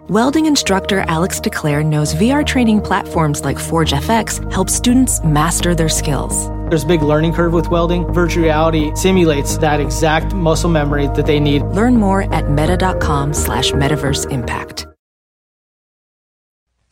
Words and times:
Welding 0.00 0.44
instructor 0.46 1.00
Alex 1.08 1.40
DeClaire 1.40 1.84
knows 1.84 2.14
VR 2.14 2.46
training 2.46 2.80
platforms 2.82 3.42
like 3.44 3.58
Forge 3.58 3.92
FX 3.92 4.52
help 4.52 4.68
students 4.70 5.20
master 5.24 5.74
their 5.74 5.88
skills. 5.88 6.48
There's 6.68 6.84
a 6.84 6.86
big 6.86 7.02
learning 7.02 7.32
curve 7.32 7.52
with 7.52 7.68
welding. 7.70 8.06
Virtual 8.12 8.44
reality 8.44 8.94
simulates 8.94 9.56
that 9.58 9.80
exact 9.80 10.32
muscle 10.34 10.70
memory 10.70 11.06
that 11.08 11.26
they 11.26 11.40
need. 11.40 11.62
Learn 11.62 11.96
more 11.96 12.32
at 12.32 12.48
meta.com 12.50 13.32
slash 13.34 13.72
metaverse 13.72 14.30
impact. 14.30 14.86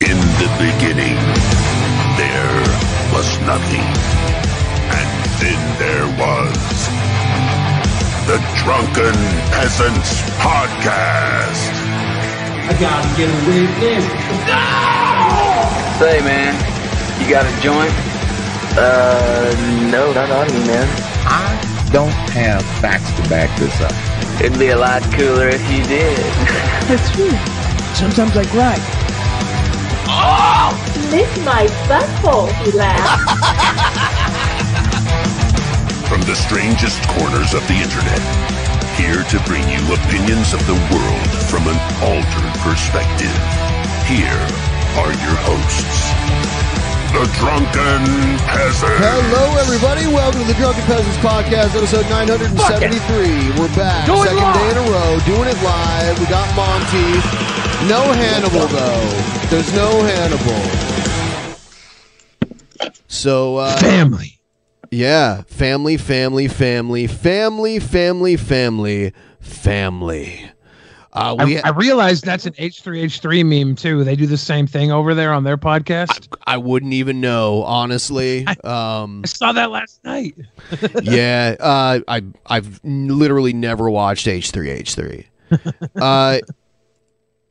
In 0.01 0.17
the 0.17 0.49
beginning, 0.59 1.15
there 2.17 2.59
was 3.13 3.39
nothing. 3.45 3.85
And 4.91 5.29
then 5.39 5.79
there 5.79 6.07
was 6.19 6.57
the 8.27 8.43
Drunken 8.63 9.13
Peasants 9.53 10.21
Podcast. 10.41 11.84
I 12.67 12.73
gotta 12.79 13.07
get 13.15 13.29
a 13.29 13.37
witness. 13.45 14.05
No! 14.49 16.01
Say, 16.01 16.19
man, 16.25 16.57
you 17.21 17.29
got 17.29 17.45
a 17.45 17.61
joint? 17.61 17.93
Uh, 18.75 19.53
no, 19.91 20.11
not 20.13 20.31
on 20.31 20.47
me, 20.47 20.65
man. 20.65 20.87
I 21.27 21.89
don't 21.91 22.09
have 22.33 22.63
facts 22.81 23.13
to 23.21 23.29
back 23.29 23.55
this 23.59 23.79
up. 23.81 23.93
It'd 24.41 24.57
be 24.57 24.69
a 24.69 24.77
lot 24.77 25.03
cooler 25.13 25.47
if 25.49 25.61
you 25.71 25.83
did. 25.83 26.17
That's 26.89 27.11
true. 27.11 27.37
Sometimes 27.93 28.35
I 28.35 28.45
cry. 28.45 28.77
Oh! 30.09 30.73
Lick 31.11 31.29
my 31.45 31.67
butthole, 31.85 32.51
he 32.63 32.71
laughed. 32.71 33.29
From 36.09 36.21
the 36.21 36.35
strangest 36.35 37.07
corners 37.09 37.53
of 37.53 37.61
the 37.67 37.75
internet 37.75 38.64
here 38.95 39.23
to 39.27 39.37
bring 39.43 39.63
you 39.67 39.79
opinions 39.93 40.53
of 40.53 40.61
the 40.67 40.77
world 40.91 41.27
from 41.51 41.67
an 41.67 41.77
altered 41.99 42.53
perspective. 42.63 43.33
Here 44.07 44.39
are 44.95 45.11
your 45.19 45.35
hosts, 45.43 46.11
the 47.11 47.27
Drunken 47.35 48.03
Peasants. 48.47 49.03
Hello, 49.03 49.43
everybody. 49.59 50.07
Welcome 50.07 50.41
to 50.41 50.47
the 50.47 50.53
Drunken 50.55 50.83
Peasants 50.87 51.17
Podcast, 51.19 51.75
episode 51.75 52.07
973. 52.07 53.59
We're 53.59 53.67
back. 53.75 54.05
Do 54.07 54.15
Second 54.23 54.37
live. 54.39 54.55
day 54.55 54.69
in 54.71 54.77
a 54.79 54.87
row, 54.87 55.11
doing 55.27 55.47
it 55.51 55.59
live. 55.63 56.15
We 56.19 56.25
got 56.31 56.47
Monty. 56.55 57.19
No 57.91 57.99
Hannibal, 58.15 58.67
though. 58.71 59.07
There's 59.51 59.71
no 59.75 59.91
Hannibal. 60.07 60.63
So, 63.07 63.57
uh, 63.57 63.75
Family. 63.77 64.34
Yeah, 64.91 65.43
family, 65.43 65.97
family, 65.97 66.47
family, 66.47 67.07
family, 67.07 67.79
family, 67.79 68.37
family, 68.37 69.13
family. 69.39 70.51
Uh, 71.15 71.45
we, 71.45 71.57
I, 71.59 71.67
I 71.67 71.69
realized 71.69 72.25
that's 72.25 72.45
an 72.45 72.51
H3H3 72.53 73.45
meme 73.45 73.75
too. 73.75 74.03
They 74.03 74.17
do 74.17 74.25
the 74.25 74.37
same 74.37 74.67
thing 74.67 74.91
over 74.91 75.15
there 75.15 75.31
on 75.31 75.45
their 75.45 75.55
podcast. 75.55 76.27
I 76.45 76.57
wouldn't 76.57 76.91
even 76.91 77.21
know, 77.21 77.63
honestly. 77.63 78.45
Um, 78.65 79.21
I 79.23 79.27
saw 79.27 79.51
that 79.51 79.69
last 79.69 80.03
night. 80.03 80.35
yeah, 81.03 81.55
uh, 81.59 81.99
I 82.07 82.23
I've 82.47 82.79
literally 82.83 83.53
never 83.53 83.89
watched 83.91 84.27
H 84.27 84.49
three 84.49 84.71
H 84.71 84.95
three, 84.95 85.27
uh, 85.95 86.39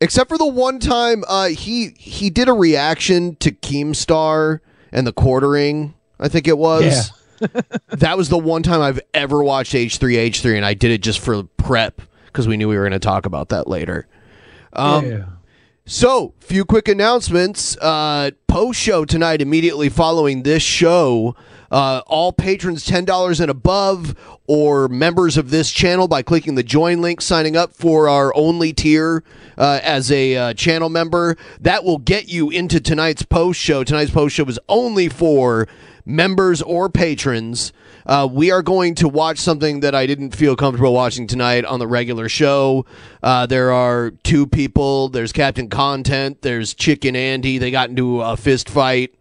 except 0.00 0.28
for 0.28 0.36
the 0.36 0.46
one 0.46 0.80
time 0.80 1.22
uh, 1.28 1.48
he 1.48 1.90
he 1.96 2.30
did 2.30 2.48
a 2.48 2.52
reaction 2.52 3.36
to 3.36 3.52
Keemstar 3.52 4.60
and 4.90 5.06
the 5.06 5.12
quartering. 5.12 5.94
I 6.18 6.28
think 6.28 6.48
it 6.48 6.58
was. 6.58 7.12
that 7.88 8.16
was 8.16 8.28
the 8.28 8.38
one 8.38 8.62
time 8.62 8.80
I've 8.80 9.00
ever 9.12 9.42
watched 9.42 9.74
H 9.74 9.98
three 9.98 10.16
H 10.16 10.40
three, 10.40 10.56
and 10.56 10.64
I 10.64 10.74
did 10.74 10.90
it 10.90 11.02
just 11.02 11.20
for 11.20 11.44
prep 11.44 12.00
because 12.26 12.48
we 12.48 12.56
knew 12.56 12.68
we 12.68 12.76
were 12.76 12.82
going 12.82 12.92
to 12.92 12.98
talk 12.98 13.26
about 13.26 13.50
that 13.50 13.68
later. 13.68 14.06
Um, 14.72 15.10
yeah. 15.10 15.24
So, 15.86 16.32
few 16.40 16.64
quick 16.64 16.88
announcements. 16.88 17.76
Uh, 17.76 18.30
Post 18.54 18.80
show 18.80 19.04
tonight, 19.04 19.42
immediately 19.42 19.88
following 19.88 20.44
this 20.44 20.62
show. 20.62 21.34
Uh, 21.70 22.02
all 22.06 22.32
patrons 22.32 22.86
$10 22.86 23.40
and 23.40 23.50
above, 23.50 24.14
or 24.46 24.86
members 24.86 25.36
of 25.36 25.50
this 25.50 25.72
channel 25.72 26.06
by 26.06 26.22
clicking 26.22 26.54
the 26.54 26.62
join 26.62 27.02
link, 27.02 27.20
signing 27.20 27.56
up 27.56 27.74
for 27.74 28.08
our 28.08 28.32
only 28.36 28.72
tier 28.72 29.24
uh, 29.58 29.80
as 29.82 30.12
a 30.12 30.36
uh, 30.36 30.54
channel 30.54 30.88
member. 30.88 31.36
That 31.60 31.82
will 31.82 31.98
get 31.98 32.28
you 32.28 32.48
into 32.48 32.80
tonight's 32.80 33.24
post 33.24 33.60
show. 33.60 33.82
Tonight's 33.82 34.12
post 34.12 34.36
show 34.36 34.44
is 34.44 34.60
only 34.68 35.08
for 35.08 35.66
members 36.04 36.60
or 36.62 36.88
patrons. 36.88 37.72
Uh, 38.06 38.28
we 38.30 38.50
are 38.50 38.62
going 38.62 38.94
to 38.96 39.08
watch 39.08 39.38
something 39.38 39.80
that 39.80 39.94
I 39.94 40.06
didn't 40.06 40.36
feel 40.36 40.56
comfortable 40.56 40.92
watching 40.92 41.26
tonight 41.26 41.64
on 41.64 41.78
the 41.78 41.86
regular 41.86 42.28
show. 42.28 42.84
Uh, 43.22 43.46
there 43.46 43.72
are 43.72 44.10
two 44.10 44.46
people. 44.46 45.08
There's 45.08 45.32
Captain 45.32 45.68
Content. 45.68 46.42
There's 46.42 46.74
Chicken 46.74 47.16
Andy. 47.16 47.58
They 47.58 47.70
got 47.70 47.88
into 47.88 48.20
a 48.20 48.36
fist 48.36 48.68
fight. 48.68 49.14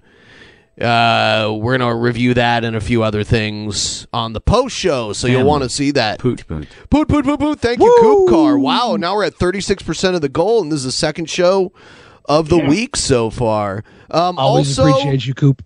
Uh, 0.82 1.56
we're 1.62 1.78
gonna 1.78 1.96
review 1.96 2.34
that 2.34 2.66
and 2.66 2.76
a 2.76 2.82
few 2.82 3.04
other 3.04 3.24
things 3.24 4.08
on 4.12 4.34
the 4.34 4.42
post 4.42 4.76
show, 4.76 5.14
so 5.14 5.28
you'll 5.28 5.46
want 5.46 5.62
to 5.62 5.70
see 5.70 5.92
that. 5.92 6.18
Poot 6.18 6.48
poot. 6.48 6.68
Poot 6.90 7.08
poot 7.08 7.24
poot 7.24 7.40
poot. 7.40 7.60
Thank 7.60 7.80
you, 7.80 7.98
Coop 8.02 8.30
Car. 8.32 8.58
Wow, 8.58 8.96
now 8.96 9.14
we're 9.14 9.26
at 9.26 9.36
thirty 9.36 9.62
six 9.62 9.84
percent 9.84 10.16
of 10.16 10.22
the 10.22 10.30
goal, 10.30 10.64
and 10.64 10.72
this 10.72 10.80
is 10.80 10.86
the 10.86 10.92
second 10.92 11.30
show 11.30 11.72
of 12.26 12.50
the 12.50 12.58
week 12.58 12.96
so 12.96 13.30
far. 13.30 13.84
Um, 14.10 14.40
Always 14.40 14.80
also, 14.80 14.90
appreciate 14.90 15.28
you, 15.28 15.36
Coop. 15.36 15.64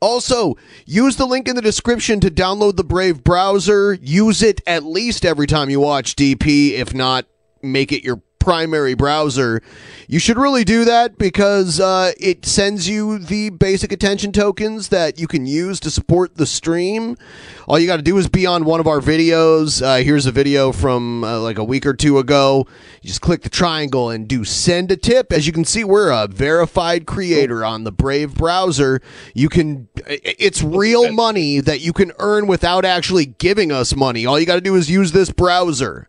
Also, 0.00 0.56
use 0.86 1.16
the 1.16 1.26
link 1.26 1.48
in 1.48 1.56
the 1.56 1.62
description 1.62 2.20
to 2.20 2.30
download 2.30 2.76
the 2.76 2.84
Brave 2.84 3.24
browser. 3.24 3.94
Use 4.00 4.42
it 4.42 4.60
at 4.66 4.84
least 4.84 5.24
every 5.24 5.46
time 5.46 5.70
you 5.70 5.80
watch 5.80 6.16
DP, 6.16 6.72
if 6.72 6.94
not, 6.94 7.26
make 7.62 7.92
it 7.92 8.04
your 8.04 8.22
primary 8.48 8.94
browser. 8.94 9.60
You 10.06 10.18
should 10.18 10.38
really 10.38 10.64
do 10.64 10.86
that 10.86 11.18
because 11.18 11.80
uh, 11.80 12.12
it 12.18 12.46
sends 12.46 12.88
you 12.88 13.18
the 13.18 13.50
basic 13.50 13.92
attention 13.92 14.32
tokens 14.32 14.88
that 14.88 15.20
you 15.20 15.26
can 15.26 15.44
use 15.44 15.78
to 15.80 15.90
support 15.90 16.36
the 16.36 16.46
stream. 16.46 17.18
All 17.66 17.78
you 17.78 17.86
got 17.86 17.98
to 17.98 18.02
do 18.02 18.16
is 18.16 18.26
be 18.26 18.46
on 18.46 18.64
one 18.64 18.80
of 18.80 18.86
our 18.86 19.00
videos. 19.00 19.82
Uh, 19.82 20.02
here's 20.02 20.24
a 20.24 20.32
video 20.32 20.72
from 20.72 21.24
uh, 21.24 21.38
like 21.40 21.58
a 21.58 21.62
week 21.62 21.84
or 21.84 21.92
two 21.92 22.18
ago. 22.18 22.66
You 23.02 23.08
just 23.08 23.20
click 23.20 23.42
the 23.42 23.50
triangle 23.50 24.08
and 24.08 24.26
do 24.26 24.46
send 24.46 24.90
a 24.90 24.96
tip. 24.96 25.30
As 25.30 25.46
you 25.46 25.52
can 25.52 25.66
see, 25.66 25.84
we're 25.84 26.10
a 26.10 26.26
verified 26.26 27.04
creator 27.04 27.66
on 27.66 27.84
the 27.84 27.92
Brave 27.92 28.34
browser. 28.34 29.02
You 29.34 29.50
can, 29.50 29.88
it's 30.06 30.62
real 30.62 31.12
money 31.12 31.60
that 31.60 31.82
you 31.82 31.92
can 31.92 32.12
earn 32.18 32.46
without 32.46 32.86
actually 32.86 33.26
giving 33.26 33.70
us 33.70 33.94
money. 33.94 34.24
All 34.24 34.40
you 34.40 34.46
got 34.46 34.54
to 34.54 34.62
do 34.62 34.74
is 34.74 34.90
use 34.90 35.12
this 35.12 35.30
browser. 35.30 36.08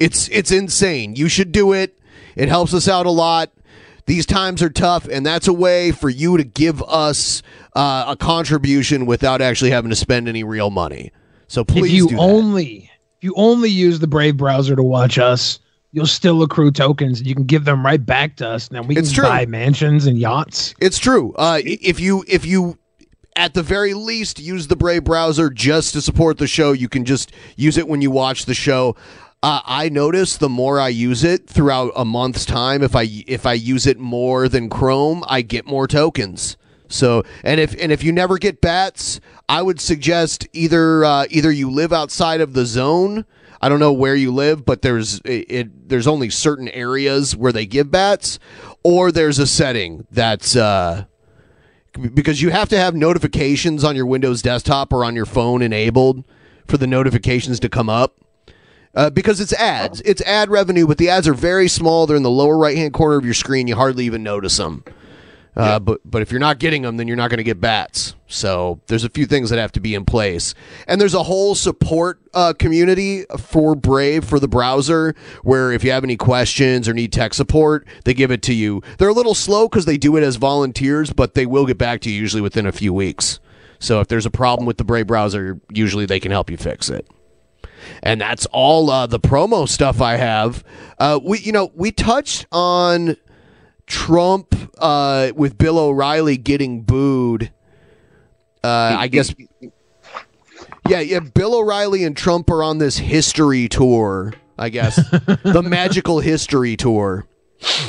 It's 0.00 0.28
it's 0.30 0.50
insane. 0.50 1.14
You 1.14 1.28
should 1.28 1.52
do 1.52 1.72
it. 1.72 1.96
It 2.34 2.48
helps 2.48 2.74
us 2.74 2.88
out 2.88 3.06
a 3.06 3.10
lot. 3.10 3.52
These 4.06 4.26
times 4.26 4.62
are 4.62 4.70
tough, 4.70 5.06
and 5.06 5.24
that's 5.24 5.46
a 5.46 5.52
way 5.52 5.92
for 5.92 6.08
you 6.08 6.36
to 6.36 6.42
give 6.42 6.82
us 6.82 7.42
uh, 7.76 8.06
a 8.08 8.16
contribution 8.16 9.06
without 9.06 9.40
actually 9.40 9.70
having 9.70 9.90
to 9.90 9.96
spend 9.96 10.28
any 10.28 10.42
real 10.42 10.70
money. 10.70 11.12
So 11.46 11.64
please 11.64 12.04
if 12.04 12.10
you 12.10 12.18
only 12.18 12.90
if 13.18 13.24
you 13.24 13.34
only 13.36 13.68
use 13.70 14.00
the 14.00 14.06
Brave 14.06 14.36
browser 14.36 14.74
to 14.74 14.82
watch 14.82 15.18
us, 15.18 15.60
you'll 15.92 16.06
still 16.06 16.42
accrue 16.42 16.70
tokens 16.70 17.18
and 17.18 17.28
you 17.28 17.34
can 17.34 17.44
give 17.44 17.64
them 17.66 17.84
right 17.84 18.04
back 18.04 18.36
to 18.36 18.48
us. 18.48 18.70
Now 18.70 18.82
we 18.82 18.96
It's 18.96 19.10
can 19.10 19.16
true. 19.16 19.28
buy 19.28 19.46
mansions 19.46 20.06
and 20.06 20.18
yachts. 20.18 20.74
It's 20.80 20.98
true. 20.98 21.34
Uh, 21.36 21.60
if 21.64 22.00
you 22.00 22.24
if 22.26 22.46
you 22.46 22.78
at 23.36 23.54
the 23.54 23.62
very 23.62 23.94
least 23.94 24.40
use 24.40 24.66
the 24.66 24.76
Brave 24.76 25.04
browser 25.04 25.50
just 25.50 25.92
to 25.92 26.00
support 26.00 26.38
the 26.38 26.46
show, 26.46 26.72
you 26.72 26.88
can 26.88 27.04
just 27.04 27.32
use 27.56 27.76
it 27.76 27.86
when 27.86 28.00
you 28.00 28.10
watch 28.10 28.46
the 28.46 28.54
show. 28.54 28.96
Uh, 29.42 29.62
I 29.64 29.88
notice 29.88 30.36
the 30.36 30.50
more 30.50 30.78
I 30.78 30.88
use 30.88 31.24
it 31.24 31.48
throughout 31.48 31.92
a 31.96 32.04
month's 32.04 32.44
time, 32.44 32.82
if 32.82 32.94
I 32.94 33.08
if 33.26 33.46
I 33.46 33.54
use 33.54 33.86
it 33.86 33.98
more 33.98 34.48
than 34.48 34.68
Chrome, 34.68 35.24
I 35.26 35.40
get 35.40 35.66
more 35.66 35.86
tokens. 35.86 36.58
So 36.88 37.22
and 37.42 37.58
if 37.58 37.74
and 37.80 37.90
if 37.90 38.04
you 38.04 38.12
never 38.12 38.36
get 38.36 38.60
bats, 38.60 39.18
I 39.48 39.62
would 39.62 39.80
suggest 39.80 40.46
either 40.52 41.04
uh, 41.04 41.24
either 41.30 41.50
you 41.50 41.70
live 41.70 41.92
outside 41.92 42.42
of 42.42 42.52
the 42.52 42.66
zone. 42.66 43.24
I 43.62 43.68
don't 43.70 43.80
know 43.80 43.92
where 43.92 44.14
you 44.14 44.30
live, 44.32 44.66
but 44.66 44.82
there's 44.82 45.20
it, 45.20 45.46
it 45.50 45.88
there's 45.88 46.06
only 46.06 46.28
certain 46.28 46.68
areas 46.68 47.34
where 47.34 47.52
they 47.52 47.64
give 47.64 47.90
bats, 47.90 48.38
or 48.82 49.10
there's 49.10 49.38
a 49.38 49.46
setting 49.46 50.06
that's 50.10 50.54
uh, 50.54 51.04
because 52.12 52.42
you 52.42 52.50
have 52.50 52.68
to 52.68 52.78
have 52.78 52.94
notifications 52.94 53.84
on 53.84 53.96
your 53.96 54.06
Windows 54.06 54.42
desktop 54.42 54.92
or 54.92 55.02
on 55.02 55.16
your 55.16 55.26
phone 55.26 55.62
enabled 55.62 56.24
for 56.66 56.76
the 56.76 56.86
notifications 56.86 57.58
to 57.60 57.70
come 57.70 57.88
up. 57.88 58.19
Uh, 58.94 59.08
because 59.08 59.40
it's 59.40 59.52
ads. 59.52 60.00
It's 60.00 60.20
ad 60.22 60.50
revenue, 60.50 60.86
but 60.86 60.98
the 60.98 61.08
ads 61.10 61.28
are 61.28 61.34
very 61.34 61.68
small. 61.68 62.06
They're 62.06 62.16
in 62.16 62.24
the 62.24 62.30
lower 62.30 62.58
right 62.58 62.76
hand 62.76 62.92
corner 62.92 63.16
of 63.16 63.24
your 63.24 63.34
screen. 63.34 63.68
You 63.68 63.76
hardly 63.76 64.04
even 64.04 64.22
notice 64.22 64.56
them. 64.56 64.82
Uh, 65.56 65.78
But 65.78 66.00
but 66.04 66.22
if 66.22 66.30
you're 66.30 66.40
not 66.40 66.58
getting 66.58 66.82
them, 66.82 66.96
then 66.96 67.06
you're 67.06 67.16
not 67.16 67.28
going 67.30 67.38
to 67.38 67.44
get 67.44 67.60
bats. 67.60 68.14
So 68.26 68.80
there's 68.86 69.04
a 69.04 69.08
few 69.08 69.26
things 69.26 69.50
that 69.50 69.58
have 69.58 69.72
to 69.72 69.80
be 69.80 69.94
in 69.94 70.04
place, 70.04 70.54
and 70.86 71.00
there's 71.00 71.14
a 71.14 71.24
whole 71.24 71.54
support 71.54 72.20
uh, 72.34 72.52
community 72.52 73.24
for 73.38 73.74
Brave 73.74 74.24
for 74.24 74.38
the 74.38 74.46
browser, 74.48 75.14
where 75.42 75.72
if 75.72 75.82
you 75.82 75.90
have 75.90 76.04
any 76.04 76.16
questions 76.16 76.88
or 76.88 76.94
need 76.94 77.12
tech 77.12 77.34
support, 77.34 77.86
they 78.04 78.14
give 78.14 78.30
it 78.30 78.42
to 78.42 78.54
you. 78.54 78.82
They're 78.98 79.08
a 79.08 79.12
little 79.12 79.34
slow 79.34 79.68
because 79.68 79.84
they 79.84 79.98
do 79.98 80.16
it 80.16 80.22
as 80.22 80.36
volunteers, 80.36 81.12
but 81.12 81.34
they 81.34 81.46
will 81.46 81.66
get 81.66 81.78
back 81.78 82.00
to 82.02 82.10
you 82.10 82.20
usually 82.20 82.42
within 82.42 82.66
a 82.66 82.72
few 82.72 82.94
weeks. 82.94 83.40
So 83.80 84.00
if 84.00 84.06
there's 84.08 84.26
a 84.26 84.30
problem 84.30 84.66
with 84.66 84.78
the 84.78 84.84
Brave 84.84 85.08
browser, 85.08 85.60
usually 85.72 86.06
they 86.06 86.20
can 86.20 86.30
help 86.30 86.50
you 86.50 86.56
fix 86.56 86.88
it. 86.88 87.06
And 88.02 88.20
that's 88.20 88.46
all 88.46 88.90
uh, 88.90 89.06
the 89.06 89.20
promo 89.20 89.68
stuff 89.68 90.00
I 90.00 90.16
have. 90.16 90.64
Uh, 90.98 91.20
we 91.22 91.38
you 91.40 91.52
know 91.52 91.70
we 91.74 91.92
touched 91.92 92.46
on 92.52 93.16
Trump 93.86 94.54
uh, 94.78 95.32
with 95.34 95.58
Bill 95.58 95.78
O'Reilly 95.78 96.36
getting 96.36 96.82
booed. 96.82 97.52
Uh, 98.62 98.96
I 98.98 99.08
guess. 99.08 99.34
Yeah, 100.88 101.00
yeah. 101.00 101.20
Bill 101.20 101.54
O'Reilly 101.54 102.04
and 102.04 102.16
Trump 102.16 102.50
are 102.50 102.62
on 102.62 102.78
this 102.78 102.98
history 102.98 103.68
tour. 103.68 104.34
I 104.58 104.68
guess 104.68 104.96
the 105.42 105.62
magical 105.64 106.20
history 106.20 106.76
tour. 106.76 107.26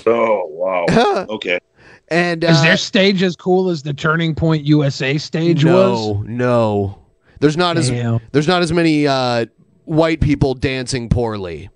Oh 0.06 0.45
wow. 0.48 1.25
okay. 1.30 1.59
And 2.07 2.44
Is 2.44 2.57
uh, 2.57 2.63
their 2.63 2.77
stage 2.77 3.24
as 3.24 3.36
cool 3.36 3.69
as 3.69 3.83
the 3.83 3.94
Turning 3.94 4.36
Point 4.36 4.65
USA 4.65 5.18
stage 5.18 5.63
no, 5.63 5.75
was? 5.75 6.15
No, 6.15 6.21
no. 6.24 6.98
There's 7.39 7.57
not 7.57 7.75
Damn. 7.77 8.15
as 8.15 8.21
there's 8.31 8.48
not 8.48 8.62
as 8.62 8.71
many 8.71 9.07
uh, 9.07 9.45
white 9.85 10.21
people 10.21 10.53
dancing 10.53 11.09
poorly. 11.09 11.69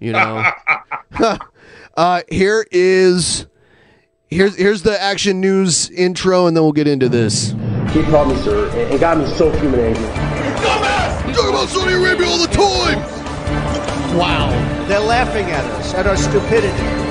You 0.00 0.12
know. 0.12 0.44
uh, 1.96 2.22
here 2.30 2.66
is 2.70 3.46
here's 4.28 4.56
here's 4.56 4.82
the 4.82 5.00
action 5.00 5.40
news 5.40 5.90
intro, 5.90 6.46
and 6.46 6.56
then 6.56 6.64
we'll 6.64 6.72
get 6.72 6.88
into 6.88 7.08
this. 7.08 7.54
He 7.92 8.02
called 8.04 8.28
me 8.28 8.36
sir 8.42 8.68
and, 8.70 8.90
and 8.90 9.00
got 9.00 9.18
me 9.18 9.26
so 9.26 9.50
human 9.52 9.80
angry. 9.80 10.04
You 11.28 11.32
talk 11.32 11.48
about 11.48 11.68
Saudi 11.68 11.94
Arabia 11.94 12.26
all 12.26 12.38
the 12.38 12.46
time. 12.48 12.98
Wow. 14.16 14.86
They're 14.86 15.00
laughing 15.00 15.46
at 15.46 15.64
us, 15.64 15.94
at 15.94 16.06
our 16.06 16.16
stupidity. 16.16 17.03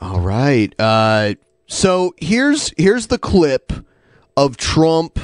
All 0.00 0.20
right. 0.20 0.72
Uh, 0.78 1.34
so 1.66 2.14
here's 2.18 2.72
here's 2.76 3.08
the 3.08 3.18
clip 3.18 3.72
of 4.36 4.56
Trump 4.56 5.18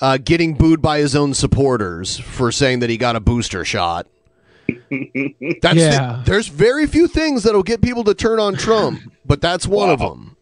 uh, 0.00 0.16
getting 0.18 0.54
booed 0.54 0.80
by 0.80 0.98
his 0.98 1.14
own 1.16 1.34
supporters 1.34 2.18
for 2.18 2.50
saying 2.52 2.78
that 2.80 2.90
he 2.90 2.96
got 2.96 3.16
a 3.16 3.20
booster 3.20 3.64
shot. 3.64 4.06
That's 4.90 5.76
Yeah. 5.76 6.22
there's 6.24 6.46
very 6.48 6.86
few 6.86 7.08
things 7.08 7.42
that'll 7.42 7.62
get 7.64 7.82
people 7.82 8.04
to 8.04 8.14
turn 8.14 8.38
on 8.38 8.54
Trump, 8.56 9.00
but 9.26 9.40
that's 9.40 9.66
one 9.66 9.90
of 9.90 9.98
them. 9.98 10.36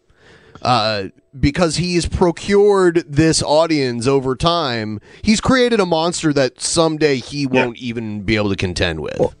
Uh, 0.61 1.05
because 1.39 1.77
he's 1.77 2.05
procured 2.05 3.03
this 3.07 3.41
audience 3.41 4.07
over 4.07 4.35
time, 4.35 4.99
he's 5.21 5.39
created 5.41 5.79
a 5.79 5.85
monster 5.85 6.33
that 6.33 6.59
someday 6.61 7.15
he 7.17 7.45
won't 7.47 7.77
even 7.77 8.21
be 8.21 8.35
able 8.35 8.49
to 8.49 8.55
contend 8.55 8.99
with. 8.99 9.35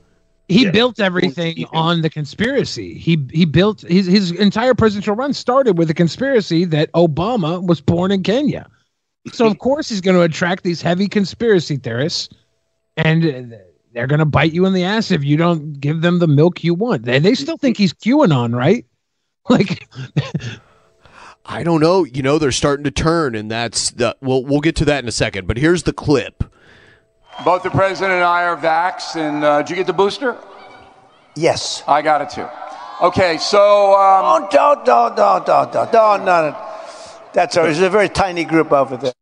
He 0.49 0.69
built 0.71 0.99
everything 0.99 1.65
on 1.73 2.01
the 2.01 2.09
conspiracy. 2.09 2.95
He 2.95 3.23
he 3.31 3.45
built 3.45 3.81
his 3.81 4.07
his 4.07 4.31
entire 4.31 4.73
presidential 4.73 5.15
run 5.15 5.31
started 5.31 5.77
with 5.77 5.89
a 5.91 5.93
conspiracy 5.93 6.65
that 6.65 6.91
Obama 6.93 7.65
was 7.65 7.79
born 7.79 8.11
in 8.11 8.23
Kenya. 8.23 8.67
So 9.31 9.45
of 9.45 9.59
course 9.59 9.89
he's 9.89 10.01
going 10.01 10.17
to 10.17 10.23
attract 10.23 10.63
these 10.63 10.81
heavy 10.81 11.07
conspiracy 11.07 11.77
theorists, 11.77 12.29
and 12.97 13.55
they're 13.93 14.07
going 14.07 14.19
to 14.19 14.25
bite 14.25 14.51
you 14.51 14.65
in 14.65 14.73
the 14.73 14.83
ass 14.83 15.11
if 15.11 15.23
you 15.23 15.37
don't 15.37 15.79
give 15.79 16.01
them 16.01 16.17
the 16.17 16.27
milk 16.27 16.63
you 16.63 16.73
want. 16.73 17.03
They 17.03 17.19
they 17.19 17.35
still 17.35 17.57
think 17.57 17.77
he's 17.77 17.93
QAnon, 17.93 18.55
right? 18.55 18.85
Like 19.49 19.87
I 21.45 21.63
don't 21.63 21.81
know. 21.81 22.03
You 22.03 22.21
know, 22.21 22.37
they're 22.37 22.51
starting 22.51 22.83
to 22.83 22.91
turn, 22.91 23.33
and 23.33 23.49
that's 23.49 23.89
the. 23.89 24.15
We'll 24.21 24.45
we'll 24.45 24.59
get 24.59 24.75
to 24.75 24.85
that 24.85 25.03
in 25.03 25.07
a 25.07 25.11
second. 25.11 25.47
But 25.47 25.57
here's 25.57 25.83
the 25.83 25.93
clip. 25.93 26.43
Both 27.43 27.63
the 27.63 27.69
president 27.69 28.13
and 28.13 28.23
I 28.23 28.43
are 28.43 28.57
vaxxed, 28.57 29.15
and 29.15 29.43
uh, 29.43 29.61
did 29.61 29.69
you 29.69 29.75
get 29.77 29.87
the 29.87 29.93
booster? 29.93 30.37
Yes. 31.35 31.83
I 31.87 32.01
got 32.01 32.21
it 32.21 32.29
too. 32.29 32.47
Okay, 33.01 33.37
so 33.37 33.95
um, 33.95 34.47
Don't, 34.51 34.83
don't, 34.85 35.15
don't, 35.15 35.45
don't, 35.45 35.71
don't, 35.71 35.91
don't, 35.91 36.25
no, 36.25 36.49
no. 36.49 36.65
That's 37.33 37.55
all. 37.55 37.63
There's 37.63 37.79
a 37.79 37.89
very 37.89 38.09
tiny 38.09 38.43
group 38.43 38.71
over 38.71 38.97
there. 38.97 39.13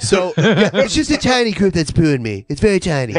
So 0.00 0.34
yeah, 0.36 0.70
it's 0.74 0.94
just 0.94 1.10
a 1.10 1.16
tiny 1.16 1.52
group 1.52 1.72
that's 1.72 1.90
booing 1.90 2.22
me. 2.22 2.44
It's 2.48 2.60
very 2.60 2.80
tiny. 2.80 3.14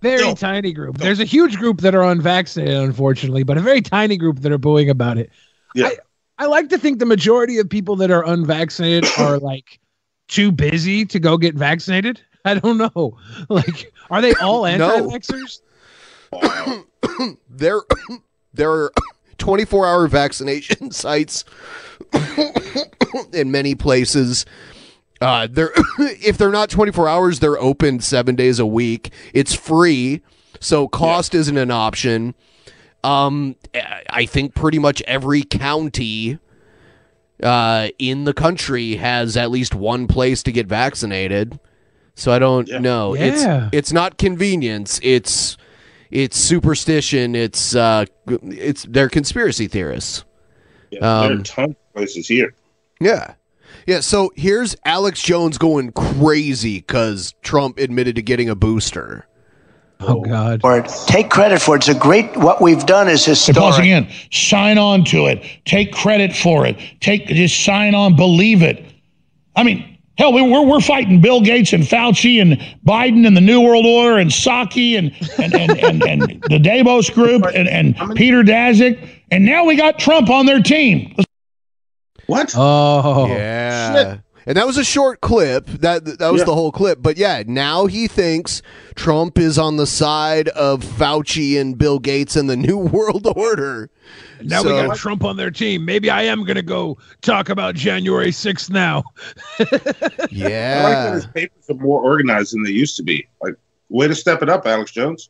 very 0.00 0.34
tiny 0.34 0.72
group. 0.72 0.98
There's 0.98 1.20
a 1.20 1.24
huge 1.24 1.56
group 1.58 1.80
that 1.82 1.94
are 1.94 2.02
unvaccinated, 2.02 2.76
unfortunately, 2.76 3.42
but 3.42 3.58
a 3.58 3.60
very 3.60 3.82
tiny 3.82 4.16
group 4.16 4.40
that 4.40 4.52
are 4.52 4.58
booing 4.58 4.88
about 4.88 5.18
it. 5.18 5.30
Yeah. 5.74 5.88
I, 5.88 5.96
I 6.38 6.46
like 6.46 6.68
to 6.70 6.78
think 6.78 6.98
the 6.98 7.06
majority 7.06 7.58
of 7.58 7.68
people 7.68 7.96
that 7.96 8.10
are 8.10 8.26
unvaccinated 8.26 9.10
are 9.18 9.38
like 9.38 9.78
too 10.28 10.52
busy 10.52 11.04
to 11.06 11.18
go 11.18 11.36
get 11.36 11.54
vaccinated. 11.54 12.20
I 12.46 12.54
don't 12.54 12.78
know. 12.78 13.18
Like, 13.48 13.92
are 14.10 14.22
they 14.22 14.32
all 14.34 14.66
anti-vaxxers? 14.66 15.60
there, 17.50 17.80
there 18.54 18.70
are 18.72 18.92
24 19.38 19.86
hour 19.86 20.08
vaccination 20.08 20.90
sites 20.90 21.44
in 23.32 23.50
many 23.50 23.74
places. 23.74 24.46
Uh, 25.20 25.48
they're 25.50 25.72
if 25.98 26.36
they're 26.38 26.50
not 26.50 26.70
24 26.70 27.08
hours, 27.08 27.40
they're 27.40 27.58
open 27.58 28.00
seven 28.00 28.34
days 28.34 28.58
a 28.58 28.66
week. 28.66 29.10
It's 29.32 29.54
free, 29.54 30.22
so 30.60 30.88
cost 30.88 31.34
isn't 31.34 31.56
an 31.56 31.70
option. 31.70 32.34
Um, 33.02 33.56
I 34.10 34.26
think 34.26 34.54
pretty 34.54 34.78
much 34.78 35.00
every 35.02 35.42
county 35.42 36.38
uh, 37.42 37.88
in 37.98 38.24
the 38.24 38.34
country 38.34 38.96
has 38.96 39.36
at 39.36 39.50
least 39.50 39.74
one 39.74 40.06
place 40.06 40.42
to 40.42 40.52
get 40.52 40.66
vaccinated. 40.66 41.58
So 42.16 42.32
I 42.32 42.38
don't 42.38 42.68
know. 42.80 43.14
Yeah. 43.14 43.24
It's 43.24 43.74
it's 43.74 43.92
not 43.92 44.16
convenience. 44.18 44.98
It's 45.02 45.56
it's 46.10 46.36
superstition. 46.38 47.34
It's 47.36 47.74
uh, 47.76 48.06
it's 48.26 48.84
they're 48.88 49.08
conspiracy 49.10 49.68
theorists. 49.68 50.24
Yeah, 50.90 51.00
there 51.00 51.08
are 51.10 51.32
Um, 51.32 51.42
tons 51.42 51.70
of 51.72 51.94
places 51.94 52.26
here. 52.26 52.54
Yeah. 53.00 53.34
Yeah, 53.86 54.00
so 54.00 54.32
here's 54.34 54.74
Alex 54.84 55.20
Jones 55.22 55.58
going 55.58 55.92
crazy 55.92 56.78
because 56.78 57.34
Trump 57.42 57.78
admitted 57.78 58.16
to 58.16 58.22
getting 58.22 58.48
a 58.48 58.54
booster. 58.56 59.26
Oh 60.00 60.20
God! 60.22 60.60
Or 60.64 60.82
take 61.06 61.30
credit 61.30 61.60
for 61.60 61.74
it. 61.76 61.78
It's 61.78 61.88
a 61.88 61.94
great. 61.98 62.36
What 62.36 62.60
we've 62.60 62.84
done 62.84 63.08
is 63.08 63.26
Once 63.26 63.46
historic. 63.46 63.78
again, 63.78 64.08
sign 64.32 64.76
on 64.78 65.04
to 65.06 65.26
it. 65.26 65.42
Take 65.66 65.92
credit 65.92 66.34
for 66.34 66.66
it. 66.66 66.76
Take 67.00 67.26
just 67.28 67.62
sign 67.64 67.94
on, 67.94 68.14
believe 68.16 68.62
it. 68.62 68.84
I 69.54 69.62
mean, 69.62 69.95
hell, 70.18 70.32
we- 70.32 70.42
we're 70.42 70.64
we're 70.64 70.80
fighting 70.80 71.20
Bill 71.20 71.40
Gates 71.40 71.72
and 71.72 71.82
Fauci 71.84 72.40
and 72.40 72.52
Biden 72.86 73.26
and 73.26 73.36
the 73.36 73.40
New 73.40 73.60
World 73.60 73.86
Order 73.86 74.18
and 74.18 74.30
Psaki 74.30 74.96
and 74.98 75.12
and 75.38 75.54
and, 75.54 75.78
and, 75.82 76.02
and 76.04 76.42
the 76.48 76.58
Davos 76.58 77.10
Group 77.10 77.44
and, 77.54 77.68
and 77.68 77.96
Peter 78.16 78.42
Daszak, 78.42 78.98
and 79.30 79.44
now 79.44 79.64
we 79.64 79.76
got 79.76 79.98
Trump 79.98 80.30
on 80.30 80.46
their 80.46 80.60
team. 80.62 81.14
What? 82.26 82.54
Oh, 82.56 83.26
yeah. 83.28 84.18
And 84.48 84.56
that 84.56 84.66
was 84.66 84.78
a 84.78 84.84
short 84.84 85.20
clip. 85.20 85.66
That 85.66 86.04
that 86.18 86.32
was 86.32 86.40
Yeah. 86.40 86.44
the 86.46 86.54
whole 86.54 86.70
clip. 86.70 87.02
But 87.02 87.16
yeah, 87.16 87.42
now 87.46 87.86
he 87.86 88.06
thinks 88.06 88.62
Trump 88.94 89.38
is 89.38 89.58
on 89.58 89.76
the 89.76 89.86
side 89.86 90.48
of 90.50 90.84
Fauci 90.84 91.60
and 91.60 91.76
Bill 91.76 91.98
Gates 91.98 92.36
and 92.36 92.48
the 92.48 92.56
New 92.56 92.78
World 92.96 93.26
Order. 93.36 93.90
Now 94.42 94.62
we 94.62 94.68
got 94.68 94.96
Trump 94.96 95.24
on 95.24 95.36
their 95.36 95.50
team. 95.50 95.84
Maybe 95.84 96.10
I 96.10 96.22
am 96.22 96.44
gonna 96.44 96.62
go 96.62 96.96
talk 97.22 97.48
about 97.48 97.74
January 97.74 98.30
6th 98.30 98.70
now. 98.70 99.02
yeah. 99.58 99.66
I 99.66 99.68
like 99.68 100.30
that 100.30 100.30
Yeah. 100.30 101.14
his 101.14 101.26
papers 101.26 101.64
are 101.70 101.74
more 101.74 102.00
organized 102.00 102.54
than 102.54 102.62
they 102.62 102.70
used 102.70 102.96
to 102.98 103.02
be. 103.02 103.26
Like, 103.42 103.54
way 103.88 104.06
to 104.06 104.14
step 104.14 104.42
it 104.42 104.48
up, 104.48 104.66
Alex 104.66 104.92
Jones. 104.92 105.28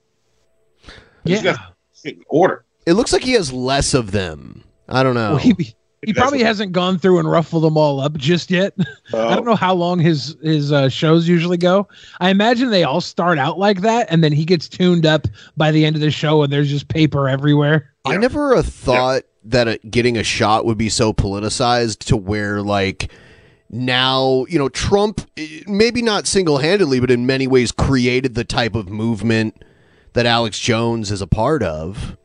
He's 1.25 1.43
Yeah. 1.43 1.55
got 1.55 1.75
shit 2.03 2.17
in 2.17 2.23
order. 2.29 2.65
It 2.87 2.93
looks 2.95 3.13
like 3.13 3.23
he 3.25 3.33
has 3.33 3.53
less 3.53 3.95
of 3.95 4.11
them. 4.13 4.63
I 4.89 5.03
don't 5.03 5.15
know. 5.15 5.31
Well, 5.31 5.39
he 5.39 5.75
he 6.05 6.13
probably 6.13 6.43
hasn't 6.43 6.73
gone 6.73 6.99
through 6.99 7.19
and 7.19 7.31
ruffled 7.31 7.65
them 7.65 7.77
all 7.77 8.01
up 8.01 8.17
just 8.17 8.51
yet. 8.51 8.75
I 9.15 9.35
don't 9.35 9.45
know 9.45 9.57
how 9.57 9.75
long 9.75 9.99
his 9.99 10.37
his 10.43 10.73
uh, 10.73 10.89
shows 10.89 11.29
usually 11.29 11.57
go. 11.57 11.89
I 12.21 12.31
imagine 12.31 12.71
they 12.71 12.85
all 12.85 13.01
start 13.01 13.39
out 13.39 13.59
like 13.59 13.81
that, 13.81 14.07
and 14.11 14.23
then 14.23 14.33
he 14.33 14.45
gets 14.45 14.69
tuned 14.69 15.07
up 15.07 15.27
by 15.57 15.71
the 15.71 15.85
end 15.85 15.97
of 15.97 16.03
the 16.03 16.11
show, 16.11 16.43
and 16.43 16.53
there's 16.53 16.71
just 16.71 16.89
paper 16.89 17.29
everywhere. 17.29 17.93
I 18.05 18.17
never 18.17 18.55
uh, 18.55 18.63
thought 18.63 19.23
that 19.45 19.69
uh 19.69 19.77
getting 19.89 20.17
a 20.17 20.25
shot 20.25 20.65
would 20.65 20.79
be 20.79 20.89
so 20.89 21.13
politicized 21.13 21.99
to 21.99 22.17
where 22.17 22.63
like 22.63 23.13
now 23.71 24.45
you 24.49 24.59
know 24.59 24.69
Trump 24.69 25.21
eh, 25.37 25.63
maybe 25.67 26.03
not 26.03 26.27
single 26.27 26.59
handedly 26.59 26.99
but 26.99 27.11
in 27.11 27.27
many 27.27 27.47
ways 27.47 27.71
created 27.71 28.35
the 28.35 28.45
type 28.45 28.75
of 28.75 28.89
movement 28.89 29.65
that 30.17 30.27
Alex 30.27 30.59
Jones 30.59 31.13
is 31.13 31.21
a 31.21 31.27
part 31.27 31.63
of, 31.63 32.17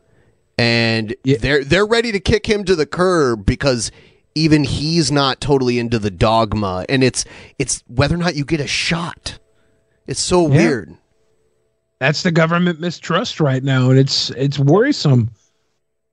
and 0.62 1.16
they're 1.24 1.64
they're 1.64 1.86
ready 1.88 2.12
to 2.12 2.20
kick 2.20 2.46
him 2.46 2.64
to 2.66 2.76
the 2.76 2.86
curb 2.86 3.46
because 3.48 3.92
even 4.36 4.64
he's 4.64 5.12
not 5.12 5.42
totally 5.42 5.80
into 5.80 5.98
the 5.98 6.12
dogma, 6.12 6.86
and 6.88 7.04
it's 7.04 7.26
it's 7.58 7.84
whether 7.88 8.14
or 8.14 8.20
not 8.20 8.36
you 8.36 8.46
get 8.46 8.60
a 8.60 8.68
shot. 8.68 9.40
It's 10.06 10.20
so 10.20 10.44
Yeah. 10.48 10.56
weird. 10.58 10.98
That's 12.00 12.22
the 12.24 12.32
government 12.32 12.80
mistrust 12.80 13.40
right 13.40 13.64
now, 13.64 13.90
and 13.90 13.98
it's 13.98 14.30
it's 14.32 14.60
worrisome. 14.60 15.32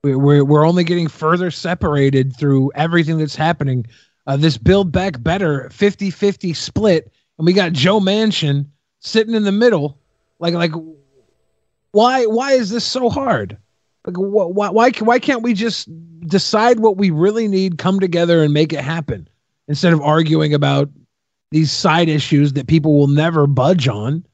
We- 0.02 0.16
We're 0.16 0.44
we're 0.44 0.66
only 0.66 0.84
getting 0.84 1.08
further 1.08 1.50
separated 1.50 2.34
through 2.36 2.72
everything 2.74 3.18
that's 3.18 3.36
happening. 3.36 3.86
Uh, 4.26 4.36
this 4.36 4.56
Build 4.58 4.92
Back 4.92 5.22
Better 5.22 5.68
50-50 5.72 6.54
split, 6.54 7.12
and 7.38 7.46
we 7.46 7.52
got 7.52 7.72
Joe 7.72 7.98
Manchin 8.00 8.66
sitting 9.00 9.34
in 9.34 9.42
the 9.44 9.52
middle. 9.52 9.98
Like 10.38 10.54
like, 10.54 10.72
why 11.92 12.24
why 12.26 12.52
is 12.52 12.70
this 12.70 12.84
so 12.84 13.10
hard? 13.10 13.58
Like 14.08 14.16
wh- 14.16 14.56
why 14.56 14.70
why 14.70 14.90
why 15.00 15.18
can't 15.18 15.42
we 15.42 15.52
just 15.52 15.86
decide 16.26 16.80
what 16.80 16.96
we 16.96 17.10
really 17.10 17.46
need, 17.46 17.76
come 17.76 18.00
together, 18.00 18.42
and 18.42 18.54
make 18.54 18.72
it 18.72 18.80
happen 18.80 19.28
instead 19.68 19.92
of 19.92 20.00
arguing 20.00 20.54
about 20.54 20.88
these 21.50 21.70
side 21.70 22.08
issues 22.08 22.54
that 22.54 22.68
people 22.68 22.98
will 22.98 23.08
never 23.08 23.46
budge 23.46 23.86
on? 23.86 24.24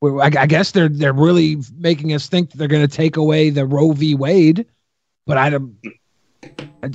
Well, 0.00 0.22
I, 0.22 0.30
I 0.38 0.46
guess 0.46 0.70
they're 0.70 0.88
they're 0.88 1.12
really 1.12 1.58
making 1.76 2.14
us 2.14 2.28
think 2.28 2.50
that 2.50 2.56
they're 2.56 2.66
going 2.66 2.86
to 2.86 2.96
take 2.96 3.18
away 3.18 3.50
the 3.50 3.66
Roe 3.66 3.92
v. 3.92 4.14
Wade, 4.14 4.64
but 5.26 5.36
I 5.36 5.50
don't. 5.50 5.76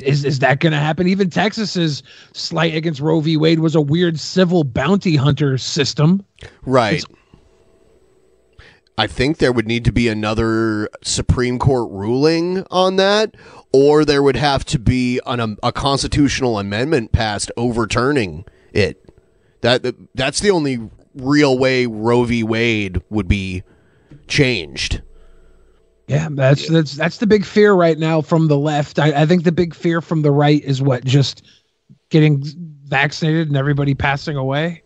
Is 0.02 0.26
is 0.26 0.40
that 0.40 0.62
going 0.62 0.74
to 0.74 0.80
happen? 0.80 1.08
Even 1.08 1.30
Texas's 1.30 2.02
slight 2.34 2.74
against 2.74 3.02
Roe 3.02 3.20
v. 3.20 3.38
Wade 3.38 3.60
was 3.60 3.76
a 3.76 3.82
weird 3.82 4.20
civil 4.20 4.64
bounty 4.64 5.16
hunter 5.16 5.60
system. 5.60 6.26
Right. 6.64 7.04
I 8.98 9.08
think 9.08 9.38
there 9.38 9.52
would 9.52 9.68
need 9.68 9.84
to 9.86 9.92
be 9.92 10.08
another 10.08 10.90
Supreme 11.04 11.60
Court 11.60 11.92
ruling 11.92 12.66
on 12.72 12.96
that, 12.96 13.36
or 13.74 14.06
there 14.06 14.24
would 14.24 14.38
have 14.38 14.64
to 14.66 14.80
be 14.80 15.20
an, 15.26 15.40
um, 15.40 15.58
a 15.62 15.72
constitutional 15.72 16.60
amendment 16.60 17.12
passed 17.12 17.52
overturning 17.58 18.46
it. 18.72 19.02
That 19.62 19.96
that's 20.14 20.40
the 20.40 20.52
only 20.52 20.90
real 21.16 21.58
way 21.58 21.86
Roe 21.86 22.24
v. 22.24 22.44
Wade 22.44 23.02
would 23.10 23.28
be 23.28 23.64
changed. 24.28 25.02
Yeah, 26.08 26.28
that's 26.32 26.70
that's 26.70 26.96
that's 26.96 27.18
the 27.18 27.28
big 27.28 27.44
fear 27.44 27.74
right 27.74 27.98
now 27.98 28.22
from 28.22 28.48
the 28.48 28.58
left. 28.58 29.00
I, 29.00 29.24
I 29.24 29.26
think 29.26 29.44
the 29.44 29.52
big 29.52 29.74
fear 29.74 30.02
from 30.02 30.22
the 30.22 30.32
right 30.32 30.64
is 30.64 30.82
what 30.82 31.04
just 31.04 31.44
getting 32.10 32.44
vaccinated 32.86 33.48
and 33.48 33.58
everybody 33.58 33.96
passing 33.96 34.38
away. 34.38 34.84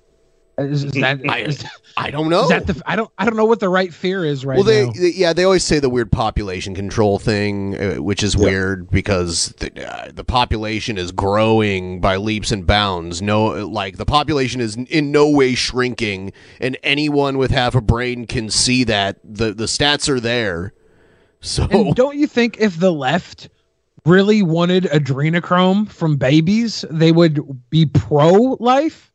Is, 0.60 0.84
is 0.84 0.92
that 0.94 1.22
I, 1.30 1.40
is, 1.40 1.66
I 1.98 2.12
don't 2.12 2.30
know. 2.30 2.44
is 2.44 2.50
that 2.50 2.68
the 2.68 2.82
I 2.86 2.96
don't 2.96 3.10
I 3.18 3.26
don't 3.26 3.36
know 3.36 3.46
what 3.46 3.60
the 3.60 3.70
right 3.70 3.94
fear 3.94 4.26
is 4.26 4.46
right 4.46 4.56
well, 4.56 4.64
they, 4.64 4.86
now. 4.86 4.92
they- 4.92 5.14
yeah, 5.14 5.34
they 5.34 5.44
always 5.44 5.64
say 5.64 5.80
the 5.80 5.90
weird 5.90 6.12
population 6.12 6.76
control 6.76 7.20
thing, 7.20 7.76
uh, 7.80 7.96
which 7.96 8.24
is 8.24 8.36
weird 8.38 8.90
because 8.90 9.50
the, 9.60 9.88
uh, 9.88 10.12
the 10.14 10.24
population 10.24 10.98
is 10.98 11.12
growing 11.12 12.02
by 12.02 12.18
leaps 12.18 12.52
and 12.52 12.66
bounds. 12.68 13.22
No, 13.22 13.46
like 13.68 13.98
the 13.98 14.06
population 14.06 14.62
is 14.62 14.76
in 14.76 15.12
no 15.12 15.30
way 15.30 15.56
shrinking, 15.56 16.32
and 16.60 16.78
anyone 16.84 17.38
with 17.38 17.52
half 17.52 17.76
a 17.76 17.82
brain 17.82 18.26
can 18.28 18.50
see 18.50 18.84
that 18.86 19.18
the 19.24 19.54
the 19.54 19.66
stats 19.66 20.10
are 20.10 20.20
there. 20.20 20.74
So 21.42 21.68
And 21.72 21.96
don't 21.96 22.18
you 22.18 22.28
think 22.28 22.58
if 22.60 22.80
the 22.80 22.92
left 22.92 23.50
really 24.06 24.42
wanted 24.42 24.84
adrenochrome 24.86 25.90
from 25.90 26.18
babies, 26.18 26.84
they 26.90 27.12
would 27.12 27.70
be 27.70 27.86
pro 27.86 28.58
life? 28.60 29.09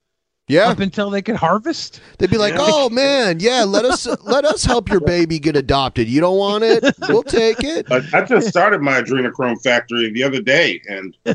Yeah. 0.47 0.69
Up 0.69 0.81
until 0.81 1.09
they 1.09 1.23
could 1.23 1.37
harvest? 1.37 2.01
They'd 2.19 2.31
be 2.31 2.37
like, 2.37 2.55
"Oh 2.59 2.91
man, 2.91 3.41
yeah, 3.41 3.65
let 3.65 3.87
us 3.87 4.07
let 4.25 4.45
us 4.45 4.63
help 4.63 4.91
your 4.91 5.01
baby 5.01 5.39
get 5.39 5.57
adopted. 5.57 6.07
You 6.07 6.21
don't 6.21 6.37
want 6.37 6.65
it? 6.65 6.85
We'll 7.09 7.23
take 7.23 7.65
it." 7.65 7.87
I, 7.91 8.03
I 8.13 8.23
just 8.27 8.49
started 8.49 8.83
my 8.83 9.01
adrenochrome 9.01 9.63
factory 9.63 10.11
the 10.13 10.23
other 10.23 10.43
day, 10.43 10.83
and 10.87 11.17
I 11.27 11.33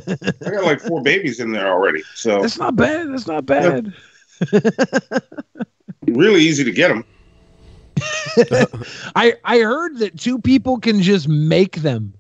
got 0.52 0.64
like 0.64 0.80
four 0.80 1.02
babies 1.02 1.40
in 1.40 1.52
there 1.52 1.68
already. 1.68 2.04
So 2.14 2.42
That's 2.42 2.60
not 2.60 2.76
bad. 2.76 3.12
That's 3.12 3.26
not 3.26 3.48
bad. 3.48 3.92
really 6.06 6.42
easy 6.42 6.64
to 6.64 6.72
get 6.72 6.90
them. 6.90 7.04
I 9.16 9.34
I 9.44 9.60
heard 9.60 9.98
that 9.98 10.20
two 10.20 10.40
people 10.40 10.80
can 10.80 11.02
just 11.02 11.28
make 11.28 11.78
them. 11.78 12.14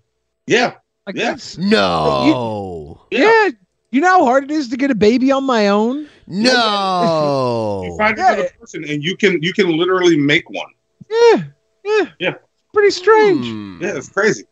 Yeah. 0.47 0.73
Like 1.05 1.15
yeah. 1.15 1.31
that's 1.31 1.57
No. 1.57 3.05
yeah. 3.11 3.49
You 3.91 4.01
know 4.01 4.19
how 4.19 4.25
hard 4.25 4.43
it 4.45 4.51
is 4.51 4.69
to 4.69 4.77
get 4.77 4.91
a 4.91 4.95
baby 4.95 5.31
on 5.31 5.43
my 5.43 5.67
own? 5.67 6.07
No. 6.29 7.83
You 7.89 7.97
find 7.97 8.17
another 8.17 8.49
person, 8.59 8.83
and 8.87 9.03
you 9.03 9.17
can 9.17 9.41
you 9.41 9.53
can 9.53 9.75
literally 9.75 10.17
make 10.17 10.49
one. 10.49 10.67
Yeah. 11.09 11.43
Yeah. 11.83 12.05
Yeah. 12.19 12.33
Pretty 12.73 12.91
strange. 12.91 13.45
Hmm. 13.47 13.81
Yeah, 13.81 13.97
it's 13.97 14.09
crazy. 14.09 14.45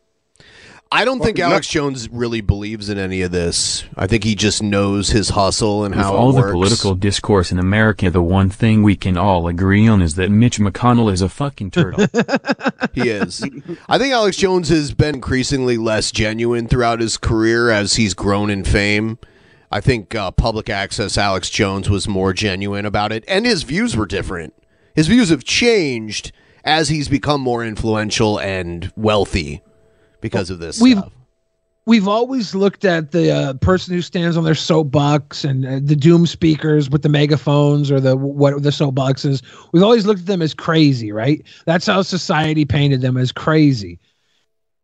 I 0.90 1.04
don't 1.04 1.20
think 1.22 1.38
Alex 1.38 1.66
nuts. 1.66 1.68
Jones 1.68 2.08
really 2.08 2.40
believes 2.40 2.88
in 2.88 2.96
any 2.96 3.20
of 3.20 3.30
this. 3.30 3.84
I 3.94 4.06
think 4.06 4.24
he 4.24 4.34
just 4.34 4.62
knows 4.62 5.10
his 5.10 5.28
hustle 5.30 5.84
and 5.84 5.94
With 5.94 6.02
how 6.02 6.14
all 6.14 6.30
it 6.36 6.40
the 6.42 6.50
political 6.50 6.94
discourse 6.94 7.52
in 7.52 7.58
America, 7.58 8.10
the 8.10 8.22
one 8.22 8.48
thing 8.48 8.82
we 8.82 8.96
can 8.96 9.18
all 9.18 9.48
agree 9.48 9.86
on 9.86 10.00
is 10.00 10.14
that 10.14 10.30
Mitch 10.30 10.58
McConnell 10.58 11.12
is 11.12 11.20
a 11.20 11.28
fucking 11.28 11.72
turtle. 11.72 12.06
he 12.94 13.10
is. 13.10 13.44
I 13.86 13.98
think 13.98 14.14
Alex 14.14 14.38
Jones 14.38 14.70
has 14.70 14.94
been 14.94 15.16
increasingly 15.16 15.76
less 15.76 16.10
genuine 16.10 16.66
throughout 16.66 17.00
his 17.00 17.18
career 17.18 17.68
as 17.68 17.96
he's 17.96 18.14
grown 18.14 18.48
in 18.48 18.64
fame. 18.64 19.18
I 19.70 19.80
think 19.80 20.14
uh, 20.14 20.30
public 20.30 20.70
access 20.70 21.18
Alex 21.18 21.50
Jones 21.50 21.90
was 21.90 22.08
more 22.08 22.32
genuine 22.32 22.86
about 22.86 23.12
it, 23.12 23.24
and 23.28 23.44
his 23.44 23.64
views 23.64 23.96
were 23.96 24.06
different. 24.06 24.54
His 24.94 25.06
views 25.08 25.28
have 25.28 25.44
changed 25.44 26.32
as 26.64 26.88
he's 26.88 27.08
become 27.08 27.40
more 27.40 27.64
influential 27.64 28.38
and 28.40 28.92
wealthy 28.96 29.62
because 30.20 30.50
of 30.50 30.58
this 30.58 30.80
We've 30.80 30.98
stuff. 30.98 31.12
we've 31.86 32.08
always 32.08 32.54
looked 32.54 32.84
at 32.84 33.12
the 33.12 33.30
uh, 33.30 33.54
person 33.54 33.94
who 33.94 34.02
stands 34.02 34.36
on 34.36 34.44
their 34.44 34.54
soapbox 34.54 35.44
and 35.44 35.64
uh, 35.64 35.78
the 35.82 35.94
doom 35.94 36.26
speakers 36.26 36.90
with 36.90 37.02
the 37.02 37.08
megaphones 37.08 37.90
or 37.90 38.00
the 38.00 38.16
what 38.16 38.62
the 38.62 38.70
soapboxes. 38.70 39.42
We've 39.72 39.82
always 39.84 40.06
looked 40.06 40.20
at 40.20 40.26
them 40.26 40.42
as 40.42 40.54
crazy, 40.54 41.12
right? 41.12 41.42
That's 41.64 41.86
how 41.86 42.02
society 42.02 42.64
painted 42.64 43.02
them 43.02 43.16
as 43.16 43.32
crazy. 43.32 43.98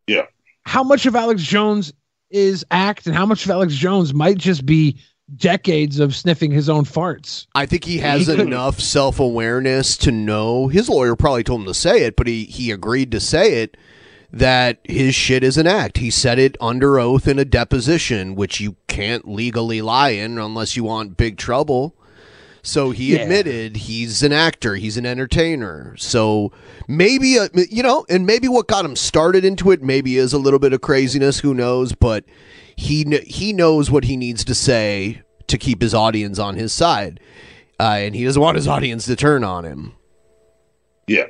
Yeah. 0.07 0.27
How 0.63 0.83
much 0.83 1.05
of 1.05 1.15
Alex 1.15 1.43
Jones 1.43 1.91
is 2.35 2.65
act, 2.69 3.07
and 3.07 3.15
how 3.15 3.25
much 3.25 3.45
of 3.45 3.51
Alex 3.51 3.73
Jones 3.73 4.13
might 4.13 4.37
just 4.37 4.65
be 4.65 4.97
decades 5.37 5.99
of 5.99 6.15
sniffing 6.15 6.51
his 6.51 6.69
own 6.69 6.83
farts? 6.83 7.47
I 7.55 7.65
think 7.65 7.85
he 7.85 7.97
has 7.99 8.25
could- 8.25 8.39
enough 8.41 8.79
self 8.79 9.19
awareness 9.19 9.97
to 9.97 10.11
know. 10.11 10.67
His 10.67 10.89
lawyer 10.89 11.15
probably 11.15 11.43
told 11.43 11.61
him 11.61 11.67
to 11.67 11.73
say 11.73 12.03
it, 12.03 12.15
but 12.15 12.27
he, 12.27 12.43
he 12.43 12.69
agreed 12.71 13.11
to 13.11 13.19
say 13.19 13.63
it 13.63 13.77
that 14.31 14.79
his 14.83 15.15
shit 15.15 15.43
is 15.43 15.57
an 15.57 15.65
act. 15.65 15.97
He 15.99 16.11
said 16.11 16.37
it 16.37 16.57
under 16.59 16.99
oath 16.99 17.27
in 17.27 17.39
a 17.39 17.45
deposition, 17.45 18.35
which 18.35 18.59
you 18.59 18.75
can't 18.87 19.27
legally 19.27 19.81
lie 19.81 20.09
in 20.09 20.37
unless 20.37 20.75
you 20.75 20.83
want 20.83 21.15
big 21.15 21.37
trouble. 21.37 21.95
So 22.65 22.89
he 22.89 23.13
Yeah. 23.13 23.21
admitted 23.21 23.77
he's 23.77 24.23
an 24.23 24.33
actor, 24.33 24.75
he's 24.75 24.97
an 24.97 25.05
entertainer. 25.05 25.93
So 25.99 26.51
maybe, 26.87 27.37
uh, 27.37 27.47
you 27.69 27.83
know, 27.83 28.05
and 28.09 28.25
maybe 28.25 28.47
what 28.47 28.67
got 28.67 28.83
him 28.83 28.95
started 28.95 29.45
into 29.45 29.69
it 29.69 29.83
maybe 29.83 30.17
is 30.17 30.33
a 30.33 30.39
little 30.39 30.57
bit 30.57 30.73
of 30.73 30.81
craziness, 30.81 31.39
who 31.39 31.53
knows, 31.53 31.93
but 31.93 32.25
he 32.75 33.03
kn- 33.05 33.23
he 33.23 33.53
knows 33.53 33.91
what 33.91 34.05
he 34.05 34.17
needs 34.17 34.43
to 34.45 34.55
say 34.55 35.21
to 35.45 35.59
keep 35.59 35.79
his 35.79 35.93
audience 35.93 36.39
on 36.39 36.55
his 36.55 36.73
side. 36.73 37.19
Uh, 37.79 37.97
and 37.99 38.15
he 38.15 38.23
doesn't 38.25 38.41
want 38.41 38.55
his 38.55 38.67
audience 38.67 39.05
to 39.05 39.15
turn 39.15 39.43
on 39.43 39.63
him. 39.63 39.91
Yeah. 41.07 41.25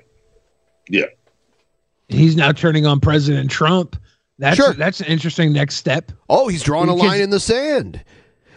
Yeah. 0.89 1.07
He's 2.07 2.37
now 2.37 2.53
turning 2.53 2.85
on 2.85 3.01
President 3.01 3.51
Trump. 3.51 3.97
That's 4.39 4.75
that's 4.75 5.01
an 5.01 5.07
interesting 5.07 5.51
next 5.51 5.75
step. 5.75 6.11
Oh, 6.29 6.47
he's 6.47 6.63
drawing 6.63 6.87
a 6.87 6.93
line 6.95 7.19
in 7.19 7.29
the 7.29 7.39
sand 7.41 8.03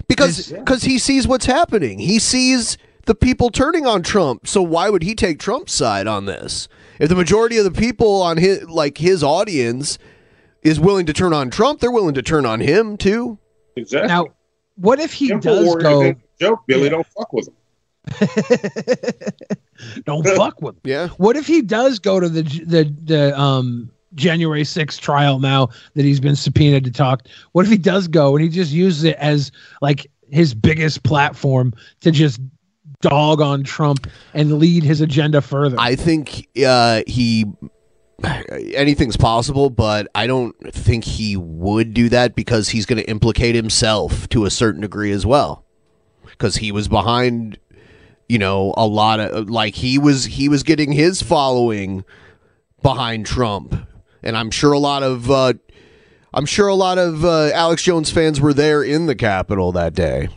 because 0.09 0.51
because 0.51 0.83
he 0.83 0.99
sees 0.99 1.29
what's 1.29 1.47
happening. 1.47 1.99
He 1.99 2.19
sees 2.19 2.79
the 3.07 3.15
people 3.15 3.51
turning 3.51 3.87
on 3.87 4.03
Trump. 4.03 4.47
So 4.47 4.63
why 4.63 4.91
would 4.91 5.03
he 5.03 5.15
take 5.15 5.39
Trump's 5.39 5.73
side 5.73 6.07
on 6.07 6.25
this? 6.25 6.69
If 6.99 7.09
the 7.09 7.15
majority 7.15 7.57
of 7.59 7.65
the 7.65 7.71
people 7.71 8.23
on 8.23 8.37
his 8.37 8.69
like 8.69 8.99
his 8.99 9.23
audience 9.23 9.99
is 10.63 10.81
willing 10.81 11.07
to 11.07 11.13
turn 11.13 11.33
on 11.33 11.51
Trump, 11.51 11.81
they're 11.81 11.91
willing 11.91 12.15
to 12.15 12.23
turn 12.23 12.45
on 12.47 12.61
him 12.61 12.97
too. 12.97 13.39
Exactly. 13.77 14.09
Now, 14.09 14.27
what 14.77 14.99
if 14.99 15.13
he 15.13 15.29
Simple 15.29 15.55
does 15.55 15.83
go? 15.83 16.15
Joke, 16.41 16.61
Billy, 16.67 16.89
don't 16.89 17.07
fuck 17.07 17.33
with 17.33 17.49
him. 17.49 17.55
Don't 20.05 20.27
fuck 20.27 20.63
with 20.63 20.77
him. 20.77 20.81
Yeah. 20.85 21.09
What 21.19 21.37
if 21.37 21.47
he 21.47 21.63
does 21.63 21.99
go 21.99 22.19
to 22.19 22.29
the 22.29 22.43
the 22.43 22.95
the 23.05 23.39
um 23.39 23.91
January 24.15 24.63
6th 24.63 24.99
trial 25.01 25.39
now 25.39 25.69
that 25.95 26.05
he's 26.05 26.21
been 26.21 26.37
subpoenaed 26.37 26.85
to 26.85 26.91
talk? 26.91 27.27
What 27.53 27.65
if 27.65 27.71
he 27.71 27.79
does 27.79 28.09
go 28.09 28.35
and 28.35 28.43
he 28.43 28.49
just 28.49 28.73
uses 28.73 29.05
it 29.05 29.17
as 29.17 29.53
like 29.83 30.11
his 30.31 30.55
biggest 30.55 31.03
platform 31.03 31.73
to 32.01 32.11
just 32.11 32.41
dog 33.01 33.41
on 33.41 33.63
Trump 33.63 34.07
and 34.35 34.59
lead 34.59 34.83
his 34.83 35.01
agenda 35.01 35.41
further? 35.41 35.77
I 35.79 35.95
think 35.95 36.49
uh, 36.65 37.03
he 37.07 37.45
anything's 38.75 39.17
possible, 39.17 39.71
but 39.71 40.09
I 40.15 40.27
don't 40.27 40.55
think 40.73 41.05
he 41.05 41.37
would 41.37 41.95
do 41.95 42.09
that 42.09 42.35
because 42.35 42.71
he's 42.71 42.87
going 42.87 43.01
to 43.01 43.09
implicate 43.09 43.55
himself 43.55 44.29
to 44.31 44.45
a 44.45 44.51
certain 44.51 44.81
degree 44.81 45.13
as 45.13 45.25
well. 45.25 45.65
Because 46.25 46.57
he 46.57 46.73
was 46.73 46.89
behind, 46.89 47.59
you 48.29 48.39
know, 48.39 48.75
a 48.77 48.87
lot 48.87 49.21
of 49.21 49.49
like 49.49 49.75
he 49.75 49.99
was 49.99 50.25
he 50.25 50.49
was 50.49 50.63
getting 50.63 50.93
his 50.93 51.23
following 51.23 52.05
behind 52.83 53.27
Trump, 53.27 53.88
and 54.29 54.37
I'm 54.37 54.51
sure 54.51 54.73
a 54.73 54.79
lot 54.79 55.03
of 55.03 55.31
uh, 55.31 55.55
I'm 56.35 56.45
sure 56.47 56.69
a 56.69 56.75
lot 56.75 56.99
of 56.99 57.25
uh, 57.25 57.51
Alex 57.55 57.83
Jones 57.83 58.11
fans 58.11 58.41
were 58.41 58.53
there 58.53 58.83
in 58.83 59.07
the 59.07 59.15
Capitol 59.17 59.73
that 59.73 59.95
day. 59.95 60.29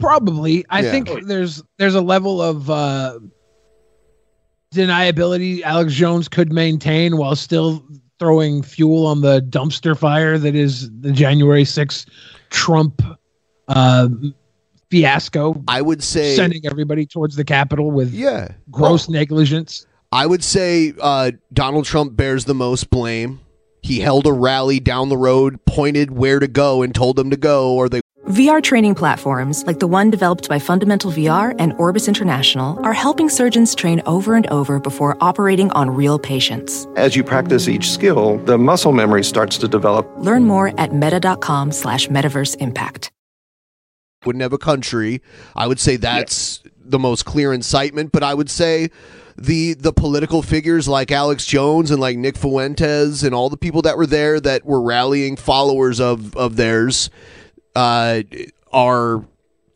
Probably. 0.00 0.64
I 0.70 0.80
Yeah. 0.80 0.90
think 0.90 1.10
there's 1.26 1.62
there's 1.78 1.94
a 1.94 2.00
level 2.00 2.40
of 2.42 2.68
uh 2.70 3.18
deniability 4.74 5.62
Alex 5.62 5.92
Jones 5.94 6.28
could 6.28 6.52
maintain 6.52 7.16
while 7.16 7.36
still 7.36 7.84
throwing 8.18 8.62
fuel 8.62 9.06
on 9.06 9.20
the 9.20 9.40
dumpster 9.42 9.96
fire 9.96 10.38
that 10.38 10.54
is 10.54 10.90
the 11.00 11.12
January 11.12 11.64
6th 11.64 12.06
Trump 12.50 13.02
uh 13.68 14.08
fiasco. 14.90 15.62
I 15.68 15.82
would 15.82 16.02
say 16.02 16.34
sending 16.36 16.62
everybody 16.66 17.04
towards 17.06 17.36
the 17.36 17.44
Capitol 17.44 17.90
with 17.90 18.12
yeah 18.12 18.48
gross 18.70 19.08
negligence. 19.08 19.86
I 20.12 20.26
would 20.26 20.44
say 20.44 20.94
uh, 21.00 21.32
Donald 21.52 21.84
Trump 21.84 22.16
bears 22.16 22.44
the 22.44 22.54
most 22.54 22.90
blame. 22.90 23.40
He 23.82 24.00
held 24.00 24.26
a 24.26 24.32
rally 24.32 24.80
down 24.80 25.08
the 25.08 25.16
road, 25.16 25.64
pointed 25.64 26.10
where 26.10 26.40
to 26.40 26.48
go, 26.48 26.82
and 26.82 26.94
told 26.94 27.16
them 27.16 27.30
to 27.30 27.36
go, 27.36 27.74
or 27.74 27.88
they 27.88 28.00
VR 28.28 28.60
training 28.60 28.96
platforms, 28.96 29.64
like 29.68 29.78
the 29.78 29.86
one 29.86 30.10
developed 30.10 30.48
by 30.48 30.58
Fundamental 30.58 31.12
VR 31.12 31.54
and 31.60 31.72
Orbis 31.74 32.08
International, 32.08 32.84
are 32.84 32.92
helping 32.92 33.28
surgeons 33.28 33.72
train 33.72 34.02
over 34.04 34.34
and 34.34 34.48
over 34.48 34.80
before 34.80 35.16
operating 35.20 35.70
on 35.70 35.90
real 35.90 36.18
patients. 36.18 36.88
As 36.96 37.14
you 37.14 37.22
practice 37.22 37.68
each 37.68 37.88
skill, 37.88 38.38
the 38.38 38.58
muscle 38.58 38.90
memory 38.90 39.22
starts 39.22 39.58
to 39.58 39.68
develop. 39.68 40.10
Learn 40.18 40.44
more 40.44 40.72
at 40.80 40.92
meta.com 40.92 41.70
slash 41.70 42.08
metaverse 42.08 42.56
impact. 42.56 43.12
wouldn't 44.24 44.42
have 44.42 44.52
a 44.52 44.58
country. 44.58 45.22
I 45.54 45.68
would 45.68 45.78
say 45.78 45.94
that's 45.94 46.64
the 46.80 46.98
most 46.98 47.26
clear 47.26 47.52
incitement, 47.52 48.10
but 48.10 48.24
I 48.24 48.34
would 48.34 48.50
say 48.50 48.90
the 49.38 49.74
the 49.74 49.92
political 49.92 50.42
figures 50.42 50.88
like 50.88 51.10
Alex 51.10 51.44
Jones 51.44 51.90
and 51.90 52.00
like 52.00 52.16
Nick 52.16 52.36
Fuentes 52.36 53.22
and 53.22 53.34
all 53.34 53.50
the 53.50 53.56
people 53.56 53.82
that 53.82 53.96
were 53.96 54.06
there 54.06 54.40
that 54.40 54.64
were 54.64 54.80
rallying 54.80 55.36
followers 55.36 56.00
of 56.00 56.34
of 56.36 56.56
theirs 56.56 57.10
uh, 57.74 58.22
are 58.72 59.24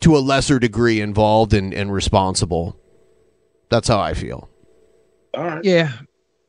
to 0.00 0.16
a 0.16 0.18
lesser 0.18 0.58
degree 0.58 1.00
involved 1.00 1.52
and, 1.52 1.74
and 1.74 1.92
responsible. 1.92 2.76
That's 3.68 3.88
how 3.88 4.00
I 4.00 4.14
feel. 4.14 4.48
All 5.34 5.44
right. 5.44 5.64
Yeah. 5.64 5.92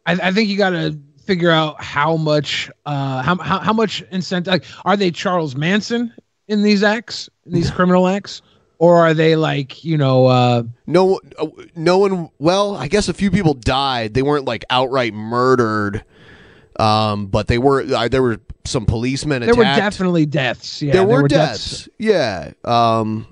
I, 0.05 0.13
I 0.13 0.31
think 0.31 0.49
you 0.49 0.57
got 0.57 0.71
to 0.71 0.97
figure 1.25 1.51
out 1.51 1.81
how 1.83 2.17
much 2.17 2.71
uh 2.85 3.21
how 3.21 3.35
how, 3.37 3.59
how 3.59 3.73
much 3.73 4.01
incentive 4.11 4.51
like, 4.51 4.65
are 4.85 4.97
they 4.97 5.11
Charles 5.11 5.55
Manson 5.55 6.13
in 6.47 6.63
these 6.63 6.81
acts, 6.81 7.29
in 7.45 7.53
these 7.53 7.69
criminal 7.69 8.07
acts? 8.07 8.41
Or 8.81 8.97
are 8.97 9.13
they 9.13 9.35
like, 9.35 9.83
you 9.83 9.95
know, 9.95 10.25
uh 10.25 10.63
No, 10.87 11.19
uh, 11.37 11.45
no 11.75 11.99
one. 11.99 12.31
Well, 12.39 12.75
I 12.75 12.87
guess 12.87 13.09
a 13.09 13.13
few 13.13 13.29
people 13.29 13.53
died. 13.53 14.15
They 14.15 14.23
weren't 14.23 14.45
like 14.45 14.65
outright 14.71 15.13
murdered, 15.13 16.03
um, 16.79 17.27
but 17.27 17.45
they 17.45 17.59
were. 17.59 17.83
Uh, 17.83 18.07
there 18.07 18.23
were 18.23 18.39
some 18.65 18.87
policemen 18.87 19.43
there 19.43 19.51
attacked. 19.51 19.57
were 19.59 19.81
definitely 19.81 20.25
deaths. 20.25 20.81
Yeah, 20.81 20.93
there, 20.93 21.05
were, 21.05 21.27
deaths. 21.27 21.89
Yeah. 21.99 22.53
Um, 22.63 23.27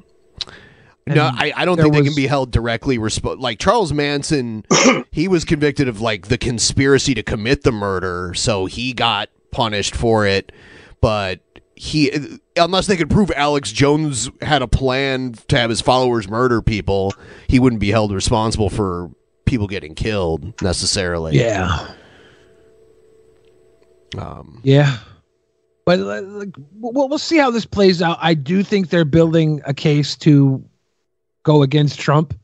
no, 1.08 1.32
I, 1.34 1.52
I 1.56 1.66
don't 1.66 1.78
there 1.78 1.86
think 1.86 1.96
they 1.96 2.04
can 2.04 2.16
be 2.16 2.28
held 2.28 2.52
directly 2.52 3.00
responsible. 3.00 3.42
Like 3.42 3.58
Charles 3.58 3.92
Manson, 3.92 4.66
he 5.12 5.28
was 5.28 5.46
convicted 5.46 5.88
of 5.88 6.00
like 6.00 6.28
the 6.28 6.38
conspiracy 6.38 7.16
to 7.16 7.24
commit 7.24 7.64
the 7.64 7.72
murder, 7.72 8.36
so 8.36 8.68
he 8.68 8.94
got 8.94 9.30
punished 9.50 9.96
for 9.96 10.28
it. 10.28 10.52
But 11.02 11.40
he, 11.82 12.12
unless 12.58 12.88
they 12.88 12.98
could 12.98 13.10
prove 13.10 13.32
Alex 13.38 13.72
Jones 13.72 14.30
had 14.42 14.62
a 14.62 14.68
plan 14.68 15.32
to 15.48 15.58
have 15.58 15.70
his 15.70 15.80
followers 15.80 16.28
murder 16.28 16.62
people, 16.62 17.14
he 17.48 17.58
wouldn't 17.58 17.80
be 17.80 17.90
held 17.90 18.12
responsible 18.12 18.70
for 18.70 19.10
people 19.46 19.66
getting 19.66 19.96
killed 19.96 20.62
necessarily. 20.62 21.38
Yeah. 21.38 21.88
Um, 24.18 24.60
Yeah. 24.62 24.98
But 25.86 26.00
like, 26.00 26.54
we'll, 26.74 27.08
we'll 27.08 27.18
see 27.18 27.38
how 27.38 27.50
this 27.50 27.64
plays 27.64 28.02
out. 28.02 28.18
I 28.20 28.34
do 28.34 28.62
think 28.62 28.90
they're 28.90 29.06
building 29.06 29.62
a 29.64 29.74
case 29.74 30.18
to 30.18 30.62
go 31.44 31.64
against 31.64 31.98
Trump. 31.98 32.38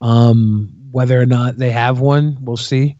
Um, 0.00 0.72
whether 0.92 1.20
or 1.20 1.26
not 1.26 1.56
they 1.58 1.72
have 1.72 1.98
one, 1.98 2.38
we'll 2.40 2.56
see. 2.56 2.96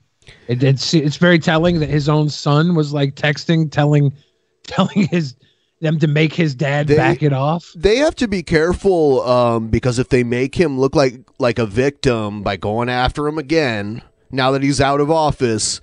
It, 0.48 0.60
it's 0.64 0.92
it's 0.92 1.18
very 1.18 1.38
telling 1.38 1.78
that 1.78 1.88
his 1.88 2.08
own 2.08 2.30
son 2.30 2.74
was 2.74 2.92
like 2.92 3.14
texting, 3.14 3.70
telling, 3.70 4.12
telling 4.66 5.06
his 5.06 5.36
them 5.80 5.98
to 6.00 6.06
make 6.06 6.34
his 6.34 6.54
dad 6.54 6.86
They- 6.86 6.96
back 6.96 7.22
it 7.22 7.32
off. 7.32 7.72
They 7.76 7.96
have 7.96 8.14
to 8.16 8.28
be 8.28 8.42
careful 8.42 9.22
um, 9.22 9.68
because 9.68 9.98
if 9.98 10.08
they 10.08 10.24
make 10.24 10.54
him 10.54 10.78
look 10.78 10.94
like 10.94 11.20
like 11.38 11.58
a 11.58 11.66
victim 11.66 12.42
by 12.42 12.56
going 12.56 12.88
after 12.88 13.26
him 13.26 13.38
again, 13.38 14.02
now 14.30 14.50
that 14.50 14.62
he's 14.62 14.80
out 14.80 15.00
of 15.00 15.10
office, 15.10 15.80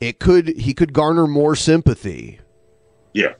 it 0.00 0.18
could 0.18 0.48
he 0.58 0.74
could 0.74 0.92
garner 0.92 1.26
more 1.26 1.54
sympathy. 1.54 2.40
Yeah. 3.14 3.34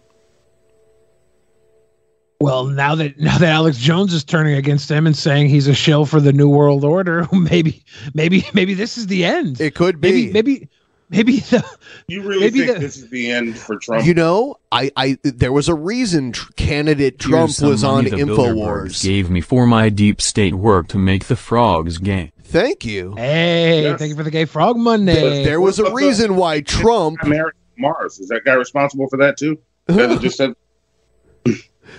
Well, 2.40 2.66
now 2.66 2.94
that 2.94 3.18
now 3.18 3.36
that 3.36 3.48
Alex 3.50 3.76
Jones 3.76 4.14
is 4.14 4.24
turning 4.24 4.54
against 4.54 4.90
him 4.90 5.06
and 5.06 5.14
saying 5.14 5.48
he's 5.48 5.66
a 5.68 5.74
shill 5.74 6.06
for 6.06 6.20
the 6.20 6.32
New 6.32 6.48
World 6.48 6.84
Order, 6.84 7.28
maybe 7.32 7.84
maybe 8.14 8.46
maybe 8.54 8.72
this 8.74 8.96
is 8.96 9.08
the 9.08 9.24
end. 9.24 9.60
It 9.60 9.74
could 9.74 10.00
Maybe 10.00 10.32
maybe 10.32 10.68
maybe 11.10 11.40
the 11.40 11.62
You 12.06 12.22
really 12.22 12.40
Maybe 12.40 12.60
think 12.60 12.74
the- 12.74 12.78
this 12.80 12.96
is 12.96 13.10
the 13.10 13.30
end 13.30 13.58
for 13.58 13.76
Trump? 13.76 14.06
You 14.06 14.14
know, 14.14 14.56
I, 14.72 14.90
I 14.96 15.18
there 15.22 15.52
was 15.52 15.68
a 15.68 15.74
reason 15.74 16.32
tr- 16.32 16.50
candidate 16.56 17.18
Trump 17.18 17.60
was 17.60 17.84
on 17.84 18.04
money 18.04 18.10
the 18.10 18.16
Bilderbergs 18.16 18.54
Infowars. 18.56 19.02
Gave 19.04 19.28
me 19.30 19.40
for 19.40 19.66
my 19.66 19.88
deep 19.90 20.20
state 20.22 20.54
work 20.54 20.88
to 20.88 20.98
make 20.98 21.26
the 21.26 21.36
frogs 21.36 21.98
gay. 21.98 22.32
Thank 22.44 22.84
you. 22.84 23.14
Hey, 23.16 23.94
thank 23.98 24.10
you 24.10 24.16
for 24.16 24.22
the 24.24 24.30
gay 24.30 24.44
frog 24.44 24.76
Monday. 24.76 25.14
There, 25.14 25.44
there 25.44 25.60
was 25.60 25.78
a 25.78 25.92
reason 25.92 26.36
why 26.36 26.62
Trump 26.62 27.18
America 27.22 27.56
Mars 27.78 28.18
is 28.18 28.28
that 28.28 28.42
guy 28.44 28.54
responsible 28.54 29.08
for 29.08 29.16
that 29.18 29.36
too? 29.36 29.58
That 29.86 30.20
just 30.20 30.36
said 30.36 30.54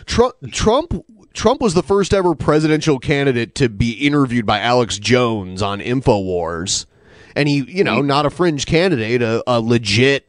Trump 0.06 0.36
Trump 0.52 0.93
Trump 1.34 1.62
was 1.62 1.74
the 1.74 1.84
first 1.84 2.13
ever 2.13 2.36
presidential 2.36 3.00
candidate 3.00 3.56
to 3.56 3.69
be 3.69 3.91
interviewed 3.93 4.45
by 4.45 4.60
Alex 4.60 4.97
Jones 5.00 5.62
on 5.62 5.80
Infowars. 5.80 6.86
And 7.36 7.48
he, 7.48 7.63
you 7.67 7.84
know, 7.84 8.02
not 8.02 8.26
a 8.26 8.30
fringe 8.30 8.65
candidate, 8.65 9.22
a, 9.22 9.44
a 9.48 9.60
legit 9.62 10.28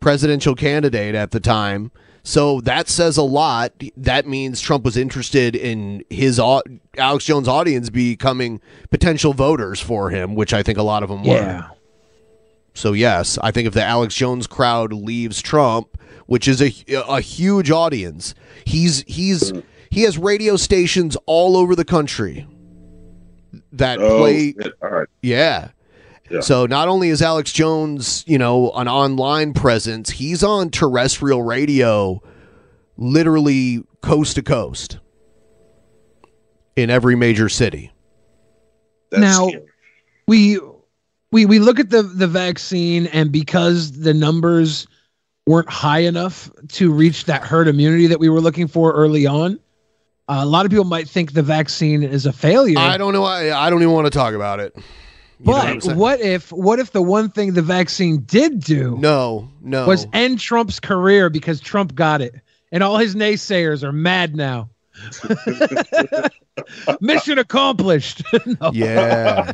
presidential 0.00 0.54
candidate 0.54 1.14
at 1.14 1.30
the 1.32 1.40
time. 1.40 1.90
So 2.22 2.60
that 2.62 2.88
says 2.88 3.16
a 3.16 3.22
lot. 3.22 3.72
That 3.96 4.26
means 4.26 4.60
Trump 4.60 4.84
was 4.84 4.96
interested 4.96 5.54
in 5.54 6.04
his 6.10 6.40
au- 6.40 6.62
Alex 6.98 7.24
Jones 7.24 7.46
audience 7.46 7.88
becoming 7.88 8.60
potential 8.90 9.32
voters 9.32 9.80
for 9.80 10.10
him, 10.10 10.34
which 10.34 10.52
I 10.52 10.62
think 10.64 10.76
a 10.78 10.82
lot 10.82 11.02
of 11.04 11.08
them 11.08 11.22
were. 11.22 11.34
Yeah. 11.34 11.68
So 12.74 12.92
yes, 12.92 13.38
I 13.42 13.52
think 13.52 13.66
if 13.68 13.74
the 13.74 13.82
Alex 13.84 14.14
Jones 14.14 14.46
crowd 14.46 14.92
leaves 14.92 15.40
Trump, 15.40 15.96
which 16.26 16.48
is 16.48 16.60
a 16.60 16.72
a 17.08 17.20
huge 17.20 17.70
audience, 17.70 18.34
he's 18.64 19.02
he's 19.06 19.52
mm. 19.52 19.62
he 19.90 20.02
has 20.02 20.18
radio 20.18 20.56
stations 20.56 21.16
all 21.26 21.56
over 21.56 21.74
the 21.76 21.84
country 21.84 22.46
that 23.72 23.98
Oh, 24.00 24.18
play. 24.18 24.52
shit. 24.52 24.72
all 24.82 24.90
right. 24.90 25.08
Yeah. 25.22 25.68
Yeah. 26.30 26.40
So 26.40 26.66
not 26.66 26.88
only 26.88 27.08
is 27.08 27.22
Alex 27.22 27.52
Jones, 27.52 28.24
you 28.26 28.38
know, 28.38 28.72
an 28.72 28.88
online 28.88 29.52
presence, 29.52 30.10
he's 30.10 30.42
on 30.42 30.70
terrestrial 30.70 31.42
radio, 31.42 32.20
literally 32.96 33.84
coast 34.00 34.34
to 34.36 34.42
coast, 34.42 34.98
in 36.74 36.90
every 36.90 37.16
major 37.16 37.48
city. 37.48 37.92
now 39.12 39.50
we 40.26 40.58
we 41.30 41.46
we 41.46 41.58
look 41.58 41.78
at 41.80 41.90
the 41.90 42.02
the 42.02 42.26
vaccine 42.26 43.06
and 43.08 43.30
because 43.32 43.92
the 43.92 44.12
numbers 44.12 44.86
weren't 45.46 45.70
high 45.70 46.00
enough 46.00 46.50
to 46.68 46.92
reach 46.92 47.24
that 47.26 47.42
herd 47.42 47.68
immunity 47.68 48.08
that 48.08 48.18
we 48.18 48.28
were 48.28 48.40
looking 48.40 48.66
for 48.66 48.92
early 48.92 49.26
on 49.26 49.60
uh, 50.28 50.40
a 50.40 50.46
lot 50.46 50.66
of 50.66 50.70
people 50.70 50.84
might 50.84 51.08
think 51.08 51.32
the 51.32 51.42
vaccine 51.42 52.02
is 52.02 52.26
a 52.26 52.32
failure 52.32 52.78
I 52.78 52.98
don't 52.98 53.12
know. 53.12 53.24
I, 53.24 53.66
I 53.66 53.70
don't 53.70 53.80
even 53.80 53.94
want 53.94 54.06
to 54.06 54.10
talk 54.10 54.34
about 54.34 54.58
it. 54.58 54.76
You 55.38 55.46
know 55.46 55.52
what 55.52 55.84
but 55.84 55.96
what 55.96 56.20
if 56.20 56.50
what 56.52 56.78
if 56.78 56.92
the 56.92 57.02
one 57.02 57.28
thing 57.30 57.52
the 57.54 57.62
vaccine 57.62 58.20
did 58.22 58.60
do 58.60 58.96
No, 58.98 59.48
no. 59.60 59.86
was 59.86 60.06
end 60.14 60.38
Trump's 60.40 60.80
career 60.80 61.28
because 61.28 61.60
Trump 61.60 61.94
got 61.94 62.22
it 62.22 62.34
and 62.72 62.82
all 62.82 62.96
his 62.96 63.14
naysayers 63.14 63.82
are 63.82 63.92
mad 63.92 64.34
now 64.34 64.70
mission 67.00 67.38
accomplished 67.38 68.22
No. 68.60 68.70
Yeah. 68.72 69.52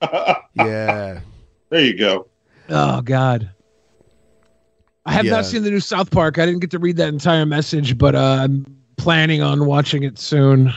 yeah. 0.54 1.20
There 1.68 1.80
you 1.80 1.96
go. 1.98 2.26
Oh 2.68 3.00
God. 3.02 3.50
I 5.04 5.12
have 5.12 5.24
Yeah. 5.24 5.32
not 5.32 5.44
seen 5.46 5.62
the 5.62 5.70
new 5.70 5.80
South 5.80 6.10
Park. 6.10 6.38
I 6.38 6.46
didn't 6.46 6.60
get 6.60 6.70
to 6.70 6.78
read 6.78 6.96
that 6.98 7.08
entire 7.08 7.44
message, 7.44 7.98
but 7.98 8.14
uh, 8.14 8.38
I'm 8.42 8.64
planning 8.96 9.42
on 9.42 9.66
watching 9.66 10.04
it 10.04 10.18
soon. 10.18 10.72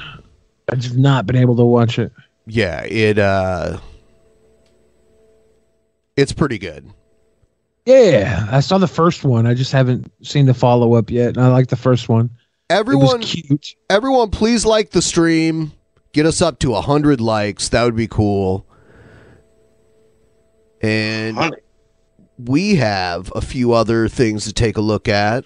I've 0.72 0.80
just 0.80 0.98
not 0.98 1.26
been 1.28 1.36
able 1.36 1.56
to 1.58 1.63
watch 1.63 2.00
it. 2.00 2.12
Yeah, 2.47 2.84
it 2.84 3.17
uh 3.17 3.79
it's 6.15 6.31
pretty 6.31 6.58
good. 6.58 6.89
Yeah, 7.86 8.47
I 8.49 8.62
saw 8.62 8.77
the 8.77 8.88
first 8.88 9.23
one. 9.23 9.45
I 9.45 9.53
just 9.53 9.71
haven't 9.71 10.12
seen 10.25 10.45
the 10.47 10.53
follow 10.53 10.95
up 10.95 11.12
yet. 11.12 11.29
And 11.29 11.39
I 11.39 11.49
like 11.49 11.67
the 11.67 11.75
first 11.75 12.10
one. 12.10 12.31
Everyone 12.69 13.21
cute. 13.21 13.75
Everyone 13.89 14.31
please 14.31 14.65
like 14.65 14.89
the 14.89 15.01
stream. 15.01 15.71
Get 16.12 16.25
us 16.25 16.41
up 16.41 16.60
to 16.60 16.71
100 16.71 17.21
likes. 17.21 17.69
That 17.69 17.84
would 17.84 17.95
be 17.95 18.08
cool. 18.08 18.65
And 20.81 21.55
we 22.38 22.75
have 22.75 23.31
a 23.36 23.41
few 23.41 23.73
other 23.73 24.08
things 24.08 24.45
to 24.45 24.53
take 24.53 24.77
a 24.77 24.81
look 24.81 25.08
at. 25.08 25.45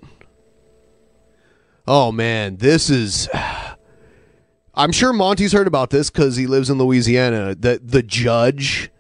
Oh 1.88 2.12
man, 2.12 2.58
this 2.58 2.90
is 2.90 3.28
I'm 4.76 4.92
sure 4.92 5.12
Monty's 5.14 5.52
heard 5.54 5.68
about 5.68 5.90
this 5.90 6.10
cuz 6.10 6.36
he 6.36 6.48
lives 6.48 6.70
in 6.70 6.78
Louisiana. 6.78 7.56
The 7.56 7.82
the 7.84 8.04
judge 8.04 8.92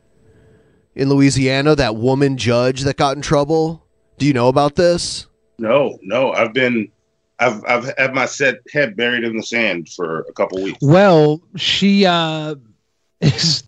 in 0.95 1.10
Louisiana, 1.10 1.75
that 1.75 1.95
woman 1.95 2.38
judge 2.38 2.82
that 2.82 2.97
got 2.97 3.15
in 3.15 3.21
trouble. 3.21 3.86
Do 4.17 4.25
you 4.25 4.34
know 4.34 4.49
about 4.49 4.75
this? 4.75 5.27
No, 5.58 5.97
no. 6.01 6.34
I've 6.34 6.53
been, 6.53 6.91
I've, 7.39 7.63
I've 7.65 7.93
had 7.97 8.13
my 8.13 8.25
set 8.25 8.58
head 8.71 8.97
buried 8.97 9.23
in 9.23 9.38
the 9.38 9.43
sand 9.43 9.89
for 9.89 10.21
a 10.21 10.34
couple 10.34 10.62
weeks. 10.62 10.79
Well, 10.82 11.41
she 11.55 12.05
uh, 12.05 12.55
is 13.21 13.63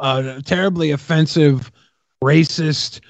a 0.00 0.42
terribly 0.44 0.90
offensive, 0.90 1.72
racist, 2.22 3.00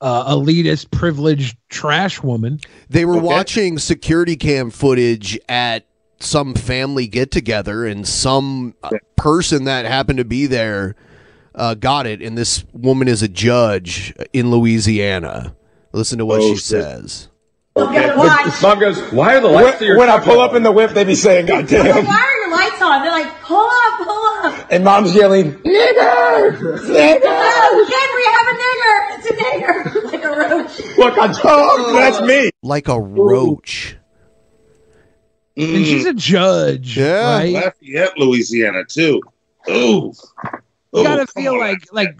uh, 0.00 0.34
elitist, 0.34 0.90
privileged 0.90 1.56
trash 1.68 2.22
woman. 2.22 2.58
They 2.90 3.04
were 3.04 3.18
watching 3.18 3.78
security 3.78 4.34
cam 4.34 4.70
footage 4.70 5.38
at 5.48 5.86
some 6.22 6.54
family 6.54 7.06
get 7.06 7.30
together, 7.30 7.86
and 7.86 8.06
some 8.06 8.74
uh, 8.82 8.90
person 9.16 9.64
that 9.64 9.84
happened 9.84 10.18
to 10.18 10.24
be 10.24 10.46
there 10.46 10.94
uh, 11.54 11.74
got 11.74 12.06
it. 12.06 12.22
And 12.22 12.36
this 12.38 12.64
woman 12.72 13.08
is 13.08 13.22
a 13.22 13.28
judge 13.28 14.14
in 14.32 14.50
Louisiana. 14.50 15.54
Listen 15.92 16.18
to 16.18 16.26
what 16.26 16.40
Oh, 16.40 16.48
she 16.48 16.54
shit. 16.56 16.62
says. 16.64 17.28
Mom 17.74 18.78
goes, 18.80 19.00
why 19.12 19.36
are 19.36 19.40
the 19.40 19.48
lights 19.48 19.80
When, 19.80 19.96
when 19.96 20.10
I 20.10 20.18
pull 20.22 20.40
up 20.40 20.54
in 20.54 20.62
the 20.62 20.70
whip, 20.72 20.90
they 20.90 21.04
be 21.04 21.14
saying, 21.14 21.46
God 21.46 21.60
Like, 21.60 21.68
damn. 21.70 22.04
why 22.04 22.20
are 22.20 22.36
your 22.48 22.50
lights 22.50 22.82
on? 22.82 23.02
They're 23.02 23.10
like, 23.12 23.42
pull 23.42 23.66
up, 23.66 23.98
pull 23.98 24.26
up. 24.44 24.66
And 24.70 24.84
mom's 24.84 25.14
yelling, 25.14 25.52
nigger! 25.54 26.56
Nigger! 26.58 26.82
Can 26.82 28.08
we 28.16 28.24
have 28.28 28.46
a 28.46 28.56
nigger? 28.62 29.18
It's 29.18 29.26
a 29.26 29.34
nigger. 29.34 30.02
Like 30.12 30.24
a 30.24 30.28
roach. 30.28 30.98
Look, 30.98 31.18
I 31.18 31.32
told 31.32 31.94
that's 31.96 32.20
me. 32.20 32.50
Like 32.62 32.88
a 32.88 33.00
roach. 33.00 33.96
And 35.56 35.84
she's 35.86 36.06
a 36.06 36.14
judge, 36.14 36.96
Yeah. 36.96 37.36
right? 37.36 37.52
Lafayette, 37.52 38.16
Louisiana, 38.18 38.84
too. 38.84 39.20
Ooh. 39.68 40.12
You 40.94 41.04
gotta 41.04 41.26
feel 41.26 41.58
like 41.58 41.78
like 41.92 42.18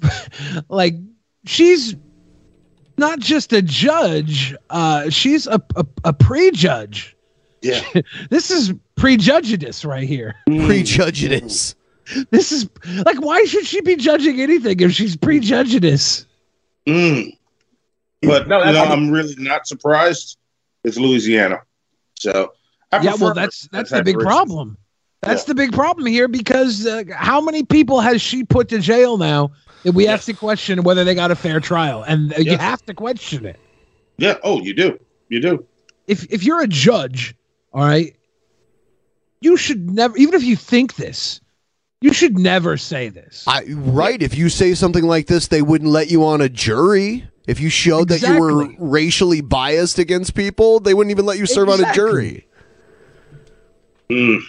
like 0.68 0.94
she's 1.44 1.94
not 2.96 3.18
just 3.18 3.52
a 3.52 3.60
judge, 3.62 4.54
uh, 4.70 5.10
she's 5.10 5.46
a 5.46 5.60
a, 5.76 5.84
a 6.04 6.12
prejudge. 6.12 7.16
Yeah. 7.62 7.82
this 8.30 8.50
is 8.50 8.72
prejudiced 8.96 9.84
right 9.84 10.06
here. 10.08 10.34
Prejudiced. 10.46 11.76
This 12.30 12.52
is 12.52 12.68
like 13.04 13.20
why 13.20 13.44
should 13.44 13.66
she 13.66 13.80
be 13.80 13.96
judging 13.96 14.40
anything 14.40 14.78
if 14.80 14.92
she's 14.92 15.16
prejudiced? 15.16 16.26
Mm. 16.86 17.36
But 18.22 18.46
No, 18.48 18.62
you 18.64 18.72
know, 18.72 18.84
I'm 18.84 19.10
really 19.10 19.34
not 19.38 19.66
surprised. 19.66 20.38
It's 20.84 20.98
Louisiana, 20.98 21.60
so 22.14 22.52
I 23.00 23.02
yeah, 23.02 23.14
well 23.18 23.34
that's 23.34 23.68
that's 23.68 23.90
the 23.90 24.02
big 24.02 24.16
type 24.16 24.24
problem. 24.24 24.76
That's 25.22 25.42
Yeah. 25.42 25.48
the 25.48 25.54
big 25.54 25.72
problem 25.72 26.06
here 26.06 26.28
because 26.28 26.86
uh, 26.86 27.04
how 27.14 27.40
many 27.40 27.62
people 27.64 28.00
has 28.00 28.20
she 28.20 28.44
put 28.44 28.68
to 28.68 28.78
jail 28.78 29.16
now 29.16 29.52
that 29.82 29.92
we 29.92 30.04
have 30.06 30.24
to 30.24 30.32
question 30.34 30.82
whether 30.82 31.04
they 31.04 31.14
got 31.14 31.30
a 31.30 31.34
fair 31.36 31.60
trial, 31.60 32.02
and 32.02 32.32
uh, 32.34 32.36
you 32.38 32.58
have 32.58 32.82
to 32.86 32.94
question 32.94 33.46
it. 33.46 33.58
Yeah. 34.18 34.36
Oh, 34.42 34.60
you 34.60 34.74
do. 34.74 34.98
You 35.28 35.40
do. 35.40 35.66
if 36.06 36.30
if 36.32 36.44
you're 36.44 36.60
a 36.60 36.66
judge, 36.68 37.34
all 37.72 37.84
right, 37.84 38.14
you 39.40 39.56
should 39.56 39.90
never 39.90 40.16
even 40.16 40.34
if 40.34 40.44
you 40.44 40.56
think 40.56 40.96
this, 40.96 41.40
you 42.00 42.12
should 42.12 42.38
never 42.38 42.76
say 42.76 43.08
this. 43.08 43.44
I 43.46 43.64
right. 43.68 44.20
If 44.22 44.36
you 44.36 44.48
say 44.48 44.74
something 44.74 45.04
like 45.04 45.26
this, 45.26 45.48
they 45.48 45.62
wouldn't 45.62 45.90
let 45.90 46.10
you 46.10 46.24
on 46.24 46.40
a 46.40 46.48
jury. 46.48 47.28
If 47.46 47.60
you 47.60 47.68
showed 47.68 48.08
that 48.08 48.22
you 48.22 48.40
were 48.40 48.68
racially 48.78 49.42
biased 49.42 49.98
against 49.98 50.34
people, 50.34 50.80
they 50.80 50.94
wouldn't 50.94 51.10
even 51.10 51.26
let 51.26 51.36
you 51.36 51.44
serve 51.46 51.68
on 51.68 51.78
a 51.78 51.88
Exactly. 51.88 52.46
Jury. 54.10 54.40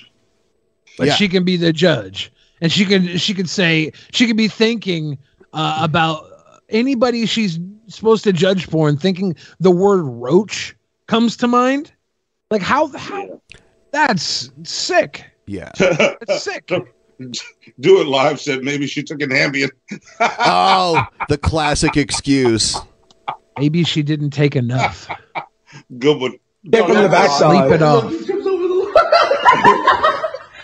But 0.98 1.08
Yeah. 1.08 1.16
she 1.16 1.28
can 1.28 1.44
be 1.44 1.58
the 1.58 1.74
judge, 1.74 2.32
and 2.62 2.72
she 2.72 2.86
can 2.86 3.18
she 3.18 3.34
can 3.34 3.48
say 3.48 3.92
she 4.12 4.28
can 4.28 4.38
be 4.38 4.48
thinking 4.48 5.18
uh, 5.54 5.80
about 5.82 6.26
anybody 6.70 7.26
she's 7.26 7.60
supposed 7.88 8.24
to 8.24 8.34
judge 8.34 8.68
for, 8.68 8.88
and 8.88 9.00
thinking 9.00 9.36
the 9.60 9.72
word 9.72 10.04
roach 10.04 10.76
comes 11.08 11.38
to 11.38 11.48
mind. 11.48 11.92
Like 12.52 12.62
how 12.62 12.88
how 12.98 13.42
that's 13.92 14.52
sick. 14.64 15.26
Yeah. 15.48 15.72
That's 15.78 16.42
sick. 16.42 16.66
Do 16.68 18.02
it 18.02 18.08
live. 18.08 18.42
Said 18.42 18.64
maybe 18.64 18.88
she 18.88 19.04
took 19.04 19.22
an 19.22 19.30
Ambien. 19.30 19.70
oh, 20.20 21.06
the 21.30 21.38
classic 21.38 21.96
excuse. 21.96 22.76
Maybe 23.60 23.84
she 23.84 24.02
didn't 24.02 24.32
take 24.32 24.56
enough. 24.56 25.08
Good 26.00 26.20
one. 26.20 26.32
Take 26.72 26.88
him 26.88 26.96
to 26.96 27.02
the 27.04 27.10
backside. 27.10 27.70
Sleep 27.70 27.76
it 27.76 27.82
off. 27.84 28.35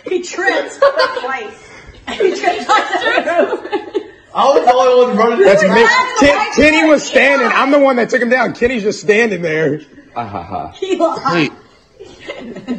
He 0.09 0.21
tripped 0.23 0.79
twice. 0.79 1.69
He 2.09 2.35
tripped 2.35 2.65
twice. 2.65 4.07
I 4.33 4.45
was 4.45 4.65
the 4.65 4.73
only 4.73 5.07
one 5.07 5.17
running. 5.17 5.45
That's 5.45 5.61
me. 5.61 5.69
That's 5.69 6.19
Ken. 6.19 6.53
Kenny 6.53 6.89
was 6.89 7.03
standing. 7.03 7.47
I'm 7.47 7.71
the 7.71 7.79
one 7.79 7.97
that 7.97 8.09
took 8.09 8.21
him 8.21 8.29
down. 8.29 8.53
Kenny's 8.53 8.83
just 8.83 9.01
standing 9.01 9.41
there. 9.41 9.81
ha 10.15 10.71
He 10.71 10.95
lied. 10.95 11.51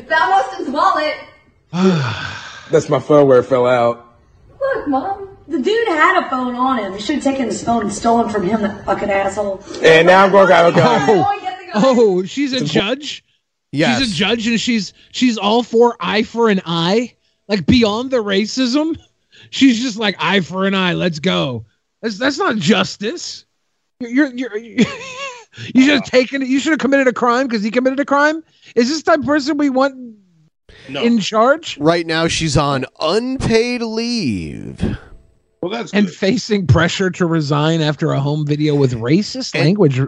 That 0.08 0.28
was 0.30 0.58
his 0.58 0.68
wallet. 0.68 1.14
That's 2.70 2.88
my 2.88 3.00
phone 3.00 3.28
where 3.28 3.40
it 3.40 3.44
fell 3.44 3.66
out. 3.66 4.14
Look, 4.60 4.88
mom. 4.88 5.28
The 5.48 5.58
dude 5.60 5.88
had 5.88 6.24
a 6.24 6.30
phone 6.30 6.54
on 6.54 6.78
him. 6.78 6.92
You 6.94 7.00
should 7.00 7.16
have 7.16 7.24
taken 7.24 7.46
his 7.46 7.62
phone 7.62 7.82
and 7.82 7.92
stolen 7.92 8.30
from 8.30 8.44
him, 8.44 8.62
that 8.62 8.86
fucking 8.86 9.10
asshole. 9.10 9.62
And 9.82 10.06
now 10.06 10.24
I'm 10.24 10.30
going 10.30 10.48
to 10.48 10.54
have 10.54 10.72
a 10.72 10.76
gun. 10.76 11.08
Oh, 11.74 12.20
oh, 12.20 12.24
she's 12.24 12.52
a 12.54 12.64
judge. 12.64 13.22
Yes. 13.72 14.00
She's 14.00 14.12
a 14.12 14.14
judge, 14.14 14.46
and 14.46 14.60
she's 14.60 14.92
she's 15.12 15.38
all 15.38 15.62
for 15.62 15.96
eye 15.98 16.22
for 16.22 16.50
an 16.50 16.60
eye, 16.66 17.14
like 17.48 17.66
beyond 17.66 18.10
the 18.10 18.22
racism. 18.22 18.98
She's 19.50 19.80
just 19.80 19.98
like 19.98 20.14
eye 20.18 20.40
for 20.40 20.66
an 20.66 20.74
eye. 20.74 20.92
Let's 20.92 21.18
go. 21.18 21.64
That's 22.02 22.18
that's 22.18 22.38
not 22.38 22.56
justice. 22.56 23.46
You're 24.00 24.32
you're, 24.34 24.56
you're 24.56 24.86
you 25.74 25.82
should 25.82 25.94
have 25.94 26.04
taken 26.04 26.42
it. 26.42 26.48
You 26.48 26.60
should 26.60 26.72
have 26.72 26.80
committed 26.80 27.08
a 27.08 27.12
crime 27.12 27.46
because 27.46 27.62
he 27.62 27.70
committed 27.70 27.98
a 27.98 28.04
crime. 28.04 28.44
Is 28.76 28.88
this 28.88 29.02
the 29.02 29.10
type 29.10 29.20
of 29.20 29.26
person 29.26 29.56
we 29.56 29.70
want 29.70 30.16
in 30.88 31.18
charge 31.20 31.78
Right 31.78 32.06
now, 32.06 32.28
she's 32.28 32.56
on 32.56 32.84
unpaid 33.00 33.82
leave. 33.82 34.98
Well, 35.60 35.70
that's 35.70 35.92
and 35.92 36.10
facing 36.10 36.66
pressure 36.66 37.10
to 37.10 37.26
resign 37.26 37.80
after 37.80 38.10
a 38.10 38.20
home 38.20 38.44
video 38.44 38.74
with 38.74 38.94
racist 38.94 39.54
language? 39.54 40.00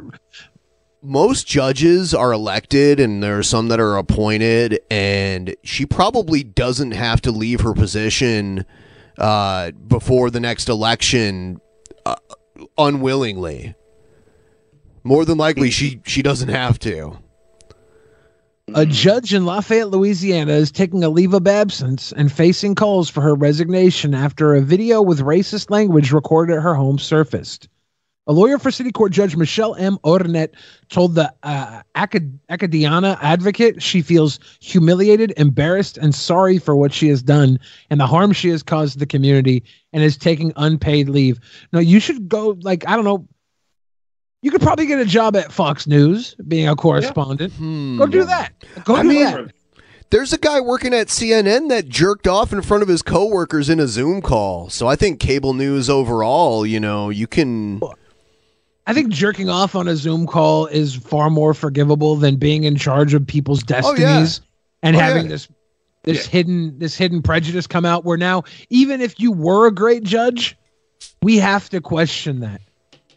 Most 1.04 1.46
judges 1.46 2.14
are 2.14 2.32
elected, 2.32 2.98
and 2.98 3.22
there 3.22 3.38
are 3.38 3.42
some 3.42 3.68
that 3.68 3.78
are 3.78 3.98
appointed, 3.98 4.80
and 4.90 5.54
she 5.62 5.84
probably 5.84 6.42
doesn't 6.42 6.92
have 6.92 7.20
to 7.22 7.30
leave 7.30 7.60
her 7.60 7.74
position 7.74 8.64
uh, 9.18 9.72
before 9.72 10.30
the 10.30 10.40
next 10.40 10.70
election 10.70 11.60
uh, 12.06 12.16
unwillingly. 12.78 13.74
More 15.02 15.26
than 15.26 15.36
likely, 15.36 15.70
she 15.70 16.00
she 16.06 16.22
doesn't 16.22 16.48
have 16.48 16.78
to. 16.80 17.18
A 18.74 18.86
judge 18.86 19.34
in 19.34 19.44
Lafayette, 19.44 19.90
Louisiana 19.90 20.52
is 20.52 20.72
taking 20.72 21.04
a 21.04 21.10
leave 21.10 21.34
of 21.34 21.46
absence 21.46 22.12
and 22.12 22.32
facing 22.32 22.74
calls 22.74 23.10
for 23.10 23.20
her 23.20 23.34
resignation 23.34 24.14
after 24.14 24.54
a 24.54 24.62
video 24.62 25.02
with 25.02 25.20
racist 25.20 25.68
language 25.68 26.12
recorded 26.12 26.56
at 26.56 26.62
her 26.62 26.74
home 26.74 26.98
surfaced. 26.98 27.68
A 28.26 28.32
lawyer 28.32 28.58
for 28.58 28.70
City 28.70 28.90
Court 28.90 29.12
Judge 29.12 29.36
Michelle 29.36 29.74
M. 29.74 29.98
Odinet 30.02 30.54
told 30.88 31.14
the 31.14 31.32
uh, 31.42 31.82
Acad- 31.94 32.38
Acadiana 32.50 33.18
advocate 33.20 33.82
she 33.82 34.00
feels 34.00 34.40
humiliated, 34.60 35.34
embarrassed, 35.36 35.98
and 35.98 36.14
sorry 36.14 36.58
for 36.58 36.74
what 36.74 36.92
she 36.92 37.08
has 37.08 37.22
done 37.22 37.58
and 37.90 38.00
the 38.00 38.06
harm 38.06 38.32
she 38.32 38.48
has 38.48 38.62
caused 38.62 38.98
the 38.98 39.04
community 39.06 39.62
and 39.92 40.02
is 40.02 40.16
taking 40.16 40.52
unpaid 40.56 41.10
leave. 41.10 41.38
No, 41.72 41.80
you 41.80 42.00
should 42.00 42.28
go, 42.28 42.56
like, 42.62 42.88
I 42.88 42.96
don't 42.96 43.04
know. 43.04 43.28
You 44.40 44.50
could 44.50 44.62
probably 44.62 44.86
get 44.86 44.98
a 44.98 45.06
job 45.06 45.36
at 45.36 45.52
Fox 45.52 45.86
News 45.86 46.34
being 46.48 46.68
a 46.68 46.76
correspondent. 46.76 47.52
Go 47.98 48.06
do 48.06 48.24
that. 48.24 48.52
Go 48.84 48.96
I 48.96 49.02
do 49.02 49.08
mean, 49.08 49.24
that. 49.24 49.52
There's 50.10 50.32
a 50.32 50.38
guy 50.38 50.60
working 50.60 50.94
at 50.94 51.08
CNN 51.08 51.68
that 51.70 51.88
jerked 51.88 52.26
off 52.26 52.52
in 52.52 52.62
front 52.62 52.82
of 52.82 52.88
his 52.88 53.02
coworkers 53.02 53.68
in 53.68 53.80
a 53.80 53.86
Zoom 53.86 54.22
call. 54.22 54.70
So 54.70 54.86
I 54.86 54.96
think 54.96 55.18
cable 55.18 55.54
news 55.54 55.90
overall, 55.90 56.64
you 56.64 56.78
know, 56.78 57.10
you 57.10 57.26
can. 57.26 57.80
I 58.86 58.92
think 58.92 59.08
jerking 59.10 59.48
off 59.48 59.74
on 59.74 59.88
a 59.88 59.96
Zoom 59.96 60.26
call 60.26 60.66
is 60.66 60.94
far 60.94 61.30
more 61.30 61.54
forgivable 61.54 62.16
than 62.16 62.36
being 62.36 62.64
in 62.64 62.76
charge 62.76 63.14
of 63.14 63.26
people's 63.26 63.62
Oh, 63.62 63.66
yeah. 63.68 63.80
destinies 63.80 64.40
and 64.82 64.96
Oh, 64.96 64.98
having 64.98 65.22
yeah. 65.24 65.28
this 65.30 65.48
this 66.02 66.26
hidden 66.26 66.78
this 66.78 66.94
hidden 66.94 67.22
prejudice 67.22 67.66
come 67.66 67.86
out 67.86 68.04
where 68.04 68.18
now 68.18 68.42
even 68.68 69.00
if 69.00 69.18
you 69.18 69.32
were 69.32 69.66
a 69.66 69.72
great 69.72 70.02
judge, 70.02 70.54
we 71.22 71.38
have 71.38 71.70
to 71.70 71.80
question 71.80 72.40
that. 72.40 72.60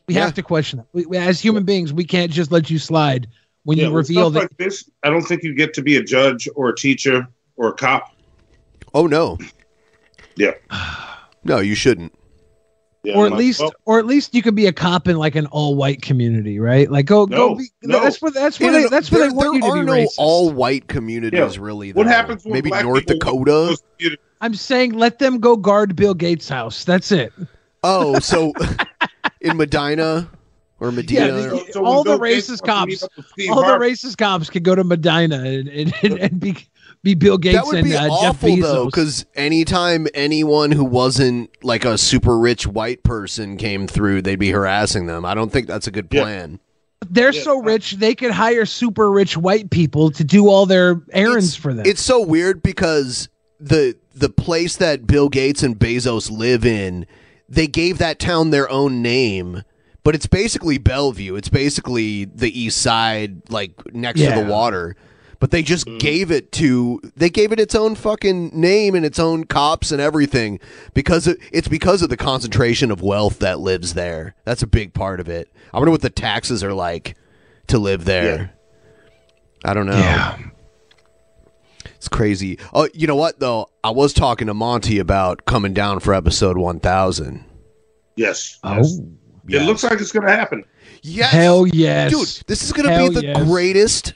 We 0.08 0.14
have 0.14 0.34
to 0.36 0.42
question 0.42 0.78
that. 0.80 0.88
We, 0.94 1.06
we- 1.06 1.18
as 1.18 1.42
human 1.42 1.66
beings, 1.66 1.92
we 1.92 2.06
can't 2.06 2.32
just 2.32 2.50
let 2.50 2.70
you 2.70 2.80
slide 2.80 3.28
when 3.64 3.78
Yeah, 3.78 3.88
you 3.88 3.94
reveal 3.94 4.30
that 4.30 4.40
like 4.40 4.58
this, 4.58 4.90
I 5.04 5.10
don't 5.10 5.22
think 5.24 5.44
you 5.44 5.54
get 5.54 5.74
to 5.74 5.82
be 5.82 5.98
a 5.98 6.02
judge 6.04 6.48
or 6.56 6.70
a 6.70 6.76
teacher 6.76 7.28
or 7.58 7.68
a 7.68 7.74
cop. 7.74 8.16
Oh 8.94 9.06
no, 9.06 9.38
Yeah. 10.38 10.54
no, 11.44 11.60
you 11.60 11.76
shouldn't. 11.76 12.14
Or 13.16 13.26
at 13.26 13.34
least, 13.34 13.62
or 13.86 14.00
at 14.00 14.06
least 14.06 14.36
you 14.36 14.42
could 14.42 14.56
be 14.56 14.66
a 14.66 14.74
cop 14.74 15.08
in 15.08 15.18
like 15.18 15.36
an 15.36 15.46
all-white 15.48 16.02
community, 16.02 16.60
right? 16.60 16.90
Like 16.92 17.06
go, 17.06 17.26
go. 17.26 17.56
Be, 17.56 17.70
no. 17.84 18.02
That's 18.02 18.22
where 18.22 18.32
that's 18.32 18.60
where 18.60 18.70
You 18.72 18.78
they 18.78 18.84
know, 18.84 18.90
that's 18.90 19.12
where 19.12 19.22
there- 19.22 19.30
they 19.30 19.36
want 19.36 19.54
you 19.56 19.62
to 19.62 19.66
be. 19.68 19.72
there 19.72 19.82
are 19.82 19.84
no 19.86 19.94
racist. 19.94 20.16
all 20.18 20.52
white 20.52 20.88
communities, 20.88 21.56
Yeah. 21.58 21.64
really. 21.64 21.94
What 21.94 22.08
happens 22.08 22.44
when 22.44 22.54
Maybe 22.54 22.70
North 22.72 23.06
Dakota. 23.06 23.78
I'm 24.42 24.54
saying 24.54 24.94
let 24.94 25.20
them 25.20 25.40
go 25.40 25.56
guard 25.56 25.96
Bill 25.96 26.14
Gates' 26.14 26.50
house. 26.50 26.84
That's 26.84 27.12
it. 27.12 27.32
Oh, 27.84 28.20
so 28.20 28.54
in 29.42 29.58
Medina 29.58 30.30
or 30.80 30.92
Medina? 30.92 31.28
Yeah, 31.28 31.34
or- 31.48 31.50
the- 31.74 31.80
all 31.84 32.04
the 32.04 32.18
racist 32.20 32.64
cops, 32.64 33.04
all 33.50 33.62
the 33.66 33.78
racist 33.80 34.18
cops 34.18 34.50
could 34.50 34.64
go 34.64 34.76
to 34.76 34.84
Medina 34.84 35.38
and, 35.44 35.68
and, 35.70 35.94
and, 36.04 36.20
and 36.20 36.40
be 36.40 36.58
be 37.04 37.14
Bill 37.14 37.38
Gates 37.38 37.56
that 37.56 37.66
would 37.66 37.76
and 37.78 37.86
be 37.86 37.96
uh, 37.96 38.04
Jeff 38.04 38.12
awful 38.12 38.56
though, 38.58 38.86
Bezos. 38.86 38.86
because 38.88 39.26
anytime 39.36 40.08
anyone 40.14 40.72
who 40.72 40.84
wasn't 40.84 41.50
like 41.64 41.86
a 41.86 41.98
super 41.98 42.38
rich 42.38 42.68
white 42.68 43.04
person 43.04 43.58
came 43.58 43.88
through, 43.88 44.22
they'd 44.22 44.38
be 44.38 44.52
harassing 44.52 45.08
them. 45.08 45.26
I 45.26 45.34
don't 45.34 45.52
think 45.52 45.68
that's 45.68 45.88
a 45.88 45.92
good 45.92 46.10
plan. 46.10 46.60
They're 47.10 47.34
so 47.34 47.62
rich 47.62 47.94
they 47.94 48.16
could 48.16 48.32
hire 48.32 48.66
super 48.66 49.10
rich 49.12 49.38
white 49.38 49.70
people 49.70 50.12
to 50.12 50.24
do 50.24 50.50
all 50.50 50.66
their 50.66 51.02
errands 51.12 51.56
for 51.56 51.74
them. 51.74 51.86
It's 51.86 52.02
so 52.02 52.22
weird 52.22 52.62
because 52.62 53.30
the 53.60 53.96
the 54.14 54.30
place 54.30 54.76
that 54.78 55.06
Bill 55.06 55.30
Gates 55.30 55.64
and 55.64 55.78
Bezos 55.78 56.32
live 56.32 56.66
in, 56.66 57.06
they 57.48 57.68
gave 57.68 58.00
that 58.00 58.20
town 58.20 58.50
their 58.50 58.70
own 58.70 59.02
name, 59.02 59.64
but 60.04 60.16
it's 60.16 60.28
basically 60.28 60.78
Bellevue. 60.80 61.36
It's 61.36 61.50
basically 61.50 62.26
the 62.26 62.60
east 62.60 62.82
side, 62.82 63.50
like 63.50 63.94
next 63.94 64.20
to 64.22 64.32
the 64.32 64.46
water. 64.46 64.96
But 65.40 65.52
they 65.52 65.62
just 65.62 65.86
mm-hmm. 65.86 66.00
gave 66.00 66.32
it 66.32 66.52
to 66.54 67.00
they 67.16 67.30
gave 67.30 67.52
it 67.52 67.60
its 67.60 67.76
own 67.76 67.96
fucking 67.96 68.60
name 68.60 68.96
and 68.96 69.06
its 69.06 69.20
own 69.20 69.44
cops 69.46 69.92
and 69.92 70.02
everything 70.02 70.60
because 70.94 71.28
it, 71.28 71.38
it's 71.52 71.68
because 71.68 72.02
of 72.02 72.10
the 72.10 72.18
concentration 72.18 72.90
of 72.92 73.02
wealth 73.02 73.40
that 73.40 73.60
lives 73.60 73.94
there. 73.94 74.36
That's 74.46 74.64
a 74.64 74.68
big 74.68 74.94
part 74.94 75.20
of 75.20 75.30
it. 75.30 75.52
I 75.74 75.78
wonder 75.78 75.92
what 75.92 76.02
the 76.02 76.10
taxes 76.10 76.64
are 76.64 76.74
like 76.74 77.16
to 77.68 77.78
live 77.78 78.06
there. 78.06 78.54
I 79.64 79.74
don't 79.74 79.86
know. 79.86 79.98
Yeah. 79.98 80.38
It's 81.96 82.08
crazy. 82.08 82.60
Oh, 82.74 82.88
you 82.94 83.08
know 83.08 83.16
what 83.16 83.40
though? 83.40 83.70
I 83.84 83.92
was 83.92 84.14
talking 84.14 84.48
to 84.48 84.54
Monty 84.54 85.00
about 85.00 85.46
coming 85.46 85.74
down 85.74 86.00
for 86.00 86.14
episode 86.14 86.58
1000. 86.58 87.44
Yes. 88.16 88.60
Oh. 88.64 88.78
yes. 88.78 89.00
It 89.48 89.66
looks 89.66 89.84
like 89.84 90.00
it's 90.00 90.12
going 90.12 90.26
to 90.26 90.36
happen. 90.36 90.64
Yes. 91.02 91.32
Hell 91.32 91.68
yes. 91.68 92.12
Dude, 92.12 92.48
this 92.48 92.64
is 92.64 92.72
going 92.72 92.90
to 92.90 93.10
be 93.10 93.14
the 93.14 93.28
yes. 93.28 93.44
greatest 93.44 94.14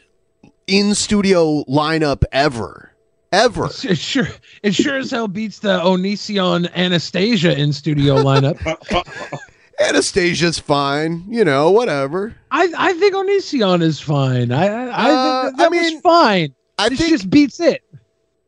in 0.68 0.96
studio 0.96 1.64
lineup 1.66 2.24
ever. 2.32 2.92
Ever. 3.32 3.70
It 3.84 3.98
sure 3.98 4.28
it 4.62 4.76
sure 4.76 4.98
as 4.98 5.12
hell 5.12 5.28
beats 5.30 5.60
the 5.60 5.80
Onision 5.80 6.70
Anastasia 6.76 7.58
in 7.58 7.72
studio 7.72 8.16
lineup. 8.18 8.60
Anastasia's 9.80 10.60
fine, 10.60 11.24
you 11.30 11.44
know, 11.46 11.72
whatever. 11.72 12.36
I, 12.52 12.72
I 12.78 12.94
think 12.94 13.16
Onision 13.16 13.82
is 13.82 14.00
fine. 14.00 14.52
I 14.52 14.68
I, 14.68 14.88
I 14.90 15.12
Uh, 15.12 15.44
think 15.46 15.58
that, 15.58 15.72
that 15.72 15.72
was 15.72 16.02
fine. 16.02 16.56
I 16.78 16.90
this 16.90 17.00
think- 17.00 17.12
just 17.12 17.30
beats 17.30 17.60
it. 17.60 17.82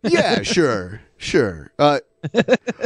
Yeah, 0.03 0.41
sure. 0.43 1.01
Sure. 1.17 1.71
Uh 1.79 1.99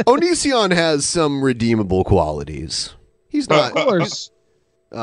Onision 0.06 0.72
has 0.72 1.04
some 1.04 1.42
redeemable 1.42 2.04
qualities. 2.04 2.94
He's 3.28 3.48
not 3.48 3.76
Of 3.76 3.84
course. 3.86 4.30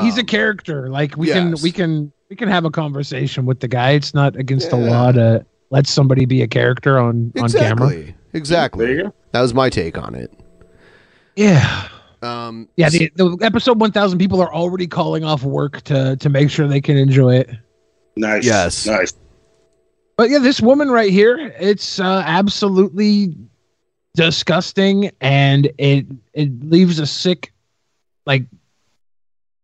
He's 0.00 0.16
a 0.16 0.20
um, 0.20 0.26
character. 0.26 0.88
Like 0.88 1.16
we 1.16 1.28
can 1.28 1.54
we 1.62 1.70
can 1.72 2.12
we 2.28 2.36
can 2.36 2.48
have 2.48 2.64
a 2.64 2.70
conversation 2.70 3.46
with 3.46 3.60
the 3.60 3.68
guy. 3.68 3.92
It's 3.92 4.14
not 4.14 4.36
against 4.36 4.70
the 4.70 4.76
law 4.76 5.12
to 5.12 5.44
let 5.70 5.86
somebody 5.86 6.24
be 6.24 6.42
a 6.42 6.48
character 6.48 6.98
on 6.98 7.32
on 7.40 7.50
camera. 7.50 7.88
Exactly. 7.88 8.14
Exactly. 8.32 8.86
There 8.86 8.94
you 8.94 9.02
go. 9.04 9.14
That 9.32 9.40
was 9.40 9.54
my 9.54 9.70
take 9.70 9.98
on 9.98 10.14
it. 10.14 10.32
Yeah. 11.36 11.88
Um 12.22 12.68
Yeah, 12.76 12.88
the, 12.90 13.10
the 13.14 13.38
episode 13.42 13.78
1000 13.78 14.18
people 14.18 14.40
are 14.40 14.52
already 14.52 14.86
calling 14.86 15.24
off 15.24 15.42
work 15.42 15.82
to 15.82 16.16
to 16.16 16.28
make 16.28 16.50
sure 16.50 16.66
they 16.66 16.80
can 16.80 16.96
enjoy 16.96 17.36
it. 17.36 17.50
Nice. 18.16 18.44
Yes. 18.44 18.86
Nice. 18.86 19.14
But 20.16 20.30
yeah, 20.30 20.38
this 20.38 20.60
woman 20.60 20.90
right 20.90 21.12
here, 21.12 21.54
it's 21.60 22.00
uh, 22.00 22.22
absolutely 22.24 23.36
disgusting, 24.14 25.10
and 25.20 25.70
it 25.76 26.06
it 26.32 26.64
leaves 26.64 26.98
a 26.98 27.06
sick, 27.06 27.52
like, 28.24 28.46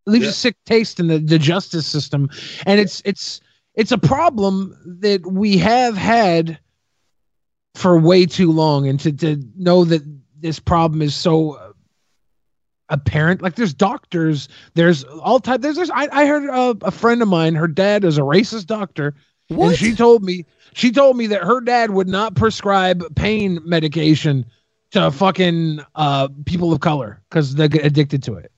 leaves 0.07 0.25
Yeah. 0.25 0.31
a 0.31 0.35
sick 0.35 0.57
taste 0.67 1.01
in 1.01 1.07
the, 1.09 1.19
the 1.19 1.38
justice 1.38 1.87
system, 1.87 2.29
and 2.67 2.81
it's 2.81 3.03
it's 3.05 3.41
it's 3.75 3.93
a 3.93 3.99
problem 3.99 4.77
that 5.01 5.27
we 5.27 5.59
have 5.59 5.97
had 5.97 6.59
for 7.75 7.99
way 7.99 8.27
too 8.27 8.53
long, 8.53 8.87
and 8.87 9.01
to 9.01 9.12
to 9.12 9.43
know 9.57 9.85
that 9.85 10.03
this 10.41 10.59
problem 10.59 11.03
is 11.03 11.15
so 11.15 11.53
uh, 11.53 11.73
apparent 12.88 13.41
like 13.41 13.55
there's 13.55 13.73
doctors 13.73 14.49
there's 14.75 15.03
all 15.05 15.41
type 15.41 15.62
there's, 15.62 15.77
there's 15.77 15.91
I, 15.91 16.09
I 16.12 16.27
heard 16.27 16.51
uh, 16.51 16.75
a 16.83 16.91
friend 16.91 17.23
of 17.23 17.29
mine 17.29 17.55
her 17.55 17.69
dad 17.69 18.05
is 18.05 18.19
a 18.19 18.23
racist 18.23 18.67
doctor. 18.67 19.15
And 19.51 19.77
she 19.77 19.95
told 19.95 20.23
me 20.23 20.45
she 20.75 20.93
told 20.93 21.17
me 21.17 21.27
that 21.29 21.43
her 21.43 21.61
dad 21.61 21.91
would 21.91 22.09
not 22.09 22.35
prescribe 22.35 23.03
pain 23.17 23.61
medication 23.65 24.45
to 24.93 25.11
fucking 25.11 25.81
uh 25.95 26.29
people 26.45 26.73
of 26.73 26.81
color 26.81 27.23
because 27.31 27.55
they 27.55 27.69
get 27.69 27.85
addicted 27.85 28.23
to 28.25 28.35
it 28.35 28.52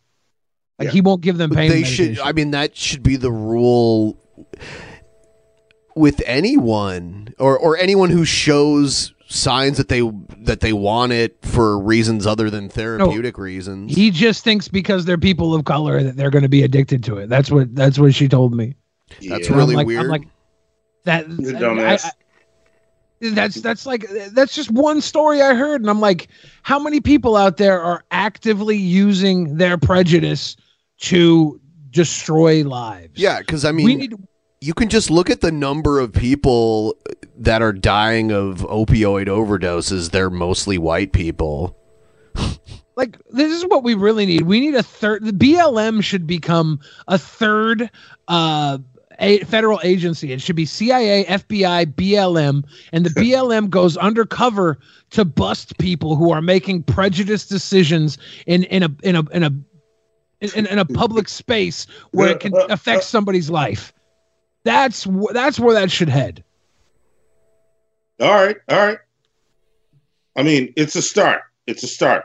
like 0.79 0.89
he 0.91 1.01
won't 1.01 1.21
give 1.21 1.37
them 1.39 1.51
But 1.51 1.57
pain 1.59 1.71
they 1.71 1.81
medication. 1.83 2.15
should 2.17 2.25
I 2.25 2.33
mean 2.33 2.51
that 2.53 2.77
should 2.77 3.03
be 3.03 3.17
the 3.17 3.31
rule 3.33 4.19
with 5.97 6.23
anyone 6.27 7.33
or 7.39 7.57
or 7.59 7.77
anyone 7.77 8.11
who 8.11 8.25
shows 8.25 9.13
signs 9.29 9.79
that 9.79 9.89
they 9.89 10.01
that 10.39 10.61
they 10.61 10.73
want 10.73 11.13
it 11.13 11.37
for 11.43 11.79
reasons 11.79 12.27
other 12.27 12.51
than 12.51 12.69
therapeutic 12.69 13.39
reasons. 13.39 13.95
he 13.95 14.11
just 14.11 14.45
thinks 14.45 14.69
because 14.69 15.05
they're 15.05 15.17
people 15.19 15.55
of 15.55 15.65
color 15.65 16.03
that 16.03 16.17
they're 16.17 16.31
going 16.31 16.43
to 16.43 16.49
be 16.49 16.63
addicted 16.63 17.03
to 17.05 17.17
it 17.19 17.29
that's 17.29 17.51
what 17.51 17.75
that's 17.75 17.99
what 17.99 18.15
she 18.15 18.29
told 18.29 18.55
me 18.55 18.75
That's 19.29 19.47
And 19.47 19.55
I'm 19.55 19.59
really 19.61 19.77
like- 19.77 19.87
weird. 19.87 20.03
I'm 20.03 20.09
like 20.09 20.29
that 21.05 21.27
He's 21.29 21.53
a 21.53 21.57
I- 21.57 21.61
dumbass. 21.61 22.05
I- 22.07 22.11
that's 23.21 23.55
that's 23.63 23.87
like 23.87 24.07
that's 24.33 24.55
just 24.55 24.71
one 24.71 25.01
story 25.01 25.41
I 25.41 25.55
heard, 25.55 25.81
and 25.81 25.89
I'm 25.89 26.01
like, 26.01 26.29
how 26.63 26.79
many 26.79 27.01
people 27.01 27.37
out 27.37 27.57
there 27.57 27.81
are 27.81 28.05
actively 28.11 28.77
using 28.77 29.57
their 29.57 29.79
prejudice 29.79 30.57
to 31.09 31.61
destroy 31.91 32.65
lives? 32.65 33.13
yeah, 33.15 33.43
cuz 33.43 33.65
I 33.65 33.73
mean 33.73 33.87
we 33.87 33.95
need 33.95 34.15
you 34.65 34.73
can 34.73 34.89
just 34.89 35.11
look 35.11 35.29
at 35.29 35.43
the 35.43 35.53
number 35.53 36.01
of 36.01 36.13
people 36.13 36.97
that 37.37 37.61
are 37.61 37.73
dying 37.73 38.33
of 38.33 38.61
opioid 38.61 39.27
overdoses. 39.27 40.11
They're 40.11 40.31
mostly 40.31 40.79
white 40.79 41.13
people. 41.13 41.77
like 42.97 43.19
this 43.29 43.53
is 43.53 43.67
what 43.67 43.83
we 43.83 43.93
really 43.93 44.25
need. 44.25 44.43
We 44.43 44.61
need 44.61 44.75
a 44.75 44.83
third. 44.83 45.25
The 45.25 45.33
BLM 45.33 46.03
should 46.03 46.27
become 46.27 46.81
a 47.09 47.19
third 47.19 47.91
uh, 48.29 48.79
a 49.19 49.41
federal 49.41 49.81
agency. 49.85 50.33
It 50.33 50.41
should 50.41 50.57
be 50.57 50.65
CIA, 50.65 51.25
FBI, 51.25 51.87
BLM, 51.95 52.65
and 52.93 53.07
the 53.07 53.11
BLM 53.11 53.71
goes 53.71 53.97
undercover 53.97 54.79
to 55.11 55.25
bust 55.25 55.77
people 55.79 56.17
who 56.17 56.33
are 56.33 56.43
making 56.43 56.85
prejudiced 56.85 57.49
decisions 57.49 58.19
in 58.47 58.65
in 58.65 58.83
a 58.83 58.89
in 59.03 59.17
a 59.17 59.23
in 59.31 59.43
a 59.43 59.51
in, 60.53 60.67
in 60.67 60.79
a 60.79 60.85
public 60.85 61.29
space 61.29 61.87
where 62.11 62.29
it 62.31 62.41
can 62.41 62.53
affect 62.69 63.05
somebody's 63.05 63.49
life. 63.49 63.93
That's 64.65 65.05
wh- 65.05 65.33
that's 65.33 65.59
where 65.59 65.75
that 65.75 65.91
should 65.91 66.09
head. 66.09 66.45
All 68.21 68.33
right. 68.33 68.57
All 68.69 68.79
right. 68.79 68.99
I 70.37 70.43
mean, 70.43 70.73
it's 70.77 70.97
a 70.97 71.03
start. 71.03 71.43
It's 71.67 71.83
a 71.83 71.87
start. 71.87 72.25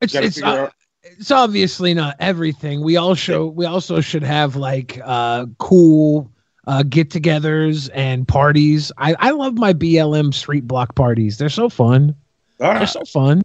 It's 0.00 0.14
it's 0.14 0.42
uh, 0.42 0.70
it's 1.02 1.30
obviously 1.30 1.94
not 1.94 2.16
everything. 2.18 2.82
We 2.82 2.96
all 2.96 3.14
show 3.14 3.46
we 3.46 3.66
also 3.66 4.00
should 4.00 4.22
have 4.22 4.56
like 4.56 5.00
uh 5.04 5.46
cool 5.58 6.30
uh 6.66 6.82
get-togethers 6.82 7.90
and 7.94 8.26
parties. 8.26 8.92
I 8.98 9.14
I 9.18 9.30
love 9.30 9.58
my 9.58 9.72
BLM 9.72 10.32
street 10.34 10.66
block 10.66 10.94
parties. 10.94 11.38
They're 11.38 11.48
so 11.48 11.68
fun. 11.68 12.14
All 12.60 12.74
They're 12.74 12.86
so 12.86 13.04
fun. 13.04 13.42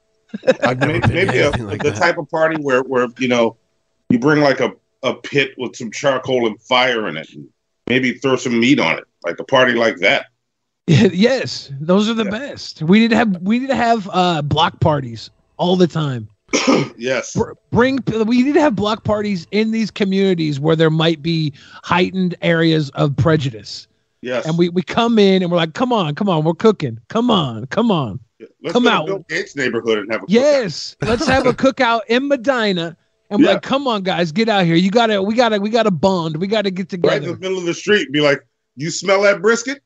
Maybe 0.79 1.07
maybe 1.07 1.39
a, 1.39 1.51
the 1.77 1.93
type 1.95 2.17
of 2.17 2.29
party 2.29 2.61
where, 2.61 2.81
where 2.83 3.07
you 3.17 3.27
know 3.27 3.57
you 4.09 4.19
bring 4.19 4.41
like 4.41 4.59
a, 4.59 4.71
a 5.03 5.13
pit 5.13 5.51
with 5.57 5.75
some 5.75 5.91
charcoal 5.91 6.47
and 6.47 6.61
fire 6.61 7.07
in 7.07 7.17
it 7.17 7.29
and 7.33 7.47
maybe 7.87 8.13
throw 8.13 8.35
some 8.35 8.59
meat 8.59 8.79
on 8.79 8.97
it 8.97 9.05
like 9.23 9.39
a 9.39 9.43
party 9.43 9.73
like 9.73 9.97
that 9.97 10.27
yes, 10.87 11.71
those 11.79 12.09
are 12.09 12.13
the 12.13 12.25
best. 12.25 12.81
We 12.83 12.99
need 12.99 13.09
to 13.09 13.15
have 13.15 13.41
we 13.41 13.59
need 13.59 13.67
to 13.67 13.75
have 13.75 14.09
uh 14.11 14.41
block 14.41 14.79
parties 14.79 15.29
all 15.57 15.75
the 15.75 15.87
time. 15.87 16.29
yes 16.97 17.35
Br- 17.35 17.53
bring 17.71 17.99
we 18.25 18.43
need 18.43 18.53
to 18.53 18.61
have 18.61 18.75
block 18.75 19.03
parties 19.03 19.47
in 19.51 19.71
these 19.71 19.89
communities 19.89 20.59
where 20.59 20.75
there 20.75 20.91
might 20.91 21.21
be 21.21 21.53
heightened 21.83 22.35
areas 22.41 22.91
of 22.91 23.15
prejudice. 23.17 23.87
yes 24.21 24.45
And 24.45 24.57
we, 24.57 24.69
we 24.69 24.83
come 24.83 25.17
in 25.17 25.41
and 25.41 25.51
we're 25.51 25.57
like, 25.57 25.73
come 25.73 25.91
on, 25.91 26.13
come 26.15 26.29
on, 26.29 26.43
we're 26.43 26.53
cooking. 26.53 26.99
Come 27.09 27.31
on, 27.31 27.65
come 27.67 27.89
on. 27.91 28.19
Let's 28.61 28.73
come 28.73 28.83
go 28.83 28.89
to 28.89 28.95
out. 28.95 29.05
bill 29.05 29.25
gates 29.29 29.55
neighborhood 29.55 29.99
and 29.99 30.11
have 30.11 30.23
a 30.23 30.25
Yes, 30.27 30.95
let's 31.01 31.25
have 31.27 31.45
a 31.45 31.53
cookout 31.53 32.01
in 32.07 32.27
Medina. 32.27 32.97
And 33.29 33.39
we're 33.39 33.47
Yeah. 33.47 33.53
like, 33.53 33.63
come 33.63 33.87
on, 33.87 34.03
guys, 34.03 34.31
get 34.31 34.49
out 34.49 34.65
here. 34.65 34.75
You 34.75 34.91
gotta, 34.91 35.21
we 35.21 35.33
gotta, 35.35 35.59
we 35.59 35.69
gotta 35.69 35.89
bond. 35.91 36.37
We 36.37 36.47
gotta 36.47 36.69
get 36.71 36.89
together. 36.89 37.13
right 37.13 37.23
in 37.23 37.31
the 37.31 37.37
middle 37.39 37.57
of 37.57 37.65
the 37.65 37.73
street 37.73 38.03
and 38.03 38.13
be 38.13 38.21
like 38.21 38.39
you 38.75 38.91
smell 38.91 39.21
that 39.23 39.41
brisket 39.41 39.81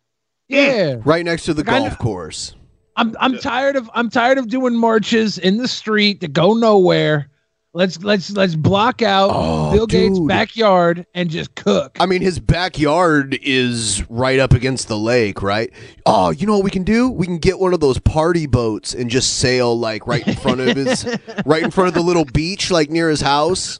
Yeah. 0.50 0.96
Hmm. 0.96 1.08
Right 1.10 1.24
next 1.24 1.44
to 1.46 1.54
the 1.54 1.64
Like, 1.64 1.84
golf 1.84 1.98
course. 2.00 2.56
I'm 2.98 3.16
I'm 3.20 3.38
tired 3.38 3.78
of 3.78 3.90
I'm 3.94 4.10
tired 4.10 4.38
of 4.38 4.50
doing 4.50 4.76
marches 4.76 5.38
in 5.38 5.56
the 5.58 5.70
street 5.70 6.20
that 6.20 6.34
go 6.34 6.54
nowhere. 6.54 7.29
Let's 7.72 8.02
let's 8.04 8.32
let's 8.32 8.56
block 8.56 9.04
out 9.04 9.30
Oh, 9.32 9.72
Bill 9.72 9.86
Gates' 9.86 10.20
backyard 10.22 11.06
and 11.14 11.30
just 11.30 11.54
cook. 11.54 11.98
I 12.00 12.08
mean, 12.08 12.22
his 12.22 12.40
backyard 12.40 13.38
is 13.44 14.04
right 14.10 14.40
up 14.40 14.54
against 14.54 14.88
the 14.88 14.98
lake, 14.98 15.44
right? 15.44 15.72
Oh, 16.04 16.32
you 16.32 16.48
know 16.48 16.56
what 16.56 16.64
we 16.64 16.72
can 16.72 16.84
do? 16.84 17.12
We 17.12 17.28
can 17.28 17.38
get 17.38 17.60
one 17.60 17.76
of 17.76 17.80
those 17.80 18.00
party 18.00 18.48
boats 18.48 18.96
and 18.96 19.08
just 19.08 19.38
sail 19.38 19.78
like 19.78 20.08
right 20.08 20.28
in 20.28 20.36
front 20.36 20.62
of 20.62 20.76
his, 20.76 21.06
right 21.46 21.62
in 21.62 21.70
front 21.70 21.90
of 21.90 21.94
the 21.94 22.02
little 22.02 22.26
beach, 22.26 22.72
like 22.72 22.90
near 22.90 23.08
his 23.08 23.22
house, 23.22 23.80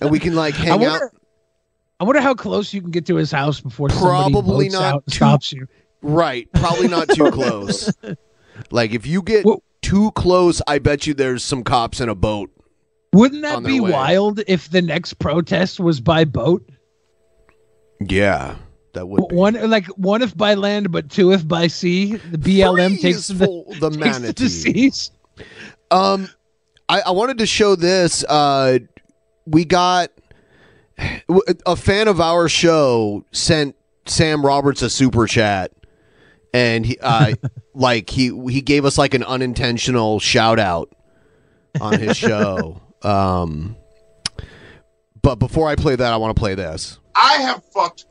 and 0.00 0.10
we 0.10 0.18
can 0.18 0.34
like 0.34 0.54
hang 0.54 0.82
out. 0.86 1.02
I 2.00 2.04
wonder 2.04 2.22
how 2.22 2.32
close 2.32 2.72
you 2.72 2.80
can 2.80 2.90
get 2.92 3.04
to 3.06 3.16
his 3.16 3.30
house 3.30 3.60
before 3.60 3.90
somebody 3.90 4.32
Probably 4.32 4.68
not 4.70 4.82
out 4.82 5.02
and 5.04 5.12
too- 5.12 5.16
stops 5.16 5.52
you. 5.52 5.66
Right, 6.00 6.48
probably 6.54 6.88
not 6.88 7.08
too 7.10 7.30
close. 7.32 7.92
like 8.70 8.92
if 8.92 9.06
you 9.06 9.20
get 9.20 9.44
too 9.82 10.12
close, 10.12 10.62
I 10.66 10.78
bet 10.78 11.06
you 11.06 11.12
there's 11.12 11.44
some 11.44 11.62
cops 11.62 12.00
in 12.00 12.08
a 12.08 12.14
boat. 12.14 12.50
Wouldn't 13.12 13.42
that 13.42 13.62
be 13.62 13.80
way. 13.80 13.90
wild 13.90 14.40
if 14.46 14.70
the 14.70 14.82
next 14.82 15.14
protest 15.14 15.80
was 15.80 16.00
by 16.00 16.24
boat? 16.24 16.68
Yeah, 18.00 18.56
that 18.92 19.06
would. 19.06 19.32
One 19.32 19.54
like 19.70 19.86
one 19.88 20.22
if 20.22 20.36
by 20.36 20.54
land, 20.54 20.92
but 20.92 21.10
two 21.10 21.32
if 21.32 21.46
by 21.46 21.68
sea. 21.68 22.16
The 22.16 22.38
BLM 22.38 23.00
takes 23.00 23.28
the, 23.28 23.36
the 23.80 23.90
takes 23.90 24.40
the 24.40 24.48
seas. 24.48 25.10
Um, 25.90 26.28
I, 26.88 27.02
I 27.06 27.10
wanted 27.12 27.38
to 27.38 27.46
show 27.46 27.76
this. 27.76 28.24
Uh, 28.24 28.80
we 29.46 29.64
got 29.64 30.10
a 31.66 31.76
fan 31.76 32.08
of 32.08 32.20
our 32.20 32.48
show 32.48 33.24
sent 33.32 33.76
Sam 34.06 34.44
Roberts 34.44 34.82
a 34.82 34.90
super 34.90 35.26
chat, 35.26 35.72
and 36.52 36.86
he 36.86 36.98
uh, 37.00 37.34
like 37.74 38.10
he 38.10 38.36
he 38.50 38.60
gave 38.60 38.84
us 38.84 38.98
like 38.98 39.14
an 39.14 39.22
unintentional 39.22 40.20
shout 40.20 40.58
out 40.58 40.94
on 41.80 41.98
his 42.00 42.16
show. 42.16 42.80
um, 43.02 43.76
but 45.22 45.36
before 45.38 45.68
I 45.68 45.76
play 45.76 45.96
that, 45.96 46.12
I 46.12 46.16
want 46.16 46.34
to 46.36 46.40
play 46.40 46.54
this. 46.54 46.98
I 47.14 47.34
have 47.42 47.62
fucked 47.72 48.06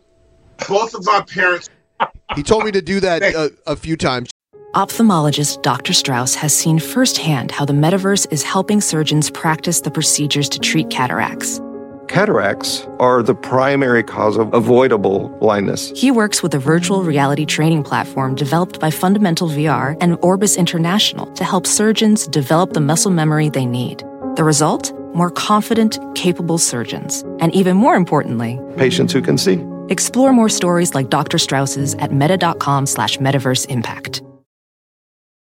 both 0.67 0.93
of 0.93 1.05
my 1.05 1.21
parents. 1.21 1.69
He 2.35 2.43
told 2.43 2.65
me 2.65 2.71
to 2.71 2.81
do 2.81 2.99
that 2.99 3.21
a, 3.21 3.51
a 3.67 3.75
few 3.75 3.95
times. 3.95 4.29
Ophthalmologist 4.73 5.61
Dr. 5.61 5.93
Strauss 5.93 6.35
has 6.35 6.53
seen 6.53 6.79
firsthand 6.79 7.51
how 7.51 7.63
the 7.63 7.71
metaverse 7.71 8.29
is 8.33 8.43
helping 8.43 8.81
surgeons 8.81 9.29
practice 9.29 9.79
the 9.79 9.91
procedures 9.91 10.49
to 10.49 10.59
treat 10.59 10.89
cataracts. 10.89 11.61
Cataracts 12.09 12.85
are 12.99 13.23
the 13.23 13.33
primary 13.33 14.03
cause 14.03 14.37
of 14.37 14.53
avoidable 14.53 15.29
blindness. 15.39 15.91
He 15.95 16.11
works 16.11 16.43
with 16.43 16.53
a 16.53 16.59
virtual 16.59 17.03
reality 17.03 17.45
training 17.45 17.83
platform 17.83 18.35
developed 18.35 18.79
by 18.79 18.91
Fundamental 18.91 19.47
VR 19.47 19.97
and 20.01 20.17
Orbis 20.21 20.57
International 20.57 21.31
to 21.33 21.43
help 21.43 21.65
surgeons 21.65 22.27
develop 22.27 22.73
the 22.73 22.81
muscle 22.81 23.11
memory 23.11 23.49
they 23.49 23.65
need. 23.65 24.03
The 24.35 24.43
result? 24.43 24.91
More 25.15 25.29
confident, 25.31 25.97
capable 26.13 26.57
surgeons. 26.57 27.23
And 27.39 27.55
even 27.55 27.77
more 27.77 27.95
importantly, 27.95 28.59
Patients 28.75 29.13
who 29.13 29.21
can 29.21 29.37
see. 29.37 29.63
explore 29.87 30.33
more 30.33 30.49
stories 30.49 30.93
like 30.93 31.09
Dr. 31.09 31.37
Strauss's 31.37 31.95
at 31.95 32.11
meta.com 32.11 32.85
slash 32.85 33.17
metaverse 33.19 33.65
impact. 33.69 34.21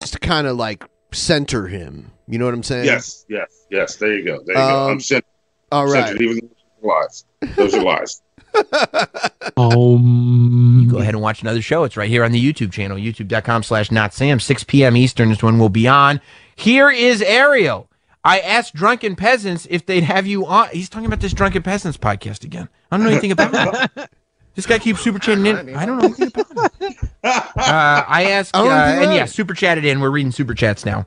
Just 0.02 0.14
to 0.14 0.20
kind 0.20 0.48
of 0.48 0.56
like 0.56 0.86
center 1.12 1.68
him. 1.68 2.12
You 2.30 2.40
know 2.40 2.46
what 2.46 2.54
I'm 2.54 2.64
saying? 2.64 2.86
Yes, 2.86 3.26
yes, 3.28 3.66
yes. 3.70 3.96
There 3.98 4.16
you 4.16 4.24
go. 4.24 4.40
There 4.46 4.56
you 4.56 4.62
go. 4.62 4.86
Um, 4.86 4.92
I'm 4.92 5.00
sent. 5.02 5.26
All 5.72 5.86
right. 5.86 5.92
sent 5.92 6.06
right. 6.06 6.16
it, 6.16 6.22
even 6.22 6.50
those 6.82 6.84
are 6.84 6.88
lies. 6.88 7.26
Those 7.56 7.74
are 7.76 7.84
lies. 7.84 8.22
Um, 9.58 10.82
you 10.84 10.92
go 10.92 11.00
ahead 11.00 11.16
and 11.16 11.22
watch 11.22 11.42
another 11.42 11.64
show. 11.64 11.84
It's 11.84 11.98
right 11.98 12.10
here 12.10 12.24
on 12.24 12.32
the 12.32 12.54
YouTube 12.54 12.72
channel, 12.72 12.96
youtube.com 12.96 13.64
slash 13.64 13.92
not 13.92 14.14
Sam. 14.14 14.40
6 14.40 14.64
p.m. 14.66 14.96
Eastern 14.96 15.32
is 15.32 15.42
when 15.42 15.58
we'll 15.58 15.70
be 15.70 15.88
on. 15.88 16.22
Here 16.56 16.92
is 16.92 17.24
Ariel. 17.24 17.90
I 18.28 18.40
asked 18.42 18.76
drunken 18.76 19.16
peasants 19.16 19.66
if 19.70 19.86
they'd 19.86 20.04
have 20.04 20.28
you 20.28 20.46
on. 20.46 20.68
He's 20.74 20.90
talking 20.90 21.06
about 21.06 21.22
this 21.22 21.32
drunken 21.34 21.64
peasants 21.64 21.98
podcast 21.98 22.44
again. 22.44 22.68
I 22.92 22.98
don't 22.98 23.06
know 23.06 23.12
anything 23.12 23.32
about 23.32 23.90
it. 23.96 24.10
This 24.56 24.66
guy 24.66 24.80
keeps 24.80 25.02
super 25.02 25.20
chatting 25.20 25.46
in. 25.46 25.76
I 25.76 25.86
don't 25.86 26.00
know 26.00 26.06
anything 26.06 26.32
about 26.50 26.72
it. 26.80 26.98
Uh, 27.24 28.04
I 28.08 28.32
asked, 28.32 28.56
I 28.56 28.62
uh, 28.62 28.64
don't 28.64 28.70
know 28.72 28.76
anything 28.76 28.96
and 28.96 29.04
about 29.12 29.16
yeah, 29.16 29.26
super 29.26 29.54
chatted 29.54 29.86
in. 29.86 30.00
We're 30.00 30.10
reading 30.10 30.32
super 30.32 30.56
chats 30.56 30.84
now. 30.84 31.06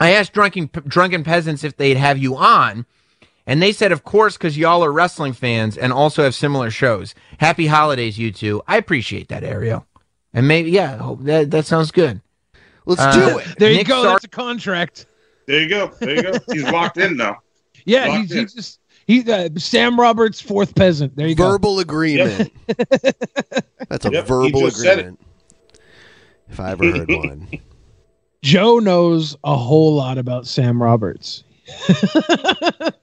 I 0.00 0.12
asked 0.12 0.32
drunken 0.32 0.70
drunken 0.86 1.24
peasants 1.24 1.64
if 1.64 1.76
they'd 1.76 1.96
have 1.96 2.16
you 2.16 2.36
on, 2.36 2.86
and 3.44 3.60
they 3.60 3.72
said, 3.72 3.90
of 3.90 4.04
course, 4.04 4.36
because 4.36 4.56
y'all 4.56 4.84
are 4.84 4.92
wrestling 4.92 5.32
fans 5.32 5.76
and 5.76 5.92
also 5.92 6.22
have 6.22 6.32
similar 6.36 6.70
shows. 6.70 7.12
Happy 7.38 7.66
holidays, 7.66 8.18
you 8.18 8.30
two. 8.30 8.62
I 8.68 8.76
appreciate 8.76 9.26
that, 9.30 9.42
Ariel. 9.42 9.84
And 10.32 10.46
maybe, 10.46 10.70
yeah, 10.70 10.96
hope 10.98 11.22
that 11.24 11.50
that 11.50 11.66
sounds 11.66 11.90
good. 11.90 12.20
Let's 12.86 13.00
Uh, 13.02 13.30
do 13.30 13.38
it. 13.38 13.58
There 13.58 13.72
you 13.72 13.82
go. 13.82 14.04
Sar- 14.04 14.12
That's 14.12 14.26
a 14.26 14.28
contract. 14.28 15.06
There 15.46 15.60
you 15.62 15.68
go. 15.68 15.86
There 16.00 16.14
you 16.16 16.22
go. 16.22 16.32
He's 16.52 16.64
locked 16.64 16.98
in 16.98 17.16
now. 17.16 17.38
Yeah, 17.86 18.06
Locked 18.06 18.20
he's, 18.22 18.30
in. 18.32 18.38
he's 18.38 18.54
just 18.54 18.80
he 19.06 19.30
uh, 19.30 19.50
Sam 19.58 20.00
Roberts, 20.00 20.40
fourth 20.40 20.74
peasant. 20.74 21.14
There 21.16 21.26
you 21.28 21.34
go. 21.34 21.50
verbal 21.50 21.80
agreement. 21.80 22.50
That's 23.90 24.06
a 24.06 24.10
Yep, 24.10 24.26
verbal 24.26 24.60
just 24.62 24.78
said 24.78 24.98
it. 24.98 25.00
agreement. 25.00 25.20
If 26.48 26.60
I 26.60 26.70
ever 26.70 26.90
heard 26.90 27.08
one. 27.10 27.46
Joe 28.42 28.78
knows 28.78 29.36
a 29.44 29.54
whole 29.54 29.94
lot 29.94 30.16
about 30.16 30.46
Sam 30.46 30.82
Roberts. 30.82 31.44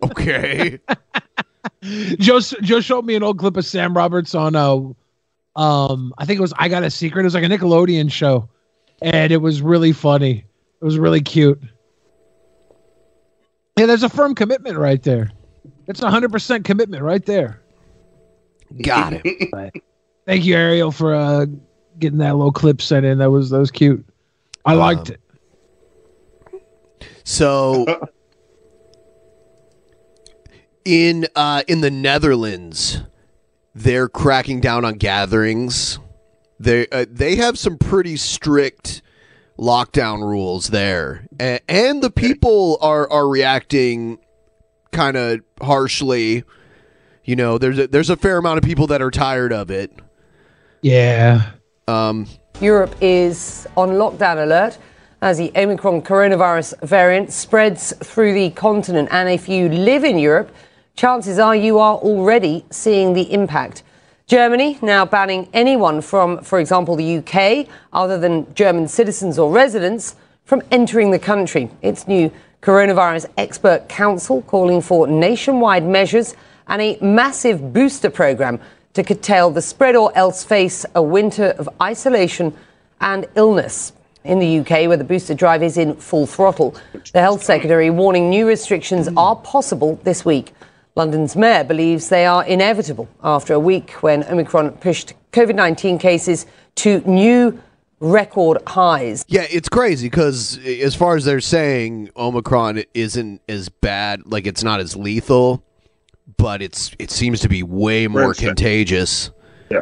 Okay. 0.03 0.79
Joe 2.17 2.39
Joe 2.39 2.79
showed 2.81 3.05
me 3.05 3.13
an 3.15 3.21
old 3.23 3.37
clip 3.37 3.55
of 3.57 3.65
Sam 3.65 3.95
Roberts 3.95 4.33
on 4.33 4.55
uh 4.55 4.77
um 5.55 6.13
I 6.17 6.25
think 6.25 6.39
it 6.39 6.41
was 6.41 6.53
I 6.57 6.69
Got 6.69 6.83
a 6.83 6.89
Secret. 6.89 7.21
It 7.21 7.25
was 7.25 7.33
like 7.35 7.43
a 7.43 7.47
Nickelodeon 7.47 8.11
show. 8.11 8.49
And 9.01 9.31
it 9.31 9.37
was 9.37 9.61
really 9.61 9.91
funny. 9.91 10.45
It 10.81 10.85
was 10.85 10.97
really 10.97 11.21
cute. 11.21 11.61
Yeah, 13.81 13.87
there's 13.87 14.03
a 14.03 14.09
firm 14.09 14.35
commitment 14.35 14.77
right 14.77 15.01
there. 15.01 15.31
It's 15.87 16.03
a 16.03 16.11
hundred 16.11 16.31
percent 16.31 16.65
commitment 16.65 17.01
right 17.01 17.25
there. 17.25 17.63
Got 18.79 19.13
it. 19.25 19.83
Thank 20.27 20.45
you, 20.45 20.55
Ariel, 20.55 20.91
for 20.91 21.15
uh 21.15 21.47
getting 21.97 22.19
that 22.19 22.35
little 22.35 22.51
clip 22.51 22.79
sent 22.79 23.07
in. 23.07 23.17
That 23.17 23.31
was 23.31 23.49
that 23.49 23.57
was 23.57 23.71
cute. 23.71 24.05
I 24.65 24.75
liked 24.75 25.09
Um, 25.09 25.15
it. 25.15 27.01
So 27.23 28.07
in 30.85 31.25
uh 31.35 31.63
in 31.67 31.81
the 31.81 31.89
Netherlands, 31.89 33.01
they're 33.73 34.07
cracking 34.07 34.61
down 34.61 34.85
on 34.85 34.99
gatherings. 34.99 35.97
They 36.59 36.87
uh, 36.89 37.07
they 37.09 37.35
have 37.37 37.57
some 37.57 37.79
pretty 37.79 38.15
strict 38.15 39.01
lockdown 39.61 40.21
rules 40.21 40.69
there, 40.69 41.27
and, 41.39 41.61
and 41.69 42.01
the 42.01 42.09
people 42.09 42.77
are 42.81 43.09
are 43.09 43.27
reacting 43.27 44.17
kind 44.91 45.15
of 45.15 45.41
harshly. 45.61 46.43
You 47.23 47.35
know, 47.35 47.57
there's 47.59 47.77
a, 47.77 47.87
there's 47.87 48.09
a 48.09 48.17
fair 48.17 48.37
amount 48.37 48.57
of 48.57 48.63
people 48.63 48.87
that 48.87 49.01
are 49.01 49.11
tired 49.11 49.53
of 49.53 49.69
it. 49.69 49.93
Yeah. 50.81 51.51
Um, 51.87 52.27
Europe 52.59 52.95
is 52.99 53.67
on 53.77 53.89
lockdown 53.89 54.43
alert 54.43 54.77
as 55.21 55.37
the 55.37 55.51
Omicron 55.55 56.01
coronavirus 56.01 56.81
variant 56.81 57.31
spreads 57.31 57.93
through 58.03 58.33
the 58.33 58.49
continent. 58.51 59.09
And 59.11 59.29
if 59.29 59.47
you 59.47 59.69
live 59.69 60.03
in 60.03 60.17
Europe, 60.17 60.51
chances 60.95 61.37
are 61.37 61.55
you 61.55 61.77
are 61.77 61.95
already 61.97 62.65
seeing 62.71 63.13
the 63.13 63.31
impact. 63.31 63.83
Germany 64.31 64.79
now 64.81 65.05
banning 65.05 65.49
anyone 65.51 65.99
from, 65.99 66.41
for 66.41 66.61
example, 66.61 66.95
the 66.95 67.17
UK, 67.17 67.67
other 67.91 68.17
than 68.17 68.47
German 68.53 68.87
citizens 68.87 69.37
or 69.37 69.51
residents, 69.51 70.15
from 70.45 70.61
entering 70.71 71.11
the 71.11 71.19
country. 71.19 71.69
Its 71.81 72.07
new 72.07 72.31
coronavirus 72.61 73.29
expert 73.35 73.89
council 73.89 74.41
calling 74.43 74.79
for 74.79 75.05
nationwide 75.05 75.83
measures 75.85 76.33
and 76.67 76.81
a 76.81 76.97
massive 77.01 77.73
booster 77.73 78.09
program 78.09 78.57
to 78.93 79.03
curtail 79.03 79.49
the 79.49 79.61
spread 79.61 79.97
or 79.97 80.17
else 80.17 80.45
face 80.45 80.85
a 80.95 81.03
winter 81.03 81.47
of 81.59 81.67
isolation 81.81 82.55
and 83.01 83.27
illness. 83.35 83.91
In 84.23 84.39
the 84.39 84.59
UK, 84.59 84.87
where 84.87 84.95
the 84.95 85.03
booster 85.03 85.33
drive 85.33 85.61
is 85.61 85.77
in 85.77 85.97
full 85.97 86.25
throttle, 86.25 86.73
the 87.11 87.19
health 87.19 87.43
secretary 87.43 87.89
warning 87.89 88.29
new 88.29 88.47
restrictions 88.47 89.09
are 89.17 89.35
possible 89.35 89.99
this 90.05 90.23
week. 90.23 90.53
London's 90.95 91.35
mayor 91.35 91.63
believes 91.63 92.09
they 92.09 92.25
are 92.25 92.43
inevitable 92.45 93.07
after 93.23 93.53
a 93.53 93.59
week 93.59 93.91
when 94.03 94.23
Omicron 94.25 94.71
pushed 94.73 95.13
COVID 95.31 95.55
19 95.55 95.97
cases 95.97 96.45
to 96.75 96.99
new 97.05 97.59
record 98.01 98.57
highs. 98.67 99.23
Yeah, 99.27 99.45
it's 99.49 99.69
crazy 99.69 100.07
because 100.09 100.59
as 100.65 100.95
far 100.95 101.15
as 101.15 101.23
they're 101.23 101.39
saying, 101.39 102.09
Omicron 102.17 102.83
isn't 102.93 103.41
as 103.47 103.69
bad. 103.69 104.23
Like 104.25 104.45
it's 104.47 104.63
not 104.63 104.79
as 104.79 104.95
lethal, 104.95 105.63
but 106.37 106.61
it's 106.61 106.91
it 106.99 107.09
seems 107.11 107.39
to 107.41 107.47
be 107.49 107.63
way 107.63 108.07
more 108.07 108.33
Very 108.33 108.35
contagious. 108.35 109.31
Yeah. 109.69 109.81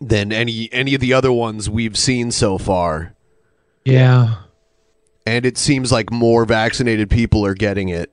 Than 0.00 0.32
any 0.32 0.68
any 0.72 0.94
of 0.94 1.00
the 1.00 1.12
other 1.12 1.30
ones 1.30 1.68
we've 1.70 1.96
seen 1.98 2.30
so 2.32 2.56
far, 2.58 3.14
Yeah. 3.84 4.36
and 5.26 5.44
it 5.46 5.58
seems 5.58 5.92
like 5.92 6.10
more 6.10 6.44
vaccinated 6.44 7.10
people 7.10 7.44
are 7.44 7.54
getting 7.54 7.90
it. 7.90 8.10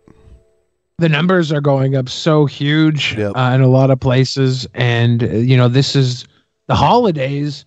The 1.00 1.10
numbers 1.10 1.52
are 1.52 1.62
going 1.62 1.96
up 1.96 2.10
so 2.10 2.46
huge 2.46 3.18
uh, 3.20 3.52
in 3.54 3.62
a 3.62 3.68
lot 3.68 3.92
of 3.92 4.00
places 4.00 4.68
and 4.74 5.24
uh, 5.24 5.28
you 5.28 5.56
know 5.56 5.68
this 5.68 5.96
is 5.96 6.26
the 6.68 6.76
holidays 6.76 7.66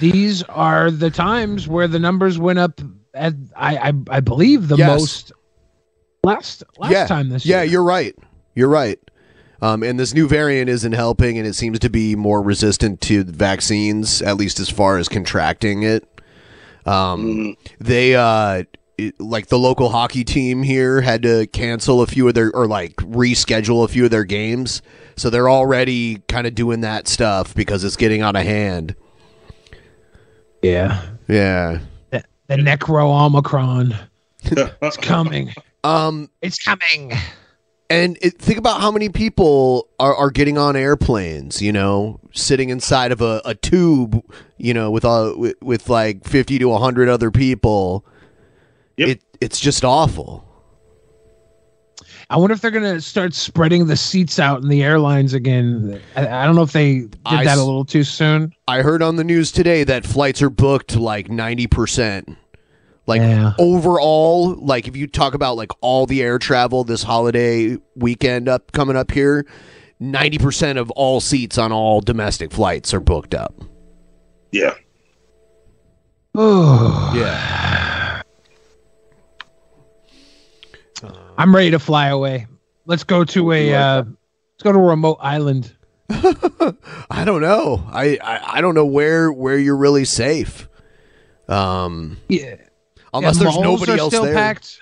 these 0.00 0.42
are 0.44 0.90
the 0.90 1.10
times 1.10 1.68
where 1.68 1.86
the 1.86 1.98
numbers 1.98 2.38
went 2.38 2.58
up 2.58 2.80
at 3.12 3.34
i 3.56 3.76
i, 3.76 3.92
I 4.08 4.20
believe 4.20 4.68
the 4.68 4.76
Yes. 4.76 4.88
most 4.88 5.32
last 6.24 6.64
last 6.78 6.90
yeah, 6.92 7.06
time 7.06 7.28
this 7.28 7.44
yeah, 7.44 7.62
year. 7.62 7.72
you're 7.72 7.84
right. 7.84 8.14
You're 8.54 8.68
right. 8.68 8.98
Um, 9.60 9.82
and 9.82 9.98
this 10.00 10.14
new 10.14 10.26
variant 10.28 10.68
isn't 10.70 10.92
helping, 10.92 11.38
and 11.38 11.46
it 11.46 11.54
seems 11.54 11.78
to 11.80 11.90
be 11.90 12.16
more 12.16 12.40
resistant 12.42 13.00
to 13.02 13.24
vaccines, 13.24 14.20
at 14.22 14.36
least 14.36 14.58
as 14.60 14.68
far 14.70 14.96
as 14.98 15.08
contracting 15.08 15.82
it. 15.82 16.06
Um, 16.86 17.56
They, 17.78 18.14
uh, 18.14 18.64
it- 18.98 19.20
like 19.20 19.46
the 19.46 19.58
local 19.58 19.90
hockey 19.90 20.24
team 20.24 20.62
here, 20.62 21.00
had 21.00 21.22
to 21.22 21.46
cancel 21.48 22.00
a 22.02 22.06
few 22.06 22.26
of 22.28 22.34
their, 22.34 22.54
or 22.54 22.66
like 22.66 22.96
reschedule 22.96 23.84
a 23.84 23.88
few 23.88 24.04
of 24.04 24.10
their 24.10 24.24
games. 24.24 24.82
So 25.16 25.30
they're 25.30 25.50
already 25.50 26.22
kind 26.28 26.46
of 26.46 26.54
doing 26.54 26.80
that 26.80 27.06
stuff 27.08 27.54
because 27.54 27.84
it's 27.84 27.96
getting 27.96 28.20
out 28.20 28.36
of 28.36 28.42
hand. 28.42 28.94
Yeah. 30.62 31.02
Yeah. 31.28 31.80
The, 32.10 32.24
the 32.48 32.56
Necro 32.56 33.26
Omicron. 33.26 33.94
it's 34.42 34.96
coming. 34.96 35.52
Um, 35.84 36.30
it's 36.42 36.62
coming. 36.62 37.12
And 37.90 38.18
it, 38.22 38.38
think 38.38 38.58
about 38.58 38.80
how 38.80 38.90
many 38.90 39.08
people 39.10 39.88
are, 40.00 40.14
are 40.14 40.30
getting 40.30 40.56
on 40.56 40.74
airplanes, 40.74 41.60
you 41.60 41.70
know, 41.72 42.18
sitting 42.32 42.70
inside 42.70 43.12
of 43.12 43.20
a, 43.20 43.42
a 43.44 43.54
tube, 43.54 44.22
you 44.56 44.72
know, 44.72 44.90
with, 44.90 45.04
all, 45.04 45.36
with 45.38 45.56
with 45.62 45.88
like 45.90 46.24
50 46.24 46.58
to 46.58 46.68
100 46.68 47.08
other 47.08 47.30
people. 47.30 48.04
It 48.96 49.22
It's 49.40 49.60
just 49.60 49.84
awful. 49.84 50.44
I 52.30 52.36
wonder 52.36 52.54
if 52.54 52.60
they're 52.60 52.70
gonna 52.70 53.00
start 53.00 53.34
spreading 53.34 53.86
the 53.86 53.96
seats 53.96 54.38
out 54.38 54.62
in 54.62 54.68
the 54.68 54.82
airlines 54.82 55.34
again. 55.34 56.00
I, 56.16 56.26
I 56.26 56.46
don't 56.46 56.56
know 56.56 56.62
if 56.62 56.72
they 56.72 57.00
did 57.00 57.18
I 57.26 57.44
that 57.44 57.58
a 57.58 57.62
little 57.62 57.84
too 57.84 58.04
soon. 58.04 58.54
I 58.66 58.82
heard 58.82 59.02
on 59.02 59.16
the 59.16 59.24
news 59.24 59.52
today 59.52 59.84
that 59.84 60.06
flights 60.06 60.40
are 60.40 60.50
booked 60.50 60.96
like 60.96 61.28
90%. 61.28 62.36
Like 63.06 63.20
overall, 63.58 64.54
like 64.54 64.88
if 64.88 64.96
you 64.96 65.06
talk 65.06 65.34
about 65.34 65.56
like 65.56 65.70
all 65.82 66.06
the 66.06 66.22
air 66.22 66.38
travel 66.38 66.84
this 66.84 67.02
holiday 67.02 67.76
weekend 67.94 68.48
up 68.48 68.72
coming 68.72 68.96
up 68.96 69.10
here, 69.10 69.44
90% 70.00 70.78
of 70.78 70.90
all 70.92 71.20
seats 71.20 71.58
on 71.58 71.70
all 71.70 72.00
domestic 72.00 72.50
flights 72.50 72.94
are 72.94 73.00
booked 73.00 73.34
up. 73.34 73.54
Yeah. 74.52 74.74
Oh 76.34 77.12
yeah. 77.16 77.93
I'm 81.38 81.54
ready 81.54 81.70
to 81.72 81.78
fly 81.78 82.08
away. 82.08 82.46
Let's 82.86 83.04
go 83.04 83.24
to 83.24 83.52
a 83.52 83.74
uh, 83.74 83.96
let's 84.04 84.62
go 84.62 84.72
to 84.72 84.78
a 84.78 84.82
remote 84.82 85.18
island. 85.20 85.74
I 86.10 87.24
don't 87.24 87.40
know. 87.40 87.82
I, 87.90 88.18
I 88.22 88.58
I 88.58 88.60
don't 88.60 88.74
know 88.74 88.84
where 88.86 89.32
where 89.32 89.58
you're 89.58 89.76
really 89.76 90.04
safe. 90.04 90.68
Um 91.48 92.18
Yeah. 92.28 92.56
unless 93.12 93.36
Yeah, 93.36 93.44
there's 93.44 93.58
nobody 93.58 93.92
else 93.98 94.12
still 94.12 94.24
there. 94.24 94.34
packed. 94.34 94.80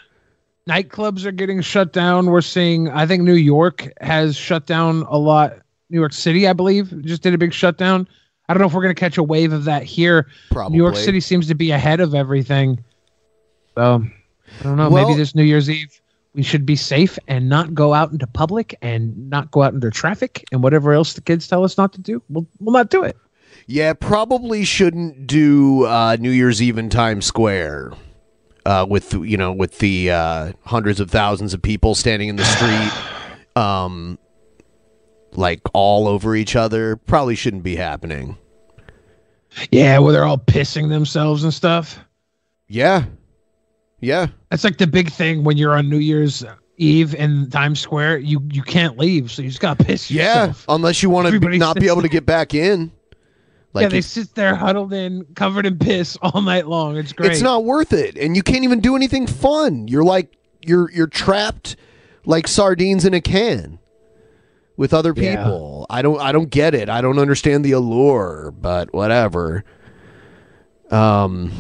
Nightclubs 0.69 1.25
are 1.25 1.33
getting 1.33 1.61
shut 1.61 1.93
down. 1.93 2.27
We're 2.27 2.41
seeing. 2.41 2.89
I 2.89 3.07
think 3.07 3.23
New 3.25 3.35
York 3.35 3.89
has 4.01 4.37
shut 4.37 4.67
down 4.67 5.03
a 5.09 5.19
lot. 5.19 5.55
New 5.91 5.99
York 5.99 6.13
City, 6.13 6.47
I 6.49 6.53
believe, 6.53 7.03
just 7.05 7.23
did 7.23 7.35
a 7.35 7.39
big 7.39 7.53
shutdown. 7.53 8.09
I 8.49 8.55
don't 8.55 8.61
know 8.61 8.67
if 8.67 8.73
we're 8.73 8.83
going 8.83 8.95
to 8.95 8.99
catch 9.01 9.19
a 9.19 9.23
wave 9.23 9.53
of 9.53 9.65
that 9.65 9.83
here. 9.83 10.29
Probably. 10.51 10.77
New 10.79 10.83
York 10.85 10.97
City 10.97 11.21
seems 11.21 11.49
to 11.49 11.55
be 11.55 11.71
ahead 11.73 12.01
of 12.01 12.15
everything. 12.15 12.83
So 13.77 14.05
I 14.61 14.63
don't 14.63 14.77
know. 14.77 14.89
Well- 14.89 15.09
maybe 15.09 15.19
this 15.19 15.35
New 15.35 15.43
Year's 15.45 15.69
Eve 15.71 16.01
we 16.35 16.43
should 16.43 16.65
be 16.65 16.77
safe 16.77 17.19
and 17.29 17.49
not 17.49 17.75
go 17.75 17.93
out 17.93 18.11
into 18.11 18.27
public 18.27 18.77
and 18.81 19.29
not 19.29 19.51
go 19.51 19.63
out 19.63 19.75
into 19.75 19.91
traffic 19.91 20.45
and 20.51 20.63
whatever 20.63 20.93
else 20.93 21.13
the 21.13 21.21
kids 21.21 21.47
tell 21.47 21.65
us 21.65 21.77
not 21.77 21.93
to 21.93 22.01
do. 22.01 22.23
We'll, 22.29 22.47
we'll 22.59 22.73
not 22.73 22.91
do 22.91 23.03
it. 23.03 23.17
Yeah, 23.67 23.93
probably 23.93 24.65
shouldn't 24.65 25.27
do 25.27 25.85
uh, 25.85 26.17
New 26.19 26.31
Year's 26.31 26.61
Eve 26.63 26.79
in 26.79 26.89
Times 26.89 27.27
Square. 27.27 27.93
Uh, 28.65 28.87
with 28.89 29.13
you 29.15 29.37
know, 29.37 29.53
with 29.53 29.79
the 29.79 30.11
uh, 30.11 30.53
hundreds 30.65 31.01
of 31.01 31.11
thousands 31.11 31.53
of 31.53 31.61
people 31.61 31.97
standing 31.97 32.29
in 32.29 32.37
the 32.37 32.45
street, 32.45 32.93
um, 33.61 34.19
like 35.33 35.61
all 35.75 36.07
over 36.07 36.37
each 36.37 36.55
other, 36.55 36.95
probably 36.97 37.35
shouldn't 37.35 37.65
be 37.65 37.75
happening. 37.75 38.39
Yeah, 39.71 39.99
where 39.99 40.13
they're 40.13 40.25
all 40.25 40.39
pissing 40.39 40.89
themselves 40.89 41.43
and 41.43 41.53
stuff. 41.53 41.99
Yeah. 42.69 43.05
Yeah. 44.03 44.27
That's 44.51 44.65
like 44.65 44.77
the 44.77 44.87
big 44.87 45.11
thing 45.11 45.45
when 45.45 45.57
you're 45.57 45.75
on 45.79 45.89
New 45.89 45.97
Year's 45.99 46.45
Eve 46.77 47.15
in 47.15 47.49
Times 47.49 47.81
Square. 47.81 48.19
You 48.19 48.43
you 48.53 48.63
can't 48.63 48.99
leave, 48.99 49.31
so 49.31 49.41
you 49.43 49.49
just 49.49 49.61
gotta 49.61 49.83
piss 49.83 50.11
Yeah, 50.11 50.47
yourself. 50.49 50.65
unless 50.69 51.03
you 51.03 51.09
want 51.09 51.25
to 51.25 51.29
Everybody 51.29 51.57
not 51.59 51.77
be 51.77 51.87
able 51.89 52.03
to 52.03 52.09
get 52.09 52.27
back 52.27 52.53
in. 52.53 52.93
Like 53.75 53.85
yeah, 53.85 53.89
they 53.89 54.01
sit 54.03 54.35
there 54.35 54.55
huddled 54.55 54.93
in, 54.93 55.25
covered 55.35 55.65
in 55.65 55.79
piss 55.79 56.19
all 56.23 56.43
night 56.43 56.67
long. 56.69 56.99
It's 56.99 57.15
great. 57.15 57.33
It's 57.33 57.41
not 57.41 57.65
worth 57.65 57.95
it, 57.95 58.19
and 58.19 58.37
you 58.37 58.43
can't 58.43 58.65
even 58.65 58.81
do 58.81 58.97
anything 58.97 59.27
fun. 59.27 59.89
You're 59.89 60.05
like 60.05 60.37
you're 60.61 60.91
you're 60.91 61.07
trapped 61.07 61.77
like 62.27 62.47
sardines 62.47 63.07
in 63.07 63.15
a 63.15 63.21
can 63.23 63.79
with 64.77 64.93
other 64.93 65.15
Yeah. 65.17 65.37
people. 65.37 65.87
I 65.89 66.03
don't 66.03 66.21
I 66.21 66.33
don't 66.33 66.51
get 66.51 66.75
it. 66.75 66.91
I 66.91 67.01
don't 67.01 67.19
understand 67.19 67.65
the 67.65 67.73
allure, 67.73 68.53
but 68.61 68.93
whatever. 68.93 69.65
Um, 70.91 71.51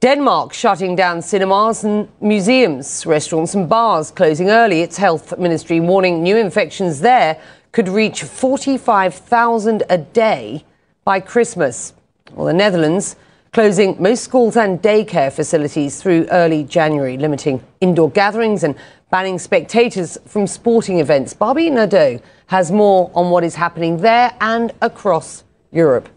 Denmark 0.00 0.52
shutting 0.52 0.94
down 0.94 1.22
cinemas 1.22 1.82
and 1.82 2.08
museums, 2.20 3.06
restaurants 3.06 3.54
and 3.54 3.66
bars 3.66 4.10
closing 4.10 4.50
early. 4.50 4.82
Its 4.82 4.98
health 4.98 5.38
ministry 5.38 5.80
warning 5.80 6.22
new 6.22 6.36
infections 6.36 7.00
there 7.00 7.40
could 7.72 7.88
reach 7.88 8.22
45,000 8.22 9.82
a 9.88 9.96
day 9.96 10.64
by 11.04 11.18
Christmas. 11.18 11.94
Well, 12.34 12.46
the 12.46 12.52
Netherlands 12.52 13.16
closing 13.52 13.96
most 13.98 14.22
schools 14.22 14.58
and 14.58 14.82
daycare 14.82 15.32
facilities 15.32 16.02
through 16.02 16.26
early 16.30 16.64
January, 16.64 17.16
limiting 17.16 17.62
indoor 17.80 18.10
gatherings 18.10 18.64
and 18.64 18.74
banning 19.10 19.38
spectators 19.38 20.18
from 20.26 20.46
sporting 20.46 21.00
events. 21.00 21.32
Barbie 21.32 21.70
Nadeau 21.70 22.20
has 22.48 22.70
more 22.70 23.10
on 23.14 23.30
what 23.30 23.44
is 23.44 23.54
happening 23.54 23.96
there 23.96 24.34
and 24.42 24.74
across 24.82 25.44
Europe. 25.72 26.10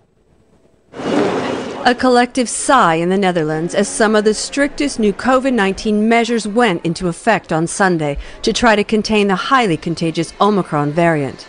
A 1.85 1.95
collective 1.95 2.49
sigh 2.49 2.95
in 2.95 3.09
the 3.09 3.17
Netherlands 3.17 3.73
as 3.73 3.87
some 3.87 4.13
of 4.15 4.25
the 4.25 4.33
strictest 4.33 4.99
new 4.99 5.13
COVID 5.13 5.53
19 5.53 6.09
measures 6.09 6.45
went 6.47 6.85
into 6.85 7.07
effect 7.07 7.53
on 7.53 7.67
Sunday 7.67 8.17
to 8.41 8.51
try 8.51 8.75
to 8.75 8.83
contain 8.83 9.27
the 9.27 9.35
highly 9.35 9.77
contagious 9.77 10.33
Omicron 10.41 10.91
variant. 10.91 11.47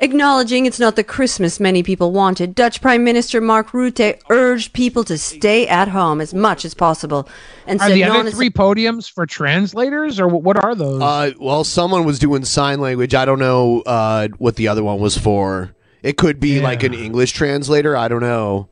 Acknowledging 0.00 0.66
it's 0.66 0.80
not 0.80 0.96
the 0.96 1.04
Christmas 1.04 1.58
many 1.58 1.82
people 1.82 2.12
wanted, 2.12 2.54
Dutch 2.54 2.82
Prime 2.82 3.04
Minister 3.04 3.40
Mark 3.40 3.70
Rutte 3.70 4.20
urged 4.28 4.74
people 4.74 5.04
to 5.04 5.16
stay 5.16 5.66
at 5.68 5.88
home 5.88 6.20
as 6.20 6.34
much 6.34 6.64
as 6.64 6.74
possible 6.74 7.28
and 7.66 7.80
Are 7.80 7.88
the 7.88 8.04
other 8.04 8.30
three 8.30 8.50
podiums 8.50 9.10
for 9.10 9.24
translators, 9.24 10.20
or 10.20 10.28
what 10.28 10.62
are 10.62 10.74
those? 10.74 11.00
uh, 11.00 11.30
well, 11.38 11.64
someone 11.64 12.04
was 12.04 12.18
doing 12.18 12.44
sign 12.44 12.80
language. 12.80 13.14
I 13.14 13.24
don't 13.24 13.38
know 13.38 13.82
uh, 13.86 14.28
what 14.36 14.56
the 14.56 14.68
other 14.68 14.84
one 14.84 14.98
was 14.98 15.16
for. 15.16 15.74
It 16.02 16.18
could 16.18 16.38
be 16.40 16.60
like 16.60 16.82
an 16.82 16.92
English 16.92 17.32
translator. 17.32 17.96
I 17.96 18.08
don't 18.08 18.20
know. 18.20 18.68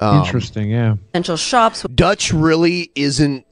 Um, 0.00 0.24
Interesting, 0.24 0.70
yeah. 0.70 0.96
essential 1.12 1.36
shops. 1.36 1.84
Dutch 1.94 2.32
really 2.32 2.90
isn't 2.94 3.44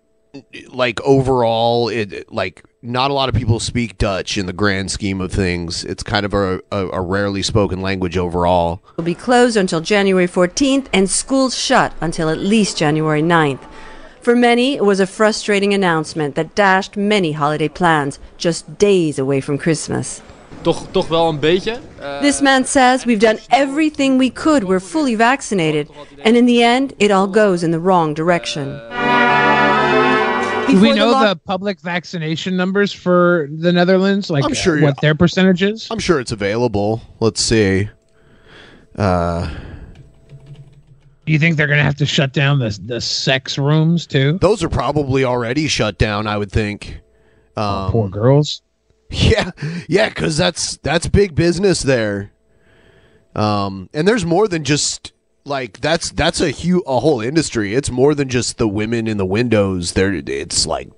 like 0.68 1.00
overall 1.00 1.88
it 1.88 2.30
like 2.30 2.62
not 2.82 3.10
a 3.10 3.14
lot 3.14 3.28
of 3.28 3.34
people 3.34 3.58
speak 3.58 3.96
Dutch 3.98 4.36
in 4.36 4.46
the 4.46 4.52
grand 4.52 4.90
scheme 4.90 5.20
of 5.20 5.32
things. 5.32 5.82
It's 5.84 6.02
kind 6.02 6.24
of 6.24 6.34
a, 6.34 6.60
a, 6.70 6.88
a 6.88 7.00
rarely 7.00 7.42
spoken 7.42 7.80
language 7.80 8.16
overall. 8.16 8.82
will 8.96 9.04
be 9.04 9.14
closed 9.14 9.56
until 9.56 9.80
January 9.80 10.28
14th 10.28 10.86
and 10.92 11.10
schools 11.10 11.56
shut 11.56 11.92
until 12.00 12.28
at 12.28 12.38
least 12.38 12.76
January 12.76 13.22
9th. 13.22 13.66
For 14.20 14.36
many, 14.36 14.74
it 14.74 14.84
was 14.84 15.00
a 15.00 15.06
frustrating 15.06 15.72
announcement 15.72 16.34
that 16.34 16.54
dashed 16.54 16.96
many 16.96 17.32
holiday 17.32 17.68
plans 17.68 18.18
just 18.36 18.78
days 18.78 19.18
away 19.18 19.40
from 19.40 19.58
Christmas. 19.58 20.20
Toch, 20.62 20.86
toch 20.90 21.08
wel 21.08 21.28
een 21.28 21.38
beetje. 21.40 21.78
Eh, 22.00 22.20
This 22.20 22.40
man 22.40 22.64
says 22.64 23.04
we've 23.04 23.20
done 23.26 23.38
everything 23.48 24.18
we 24.18 24.30
could, 24.32 24.64
we're 24.64 24.80
fully 24.80 25.16
vaccinated, 25.16 25.88
and 26.24 26.36
in 26.36 26.46
the 26.46 26.62
end, 26.64 26.92
it 26.98 27.10
all 27.10 27.30
goes 27.30 27.62
in 27.62 27.70
the 27.70 27.78
wrong 27.80 28.14
direction. 28.16 28.64
Do 30.66 30.72
we 30.72 30.80
Before 30.80 30.94
the 30.94 30.98
know 30.98 31.10
lock- 31.12 31.28
the 31.28 31.36
public 31.44 31.80
vaccination 31.80 32.56
numbers 32.56 32.92
for 32.92 33.48
the 33.60 33.72
Netherlands? 33.72 34.28
Like, 34.30 34.44
I'm 34.44 34.54
sure- 34.54 34.80
what 34.82 35.00
their 35.00 35.14
percentage 35.14 35.62
is? 35.62 35.86
I'm 35.90 36.00
sure 36.00 36.18
it's 36.20 36.32
available. 36.32 37.00
Let's 37.20 37.40
see. 37.40 37.88
Uh 38.98 39.46
Do 41.26 41.32
you 41.32 41.38
think 41.38 41.56
they're 41.56 41.66
going 41.66 41.78
to 41.78 41.84
have 41.84 41.96
to 41.96 42.06
shut 42.06 42.32
down 42.32 42.58
the 42.60 42.76
the 42.86 43.00
sex 43.00 43.58
rooms 43.58 44.06
too? 44.06 44.38
Those 44.40 44.64
are 44.64 44.68
probably 44.68 45.24
already 45.24 45.68
shut 45.68 45.98
down, 45.98 46.26
I 46.26 46.36
would 46.36 46.50
think. 46.52 47.00
Um, 47.56 47.90
poor 47.90 48.08
girls. 48.08 48.62
Yeah, 49.26 49.50
yeah, 49.88 50.08
because 50.08 50.36
that's 50.36 50.78
that's 50.78 51.06
big 51.06 51.34
business 51.34 51.82
there. 51.82 52.32
Um, 53.34 53.88
and 53.94 54.06
there's 54.06 54.24
more 54.24 54.48
than 54.48 54.64
just 54.64 55.12
like 55.44 55.80
that's 55.80 56.10
that's 56.10 56.40
a 56.40 56.50
huge 56.50 56.82
a 56.86 56.98
whole 57.00 57.20
industry. 57.20 57.74
It's 57.74 57.90
more 57.90 58.14
than 58.14 58.28
just 58.28 58.58
the 58.58 58.66
women 58.68 59.06
in 59.06 59.16
the 59.16 59.26
windows. 59.26 59.92
There, 59.92 60.12
it's 60.12 60.66
like 60.66 60.90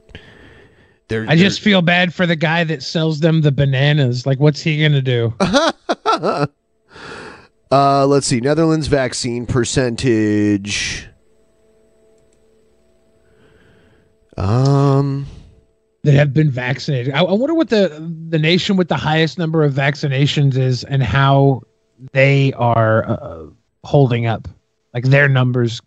they're. 1.09 1.27
I 1.29 1.37
just 1.37 1.61
feel 1.61 1.83
bad 1.83 2.15
for 2.15 2.27
the 2.27 2.37
guy 2.37 2.65
that 2.65 2.83
sells 2.83 3.21
them 3.21 3.43
the 3.43 3.53
bananas. 3.53 4.27
Like, 4.27 4.41
what's 4.41 4.61
he 4.61 4.79
going 4.79 4.93
to 4.93 5.03
do? 5.03 5.35
Uh, 7.71 8.07
let's 8.07 8.27
see. 8.27 8.41
Netherlands 8.41 8.87
vaccine 8.87 9.45
percentage. 9.45 11.07
Um, 14.39 15.27
that 16.09 16.15
have 16.15 16.33
been 16.33 16.51
vaccinated. 16.51 17.13
I, 17.13 17.21
I 17.21 17.35
wonder 17.35 17.53
what 17.53 17.69
the 17.69 17.89
the 18.31 18.39
nation 18.39 18.79
with 18.79 18.89
the 18.89 18.97
highest 18.97 19.37
number 19.37 19.63
of 19.63 19.75
vaccinations 19.75 20.57
is, 20.57 20.83
and 20.85 21.03
how 21.03 21.61
they 22.13 22.55
are 22.55 23.07
uh, 23.07 23.45
holding 23.85 24.25
up, 24.25 24.49
like 24.95 25.05
their 25.05 25.29
numbers. 25.29 25.83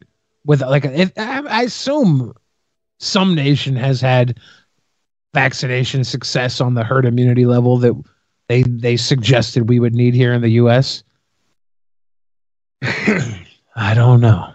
With 0.45 0.61
like, 0.61 0.85
if, 0.85 1.11
I, 1.17 1.39
I 1.39 1.63
assume 1.63 2.35
some 2.99 3.33
nation 3.33 3.75
has 3.75 3.99
had 3.99 4.39
vaccination 5.33 6.03
success 6.03 6.61
on 6.61 6.75
the 6.75 6.83
herd 6.83 7.05
immunity 7.05 7.47
level 7.47 7.77
that 7.77 7.99
they 8.47 8.61
they 8.61 8.97
suggested 8.97 9.69
we 9.69 9.79
would 9.79 9.95
need 9.95 10.13
here 10.13 10.33
in 10.33 10.43
the 10.43 10.49
U.S. 10.49 11.03
I 12.83 13.95
don't 13.95 14.21
know. 14.21 14.50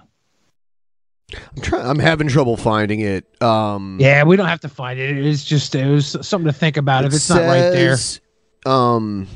I'm 1.34 1.62
trying. 1.62 1.86
I'm 1.86 1.98
having 1.98 2.28
trouble 2.28 2.56
finding 2.56 3.00
it. 3.00 3.26
Um, 3.42 3.98
Yeah, 4.00 4.22
we 4.24 4.36
don't 4.36 4.46
have 4.46 4.60
to 4.60 4.68
find 4.68 4.98
it. 4.98 5.26
It's 5.26 5.44
just 5.44 5.74
it 5.74 5.86
was 5.86 6.16
something 6.26 6.46
to 6.46 6.52
think 6.52 6.76
about. 6.76 7.04
if 7.04 7.12
it 7.12 7.16
it's 7.16 7.28
not 7.28 7.40
right 7.40 7.70
there, 7.70 7.96
says, 7.96 8.20
Um, 8.64 9.26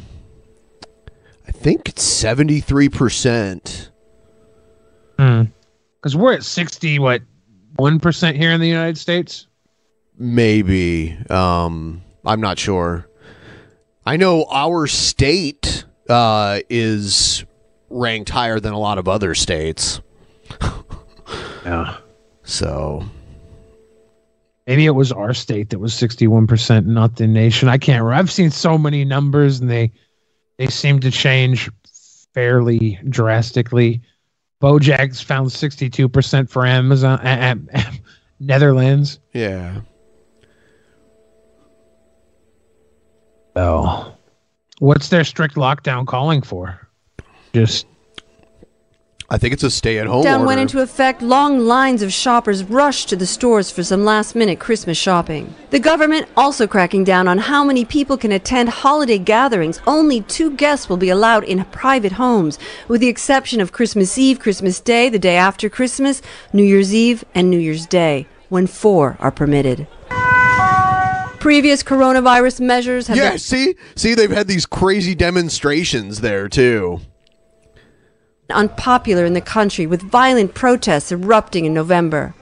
I 1.48 1.50
think 1.52 1.88
it's 1.88 2.02
seventy 2.02 2.60
three 2.60 2.88
percent. 2.88 3.90
because 5.16 6.16
we're 6.16 6.32
at 6.34 6.44
sixty 6.44 6.98
what 6.98 7.22
one 7.76 7.98
percent 7.98 8.36
here 8.36 8.52
in 8.52 8.60
the 8.60 8.68
United 8.68 8.96
States. 8.98 9.46
Maybe. 10.16 11.16
Um, 11.28 12.02
I'm 12.24 12.40
not 12.40 12.58
sure. 12.58 13.08
I 14.06 14.16
know 14.16 14.44
our 14.50 14.86
state 14.86 15.84
uh, 16.08 16.60
is 16.70 17.44
ranked 17.88 18.30
higher 18.30 18.60
than 18.60 18.72
a 18.72 18.78
lot 18.78 18.98
of 18.98 19.08
other 19.08 19.34
states. 19.34 20.00
yeah. 21.64 21.96
So 22.44 23.04
Maybe 24.66 24.86
it 24.86 24.90
was 24.90 25.10
our 25.10 25.34
state 25.34 25.70
that 25.70 25.78
was 25.80 25.92
sixty 25.94 26.26
one 26.28 26.46
percent, 26.46 26.86
not 26.86 27.16
the 27.16 27.26
nation. 27.26 27.68
I 27.68 27.76
can't. 27.78 28.02
remember. 28.04 28.14
I've 28.14 28.30
seen 28.30 28.50
so 28.50 28.78
many 28.78 29.04
numbers, 29.04 29.58
and 29.60 29.68
they 29.70 29.90
they 30.58 30.66
seem 30.68 31.00
to 31.00 31.10
change 31.10 31.68
fairly 32.34 32.98
drastically. 33.08 34.00
Bojack's 34.62 35.20
found 35.20 35.50
sixty 35.50 35.90
two 35.90 36.08
percent 36.08 36.48
for 36.50 36.64
Amazon, 36.66 37.18
a- 37.24 37.56
a- 37.74 37.78
a- 37.78 37.92
Netherlands. 38.40 39.18
yeah. 39.32 39.80
Oh, 43.56 44.14
what's 44.78 45.08
their 45.08 45.24
strict 45.24 45.56
lockdown 45.56 46.06
calling 46.06 46.42
for? 46.42 46.86
Just 47.52 47.86
I 49.32 49.38
think 49.38 49.54
it's 49.54 49.62
a 49.62 49.70
stay 49.70 49.98
at 49.98 50.08
home 50.08 50.24
Lockdown 50.24 50.38
order. 50.38 50.46
went 50.46 50.60
into 50.60 50.80
effect. 50.80 51.22
Long 51.22 51.60
lines 51.60 52.02
of 52.02 52.12
shoppers 52.12 52.64
rushed 52.64 53.08
to 53.10 53.16
the 53.16 53.26
stores 53.26 53.70
for 53.70 53.84
some 53.84 54.04
last 54.04 54.34
minute 54.34 54.58
Christmas 54.58 54.98
shopping. 54.98 55.54
The 55.70 55.78
government 55.78 56.26
also 56.36 56.66
cracking 56.66 57.04
down 57.04 57.28
on 57.28 57.38
how 57.38 57.62
many 57.62 57.84
people 57.84 58.16
can 58.16 58.32
attend 58.32 58.70
holiday 58.70 59.18
gatherings. 59.18 59.80
Only 59.86 60.22
two 60.22 60.50
guests 60.56 60.88
will 60.88 60.96
be 60.96 61.10
allowed 61.10 61.44
in 61.44 61.64
private 61.66 62.12
homes, 62.12 62.58
with 62.88 63.00
the 63.00 63.06
exception 63.06 63.60
of 63.60 63.70
Christmas 63.70 64.18
Eve, 64.18 64.40
Christmas 64.40 64.80
Day, 64.80 65.08
the 65.08 65.18
day 65.18 65.36
after 65.36 65.68
Christmas, 65.68 66.22
New 66.52 66.64
Year's 66.64 66.92
Eve, 66.92 67.24
and 67.32 67.48
New 67.50 67.58
Year's 67.58 67.86
Day, 67.86 68.26
when 68.48 68.66
four 68.66 69.16
are 69.20 69.30
permitted. 69.30 69.86
Previous 71.38 71.84
coronavirus 71.84 72.60
measures 72.60 73.06
have 73.06 73.16
yeah, 73.16 73.30
been 73.30 73.38
see, 73.38 73.76
see, 73.94 74.14
they've 74.14 74.30
had 74.30 74.48
these 74.48 74.66
crazy 74.66 75.14
demonstrations 75.14 76.20
there 76.20 76.48
too. 76.48 77.00
Unpopular 78.52 79.24
in 79.24 79.34
the 79.34 79.40
country, 79.40 79.86
with 79.86 80.02
violent 80.02 80.54
protests 80.54 81.10
erupting 81.12 81.64
in 81.64 81.74
November. 81.74 82.34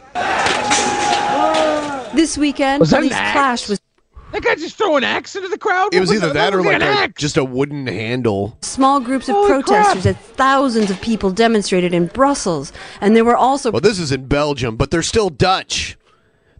This 2.14 2.36
weekend, 2.38 2.80
Was 2.80 2.90
that 2.90 2.98
police 2.98 3.12
axe? 3.12 3.32
clashed 3.32 3.68
with 3.68 3.80
that 4.32 4.42
guy 4.42 4.54
just 4.56 4.76
throw 4.76 4.96
an 4.96 5.04
axe 5.04 5.36
into 5.36 5.48
the 5.48 5.56
crowd. 5.56 5.94
It 5.94 6.00
was 6.00 6.08
What 6.10 6.16
either 6.16 6.26
the- 6.28 6.32
that 6.34 6.52
or 6.54 6.62
look 6.62 6.80
like 6.80 7.10
a, 7.10 7.12
just 7.16 7.36
a 7.38 7.44
wooden 7.44 7.86
handle. 7.86 8.58
small 8.60 9.00
groups 9.00 9.28
of 9.28 9.34
Holy 9.36 9.48
protesters 9.48 10.02
crap. 10.02 10.16
as 10.16 10.22
thousands 10.34 10.90
of 10.90 11.00
people 11.00 11.30
demonstrated 11.30 11.94
in 11.94 12.06
Brussels, 12.08 12.72
and 13.00 13.14
there 13.16 13.24
were 13.24 13.36
also 13.36 13.70
Well, 13.70 13.80
this 13.80 13.98
is 13.98 14.12
in 14.12 14.26
Belgium, 14.26 14.76
but 14.76 14.90
they're 14.90 15.02
still 15.02 15.30
Dutch. 15.30 15.96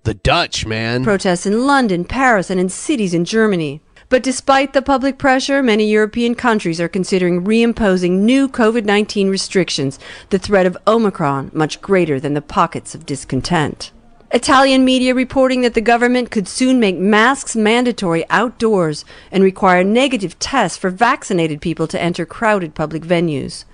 The 0.05 0.15
Dutch, 0.15 0.65
man. 0.65 1.05
protests 1.05 1.45
in 1.45 1.67
London, 1.67 2.05
Paris, 2.05 2.49
and 2.51 2.59
in 2.61 2.69
cities 2.71 3.13
in 3.13 3.25
Germany. 3.27 3.83
But 4.11 4.23
despite 4.23 4.73
the 4.73 4.81
public 4.81 5.19
pressure, 5.19 5.63
many 5.63 5.91
European 5.91 6.35
countries 6.35 6.81
are 6.81 6.89
considering 6.89 7.45
reimposing 7.45 8.21
new 8.21 8.49
COVID 8.49 8.85
19 8.85 9.29
restrictions, 9.29 9.99
the 10.31 10.39
threat 10.39 10.65
of 10.65 10.79
Omicron 10.87 11.51
much 11.53 11.83
greater 11.83 12.19
than 12.19 12.33
the 12.33 12.41
pockets 12.41 12.95
of 12.95 13.05
discontent. 13.05 13.91
Italian 14.31 14.85
media 14.85 15.15
reporting 15.15 15.61
that 15.61 15.75
the 15.75 15.81
government 15.81 16.31
could 16.31 16.49
soon 16.49 16.81
make 16.81 16.97
masks 16.97 17.55
mandatory 17.55 18.25
outdoors 18.31 19.05
and 19.31 19.43
require 19.43 19.85
negative 19.85 20.39
tests 20.39 20.79
for 20.79 20.91
vaccinated 20.91 21.61
people 21.61 21.87
to 21.87 22.01
enter 22.01 22.25
crowded 22.25 22.75
public 22.75 23.03
venues. 23.03 23.65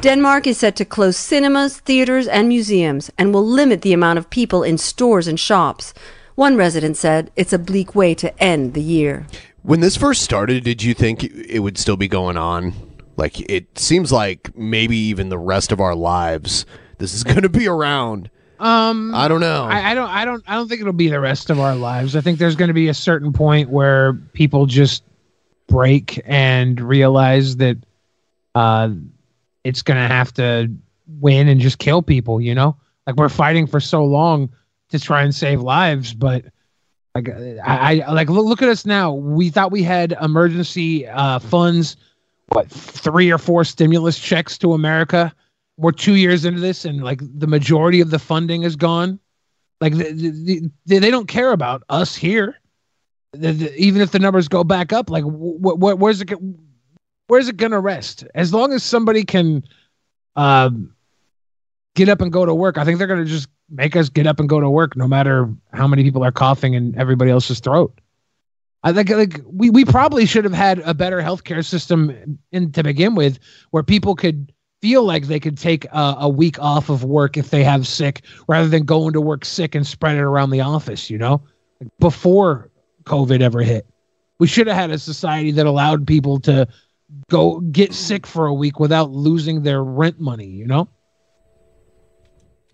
Denmark 0.00 0.46
is 0.46 0.58
set 0.58 0.76
to 0.76 0.84
close 0.84 1.16
cinemas, 1.16 1.78
theaters, 1.78 2.26
and 2.28 2.48
museums 2.48 3.10
and 3.16 3.32
will 3.32 3.46
limit 3.46 3.82
the 3.82 3.92
amount 3.92 4.18
of 4.18 4.30
people 4.30 4.62
in 4.62 4.78
stores 4.78 5.26
and 5.26 5.38
shops. 5.38 5.94
One 6.34 6.56
resident 6.56 6.96
said 6.96 7.30
it's 7.36 7.52
a 7.52 7.58
bleak 7.58 7.94
way 7.94 8.14
to 8.14 8.42
end 8.42 8.74
the 8.74 8.82
year. 8.82 9.26
When 9.62 9.80
this 9.80 9.96
first 9.96 10.22
started, 10.22 10.64
did 10.64 10.82
you 10.82 10.92
think 10.92 11.24
it 11.24 11.60
would 11.60 11.78
still 11.78 11.96
be 11.96 12.08
going 12.08 12.36
on? 12.36 12.74
Like 13.16 13.40
it 13.48 13.78
seems 13.78 14.10
like 14.10 14.56
maybe 14.56 14.96
even 14.96 15.28
the 15.28 15.38
rest 15.38 15.70
of 15.70 15.80
our 15.80 15.94
lives, 15.94 16.66
this 16.98 17.14
is 17.14 17.24
going 17.24 17.42
to 17.42 17.48
be 17.48 17.68
around. 17.68 18.30
Um, 18.58 19.14
I 19.14 19.28
don't 19.28 19.40
know. 19.40 19.64
I, 19.64 19.90
I 19.90 19.94
don't. 19.94 20.08
I 20.08 20.24
don't. 20.24 20.44
I 20.46 20.54
don't 20.54 20.68
think 20.68 20.80
it'll 20.80 20.92
be 20.92 21.08
the 21.08 21.20
rest 21.20 21.50
of 21.50 21.60
our 21.60 21.74
lives. 21.74 22.16
I 22.16 22.20
think 22.20 22.38
there's 22.38 22.56
going 22.56 22.68
to 22.68 22.74
be 22.74 22.88
a 22.88 22.94
certain 22.94 23.32
point 23.32 23.68
where 23.68 24.14
people 24.32 24.66
just 24.66 25.02
break 25.66 26.22
and 26.24 26.80
realize 26.80 27.56
that 27.56 27.76
uh, 28.54 28.90
it's 29.64 29.82
going 29.82 30.00
to 30.00 30.14
have 30.14 30.32
to 30.34 30.72
win 31.20 31.48
and 31.48 31.60
just 31.60 31.78
kill 31.78 32.00
people. 32.00 32.40
You 32.40 32.54
know, 32.54 32.76
like 33.06 33.16
we're 33.16 33.28
fighting 33.28 33.66
for 33.66 33.80
so 33.80 34.04
long 34.04 34.50
to 34.94 35.00
try 35.04 35.22
and 35.22 35.34
save 35.34 35.60
lives, 35.60 36.14
but 36.14 36.44
like 37.14 37.28
I, 37.28 38.00
I 38.00 38.12
like 38.12 38.28
look, 38.28 38.46
look 38.46 38.62
at 38.62 38.68
us 38.68 38.86
now. 38.86 39.12
We 39.12 39.50
thought 39.50 39.72
we 39.72 39.82
had 39.82 40.16
emergency 40.20 41.06
uh, 41.06 41.38
funds, 41.40 41.96
what 42.48 42.70
three 42.70 43.30
or 43.30 43.38
four 43.38 43.64
stimulus 43.64 44.18
checks 44.18 44.56
to 44.58 44.72
America. 44.72 45.34
We're 45.76 45.92
two 45.92 46.14
years 46.14 46.44
into 46.44 46.60
this, 46.60 46.84
and 46.84 47.02
like 47.02 47.20
the 47.20 47.48
majority 47.48 48.00
of 48.00 48.10
the 48.10 48.18
funding 48.18 48.62
is 48.62 48.76
gone. 48.76 49.18
Like 49.80 49.94
the, 49.94 50.12
the, 50.12 50.70
the, 50.86 50.98
they 50.98 51.10
don't 51.10 51.28
care 51.28 51.52
about 51.52 51.82
us 51.88 52.14
here. 52.14 52.60
Even 53.36 54.00
if 54.00 54.12
the 54.12 54.20
numbers 54.20 54.46
go 54.46 54.62
back 54.62 54.92
up, 54.92 55.10
like 55.10 55.24
wh- 55.24 55.74
wh- 55.74 55.98
where's 55.98 56.20
it? 56.20 56.32
Where's 57.26 57.48
it 57.48 57.56
gonna 57.56 57.80
rest? 57.80 58.24
As 58.34 58.54
long 58.54 58.72
as 58.72 58.84
somebody 58.84 59.24
can, 59.24 59.64
um, 60.36 60.93
get 61.94 62.08
up 62.08 62.20
and 62.20 62.32
go 62.32 62.44
to 62.44 62.54
work, 62.54 62.78
I 62.78 62.84
think 62.84 62.98
they're 62.98 63.06
gonna 63.06 63.24
just 63.24 63.48
make 63.70 63.96
us 63.96 64.08
get 64.08 64.26
up 64.26 64.40
and 64.40 64.48
go 64.48 64.60
to 64.60 64.68
work, 64.68 64.96
no 64.96 65.08
matter 65.08 65.48
how 65.72 65.86
many 65.86 66.02
people 66.02 66.24
are 66.24 66.32
coughing 66.32 66.74
in 66.74 66.98
everybody 66.98 67.30
else's 67.30 67.60
throat. 67.60 67.98
I 68.82 68.92
think 68.92 69.08
like 69.08 69.40
we 69.46 69.70
we 69.70 69.84
probably 69.84 70.26
should 70.26 70.44
have 70.44 70.52
had 70.52 70.80
a 70.80 70.92
better 70.92 71.20
healthcare 71.22 71.64
system 71.64 72.38
in 72.52 72.70
to 72.72 72.82
begin 72.82 73.14
with, 73.14 73.38
where 73.70 73.82
people 73.82 74.14
could 74.14 74.52
feel 74.82 75.04
like 75.04 75.26
they 75.26 75.40
could 75.40 75.56
take 75.56 75.86
a, 75.86 76.16
a 76.20 76.28
week 76.28 76.58
off 76.60 76.90
of 76.90 77.02
work 77.02 77.38
if 77.38 77.48
they 77.48 77.64
have 77.64 77.86
sick, 77.86 78.22
rather 78.46 78.68
than 78.68 78.84
going 78.84 79.14
to 79.14 79.20
work 79.22 79.46
sick 79.46 79.74
and 79.74 79.86
spread 79.86 80.16
it 80.16 80.20
around 80.20 80.50
the 80.50 80.60
office. 80.60 81.08
You 81.08 81.16
know, 81.16 81.42
like 81.80 81.90
before 81.98 82.70
COVID 83.04 83.40
ever 83.40 83.62
hit, 83.62 83.86
we 84.38 84.46
should 84.46 84.66
have 84.66 84.76
had 84.76 84.90
a 84.90 84.98
society 84.98 85.50
that 85.52 85.64
allowed 85.64 86.06
people 86.06 86.38
to 86.40 86.68
go 87.30 87.60
get 87.60 87.94
sick 87.94 88.26
for 88.26 88.46
a 88.46 88.52
week 88.52 88.78
without 88.78 89.10
losing 89.10 89.62
their 89.62 89.82
rent 89.82 90.20
money. 90.20 90.46
You 90.46 90.66
know. 90.66 90.88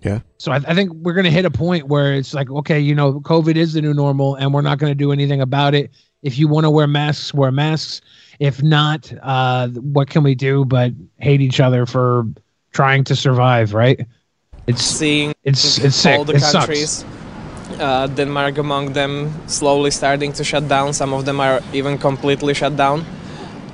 Yeah. 0.03 0.21
So 0.39 0.53
I, 0.53 0.57
I 0.57 0.75
think 0.75 0.93
we're 0.93 1.13
going 1.13 1.25
to 1.25 1.31
hit 1.31 1.45
a 1.45 1.51
point 1.51 1.89
where 1.89 2.15
it's 2.15 2.33
like, 2.33 2.51
okay, 2.51 2.81
you 2.81 2.95
know, 2.95 3.21
COVID 3.21 3.57
is 3.57 3.75
the 3.75 3.83
new 3.83 3.95
normal, 3.95 4.35
and 4.37 4.55
we're 4.55 4.63
not 4.63 4.79
going 4.79 4.91
to 4.91 4.95
do 4.95 5.13
anything 5.13 5.41
about 5.41 5.75
it. 5.75 5.91
If 6.23 6.39
you 6.39 6.49
want 6.49 6.65
to 6.65 6.71
wear 6.71 6.87
masks, 6.87 7.35
wear 7.35 7.53
masks. 7.53 8.01
If 8.39 8.63
not, 8.63 9.13
uh, 9.23 9.69
what 9.69 10.09
can 10.09 10.23
we 10.23 10.35
do 10.35 10.65
but 10.65 10.93
hate 11.19 11.41
each 11.41 11.61
other 11.61 11.85
for 11.85 12.27
trying 12.73 13.05
to 13.05 13.17
survive? 13.17 13.75
Right? 13.75 14.07
It's 14.67 14.83
seeing 14.83 15.35
it's 15.45 15.79
it's 15.79 15.97
sick. 15.97 16.19
all 16.19 16.25
the 16.25 16.35
it 16.35 16.43
countries, 16.43 17.05
uh, 17.79 18.07
Denmark 18.07 18.59
among 18.59 18.93
them, 18.93 19.33
slowly 19.47 19.91
starting 19.91 20.33
to 20.35 20.45
shut 20.45 20.69
down. 20.69 20.93
Some 20.93 21.13
of 21.13 21.25
them 21.25 21.41
are 21.41 21.61
even 21.73 21.99
completely 21.99 22.55
shut 22.55 22.77
down. 22.77 23.05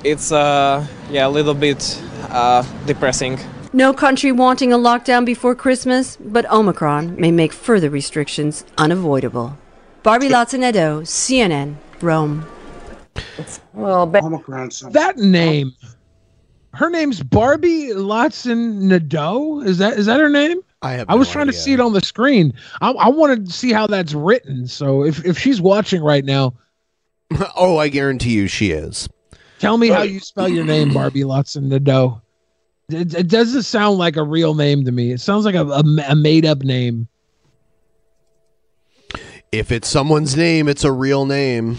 It's 0.03 0.31
uh, 0.31 0.85
yeah, 1.11 1.27
a 1.27 1.29
little 1.29 1.53
bit 1.53 2.01
uh, 2.29 2.63
depressing. 2.85 3.39
No 3.73 3.93
country 3.93 4.31
wanting 4.31 4.71
a 4.71 4.77
lockdown 4.77 5.25
before 5.25 5.55
Christmas, 5.55 6.17
but 6.17 6.49
Omicron 6.49 7.19
may 7.19 7.31
make 7.31 7.51
further 7.51 7.89
restrictions 7.89 8.63
unavoidable. 8.77 9.57
Barbie 10.03 10.29
Latza 10.29 10.59
Nadeau, 10.59 11.01
CNN, 11.01 11.75
Rome. 12.01 12.45
Well, 13.73 14.05
that 14.07 15.17
name. 15.17 15.73
Her 16.73 16.89
name's 16.89 17.23
Barbie 17.23 17.89
Latson 17.89 18.83
Nadeau. 18.83 19.61
Is 19.61 19.79
that 19.79 19.97
is 19.97 20.05
that 20.05 20.19
her 20.19 20.29
name? 20.29 20.61
I 20.81 20.93
have. 20.93 21.09
I 21.09 21.15
was 21.15 21.29
trying 21.29 21.47
to 21.47 21.53
see 21.53 21.73
it 21.73 21.79
on 21.79 21.93
the 21.93 22.01
screen. 22.01 22.53
I, 22.81 22.91
I 22.91 23.09
wanted 23.09 23.47
to 23.47 23.51
see 23.51 23.73
how 23.73 23.87
that's 23.87 24.13
written. 24.13 24.67
So 24.67 25.03
if, 25.03 25.25
if 25.25 25.39
she's 25.39 25.59
watching 25.59 26.03
right 26.03 26.23
now, 26.23 26.53
oh, 27.55 27.77
I 27.77 27.89
guarantee 27.89 28.33
you 28.33 28.47
she 28.47 28.71
is. 28.71 29.09
tell 29.59 29.77
me 29.77 29.87
how 29.87 30.03
you 30.03 30.19
spell 30.19 30.47
your 30.47 30.65
name, 30.65 30.93
Barbie 30.93 31.21
Lutson 31.21 31.63
Nadeau. 31.63 32.21
It, 32.89 33.13
it 33.13 33.27
doesn't 33.27 33.63
sound 33.63 33.97
like 33.97 34.15
a 34.15 34.23
real 34.23 34.53
name 34.53 34.85
to 34.85 34.91
me. 34.91 35.11
It 35.11 35.19
sounds 35.19 35.43
like 35.43 35.55
a, 35.55 35.65
a, 35.65 35.83
a 36.09 36.15
made 36.15 36.45
up 36.45 36.59
name. 36.59 37.07
If 39.51 39.71
it's 39.71 39.87
someone's 39.87 40.35
name, 40.37 40.69
it's 40.69 40.83
a 40.83 40.91
real 40.91 41.25
name. 41.25 41.77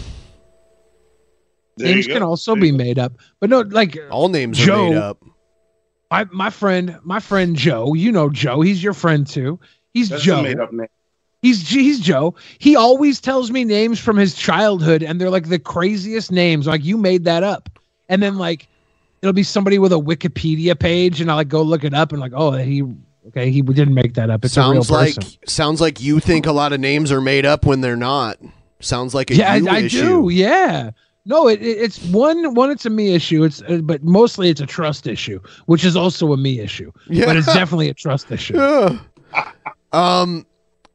names 1.79 2.07
can 2.07 2.23
also 2.23 2.55
be 2.55 2.73
made 2.73 2.99
up, 2.99 3.13
but 3.41 3.51
no, 3.51 3.61
like 3.61 3.99
all 4.11 4.29
names 4.29 4.59
Joe, 4.59 4.87
are 4.87 4.91
made 4.91 4.99
up. 4.99 5.25
My 6.11 6.25
my 6.33 6.51
friend, 6.51 6.99
my 7.05 7.21
friend 7.21 7.57
Joe. 7.57 7.95
You 7.95 8.13
know 8.13 8.31
Joe. 8.31 8.61
He's 8.61 8.83
your 8.83 8.95
friend 8.95 9.27
too. 9.27 9.61
He's 9.93 10.09
That's 10.09 10.23
Joe. 10.23 10.41
a 10.41 10.43
made 10.43 10.61
up 10.61 10.73
name. 10.73 10.89
He's 11.43 11.69
he's 11.69 12.01
Joe. 12.01 12.35
He 12.59 12.75
always 12.75 13.21
tells 13.21 13.51
me 13.51 13.65
names 13.65 13.99
from 14.01 14.17
his 14.17 14.35
childhood, 14.35 15.03
and 15.03 15.21
they're 15.21 15.31
like 15.31 15.49
the 15.49 15.59
craziest 15.59 16.33
names. 16.33 16.67
Like 16.67 16.85
you 16.85 16.97
made 16.97 17.25
that 17.25 17.43
up, 17.43 17.69
and 18.09 18.23
then 18.23 18.39
like 18.39 18.67
it'll 19.23 19.33
be 19.33 19.43
somebody 19.43 19.79
with 19.79 19.93
a 19.93 19.97
Wikipedia 19.97 20.79
page, 20.79 21.21
and 21.21 21.31
I 21.31 21.35
like 21.35 21.49
go 21.49 21.63
look 21.63 21.85
it 21.85 21.95
up, 21.95 22.13
and 22.13 22.21
like 22.21 22.33
oh 22.35 22.53
he 22.53 22.83
okay 23.29 23.51
he 23.51 23.63
didn't 23.63 23.95
make 23.95 24.15
that 24.15 24.31
up. 24.31 24.45
It's 24.45 24.57
a 24.57 24.61
real 24.61 24.85
sounds 24.85 24.91
like 24.91 25.39
sounds 25.47 25.81
like 25.81 26.01
you 26.01 26.21
think 26.21 26.47
a 26.47 26.53
lot 26.53 26.73
of 26.73 26.81
names 26.81 27.13
are 27.13 27.21
made 27.21 27.47
up 27.47 27.65
when 27.67 27.81
they're 27.81 27.97
not. 27.97 28.39
Sounds 28.81 29.15
like 29.15 29.31
a 29.31 29.35
yeah, 29.35 29.53
I, 29.53 29.57
I 29.57 29.89
do. 29.89 30.29
Yeah. 30.31 30.91
No, 31.25 31.47
it, 31.47 31.61
it, 31.61 31.79
it's 31.79 32.03
one 32.07 32.55
one. 32.55 32.71
It's 32.71 32.87
a 32.87 32.91
me 32.91 33.15
issue. 33.15 33.45
It's 33.45 33.61
uh, 33.63 33.81
but 33.83 34.03
mostly 34.03 34.49
it's 34.49 34.63
a 34.63 34.67
trust 34.67 35.07
issue, 35.07 35.41
which 35.67 35.85
is 35.85 35.95
also 35.95 36.33
a 36.33 36.37
me 36.37 36.61
issue. 36.61 36.91
Yeah. 37.09 37.27
But 37.27 37.37
it's 37.37 37.47
definitely 37.47 37.91
a 37.91 37.95
trust 37.95 38.31
issue. 38.33 38.57
Yeah. 38.57 38.99
Um, 39.93 40.47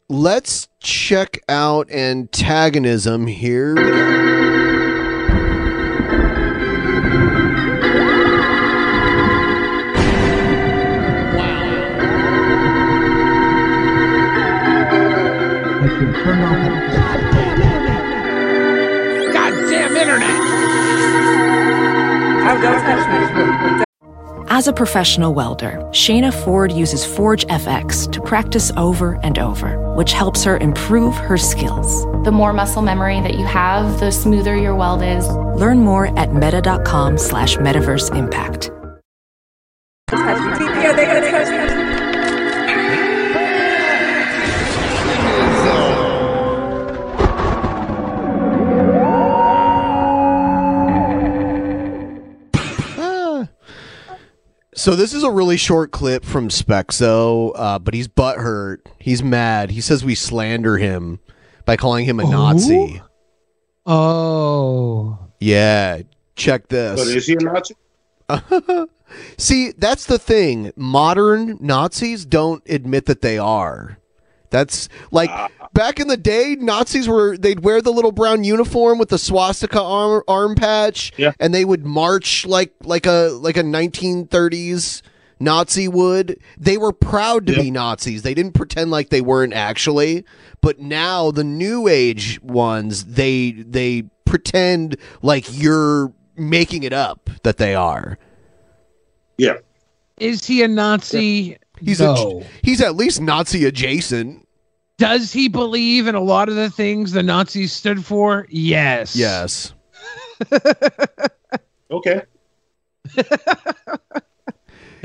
let's 0.10 0.70
check 0.80 1.40
out 1.50 1.92
antagonism 1.92 3.28
here. 3.28 3.76
Goddamn 19.34 19.98
internet! 19.98 20.54
As 24.50 24.68
a 24.68 24.74
professional 24.74 25.34
welder, 25.34 25.80
Shayna 25.92 26.34
Ford 26.34 26.72
uses 26.72 27.04
Forge 27.04 27.46
FX 27.48 28.10
to 28.14 28.22
practice 28.22 28.72
over 28.78 29.20
and 29.24 29.40
over, 29.40 29.94
which 29.96 30.14
helps 30.14 30.44
her 30.44 30.58
improve 30.58 31.16
her 31.16 31.38
skills. 31.38 32.06
The 32.24 32.32
more 32.32 32.54
muscle 32.54 32.82
memory 32.82 33.20
that 33.20 33.34
you 33.34 33.46
have, 33.46 34.00
the 34.00 34.12
smoother 34.12 34.56
your 34.56 34.76
weld 34.76 35.02
is. 35.02 35.28
Learn 35.28 35.80
more 35.80 36.18
at 36.18 36.34
meta.com 36.34 37.18
slash 37.18 37.58
metaverse 37.58 38.16
impact. 38.16 38.70
So 54.84 54.98
this 54.98 55.14
is 55.14 55.24
a 55.24 55.32
really 55.32 55.56
short 55.56 55.92
clip 55.92 56.26
from 56.26 56.50
Speckzo, 56.50 57.54
uh, 57.56 57.80
but 57.80 57.94
he's 57.94 58.10
butthurt. 58.10 58.80
He's 59.00 59.24
mad. 59.24 59.72
He 59.72 59.80
says 59.80 60.04
we 60.04 60.14
slander 60.14 60.78
him 60.78 61.22
by 61.64 61.78
calling 61.78 62.04
him 62.04 62.20
a 62.20 62.24
Nazi. 62.24 63.02
Oh. 63.86 65.18
Yeah, 65.40 66.02
check 66.36 66.68
this. 66.68 67.00
But 67.00 67.16
is 67.16 67.26
he 67.26 67.36
a 67.36 67.38
Nazi? 67.38 67.76
See, 69.38 69.72
that's 69.72 70.06
the 70.06 70.20
thing. 70.20 70.74
Modern 70.76 71.58
Nazis 71.62 72.26
don't 72.26 72.62
admit 72.70 73.06
that 73.06 73.22
they 73.22 73.38
are. 73.38 74.00
That's 74.50 74.90
like 75.12 75.32
back 75.74 76.00
in 76.00 76.08
the 76.08 76.18
day, 76.18 76.56
Nazis 76.60 77.08
were 77.08 77.38
they'd 77.38 77.64
wear 77.64 77.82
the 77.82 77.92
little 77.92 78.12
brown 78.12 78.44
uniform 78.44 79.00
with 79.00 79.10
the 79.10 79.18
swastika 79.18 79.82
arm 79.82 80.24
arm 80.28 80.56
patch, 80.56 81.12
and 81.40 81.54
they 81.54 81.66
would 81.66 81.86
march 81.86 82.46
like 82.46 82.74
like 82.84 83.06
a 83.06 83.38
like 83.42 83.58
a 83.58 83.64
1930s 83.64 85.02
Nazi 85.40 85.88
would. 85.88 86.40
They 86.58 86.78
were 86.78 86.94
proud 86.94 87.46
to 87.48 87.54
be 87.54 87.72
Nazis. 87.72 88.22
They 88.22 88.34
didn't 88.34 88.54
pretend 88.54 88.92
like 88.92 89.10
they 89.10 89.22
weren't 89.22 89.54
actually. 89.54 90.26
But 90.62 90.80
now 90.80 91.32
the 91.32 91.44
new 91.44 91.88
age 91.88 92.42
ones, 92.42 93.06
they 93.06 93.52
they 93.52 94.04
pretend 94.26 94.98
like 95.22 95.46
you're 95.52 96.14
making 96.36 96.84
it 96.84 96.94
up 96.94 97.30
that 97.44 97.58
they 97.58 97.76
are. 97.76 98.18
Yeah. 99.38 99.58
Is 100.18 100.46
he 100.46 100.64
a 100.64 100.68
Nazi? 100.68 101.58
He's 101.80 102.00
no. 102.00 102.42
a, 102.42 102.46
he's 102.66 102.82
at 102.82 102.96
least 102.96 103.20
Nazi 103.20 103.66
adjacent. 103.66 104.48
Does 104.98 105.34
he 105.34 105.48
believe 105.50 106.08
in 106.08 106.16
a 106.16 106.22
lot 106.22 106.50
of 106.50 106.56
the 106.56 106.70
things 106.70 107.12
the 107.12 107.24
Nazis 107.24 107.74
stood 107.74 108.06
for? 108.06 108.46
Yes. 108.50 109.16
Yes. 109.16 109.74
Okay. 111.92 112.22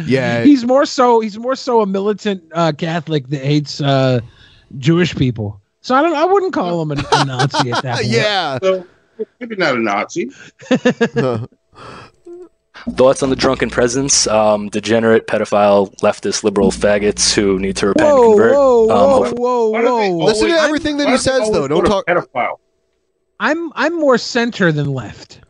Yeah. 0.07 0.45
he's 0.45 0.64
more 0.64 0.86
so 0.86 1.18
he's 1.20 1.36
more 1.39 1.57
so 1.57 1.80
a 1.82 1.86
militant 1.86 2.45
uh, 2.53 2.70
Catholic 2.72 3.26
that 3.28 3.41
hates 3.45 3.80
uh, 3.80 4.20
Jewish 4.78 5.14
people. 5.16 5.61
So 5.80 5.95
I 5.95 6.03
don't 6.03 6.14
I 6.14 6.24
wouldn't 6.24 6.53
call 6.53 6.80
him 6.82 6.93
a, 6.93 7.05
a 7.12 7.24
Nazi 7.24 7.72
at 7.72 7.82
that 7.82 7.97
point. 8.03 8.07
yeah. 8.07 8.59
So 8.62 8.86
maybe 9.41 9.57
not 9.57 9.74
a 9.74 9.80
Nazi. 9.80 10.30
Thoughts 12.95 13.22
on 13.22 13.31
the 13.31 13.37
drunken 13.37 13.70
presidents, 13.70 14.26
um, 14.26 14.68
degenerate, 14.68 15.26
pedophile, 15.26 15.95
leftist, 16.01 16.45
liberal 16.45 16.70
faggots 16.70 17.35
who 17.35 17.59
need 17.59 17.76
to 17.76 17.89
repent 17.89 18.09
and 18.09 18.18
convert. 18.24 18.53
whoa, 18.55 18.83
um, 18.83 18.89
whoa, 18.89 19.09
hopefully- 19.18 19.41
whoa, 19.41 19.68
whoa! 19.70 20.24
Listen 20.24 20.49
to 20.49 20.55
I'm- 20.55 20.64
everything 20.64 20.97
that 20.99 21.09
he 21.09 21.16
says, 21.18 21.51
though. 21.51 21.68
Don't 21.68 21.85
talk. 21.85 22.07
Pedophile. 22.07 22.57
I'm 23.41 23.72
I'm 23.74 23.99
more 23.99 24.18
center 24.18 24.72
than 24.72 24.93
left. 24.93 25.41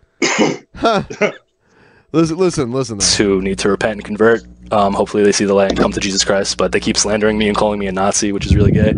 Listen, 2.12 2.39
listen, 2.39 2.72
listen. 2.72 2.99
Though. 2.99 3.24
who 3.24 3.43
need 3.43 3.59
to 3.59 3.68
repent 3.68 3.93
and 3.93 4.05
convert. 4.05 4.43
Um, 4.72 4.95
hopefully 4.95 5.22
they 5.22 5.33
see 5.33 5.45
the 5.45 5.53
light 5.55 5.70
and 5.70 5.79
come 5.79 5.93
to 5.93 6.01
Jesus 6.01 6.24
Christ, 6.24 6.57
but 6.57 6.72
they 6.72 6.81
keep 6.81 6.97
slandering 6.97 7.37
me 7.37 7.49
and 7.49 7.57
calling 7.57 7.79
me 7.79 7.87
a 7.87 7.93
Nazi, 7.93 8.33
which 8.33 8.47
is 8.47 8.57
really 8.57 8.72
gay. 8.72 8.95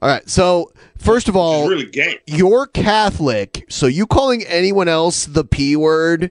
All 0.00 0.08
right. 0.08 0.28
So 0.28 0.72
first 0.98 1.28
of 1.28 1.36
all, 1.36 1.68
really 1.68 1.86
gay. 1.86 2.18
you're 2.26 2.66
Catholic, 2.66 3.64
so 3.68 3.86
you 3.86 4.06
calling 4.06 4.44
anyone 4.44 4.86
else 4.88 5.26
the 5.26 5.44
p 5.44 5.74
word 5.74 6.30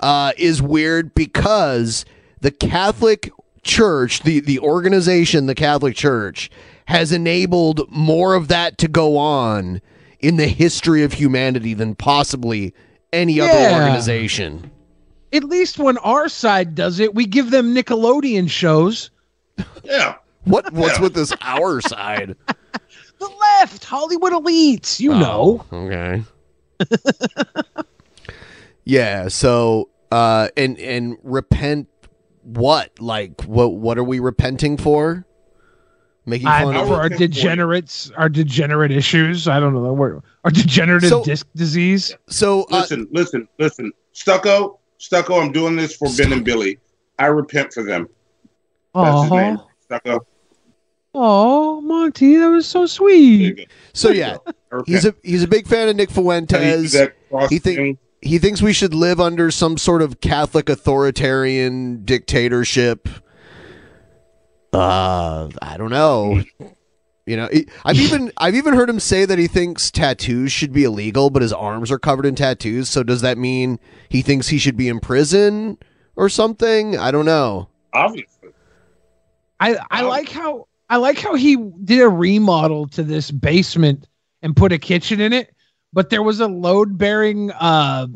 uh, 0.00 0.32
is 0.36 0.60
weird 0.60 1.14
because 1.14 2.04
the 2.40 2.50
Catholic 2.50 3.30
Church, 3.62 4.22
the 4.22 4.40
the 4.40 4.58
organization, 4.58 5.46
the 5.46 5.54
Catholic 5.54 5.94
Church, 5.94 6.50
has 6.86 7.12
enabled 7.12 7.90
more 7.90 8.34
of 8.34 8.48
that 8.48 8.78
to 8.78 8.88
go 8.88 9.16
on 9.16 9.80
in 10.20 10.36
the 10.36 10.46
history 10.48 11.02
of 11.02 11.12
humanity 11.12 11.74
than 11.74 11.94
possibly 11.94 12.74
any 13.12 13.40
other 13.40 13.74
organization. 13.74 14.70
At 15.32 15.44
least 15.44 15.78
when 15.78 15.98
our 15.98 16.28
side 16.28 16.74
does 16.74 16.98
it, 16.98 17.14
we 17.14 17.26
give 17.26 17.50
them 17.50 17.74
Nickelodeon 17.74 18.50
shows. 18.50 19.10
Yeah. 19.84 20.16
What 20.44 20.72
what's 20.72 20.98
with 20.98 21.14
this 21.14 21.32
our 21.40 21.80
side? 21.80 22.36
The 23.20 23.30
left, 23.58 23.84
Hollywood 23.84 24.32
elites, 24.32 24.98
you 24.98 25.10
know. 25.10 25.62
Okay. 25.70 26.22
yeah, 28.84 29.28
so 29.28 29.88
uh 30.12 30.48
and 30.56 30.78
and 30.78 31.16
repent 31.22 31.88
what? 32.42 32.98
Like 33.00 33.42
what 33.44 33.74
what 33.74 33.98
are 33.98 34.04
we 34.04 34.18
repenting 34.20 34.76
for? 34.76 35.24
Making 36.26 36.48
fun 36.48 36.74
know 36.74 36.82
of 36.82 36.92
our 36.92 37.08
degenerates, 37.08 38.10
our 38.16 38.28
degenerate 38.28 38.92
issues. 38.92 39.48
I 39.48 39.58
don't 39.58 39.72
know 39.74 39.92
where 39.92 40.20
our 40.44 40.50
degenerative 40.50 41.08
So- 41.08 41.24
disc 41.24 41.46
disease. 41.56 42.14
So 42.28 42.66
listen, 42.70 43.08
listen, 43.10 43.48
listen. 43.58 43.92
Stucco, 44.12 44.78
Stucco. 44.98 45.40
I'm 45.40 45.52
doing 45.52 45.76
this 45.76 45.96
for 45.96 46.08
Ben 46.16 46.32
and 46.32 46.44
Billy. 46.44 46.78
I 47.18 47.26
repent 47.26 47.72
for 47.72 47.82
them. 47.82 48.08
That's 48.94 49.22
his 49.22 49.30
name. 49.30 49.58
Oh, 49.58 49.66
Stucco. 49.86 50.26
oh, 51.14 51.80
Monty, 51.80 52.36
that 52.36 52.48
was 52.50 52.66
so 52.66 52.86
sweet. 52.86 53.68
So 53.92 54.10
yeah, 54.10 54.36
he's 54.86 55.04
a 55.06 55.14
he's 55.22 55.42
a 55.42 55.48
big 55.48 55.66
fan 55.66 55.88
of 55.88 55.96
Nick 55.96 56.10
Fuentes. 56.10 56.92
that 56.92 57.14
He 57.48 57.58
think 57.58 57.98
he 58.22 58.38
thinks 58.38 58.60
we 58.60 58.72
should 58.72 58.94
live 58.94 59.20
under 59.20 59.50
some 59.50 59.78
sort 59.78 60.02
of 60.02 60.20
Catholic 60.20 60.68
authoritarian 60.68 62.04
dictatorship. 62.04 63.08
Uh, 64.72 65.48
I 65.60 65.76
don't 65.76 65.90
know. 65.90 66.42
You 67.26 67.36
know, 67.36 67.48
I've 67.84 67.96
even 68.00 68.32
I've 68.36 68.54
even 68.54 68.74
heard 68.74 68.90
him 68.90 69.00
say 69.00 69.24
that 69.24 69.38
he 69.38 69.46
thinks 69.46 69.90
tattoos 69.90 70.52
should 70.52 70.72
be 70.72 70.84
illegal, 70.84 71.30
but 71.30 71.42
his 71.42 71.52
arms 71.52 71.90
are 71.90 71.98
covered 71.98 72.26
in 72.26 72.34
tattoos. 72.34 72.88
So 72.88 73.02
does 73.02 73.22
that 73.22 73.38
mean 73.38 73.78
he 74.08 74.22
thinks 74.22 74.48
he 74.48 74.58
should 74.58 74.76
be 74.76 74.88
in 74.88 75.00
prison 75.00 75.78
or 76.16 76.28
something? 76.28 76.98
I 76.98 77.10
don't 77.10 77.26
know. 77.26 77.68
Obviously. 77.92 78.50
I 79.58 79.78
I 79.90 80.02
like 80.02 80.28
how 80.28 80.66
I 80.88 80.96
like 80.96 81.18
how 81.18 81.34
he 81.34 81.56
did 81.84 82.00
a 82.00 82.08
remodel 82.08 82.88
to 82.88 83.02
this 83.02 83.30
basement 83.30 84.06
and 84.42 84.56
put 84.56 84.72
a 84.72 84.78
kitchen 84.78 85.20
in 85.20 85.32
it, 85.32 85.54
but 85.92 86.10
there 86.10 86.22
was 86.22 86.40
a 86.40 86.48
load 86.48 86.98
bearing 86.98 87.50
uh 87.52 88.06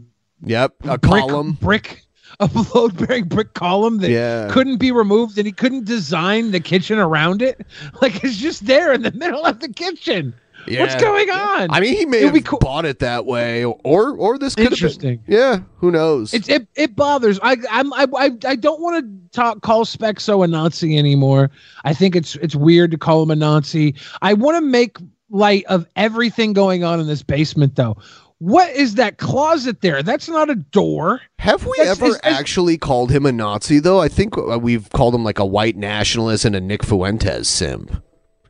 Yep, 0.46 0.74
a 0.84 0.98
brick, 0.98 1.22
column. 1.28 1.52
brick 1.52 2.02
a 2.40 2.50
load 2.74 2.96
bearing 3.06 3.24
brick 3.24 3.54
column 3.54 3.98
that 3.98 4.10
Yeah. 4.10 4.48
couldn't 4.50 4.76
be 4.78 4.92
removed 4.92 5.38
and 5.38 5.46
he 5.46 5.52
couldn't 5.52 5.84
design 5.86 6.50
the 6.50 6.60
kitchen 6.60 6.98
around 6.98 7.40
it. 7.42 7.66
Like 8.02 8.22
it's 8.24 8.36
just 8.36 8.66
there 8.66 8.92
in 8.92 9.02
the 9.02 9.12
middle 9.22 9.44
of 9.46 9.60
the 9.60 9.68
kitchen. 9.68 10.34
What's 10.66 10.94
going 10.94 11.28
on? 11.28 11.68
I 11.70 11.80
mean, 11.80 11.94
he 11.94 12.06
may 12.06 12.22
It'd 12.22 12.34
have 12.34 12.44
cool. 12.44 12.58
bought 12.58 12.86
it 12.86 13.00
that 13.00 13.26
way, 13.26 13.64
or 13.66 14.16
or 14.16 14.38
this 14.38 14.54
could 14.54 14.72
Interesting. 14.72 15.18
been. 15.18 15.34
Yeah, 15.36 15.58
who 15.76 15.90
knows? 15.90 16.32
It, 16.32 16.48
it 16.48 16.66
it 16.74 16.96
bothers. 16.96 17.38
I 17.42 17.58
I'm 17.70 17.92
I 17.92 18.06
I, 18.16 18.30
I 18.46 18.56
don't 18.56 18.80
want 18.80 19.04
to 19.04 19.36
talk 19.36 19.60
call 19.60 19.84
Speckzo 19.84 20.42
a 20.42 20.46
Nazi 20.46 20.96
anymore. 20.96 21.50
I 21.84 21.92
think 21.92 22.16
it's 22.16 22.36
it's 22.36 22.56
weird 22.56 22.92
to 22.92 22.96
call 22.98 23.22
him 23.22 23.30
a 23.30 23.36
Nazi. 23.36 23.94
I 24.22 24.32
want 24.32 24.56
to 24.56 24.62
make 24.62 24.96
light 25.34 25.64
of 25.66 25.86
everything 25.96 26.52
going 26.52 26.84
on 26.84 27.00
in 27.00 27.06
this 27.06 27.22
basement, 27.22 27.76
though. 27.76 27.96
What 28.38 28.70
is 28.74 28.94
that 28.96 29.18
closet 29.18 29.80
there? 29.80 30.02
That's 30.02 30.28
not 30.28 30.50
a 30.50 30.54
door. 30.54 31.20
Have 31.38 31.64
we 31.64 31.72
That's- 31.78 32.00
ever 32.02 32.18
actually 32.24 32.76
called 32.78 33.10
him 33.10 33.26
a 33.26 33.32
Nazi 33.32 33.78
though? 33.78 34.00
I 34.00 34.08
think 34.08 34.36
uh, 34.36 34.58
we've 34.58 34.90
called 34.90 35.14
him 35.14 35.24
like 35.24 35.38
a 35.38 35.46
white 35.46 35.76
nationalist 35.76 36.44
and 36.44 36.54
a 36.54 36.60
Nick 36.60 36.84
Fuentes 36.84 37.48
simp. 37.48 37.90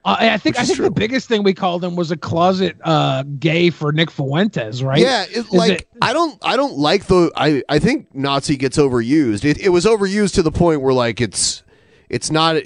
Uh, 0.05 0.17
I 0.21 0.37
think 0.39 0.59
I 0.59 0.65
think 0.65 0.81
the 0.81 0.91
biggest 0.91 1.29
thing 1.29 1.43
we 1.45 1.55
called 1.55 1.85
him 1.85 1.97
was 1.97 2.11
a 2.11 2.17
closet 2.17 2.77
uh, 2.83 3.23
gay 3.39 3.71
for 3.71 3.93
Nick 3.93 4.11
Fuentes, 4.11 4.83
right? 4.83 5.01
Yeah, 5.01 5.25
it, 5.31 5.51
like 5.53 5.83
it- 5.83 5.89
I 6.03 6.13
don't 6.13 6.39
I 6.43 6.57
don't 6.57 6.77
like 6.77 7.07
the 7.07 7.31
I 7.37 7.63
I 7.69 7.79
think 7.79 8.13
Nazi 8.15 8.57
gets 8.57 8.77
overused. 8.79 9.45
It, 9.45 9.59
it 9.59 9.69
was 9.71 9.85
overused 9.85 10.35
to 10.35 10.43
the 10.43 10.53
point 10.53 10.81
where 10.83 10.93
like 10.95 11.21
it's 11.21 11.63
it's 12.09 12.31
not 12.31 12.57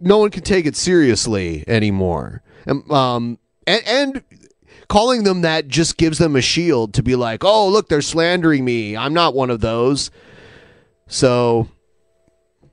no 0.00 0.18
one 0.18 0.30
can 0.30 0.42
take 0.42 0.66
it 0.66 0.76
seriously 0.76 1.64
anymore. 1.66 2.42
And, 2.66 2.90
um 2.90 3.38
and, 3.66 3.82
and 3.86 4.22
calling 4.88 5.24
them 5.24 5.40
that 5.42 5.68
just 5.68 5.96
gives 5.96 6.18
them 6.18 6.36
a 6.36 6.40
shield 6.42 6.94
to 6.94 7.02
be 7.02 7.16
like, 7.16 7.44
"Oh, 7.44 7.68
look, 7.68 7.88
they're 7.88 8.02
slandering 8.02 8.64
me. 8.64 8.96
I'm 8.96 9.14
not 9.14 9.34
one 9.34 9.50
of 9.50 9.60
those." 9.60 10.10
So, 11.06 11.68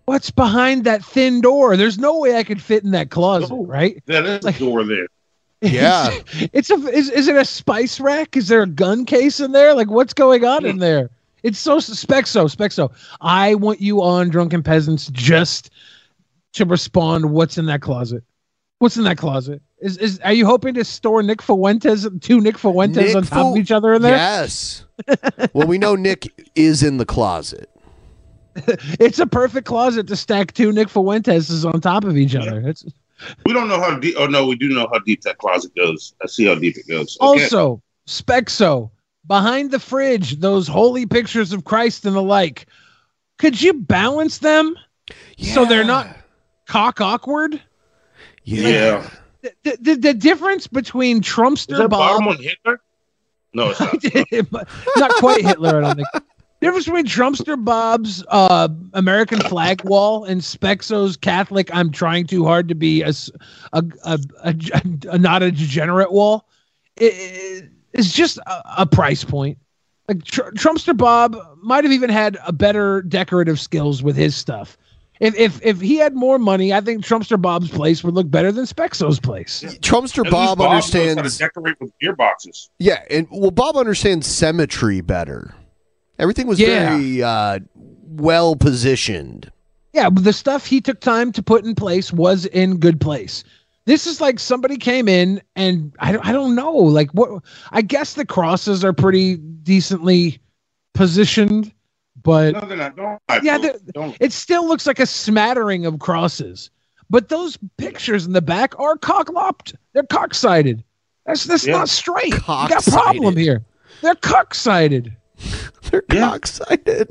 what's 0.06 0.32
behind 0.32 0.84
that 0.84 1.04
thin 1.04 1.42
door? 1.42 1.78
There's 1.78 1.98
no 1.98 2.20
way 2.20 2.36
I 2.36 2.44
could 2.44 2.62
fit 2.62 2.84
in 2.84 2.92
that 2.92 3.10
closet, 3.10 3.54
right? 3.54 4.02
That 4.08 4.26
is 4.26 4.46
a 4.46 4.52
door 4.54 4.84
there. 4.84 5.08
Yeah. 5.64 6.10
it's 6.54 6.72
a 6.72 6.74
is, 6.74 7.12
is 7.12 7.28
it 7.28 7.36
a 7.36 7.46
spice 7.46 8.00
rack? 8.00 8.36
Is 8.36 8.48
there 8.48 8.64
a 8.64 8.68
gun 8.68 9.06
case 9.06 9.40
in 9.40 9.52
there? 9.52 9.76
Like 9.76 9.92
what's 9.92 10.12
going 10.12 10.44
on 10.44 10.66
in 10.66 10.80
there? 10.80 11.12
It's 11.44 11.60
so 11.60 11.78
Speckzo, 11.78 12.52
Speckzo. 12.52 12.92
I 13.22 13.54
want 13.54 13.80
you 13.80 14.02
on 14.02 14.30
drunken 14.30 14.64
peasants 14.64 15.10
just 15.12 15.70
to 16.54 16.66
respond 16.66 17.32
what's 17.32 17.60
in 17.60 17.66
that 17.68 17.82
closet. 17.82 18.24
What's 18.82 18.98
in 18.98 19.04
that 19.04 19.20
closet? 19.20 19.62
Is 19.80 19.98
is 19.98 20.20
are 20.22 20.34
you 20.34 20.48
hoping 20.48 20.74
to 20.74 20.84
store 20.84 21.22
Nick 21.22 21.44
Fuentes 21.44 22.08
two 22.20 22.42
Nick 22.42 22.58
Fuentes 22.58 22.96
Nick 22.96 23.16
on 23.16 23.22
top 23.22 23.44
Fu- 23.44 23.52
of 23.52 23.58
each 23.58 23.70
other 23.70 23.94
in 23.94 24.02
there? 24.02 24.16
Yes. 24.16 24.86
well, 25.54 25.68
we 25.68 25.78
know 25.78 25.94
Nick 25.96 26.28
is 26.56 26.82
in 26.82 26.98
the 26.98 27.06
closet. 27.06 27.70
it's 29.00 29.20
a 29.20 29.28
perfect 29.28 29.68
closet 29.68 30.08
to 30.08 30.16
stack 30.16 30.54
two 30.54 30.72
Nick 30.72 30.90
Fuentes 30.90 31.64
on 31.64 31.80
top 31.80 32.06
of 32.06 32.18
each 32.18 32.34
other. 32.34 32.60
It's 32.68 32.84
We 33.46 33.54
don't 33.54 33.68
know 33.68 33.80
how 33.80 34.00
deep. 34.00 34.16
Oh 34.18 34.26
no, 34.26 34.48
we 34.48 34.56
do 34.56 34.68
know 34.70 34.90
how 34.92 34.98
deep 34.98 35.22
that 35.22 35.38
closet 35.38 35.76
goes. 35.76 36.16
Let's 36.20 36.36
see 36.36 36.48
how 36.48 36.56
deep 36.56 36.76
it 36.76 36.88
goes. 36.88 37.20
Okay. 37.22 37.44
Also, 37.44 37.84
Speckzo, 38.08 38.90
behind 39.28 39.70
the 39.70 39.80
fridge, 39.80 40.40
those 40.40 40.68
holy 40.68 41.06
pictures 41.06 41.54
of 41.54 41.66
Christ 41.66 42.04
and 42.08 42.16
the 42.16 42.24
like. 42.24 42.66
Could 43.38 43.62
you 43.62 43.74
balance 43.74 44.40
them 44.40 44.76
so 45.38 45.66
they're 45.66 45.84
not 45.84 46.08
cock 46.66 47.00
awkward? 47.00 47.62
Yeah. 48.60 49.10
The, 49.64 49.78
the, 49.82 49.96
the 49.96 50.14
difference 50.14 50.68
between 50.68 51.22
Trumpster 51.22 51.78
Bob, 51.90 51.90
bottom 51.90 52.26
one 52.26 52.38
Hitler? 52.38 52.80
No, 53.54 53.72
it's 53.72 53.80
not. 54.52 54.68
not 54.98 55.12
quite 55.16 55.42
Hitler, 55.44 55.78
I 55.78 55.82
don't 55.82 55.96
think. 55.96 56.08
The 56.14 56.68
difference 56.68 56.86
between 56.86 57.06
Trumpster 57.08 57.64
Bob's 57.66 58.24
uh, 58.28 58.68
American 58.94 59.40
flag 59.40 59.84
wall 59.84 60.26
and 60.26 60.42
Speckzo's 60.42 61.18
Catholic, 61.18 61.74
I'm 61.74 61.92
trying 61.92 62.28
too 62.28 62.46
hard 62.46 62.68
to 62.68 62.76
be 62.76 63.02
a 63.02 63.14
a 63.74 65.18
not 65.18 65.44
a 65.44 65.52
degenerate 65.52 66.12
wall, 66.12 66.48
i- 67.00 67.06
i- 67.06 67.62
is 67.94 68.14
just 68.14 68.38
a, 68.46 68.82
a 68.84 68.86
price 68.86 69.24
point. 69.24 69.58
Like 70.08 70.24
Tr- 70.24 70.52
Trumpster 70.52 70.96
Bob 70.96 71.36
might 71.62 71.84
have 71.84 71.94
even 71.94 72.10
had 72.10 72.38
a 72.46 72.52
better 72.54 73.02
decorative 73.02 73.60
skills 73.60 74.04
with 74.04 74.16
his 74.16 74.36
stuff. 74.36 74.78
If, 75.22 75.36
if 75.38 75.60
if 75.64 75.80
he 75.80 75.98
had 75.98 76.16
more 76.16 76.40
money, 76.40 76.74
I 76.74 76.82
think 76.82 77.06
Trumpster 77.06 77.40
Bob's 77.40 77.70
place 77.70 78.04
would 78.04 78.16
look 78.16 78.30
better 78.32 78.52
than 78.52 78.66
Speckzo's 78.66 79.20
place. 79.20 79.64
Trumpster 79.80 80.26
At 80.26 80.26
least 80.26 80.32
Bob 80.32 80.58
knows 80.58 80.68
how 80.92 81.00
to 81.00 81.10
understands. 81.12 81.38
decorate 81.38 81.76
with 81.80 81.92
gear 82.02 82.16
boxes. 82.16 82.72
Yeah, 82.80 83.04
and 83.12 83.28
well, 83.30 83.52
Bob 83.52 83.78
understands 83.78 84.26
symmetry 84.26 85.00
better. 85.02 85.54
Everything 86.18 86.48
was 86.48 86.60
Yeah. 86.60 86.98
very 86.98 87.22
uh, 87.22 87.60
well 87.76 88.56
positioned. 88.56 89.52
Yeah, 89.94 90.10
but 90.10 90.24
the 90.24 90.34
stuff 90.34 90.66
he 90.66 90.82
took 90.82 91.00
time 91.02 91.32
to 91.34 91.44
put 91.44 91.66
in 91.66 91.76
place 91.76 92.12
was 92.12 92.48
in 92.48 92.78
good 92.78 93.00
place. 93.00 93.44
This 93.86 94.08
is 94.08 94.22
like 94.22 94.40
somebody 94.40 94.78
came 94.78 95.08
in 95.08 95.40
and 95.56 95.94
I 96.00 96.14
don't, 96.14 96.26
I 96.26 96.32
don't 96.32 96.56
know 96.56 96.72
like 96.74 97.12
what 97.12 97.44
I 97.72 97.84
guess 97.84 98.14
the 98.16 98.26
crosses 98.26 98.84
are 98.84 98.94
pretty 98.94 99.38
decently 99.38 100.40
positioned, 100.94 101.72
but 102.24 102.54
No, 102.54 102.62
they're 102.62 102.78
not. 102.78 102.96
Don't. 102.96 103.20
yeah, 103.44 103.58
don't, 103.58 103.86
the- 103.86 103.92
don't. 103.94 104.18
it 104.20 104.32
still 104.34 104.68
looks 104.68 104.86
like 104.88 105.00
a 105.00 105.06
smattering 105.06 105.86
of 105.86 106.00
crosses. 106.00 106.70
But 107.10 107.28
those 107.30 107.58
pictures 107.78 108.26
in 108.26 108.32
the 108.34 108.42
back 108.42 108.78
are 108.80 108.96
cocklopped. 108.98 109.76
They're 109.94 110.04
cocksided. 110.04 110.84
That's 111.26 111.44
that's 111.44 111.66
Yeah. 111.68 111.78
not 111.78 111.90
straight. 111.90 112.34
You 112.34 112.40
got 112.40 112.88
a 112.88 112.92
problem 112.92 113.36
here. 113.36 113.64
They're 114.02 114.16
cocksided. 114.16 115.16
They're 115.92 116.04
Yeah. 116.12 116.30
cocksided. 116.32 117.08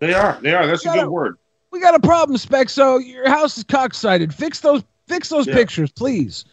They 0.00 0.12
are. 0.14 0.38
They 0.42 0.54
are. 0.54 0.66
That's 0.66 0.82
a 0.82 0.86
Gotta- 0.88 1.00
good 1.02 1.08
word. 1.10 1.36
We 1.70 1.80
got 1.80 1.94
a 1.94 2.00
problem, 2.00 2.36
Spec. 2.38 2.68
So 2.68 2.98
Your 2.98 3.28
house 3.28 3.58
is 3.58 3.64
cocksided. 3.64 4.32
Fix 4.32 4.60
those 4.60 4.82
fix 5.06 5.28
those 5.30 5.46
Yeah. 5.46 5.54
pictures, 5.54 5.90
please. 5.90 6.44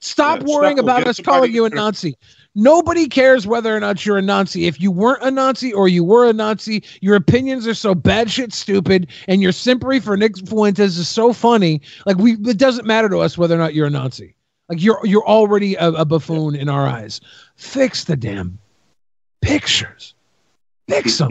Stop 0.00 0.40
Yeah, 0.40 0.46
worrying 0.54 0.76
Stucco, 0.76 0.86
about 0.86 1.06
us 1.06 1.18
calling 1.20 1.52
you 1.52 1.64
a 1.64 1.70
Nazi. 1.70 2.16
Nobody 2.54 3.08
cares 3.08 3.46
whether 3.46 3.74
or 3.74 3.80
not 3.80 4.04
you're 4.04 4.18
a 4.18 4.22
Nazi. 4.22 4.66
If 4.66 4.78
you 4.80 4.90
weren't 4.90 5.22
a 5.22 5.30
Nazi 5.30 5.72
or 5.72 5.88
you 5.88 6.04
were 6.04 6.28
a 6.28 6.32
Nazi, 6.34 6.82
your 7.00 7.16
opinions 7.16 7.66
are 7.66 7.72
so 7.74 7.94
bad 7.94 8.30
shit 8.30 8.52
stupid, 8.52 9.08
and 9.26 9.40
your 9.40 9.52
sympathy 9.52 10.00
for 10.00 10.16
Nick 10.18 10.36
Fuentes 10.46 10.98
is 10.98 11.08
so 11.08 11.32
funny. 11.32 11.80
Like 12.04 12.18
we, 12.18 12.32
it 12.34 12.58
doesn't 12.58 12.86
matter 12.86 13.08
to 13.08 13.18
us 13.18 13.38
whether 13.38 13.54
or 13.54 13.58
not 13.58 13.72
you're 13.74 13.86
a 13.86 13.90
Nazi. 13.90 14.34
Like 14.68 14.82
you're 14.82 15.00
you're 15.04 15.26
already 15.26 15.74
a, 15.76 15.88
a 15.88 16.04
buffoon 16.04 16.54
in 16.54 16.68
our 16.68 16.86
eyes. 16.86 17.20
Fix 17.56 18.04
the 18.04 18.16
damn 18.16 18.58
pictures. 19.40 20.14
Fix 20.88 21.16
them. 21.18 21.28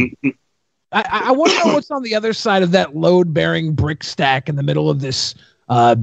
I, 0.92 1.24
I- 1.28 1.32
want 1.32 1.52
to 1.52 1.58
know 1.68 1.74
what's 1.76 1.92
on 1.92 2.02
the 2.04 2.16
other 2.16 2.34
side 2.34 2.64
of 2.64 2.72
that 2.72 2.96
load 2.96 3.34
bearing 3.34 3.74
brick 3.74 4.04
stack 4.04 4.50
in 4.50 4.56
the 4.56 4.64
middle 4.64 4.90
of 4.90 5.02
this. 5.02 5.36
Uh, 5.70 5.96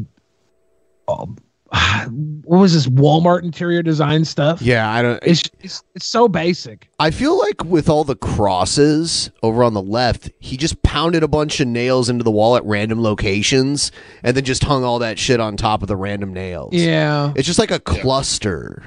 what 1.70 2.58
was 2.60 2.72
this 2.72 2.86
Walmart 2.86 3.42
interior 3.42 3.82
design 3.82 4.24
stuff? 4.24 4.62
Yeah, 4.62 4.90
I 4.90 5.02
don't. 5.02 5.22
It's, 5.22 5.42
it's 5.60 5.82
it's 5.94 6.06
so 6.06 6.28
basic. 6.28 6.88
I 6.98 7.10
feel 7.10 7.38
like 7.38 7.64
with 7.64 7.88
all 7.88 8.04
the 8.04 8.16
crosses 8.16 9.30
over 9.42 9.62
on 9.62 9.74
the 9.74 9.82
left, 9.82 10.30
he 10.40 10.56
just 10.56 10.82
pounded 10.82 11.22
a 11.22 11.28
bunch 11.28 11.60
of 11.60 11.68
nails 11.68 12.08
into 12.08 12.24
the 12.24 12.30
wall 12.30 12.56
at 12.56 12.64
random 12.64 13.02
locations 13.02 13.92
and 14.22 14.36
then 14.36 14.44
just 14.44 14.64
hung 14.64 14.82
all 14.84 14.98
that 15.00 15.18
shit 15.18 15.40
on 15.40 15.56
top 15.56 15.82
of 15.82 15.88
the 15.88 15.96
random 15.96 16.32
nails. 16.32 16.72
Yeah, 16.72 17.32
It's 17.36 17.46
just 17.46 17.58
like 17.58 17.70
a 17.70 17.80
cluster. 17.80 18.82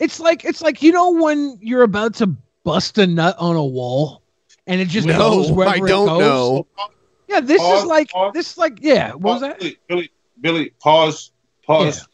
it's 0.00 0.18
like 0.18 0.44
it's 0.44 0.60
like 0.62 0.82
you 0.82 0.90
know 0.92 1.10
when 1.12 1.56
you're 1.60 1.82
about 1.82 2.14
to 2.14 2.26
bust 2.64 2.98
a 2.98 3.06
nut 3.06 3.36
on 3.38 3.54
a 3.56 3.64
wall, 3.64 4.22
and 4.66 4.80
it 4.80 4.88
just 4.88 5.06
No, 5.06 5.16
goes 5.18 5.52
wherever 5.52 5.74
I 5.74 5.78
it 5.84 5.88
don't 5.88 6.06
goes. 6.06 6.20
know. 6.20 6.66
Yeah, 7.28 7.40
this 7.40 7.60
Pause, 7.60 7.82
is 7.82 7.86
like 7.86 8.10
pause. 8.10 8.32
this 8.34 8.50
is 8.52 8.58
like 8.58 8.78
yeah. 8.80 9.12
What 9.12 9.22
was 9.34 9.40
that? 9.42 9.58
Billy, 9.60 9.78
Billy, 9.88 10.10
Billy, 10.40 10.70
pause, 10.80 11.30
pause. 11.66 12.06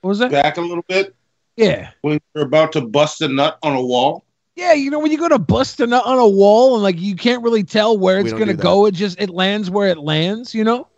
What 0.00 0.08
was 0.08 0.18
that? 0.20 0.30
Back 0.30 0.56
a 0.56 0.60
little 0.60 0.84
bit. 0.88 1.14
Yeah. 1.56 1.90
When 2.02 2.20
you're 2.34 2.44
about 2.44 2.72
to 2.72 2.80
bust 2.80 3.20
a 3.20 3.28
nut 3.28 3.58
on 3.62 3.74
a 3.74 3.82
wall. 3.82 4.24
Yeah, 4.54 4.72
you 4.72 4.90
know 4.90 4.98
when 4.98 5.12
you 5.12 5.18
go 5.18 5.28
to 5.28 5.38
bust 5.38 5.80
a 5.80 5.86
nut 5.86 6.04
on 6.04 6.18
a 6.18 6.26
wall 6.26 6.74
and 6.74 6.82
like 6.82 7.00
you 7.00 7.14
can't 7.14 7.42
really 7.42 7.62
tell 7.62 7.96
where 7.96 8.18
it's 8.18 8.32
gonna 8.32 8.54
go. 8.54 8.86
It 8.86 8.94
just 8.94 9.20
it 9.20 9.30
lands 9.30 9.70
where 9.70 9.88
it 9.88 9.98
lands. 9.98 10.54
You 10.54 10.64
know. 10.64 10.88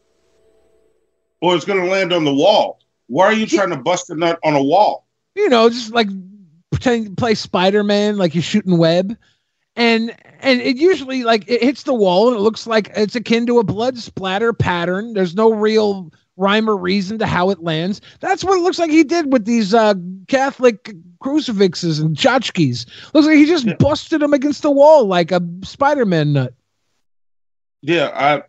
Or 1.43 1.57
it's 1.57 1.65
going 1.65 1.83
to 1.83 1.91
land 1.91 2.13
on 2.13 2.27
the 2.27 2.35
wall. 2.35 2.81
Why 3.07 3.25
are 3.25 3.33
you 3.33 3.47
trying 3.47 3.71
to 3.71 3.77
bust 3.77 4.11
a 4.11 4.15
nut 4.15 4.39
on 4.45 4.55
a 4.55 4.63
wall? 4.63 5.07
you 5.35 5.49
know, 5.49 5.69
just 5.69 5.93
like 5.93 6.09
pretending 6.71 7.11
to 7.11 7.17
play 7.17 7.35
Spider 7.35 7.83
Man, 7.83 8.17
like 8.17 8.35
you're 8.35 8.43
shooting 8.43 8.79
web, 8.79 9.17
and 9.77 10.15
and 10.41 10.61
it 10.61 10.77
usually 10.77 11.25
like 11.25 11.49
it 11.49 11.63
hits 11.63 11.85
the 11.85 11.95
wall 11.95 12.29
and 12.29 12.37
it 12.37 12.41
looks 12.41 12.67
like 12.67 12.91
it's 12.97 13.15
akin 13.17 13.47
to 13.47 13.59
a 13.59 13.65
blood 13.65 13.99
splatter 13.99 14.53
pattern. 14.53 15.15
There's 15.15 15.35
no 15.35 15.53
real 15.53 16.13
rhyme 16.41 16.69
or 16.69 16.77
reason 16.77 17.19
to 17.19 17.27
how 17.27 17.51
it 17.51 17.63
lands. 17.63 18.01
That's 18.21 18.43
what 18.43 18.59
it 18.59 18.63
looks 18.63 18.79
like 18.79 18.91
he 18.91 19.05
did 19.05 19.33
with 19.33 19.45
these 19.45 19.75
uh, 19.75 19.95
Catholic 20.27 20.93
crucifixes 21.21 22.01
and 22.01 22.17
tchotchkes. 22.17 22.87
Looks 23.15 23.27
like 23.27 23.37
he 23.37 23.47
just 23.47 23.69
busted 23.79 24.23
them 24.23 24.33
against 24.33 24.63
the 24.63 24.71
wall 24.71 25.05
like 25.07 25.31
a 25.31 25.41
Spider 25.63 26.07
Man 26.07 26.33
nut. 26.33 26.55
Yeah, 27.83 28.11
I 28.15 28.43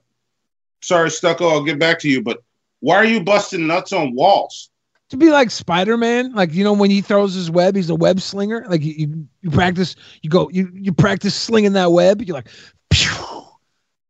sorry, 0.81 1.11
Stucco, 1.11 1.49
I'll 1.49 1.63
get 1.63 1.79
back 1.79 1.99
to 1.99 2.09
you, 2.09 2.21
but 2.21 2.41
why 2.79 2.95
are 2.95 3.05
you 3.05 3.21
busting 3.21 3.67
nuts 3.67 3.93
on 3.93 4.15
walls? 4.15 4.69
To 5.09 5.17
be 5.17 5.29
like 5.29 5.51
Spider 5.51 5.97
Man, 5.97 6.33
like 6.33 6.53
you 6.53 6.63
know 6.63 6.73
when 6.73 6.89
he 6.89 7.01
throws 7.01 7.33
his 7.33 7.51
web, 7.51 7.75
he's 7.75 7.89
a 7.89 7.95
web 7.95 8.21
slinger. 8.21 8.65
Like 8.69 8.81
you, 8.81 8.93
you, 8.93 9.27
you 9.41 9.51
practice, 9.51 9.97
you 10.21 10.29
go, 10.29 10.49
you 10.49 10.71
you 10.73 10.93
practice 10.93 11.35
slinging 11.35 11.73
that 11.73 11.91
web. 11.91 12.21
You're 12.21 12.35
like, 12.35 12.47
Phew, 12.93 13.43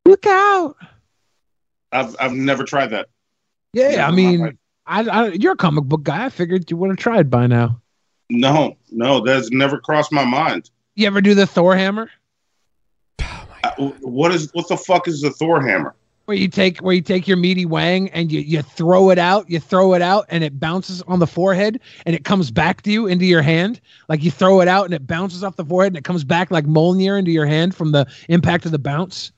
look 0.05 0.27
out! 0.27 0.75
I've 1.91 2.15
I've 2.19 2.33
never 2.33 2.63
tried 2.63 2.91
that. 2.91 3.09
Yeah, 3.73 4.07
I 4.07 4.11
mean. 4.11 4.57
I, 4.87 5.03
I 5.03 5.27
you're 5.29 5.53
a 5.53 5.57
comic 5.57 5.85
book 5.85 6.03
guy. 6.03 6.25
I 6.25 6.29
figured 6.29 6.69
you 6.69 6.77
would 6.77 6.89
have 6.89 6.97
tried 6.97 7.29
by 7.29 7.47
now. 7.47 7.79
No, 8.29 8.77
no, 8.91 9.21
that's 9.21 9.51
never 9.51 9.79
crossed 9.79 10.11
my 10.11 10.25
mind. 10.25 10.69
You 10.95 11.07
ever 11.07 11.21
do 11.21 11.33
the 11.33 11.45
Thor 11.47 11.75
hammer? 11.75 12.09
Uh, 13.19 13.91
What 14.01 14.33
is 14.33 14.49
what 14.53 14.67
the 14.67 14.77
fuck 14.77 15.07
is 15.07 15.21
the 15.21 15.31
Thor 15.31 15.61
hammer? 15.61 15.95
Where 16.25 16.37
you 16.37 16.47
take 16.47 16.79
where 16.79 16.93
you 16.93 17.01
take 17.01 17.27
your 17.27 17.37
meaty 17.37 17.65
wang 17.65 18.09
and 18.09 18.31
you, 18.31 18.41
you 18.41 18.61
throw 18.61 19.09
it 19.09 19.17
out, 19.17 19.49
you 19.49 19.59
throw 19.59 19.93
it 19.93 20.01
out, 20.01 20.25
and 20.29 20.43
it 20.43 20.59
bounces 20.59 21.01
on 21.03 21.19
the 21.19 21.27
forehead 21.27 21.79
and 22.05 22.15
it 22.15 22.23
comes 22.23 22.51
back 22.51 22.81
to 22.83 22.91
you 22.91 23.07
into 23.07 23.25
your 23.25 23.41
hand. 23.41 23.81
Like 24.07 24.23
you 24.23 24.31
throw 24.31 24.61
it 24.61 24.67
out 24.67 24.85
and 24.85 24.93
it 24.93 25.07
bounces 25.07 25.43
off 25.43 25.55
the 25.55 25.65
forehead 25.65 25.91
and 25.91 25.97
it 25.97 26.03
comes 26.03 26.23
back 26.23 26.51
like 26.51 26.65
Mjolnir 26.65 27.17
into 27.17 27.31
your 27.31 27.45
hand 27.45 27.75
from 27.75 27.91
the 27.91 28.07
impact 28.29 28.65
of 28.65 28.71
the 28.71 28.79
bounce. 28.79 29.31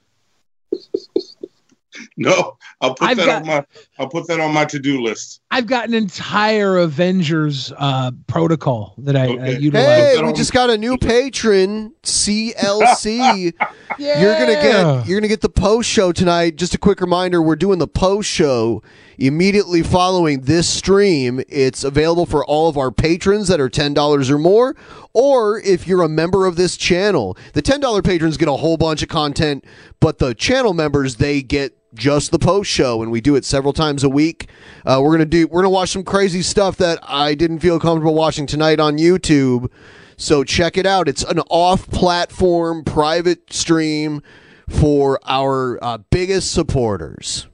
No, 2.17 2.57
I'll 2.81 2.95
put 2.95 3.09
I've 3.09 3.17
that 3.17 3.25
got- 3.25 3.41
on 3.41 3.47
my 3.47 3.65
I'll 3.99 4.09
put 4.09 4.27
that 4.27 4.39
on 4.39 4.53
my 4.53 4.65
to 4.65 4.79
do 4.79 5.01
list. 5.01 5.41
I've 5.51 5.67
got 5.67 5.87
an 5.87 5.93
entire 5.93 6.77
Avengers 6.77 7.71
uh, 7.77 8.11
protocol 8.27 8.95
that 8.99 9.15
I 9.15 9.27
uh, 9.27 9.45
utilize. 9.51 9.85
Hey, 9.85 10.21
we 10.23 10.33
just 10.33 10.51
got 10.53 10.69
a 10.69 10.77
new 10.77 10.97
patron, 10.97 11.93
CLC. 12.03 13.53
You're 13.99 14.33
gonna 14.39 14.53
get 14.53 15.07
you're 15.07 15.19
gonna 15.19 15.27
get 15.27 15.41
the 15.41 15.49
post 15.49 15.89
show 15.89 16.11
tonight. 16.11 16.55
Just 16.55 16.73
a 16.73 16.77
quick 16.77 17.01
reminder: 17.01 17.41
we're 17.41 17.55
doing 17.55 17.79
the 17.79 17.87
post 17.87 18.29
show 18.29 18.81
immediately 19.25 19.83
following 19.83 20.41
this 20.41 20.67
stream. 20.67 21.41
It's 21.47 21.83
available 21.83 22.25
for 22.25 22.45
all 22.45 22.67
of 22.67 22.77
our 22.77 22.91
patrons 22.91 23.47
that 23.47 23.59
are 23.59 23.69
ten 23.69 23.93
dollars 23.93 24.29
or 24.29 24.37
more, 24.37 24.75
or 25.13 25.59
if 25.59 25.87
you're 25.87 26.01
a 26.01 26.09
member 26.09 26.45
of 26.45 26.55
this 26.55 26.75
channel. 26.77 27.37
The 27.53 27.61
ten 27.61 27.79
dollar 27.79 28.01
patrons 28.01 28.37
get 28.37 28.47
a 28.47 28.53
whole 28.53 28.77
bunch 28.77 29.01
of 29.01 29.09
content, 29.09 29.65
but 29.99 30.19
the 30.19 30.33
channel 30.33 30.73
members 30.73 31.15
they 31.15 31.41
get 31.41 31.77
just 31.93 32.31
the 32.31 32.39
post 32.39 32.69
show, 32.69 33.01
and 33.03 33.11
we 33.11 33.21
do 33.21 33.35
it 33.35 33.45
several 33.45 33.71
times 33.71 34.03
a 34.03 34.09
week. 34.09 34.49
Uh, 34.85 34.99
we're 35.01 35.11
gonna 35.11 35.25
do 35.25 35.47
we're 35.47 35.61
gonna 35.61 35.69
watch 35.69 35.89
some 35.89 36.03
crazy 36.03 36.41
stuff 36.41 36.75
that 36.77 36.99
I 37.03 37.35
didn't 37.35 37.59
feel 37.59 37.79
comfortable 37.79 38.15
watching 38.15 38.45
tonight 38.45 38.79
on 38.79 38.97
YouTube. 38.97 39.71
So 40.17 40.43
check 40.43 40.77
it 40.77 40.85
out. 40.85 41.07
It's 41.07 41.23
an 41.23 41.39
off-platform 41.49 42.83
private 42.83 43.51
stream 43.51 44.21
for 44.69 45.19
our 45.25 45.83
uh, 45.83 45.97
biggest 46.09 46.51
supporters. 46.51 47.47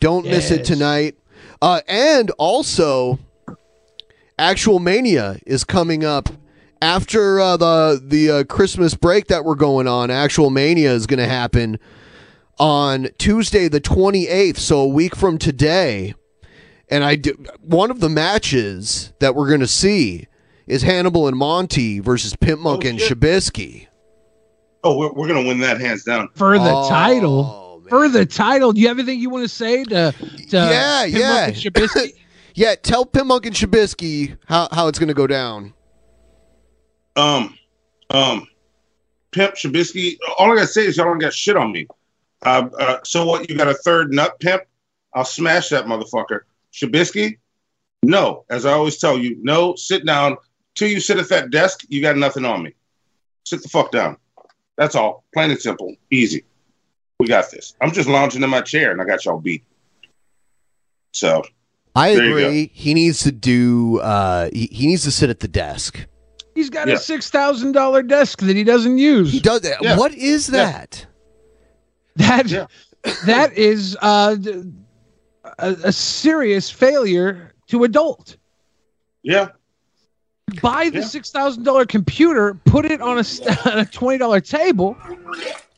Don't 0.00 0.24
miss 0.24 0.50
it 0.50 0.64
tonight. 0.64 1.16
Uh, 1.60 1.80
and 1.88 2.30
also, 2.38 3.18
Actual 4.38 4.78
Mania 4.78 5.38
is 5.46 5.64
coming 5.64 6.04
up 6.04 6.28
after 6.80 7.40
uh, 7.40 7.56
the 7.56 8.00
the 8.04 8.30
uh, 8.30 8.44
Christmas 8.44 8.94
break 8.94 9.26
that 9.26 9.44
we're 9.44 9.56
going 9.56 9.88
on. 9.88 10.10
Actual 10.10 10.50
Mania 10.50 10.92
is 10.92 11.06
going 11.06 11.18
to 11.18 11.26
happen 11.26 11.78
on 12.58 13.08
Tuesday 13.18 13.68
the 13.68 13.80
28th, 13.80 14.58
so 14.58 14.80
a 14.80 14.86
week 14.86 15.16
from 15.16 15.38
today. 15.38 16.14
And 16.90 17.04
I 17.04 17.16
do, 17.16 17.34
one 17.60 17.90
of 17.90 18.00
the 18.00 18.08
matches 18.08 19.12
that 19.20 19.34
we're 19.34 19.48
going 19.48 19.60
to 19.60 19.66
see 19.66 20.26
is 20.66 20.82
Hannibal 20.82 21.28
and 21.28 21.36
Monty 21.36 21.98
versus 21.98 22.34
Pimp 22.36 22.60
Monk 22.60 22.84
and 22.84 22.98
Shabisky. 22.98 23.88
Oh, 24.84 24.96
we're, 24.96 25.12
we're 25.12 25.28
gonna 25.28 25.46
win 25.46 25.58
that 25.58 25.80
hands 25.80 26.04
down 26.04 26.28
for 26.34 26.56
the 26.58 26.70
Oh, 26.72 26.88
title. 26.88 27.67
For 27.88 28.08
the 28.08 28.26
title, 28.26 28.72
do 28.72 28.80
you 28.80 28.88
have 28.88 28.98
anything 28.98 29.20
you 29.20 29.30
want 29.30 29.44
to 29.44 29.48
say 29.48 29.84
to, 29.84 30.12
to 30.12 30.56
yeah, 30.56 31.04
Tim 31.06 31.20
yeah. 31.20 31.28
Monk 31.30 31.48
and 31.48 31.56
Shabisky? 31.56 32.12
yeah, 32.54 32.74
tell 32.74 33.06
Pimp 33.06 33.26
Monk 33.26 33.46
and 33.46 33.54
Shabisky 33.54 34.36
how, 34.46 34.68
how 34.72 34.88
it's 34.88 34.98
going 34.98 35.08
to 35.08 35.14
go 35.14 35.26
down. 35.26 35.74
Um, 37.16 37.58
um, 38.10 38.46
Pimp 39.30 39.54
Shabisky. 39.54 40.18
All 40.38 40.52
I 40.52 40.56
gotta 40.56 40.66
say 40.66 40.86
is 40.86 40.96
y'all 40.96 41.06
don't 41.06 41.18
got 41.18 41.32
shit 41.32 41.56
on 41.56 41.72
me. 41.72 41.86
Uh, 42.42 42.68
uh, 42.78 42.98
so 43.04 43.26
what? 43.26 43.48
You 43.48 43.56
got 43.56 43.68
a 43.68 43.74
third 43.74 44.12
nut 44.12 44.38
pimp? 44.40 44.62
I'll 45.14 45.24
smash 45.24 45.68
that 45.70 45.86
motherfucker. 45.86 46.40
Shabisky? 46.72 47.38
No. 48.02 48.44
As 48.50 48.64
I 48.64 48.72
always 48.72 48.98
tell 48.98 49.18
you, 49.18 49.36
no. 49.40 49.74
Sit 49.74 50.06
down. 50.06 50.36
Till 50.74 50.88
you 50.88 51.00
sit 51.00 51.18
at 51.18 51.28
that 51.30 51.50
desk, 51.50 51.84
you 51.88 52.00
got 52.00 52.16
nothing 52.16 52.44
on 52.44 52.62
me. 52.62 52.74
Sit 53.44 53.62
the 53.62 53.68
fuck 53.68 53.90
down. 53.90 54.16
That's 54.76 54.94
all. 54.94 55.24
Plain 55.34 55.50
and 55.50 55.60
simple. 55.60 55.94
Easy. 56.10 56.44
We 57.18 57.26
got 57.26 57.50
this. 57.50 57.74
I'm 57.80 57.90
just 57.92 58.08
lounging 58.08 58.42
in 58.42 58.50
my 58.50 58.60
chair 58.60 58.92
and 58.92 59.00
I 59.02 59.04
got 59.04 59.24
y'all 59.24 59.40
beat. 59.40 59.64
So 61.12 61.42
I 61.96 62.14
There 62.14 62.24
you 62.24 62.30
go. 62.38 62.46
agree. 62.46 62.70
He 62.72 62.94
needs 62.94 63.22
to 63.24 63.32
do. 63.32 63.98
Uh, 64.00 64.50
he, 64.52 64.66
he 64.70 64.86
needs 64.86 65.02
to 65.04 65.10
sit 65.10 65.28
at 65.30 65.40
the 65.40 65.48
desk. 65.48 66.06
He's 66.54 66.70
got 66.70 66.86
Yeah. 66.88 66.94
a 66.94 66.98
six 66.98 67.30
thousand 67.30 67.72
dollar 67.72 68.02
desk 68.02 68.40
that 68.40 68.54
he 68.56 68.64
doesn't 68.64 68.98
use. 68.98 69.32
He 69.32 69.40
does. 69.40 69.68
What 69.96 70.14
is 70.14 70.48
that? 70.48 71.06
That 72.16 72.68
that 73.26 73.52
is 73.56 73.96
uh, 74.02 74.34
d- 74.36 74.64
a, 75.58 75.70
a 75.84 75.92
serious 75.92 76.68
failure 76.70 77.52
to 77.68 77.84
adult. 77.84 78.36
Yeah. 79.22 79.48
Buy 80.62 80.90
the 80.90 81.02
six 81.02 81.30
thousand 81.30 81.62
dollar 81.64 81.84
computer, 81.86 82.54
put 82.64 82.84
it 82.86 83.00
on 83.00 83.18
a 83.18 83.22
on 83.70 83.78
a 83.78 83.84
twenty 83.86 84.18
dollar 84.18 84.40
table, 84.40 84.96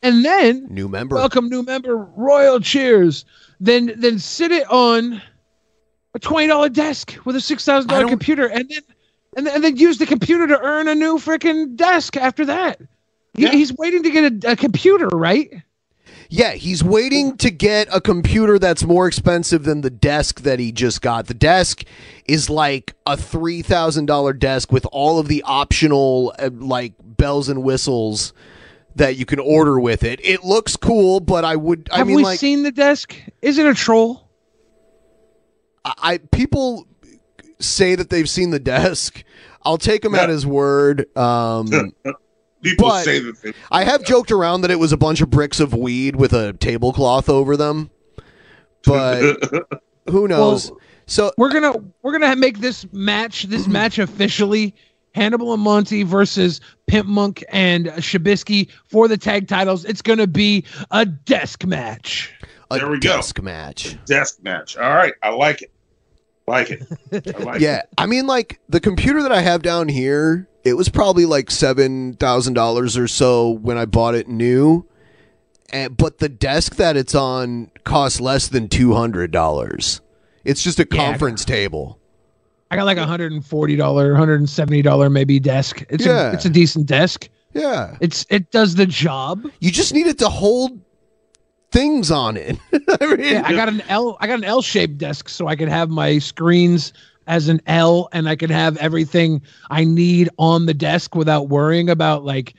and 0.03 0.25
then 0.25 0.67
New 0.71 0.89
member. 0.89 1.17
welcome 1.17 1.49
new 1.49 1.63
member, 1.63 1.97
royal 1.97 2.61
cheers. 2.61 3.25
Then 3.61 3.93
then 3.97 4.19
sit 4.19 4.53
it 4.53 4.71
on 4.71 5.21
a 6.15 6.19
twenty 6.19 6.49
dollar 6.49 6.69
desk 6.69 7.17
with 7.25 7.37
a 7.37 7.41
six 7.41 7.65
thousand 7.65 7.91
dollar 7.91 8.09
computer, 8.09 8.47
and 8.47 8.69
then 8.69 8.83
and 9.37 9.47
then, 9.47 9.55
and 9.57 9.65
then 9.65 9.77
use 9.77 9.99
the 9.99 10.07
computer 10.07 10.47
to 10.47 10.61
earn 10.61 10.89
a 10.89 10.95
new 10.95 11.19
freaking 11.19 11.77
desk 11.77 12.17
after 12.17 12.47
that. 12.47 12.81
He, 13.35 13.49
He's 13.49 13.73
waiting 13.77 14.03
to 14.03 14.11
get 14.11 14.45
a, 14.45 14.53
a 14.53 14.57
computer, 14.57 15.07
right? 15.09 15.63
Yeah, 16.33 16.53
he's 16.53 16.85
waiting 16.85 17.37
to 17.39 17.51
get 17.51 17.89
a 17.93 18.01
computer 18.01 18.57
that's 18.57 18.85
more 18.85 19.09
expensive 19.09 19.65
than 19.65 19.81
the 19.81 19.91
desk 19.91 20.43
that 20.43 20.61
he 20.61 20.71
just 20.71 21.03
got. 21.03 21.27
The 21.27 21.35
desk 21.35 21.85
is 22.25 22.49
like 22.49 22.95
a 23.05 23.17
three 23.17 23.63
thousand 23.63 24.07
dollar 24.07 24.33
desk 24.33 24.71
with 24.71 24.87
all 24.93 25.19
of 25.19 25.27
the 25.27 25.43
optional 25.43 26.33
uh, 26.39 26.51
like 26.53 26.95
bells 27.01 27.49
and 27.49 27.65
whistles 27.65 28.33
that 28.97 29.17
you 29.17 29.27
can 29.27 29.39
order 29.39 29.79
with 29.79 30.03
it. 30.05 30.21
It 30.23 30.45
looks 30.45 30.77
cool, 30.77 31.21
but 31.21 31.45
I 31.45 31.57
would. 31.57 31.89
I 31.93 31.99
Have 31.99 32.07
mean, 32.07 32.17
we 32.17 32.23
like, 32.23 32.39
seen 32.39 32.63
the 32.63 32.73
desk? 32.73 33.15
Is 33.43 33.59
it 33.59 33.67
a 33.67 33.75
troll? 33.75 34.29
I, 35.85 35.95
I 36.03 36.19
people 36.19 36.87
say 37.59 37.95
that 37.95 38.11
they've 38.11 38.29
seen 38.29 38.51
the 38.51 38.59
desk. 38.59 39.23
I'll 39.63 39.79
take 39.79 40.05
him 40.05 40.15
at 40.15 40.29
his 40.29 40.47
word. 40.47 41.15
Um, 41.17 41.93
People 42.63 42.89
but 42.89 43.05
say 43.05 43.21
that 43.21 43.41
they 43.43 43.53
I 43.71 43.85
have 43.85 44.05
joked 44.05 44.31
around 44.31 44.63
that 44.63 44.71
it 44.71 44.79
was 44.79 44.93
a 44.93 44.99
bunch 44.99 45.23
of 45.23 45.31
bricks 45.31 45.61
of 45.61 45.73
weed 45.73 46.17
with 46.17 46.35
a 46.35 46.53
tablecloth 46.53 47.31
over 47.31 47.57
them, 47.57 47.91
but 48.85 49.39
who 50.11 50.29
knows? 50.29 50.71
so 51.07 51.33
we're 51.39 51.53
gonna 51.53 51.73
we're 52.03 52.13
gonna 52.13 52.37
make 52.37 52.59
this 52.59 52.87
match 52.93 53.45
this 53.45 53.67
match 53.69 53.99
officially 53.99 54.75
Hannibal 55.15 55.53
and 55.53 55.63
Monty 55.63 56.03
versus 56.03 56.61
Pimp 56.87 57.09
Monk 57.09 57.43
and 57.51 57.87
Shabisky 57.87 58.71
for 58.87 59.09
the 59.09 59.17
tag 59.17 59.49
titles. 59.49 59.85
It's 59.85 60.03
gonna 60.03 60.27
be 60.27 60.65
a 60.91 61.05
desk 61.07 61.65
match. 61.67 62.33
there 62.71 62.89
we 62.89 62.99
go. 63.01 63.17
Desk 63.17 63.43
match. 63.43 63.97
Desk 64.07 64.43
match. 64.43 64.77
All 64.77 64.91
right. 64.95 65.15
I 65.23 65.31
like 65.31 65.63
it. 65.63 65.71
Like 66.47 66.71
it. 66.71 66.83
I 67.13 67.39
like 67.43 67.61
yeah, 67.61 67.79
it. 67.79 67.89
I 67.99 68.07
mean, 68.07 68.27
like 68.27 68.61
the 68.69 68.81
computer 68.81 69.23
that 69.23 69.33
I 69.33 69.41
have 69.41 69.63
down 69.63 69.89
here, 69.89 70.49
it 70.65 70.75
was 70.75 70.89
probably 70.89 71.25
like 71.27 71.51
seven 71.51 72.15
thousand 72.15 72.55
dollars 72.55 72.97
or 72.97 73.07
so 73.09 73.51
when 73.51 73.79
I 73.79 73.85
bought 73.87 74.15
it 74.17 74.27
new, 74.29 74.87
and, 75.73 75.97
but 75.97 76.19
the 76.19 76.29
desk 76.29 76.77
that 76.77 76.97
it's 76.97 77.15
on 77.15 77.71
costs 77.85 78.21
less 78.21 78.49
than 78.49 78.69
two 78.69 78.95
hundred 78.95 79.31
dollars. 79.31 80.01
It's 80.45 80.63
just 80.63 80.81
a 80.81 80.89
Yeah. 80.91 80.97
conference 80.97 81.45
table. 81.45 82.00
I 82.71 82.77
got 82.77 82.85
like 82.85 82.99
a 82.99 83.07
hundred 83.07 83.33
and 83.33 83.45
forty 83.45 83.77
dollar, 83.77 84.15
hundred 84.15 84.41
and 84.41 84.49
seventy 84.49 84.83
dollar 84.83 85.11
maybe 85.11 85.41
desk. 85.41 85.85
It's 85.91 86.05
Yeah. 86.07 86.31
a 86.31 86.35
it's 86.35 86.45
a 86.45 86.51
decent 86.51 86.87
desk. 86.87 87.29
Yeah, 87.53 87.97
it's 88.01 88.25
it 88.31 88.51
does 88.53 88.77
the 88.77 88.87
job. 88.87 89.45
You 89.61 89.71
just 89.73 89.93
need 89.93 90.07
it 90.07 90.19
to 90.21 90.29
hold 90.29 90.81
things 91.73 92.11
on 92.11 92.37
it. 92.37 92.57
I 93.01 93.07
mean, 93.07 93.21
Yeah, 93.21 93.43
I 93.45 93.53
got 93.55 93.69
an 93.69 93.83
L. 93.89 94.17
I 94.21 94.27
got 94.27 94.39
an 94.39 94.45
L 94.45 94.63
shaped 94.63 94.99
desk 94.99 95.29
so 95.29 95.49
I 95.49 95.57
could 95.57 95.69
have 95.69 95.91
my 95.91 96.19
screens 96.19 96.93
as 97.27 97.49
an 97.49 97.61
L, 97.67 98.09
and 98.13 98.29
I 98.29 98.37
could 98.37 98.51
have 98.51 98.77
everything 98.79 99.43
I 99.71 99.85
need 99.85 100.29
on 100.39 100.67
the 100.67 100.75
desk 100.75 101.15
without 101.15 101.49
worrying 101.49 101.91
about 101.91 102.25
like. 102.25 102.55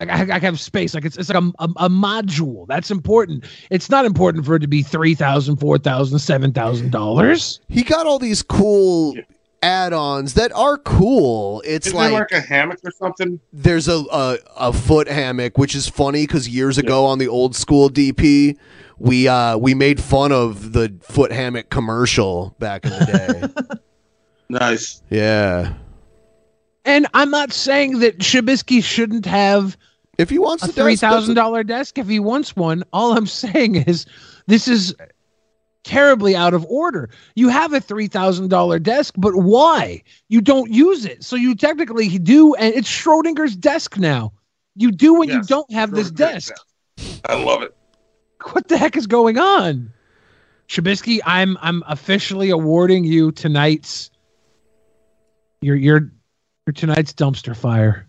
Like 0.00 0.10
I, 0.10 0.36
I 0.36 0.38
have 0.38 0.60
space. 0.60 0.94
Like 0.94 1.04
it's 1.04 1.16
it's 1.16 1.28
like 1.28 1.42
a, 1.42 1.52
a, 1.58 1.68
a 1.86 1.88
module. 1.88 2.66
That's 2.68 2.90
important. 2.90 3.44
It's 3.70 3.90
not 3.90 4.04
important 4.04 4.46
for 4.46 4.54
it 4.56 4.60
to 4.60 4.68
be 4.68 4.82
three 4.82 5.14
thousand, 5.14 5.56
four 5.56 5.76
thousand, 5.76 6.20
seven 6.20 6.52
thousand 6.52 6.92
dollars. 6.92 7.60
He 7.68 7.82
got 7.82 8.06
all 8.06 8.20
these 8.20 8.42
cool 8.42 9.16
add-ons 9.60 10.34
that 10.34 10.52
are 10.52 10.78
cool. 10.78 11.62
It's 11.66 11.88
Is 11.88 11.94
like, 11.94 12.10
there 12.10 12.20
like 12.20 12.30
a 12.30 12.40
hammock 12.40 12.78
or 12.84 12.92
something? 12.92 13.40
there's 13.52 13.88
a, 13.88 14.04
a 14.12 14.38
a 14.56 14.72
foot 14.72 15.08
hammock, 15.08 15.58
which 15.58 15.74
is 15.74 15.88
funny 15.88 16.28
because 16.28 16.48
years 16.48 16.78
ago 16.78 17.04
on 17.04 17.18
the 17.18 17.26
old 17.26 17.56
school 17.56 17.90
DP, 17.90 18.56
we 18.98 19.26
uh 19.26 19.56
we 19.56 19.74
made 19.74 20.00
fun 20.00 20.30
of 20.30 20.74
the 20.74 20.94
foot 21.02 21.32
hammock 21.32 21.70
commercial 21.70 22.54
back 22.60 22.84
in 22.84 22.90
the 22.90 23.52
day. 23.66 23.78
nice. 24.48 25.02
Yeah. 25.10 25.74
And 26.84 27.08
I'm 27.14 27.30
not 27.30 27.52
saying 27.52 27.98
that 27.98 28.18
Shabisky 28.18 28.82
shouldn't 28.82 29.26
have 29.26 29.76
if 30.18 30.28
he 30.28 30.38
wants 30.38 30.64
a 30.64 30.66
the 30.66 30.72
three 30.72 30.92
desk, 30.92 31.00
thousand 31.00 31.34
dollar 31.34 31.64
desk. 31.64 31.96
If 31.96 32.08
he 32.08 32.20
wants 32.20 32.54
one, 32.54 32.84
all 32.92 33.16
I'm 33.16 33.26
saying 33.44 33.76
is 33.76 34.06
this 34.46 34.68
is 34.68 34.94
terribly 35.84 36.36
out 36.36 36.54
of 36.54 36.66
order. 36.66 37.08
You 37.34 37.48
have 37.48 37.72
a 37.72 37.80
three 37.80 38.08
thousand 38.08 38.48
dollar 38.48 38.78
desk, 38.78 39.14
but 39.16 39.34
why? 39.36 40.02
You 40.28 40.40
don't 40.40 40.70
use 40.70 41.04
it, 41.04 41.24
so 41.24 41.36
you 41.36 41.54
technically 41.54 42.18
do, 42.18 42.54
and 42.54 42.74
it's 42.74 42.88
Schrodinger's 42.88 43.56
desk 43.56 43.96
now. 43.96 44.32
You 44.74 44.92
do 44.92 45.14
when 45.14 45.28
you 45.28 45.42
don't 45.42 45.70
have 45.72 45.92
this 45.92 46.10
desk. 46.10 46.52
I 47.24 47.42
love 47.42 47.62
it. 47.62 47.74
What 48.52 48.68
the 48.68 48.78
heck 48.78 48.96
is 48.96 49.06
going 49.06 49.38
on? 49.38 49.92
Shabisky, 50.68 51.20
I'm 51.24 51.56
I'm 51.60 51.82
officially 51.86 52.50
awarding 52.50 53.04
you 53.04 53.32
tonight's 53.32 54.10
your 55.60 55.76
your 55.76 56.12
your 56.66 56.72
tonight's 56.74 57.12
dumpster 57.12 57.56
fire. 57.56 58.06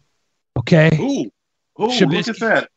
Okay. 0.58 0.90
Ooh, 1.00 1.32
ooh, 1.80 1.88
look 1.88 2.28
at 2.28 2.40
that. 2.40 2.70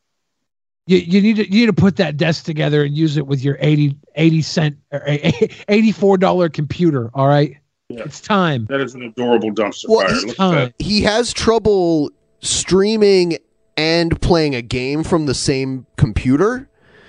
You, 0.86 0.98
you 0.98 1.20
need 1.20 1.36
to 1.36 1.44
you 1.44 1.60
need 1.60 1.66
to 1.66 1.72
put 1.72 1.96
that 1.96 2.16
desk 2.16 2.44
together 2.44 2.82
and 2.82 2.96
use 2.96 3.16
it 3.16 3.26
with 3.26 3.44
your 3.44 3.56
80, 3.60 3.96
80 4.16 4.42
cent 4.42 4.76
or 4.90 5.02
eighty 5.06 5.92
four 5.92 6.18
dollar 6.18 6.48
computer. 6.48 7.10
All 7.14 7.28
right. 7.28 7.56
It's 7.88 8.20
time. 8.20 8.66
That 8.70 8.80
is 8.80 8.94
an 8.94 9.02
adorable 9.02 9.50
dumpster 9.52 9.84
Well, 9.88 10.06
fire. 10.06 10.16
he- 10.16 10.26
Look 10.26 10.40
at 10.40 10.50
that. 10.50 10.74
he 10.78 11.02
has 11.02 11.32
trouble 11.32 12.10
streaming 12.40 13.36
and 13.76 14.20
playing 14.20 14.54
a 14.54 14.62
game 14.62 15.04
from 15.04 15.26
the 15.26 15.34
same 15.34 15.86
computer. 15.96 16.68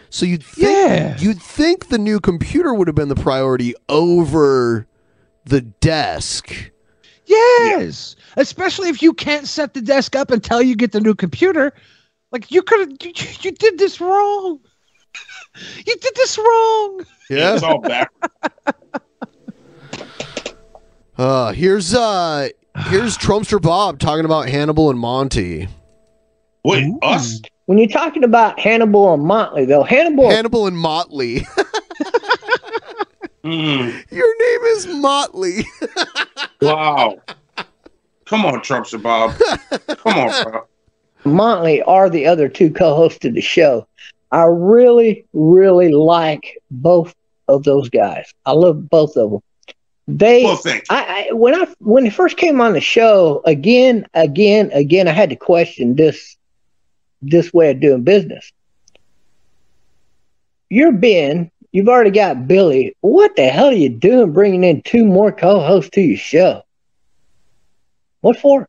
So 0.10 0.26
you'd 0.28 0.44
think 0.44 1.22
you'd 1.22 1.42
think 1.42 1.88
the 1.88 1.98
new 1.98 2.20
computer 2.20 2.74
would 2.74 2.88
have 2.88 2.96
been 2.96 3.10
the 3.10 3.16
priority 3.16 3.74
over 3.90 4.86
the 5.46 5.62
desk. 5.62 6.70
Yes, 7.26 8.16
especially 8.38 8.90
if 8.90 9.02
you 9.02 9.14
can't 9.14 9.48
set 9.48 9.74
the 9.74 9.82
desk 9.82 10.16
up 10.16 10.32
until 10.32 10.62
you 10.62 10.76
get 10.76 10.92
the 10.92 11.02
new 11.02 11.16
computer. 11.16 11.74
Like 12.32 12.52
you 12.52 12.62
could 12.62 13.04
you, 13.04 13.12
you 13.42 13.52
did 13.52 13.78
this 13.78 14.00
wrong. 14.02 14.60
You 15.86 15.96
did 15.98 16.16
this 16.16 16.36
wrong. 16.40 17.06
Yeah. 17.30 17.54
It's 17.54 17.64
all 17.64 17.80
back. 17.80 18.10
Uh 21.16 21.52
here's 21.52 21.94
uh 21.94 22.50
here's 22.88 23.18
Trumpster 23.18 23.62
Bob 23.62 24.00
talking 24.00 24.26
about 24.26 24.50
Hannibal 24.50 24.90
and 24.90 24.98
Monty. 24.98 25.68
Wait, 26.64 26.92
us? 27.04 27.40
When 27.66 27.78
you're 27.78 27.88
talking 27.88 28.24
about 28.24 28.60
Hannibal 28.60 29.14
and 29.14 29.24
Motley, 29.24 29.66
though, 29.66 29.84
Hannibal 29.84 30.30
Hannibal 30.30 30.66
and 30.66 30.78
Motley. 30.78 31.46
Hmm. 33.44 33.90
Your 34.12 34.38
name 34.40 34.62
is 34.76 34.88
Motley. 34.88 35.66
Wow. 36.62 37.18
Come 38.24 38.46
on, 38.46 38.62
Trumpster 38.62 39.02
Bob. 39.02 39.38
Come 39.98 40.18
on, 40.18 40.44
bro. 40.44 40.66
Motley 41.26 41.82
are 41.82 42.10
the 42.10 42.26
other 42.26 42.48
two 42.48 42.72
co-hosts 42.72 43.26
of 43.26 43.34
the 43.34 43.42
show. 43.42 43.86
I 44.32 44.44
really, 44.44 45.26
really 45.34 45.90
like 45.92 46.58
both 46.72 47.14
of 47.50 47.64
those 47.64 47.90
guys. 47.90 48.34
I 48.46 48.54
love 48.54 48.90
both 48.90 49.18
of 49.18 49.32
them. 49.32 49.42
They, 50.08 50.44
Well, 50.46 50.62
I, 50.90 51.28
I 51.30 51.34
when 51.34 51.54
I 51.54 51.68
when 51.80 52.06
they 52.06 52.10
first 52.10 52.38
came 52.38 52.62
on 52.62 52.74
the 52.74 52.82
show 52.82 53.42
again, 53.46 54.08
again, 54.14 54.72
again, 54.74 55.10
I 55.10 55.12
had 55.12 55.30
to 55.32 55.36
question 55.36 55.96
this 55.96 56.38
this 57.22 57.54
way 57.54 57.72
of 57.72 57.82
doing 57.82 58.04
business. 58.04 58.52
You're 60.70 60.94
Ben. 60.94 61.52
You've 61.74 61.90
already 61.90 62.12
got 62.12 62.48
Billy. 62.48 62.96
What 63.02 63.36
the 63.36 63.48
hell 63.48 63.70
are 63.70 63.74
you 63.74 63.90
doing 63.90 64.32
bringing 64.32 64.64
in 64.64 64.84
two 64.84 65.04
more 65.06 65.32
co-hosts 65.32 65.90
to 65.92 66.02
your 66.02 66.18
show? 66.18 66.62
What 68.22 68.38
for? 68.38 68.68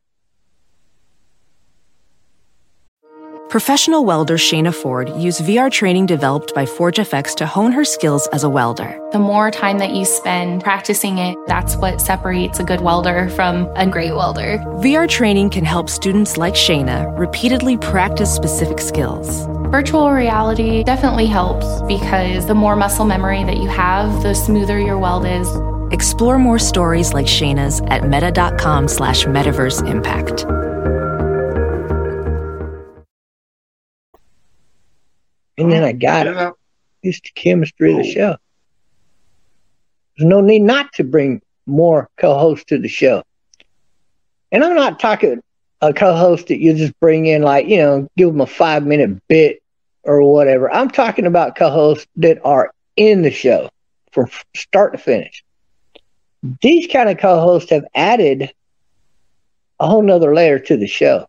Professional 3.47 4.05
welder 4.05 4.37
Shayna 4.37 4.73
Ford 4.73 5.07
used 5.17 5.41
VR 5.41 5.71
training 5.71 6.07
developed 6.07 6.55
by 6.55 6.65
ForgeFX 6.65 7.35
to 7.35 7.45
hone 7.45 7.71
her 7.71 7.85
skills 7.85 8.27
as 8.33 8.43
a 8.43 8.49
welder. 8.49 8.99
The 9.11 9.19
more 9.19 9.51
time 9.51 9.77
that 9.77 9.91
you 9.91 10.03
spend 10.03 10.63
practicing 10.63 11.19
it, 11.19 11.37
that's 11.45 11.75
what 11.75 12.01
separates 12.01 12.59
a 12.59 12.63
good 12.63 12.81
welder 12.81 13.29
from 13.29 13.71
a 13.75 13.85
great 13.85 14.15
welder. 14.15 14.57
VR 14.81 15.07
training 15.07 15.51
can 15.51 15.63
help 15.63 15.91
students 15.91 16.37
like 16.37 16.55
Shayna 16.55 17.17
repeatedly 17.19 17.77
practice 17.77 18.33
specific 18.33 18.81
skills. 18.81 19.45
Virtual 19.75 20.09
reality 20.09 20.85
definitely 20.85 21.25
helps 21.25 21.81
because 21.81 22.47
the 22.47 22.55
more 22.55 22.77
muscle 22.77 23.03
memory 23.03 23.43
that 23.43 23.57
you 23.57 23.67
have, 23.67 24.23
the 24.23 24.33
smoother 24.33 24.79
your 24.79 24.97
weld 24.97 25.25
is. 25.25 25.49
Explore 25.91 26.39
more 26.39 26.57
stories 26.57 27.13
like 27.13 27.25
Shayna's 27.25 27.81
at 27.87 28.07
meta.com 28.07 28.87
slash 28.87 29.25
metaverse 29.25 29.85
impact. 29.85 30.43
And 35.57 35.69
then 35.69 35.83
I 35.83 35.91
got 35.91 36.27
it. 36.27 36.53
It's 37.03 37.19
the 37.19 37.31
chemistry 37.35 37.91
of 37.91 37.97
the 37.97 38.09
oh. 38.09 38.13
show. 38.13 38.37
There's 40.17 40.29
no 40.29 40.39
need 40.39 40.61
not 40.61 40.93
to 40.93 41.03
bring 41.03 41.41
more 41.65 42.09
co-hosts 42.15 42.63
to 42.67 42.77
the 42.77 42.87
show. 42.87 43.23
And 44.53 44.63
I'm 44.63 44.75
not 44.77 45.01
talking 45.01 45.41
a 45.81 45.93
co-host 45.93 46.47
that 46.47 46.61
you 46.61 46.73
just 46.75 46.97
bring 47.01 47.25
in, 47.25 47.41
like, 47.41 47.67
you 47.67 47.79
know, 47.79 48.07
give 48.15 48.29
them 48.29 48.39
a 48.39 48.47
five 48.47 48.85
minute 48.85 49.21
bit 49.27 49.59
or 50.05 50.21
whatever. 50.21 50.71
I'm 50.71 50.89
talking 50.89 51.25
about 51.25 51.55
co-hosts 51.55 52.07
that 52.17 52.39
are 52.45 52.71
in 52.95 53.21
the 53.21 53.31
show 53.31 53.69
from 54.11 54.29
start 54.55 54.93
to 54.93 54.97
finish. 54.97 55.43
These 56.61 56.87
kind 56.87 57.09
of 57.09 57.17
co-hosts 57.17 57.71
have 57.71 57.85
added 57.93 58.53
a 59.79 59.87
whole 59.87 60.03
nother 60.03 60.33
layer 60.33 60.59
to 60.59 60.77
the 60.77 60.87
show. 60.87 61.27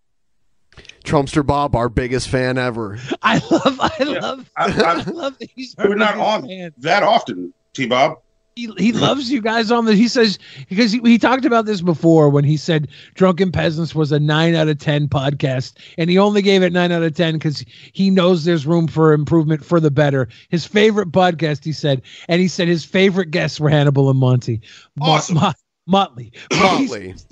Trumpster 1.05 1.47
Bob, 1.47 1.74
our 1.74 1.89
biggest 1.89 2.29
fan 2.29 2.59
ever. 2.59 2.99
I 3.22 3.39
love, 3.51 3.79
I 3.81 4.03
love, 4.05 4.51
I, 4.57 4.64
I, 4.64 4.66
I, 5.07 5.11
love 5.11 5.39
that 5.39 5.51
he's 5.55 5.74
we're 5.79 5.95
not 5.95 6.14
biggest 6.14 6.29
on 6.29 6.49
fan. 6.49 6.74
that 6.79 7.03
often, 7.03 7.55
T 7.74 7.87
Bob. 7.87 8.18
He, 8.57 8.72
he 8.78 8.90
loves 8.90 9.30
you 9.30 9.42
guys 9.42 9.70
on 9.70 9.84
the. 9.84 9.94
He 9.94 10.09
says 10.09 10.38
because 10.70 10.90
he, 10.90 10.98
he 11.00 11.18
talked 11.18 11.44
about 11.44 11.66
this 11.66 11.82
before 11.82 12.30
when 12.30 12.42
he 12.42 12.57
said 12.57 12.88
Drunken 13.12 13.52
Peasants 13.52 13.94
was 13.94 14.12
a 14.12 14.18
nine 14.18 14.54
out 14.54 14.66
of 14.66 14.78
ten 14.78 15.09
podcast, 15.09 15.74
and 15.98 16.09
he 16.09 16.16
only 16.16 16.40
gave 16.40 16.62
it 16.62 16.72
nine 16.72 16.90
out 16.90 17.02
of 17.02 17.14
ten 17.14 17.34
because 17.34 17.62
he 17.92 18.09
knows 18.09 18.46
there's 18.46 18.66
room 18.66 18.88
for 18.88 19.12
improvement 19.12 19.62
for 19.62 19.78
the 19.78 19.90
better. 19.90 20.26
His 20.48 20.64
favorite 20.64 21.12
podcast, 21.12 21.64
he 21.64 21.72
said, 21.72 22.00
and 22.28 22.40
he 22.40 22.48
said 22.48 22.66
his 22.66 22.82
favorite 22.82 23.30
guests 23.30 23.61
were 23.61 23.68
Hannibal 23.68 24.09
and 24.09 24.18
Monty. 24.18 24.62
Mo- 24.96 25.04
Awesome. 25.07 25.34
Mo- 25.34 25.52
Motley. 25.86 26.32
Motley. 26.54 27.14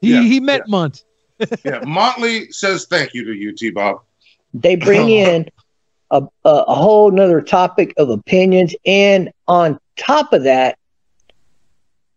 he 0.00 0.10
Yeah, 0.10 0.22
he 0.22 0.40
meant 0.40 0.68
Mont. 0.68 1.04
Yeah, 1.64 1.84
Motley 1.84 2.50
says 2.50 2.86
thank 2.86 3.14
you 3.14 3.24
to 3.24 3.32
you, 3.32 3.52
T 3.52 3.70
Bob. 3.70 4.00
They 4.52 4.74
bring 4.74 5.02
oh. 5.02 5.08
in 5.08 5.48
a, 6.10 6.22
a, 6.44 6.50
a 6.50 6.74
whole 6.74 7.12
nother 7.12 7.40
topic 7.42 7.94
of 7.96 8.08
opinions. 8.08 8.74
And 8.84 9.30
on 9.46 9.78
top 9.96 10.32
of 10.32 10.44
that, 10.44 10.78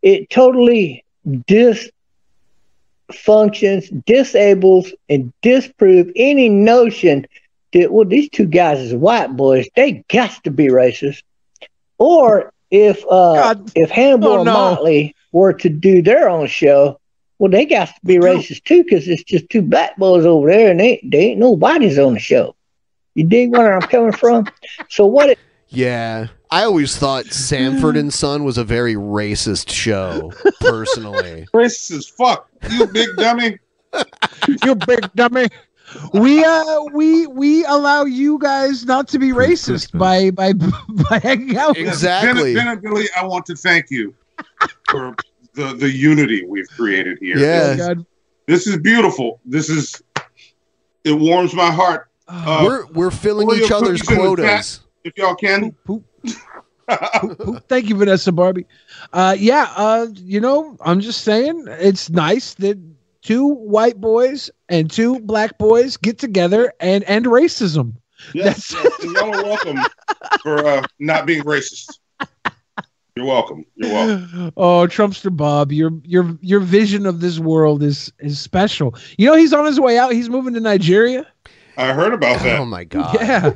it 0.02 0.30
totally 0.30 1.04
dysfunctions, 1.28 1.94
disables, 4.06 4.92
and 5.10 5.34
disproves 5.42 6.12
any 6.16 6.50
notion 6.50 7.26
that, 7.74 7.92
well, 7.92 8.06
these 8.06 8.30
two 8.30 8.46
guys 8.46 8.80
is 8.80 8.94
white 8.94 9.36
boys. 9.36 9.68
They 9.76 10.04
got 10.10 10.44
to 10.44 10.52
be 10.52 10.68
racist. 10.68 11.24
Or 11.98 12.52
if 12.72 13.04
uh, 13.10 13.56
if 13.76 13.90
Hannibal 13.90 14.30
Oh, 14.30 14.36
and 14.38 14.46
no. 14.46 14.54
Motley 14.54 15.16
were 15.32 15.54
to 15.54 15.70
do 15.70 16.02
their 16.02 16.30
own 16.30 16.48
show, 16.48 17.00
well, 17.40 17.52
they 17.52 17.66
got 17.66 17.88
to 17.88 17.94
be 18.04 18.16
racist 18.18 18.64
too 18.64 18.84
because 18.84 19.08
it's 19.08 19.24
just 19.24 19.50
two 19.50 19.62
black 19.62 19.98
boys 19.98 20.26
over 20.26 20.48
there 20.50 20.72
and 20.72 20.80
they, 20.80 21.00
they 21.04 21.32
ain't 21.32 21.40
nobody's 21.40 21.98
on 22.00 22.14
the 22.14 22.20
show. 22.20 22.56
You 23.16 23.24
dig 23.24 23.52
where 23.52 23.74
I'm 23.74 23.82
coming 23.82 24.12
from? 24.12 24.48
So 24.90 25.06
what 25.06 25.30
it 25.30 25.40
Yeah. 25.70 26.28
I 26.50 26.64
always 26.64 26.96
thought 26.98 27.26
Sanford 27.26 27.98
and 27.98 28.14
Son 28.14 28.44
was 28.44 28.58
a 28.58 28.64
very 28.64 28.96
racist 28.96 29.70
show, 29.70 30.32
personally. 30.60 31.48
Racist 31.54 31.92
as 31.92 32.08
fuck. 32.08 32.50
You 32.70 32.88
big 32.88 33.10
dummy. 33.18 33.60
you 34.64 34.76
big 34.76 35.12
dummy. 35.16 35.48
We 36.14 36.44
uh 36.44 36.84
we 36.94 37.28
we 37.28 37.64
allow 37.66 38.04
you 38.04 38.38
guys 38.40 38.86
not 38.86 39.08
to 39.10 39.20
be 39.20 39.30
racist 39.30 39.98
by 39.98 40.32
by 40.32 40.54
by 41.10 41.20
hanging 41.20 41.58
out. 41.58 41.78
with 41.78 41.88
us. 41.88 42.02
Ben, 42.02 42.36
ben 42.36 42.68
and 42.68 42.82
Billy, 42.82 43.06
I 43.16 43.26
want 43.26 43.46
to 43.46 43.56
thank 43.56 43.90
you 43.90 44.14
for 44.90 45.16
the, 45.54 45.74
the 45.74 45.90
unity 45.90 46.46
we've 46.46 46.70
created 46.70 47.18
here. 47.20 47.38
Yeah. 47.38 47.74
This 47.74 47.80
is, 47.80 48.06
this 48.48 48.68
is 48.68 48.78
beautiful. 48.80 49.40
This 49.46 49.70
is 49.70 50.02
it 51.06 51.14
warms 51.14 51.54
my 51.54 51.72
heart. 51.72 52.10
Uh, 52.28 52.64
we're 52.66 52.86
we're 52.88 53.12
filling 53.12 53.50
each 53.52 53.72
other's 53.72 54.02
cookies 54.02 54.10
in 54.10 54.16
the 54.16 54.36
quotas. 54.36 54.46
chat, 54.46 54.80
If 55.06 55.18
y'all 55.18 55.36
can. 55.36 55.74
Thank 57.68 57.90
you, 57.90 57.96
Vanessa 57.96 58.32
Barbie. 58.32 58.66
Uh, 59.14 59.36
yeah, 59.38 59.72
uh, 59.76 60.08
you 60.16 60.40
know, 60.40 60.78
I'm 60.82 61.00
just 61.00 61.22
saying 61.22 61.66
it's 61.68 62.10
nice 62.10 62.54
that 62.56 62.78
two 63.22 63.48
white 63.48 64.00
boys 64.00 64.50
and 64.70 64.90
two 64.90 65.20
black 65.20 65.58
boys 65.58 65.98
get 65.98 66.18
together 66.18 66.74
and 66.80 67.04
end 67.06 67.26
racism. 67.26 67.94
Yes, 68.34 68.74
yes, 68.74 69.04
y'all 69.04 69.36
are 69.36 69.44
welcome 69.44 69.80
for 70.42 70.66
uh, 70.66 70.84
not 71.00 71.26
being 71.26 71.44
racist. 71.44 72.00
You're 73.16 73.26
welcome. 73.26 73.66
You're 73.76 73.92
welcome. 73.92 74.54
Oh, 74.58 74.88
Trumpster 74.88 75.36
Bob, 75.36 75.72
your 75.72 75.92
your 76.04 76.38
your 76.42 76.60
vision 76.60 77.06
of 77.06 77.20
this 77.20 77.40
world 77.40 77.84
is 77.84 78.12
is 78.20 78.40
special. 78.40 78.96
You 79.18 79.28
know 79.28 79.36
he's 79.36 79.54
on 79.54 79.66
his 79.66 79.80
way 79.80 79.98
out. 79.98 80.14
He's 80.14 80.30
moving 80.30 80.54
to 80.54 80.60
Nigeria. 80.60 81.28
I 81.78 81.94
heard 81.94 82.14
about 82.14 82.42
that. 82.44 82.60
Oh 82.60 82.66
my 82.66 82.84
god. 82.84 83.16
Yeah. 83.20 83.52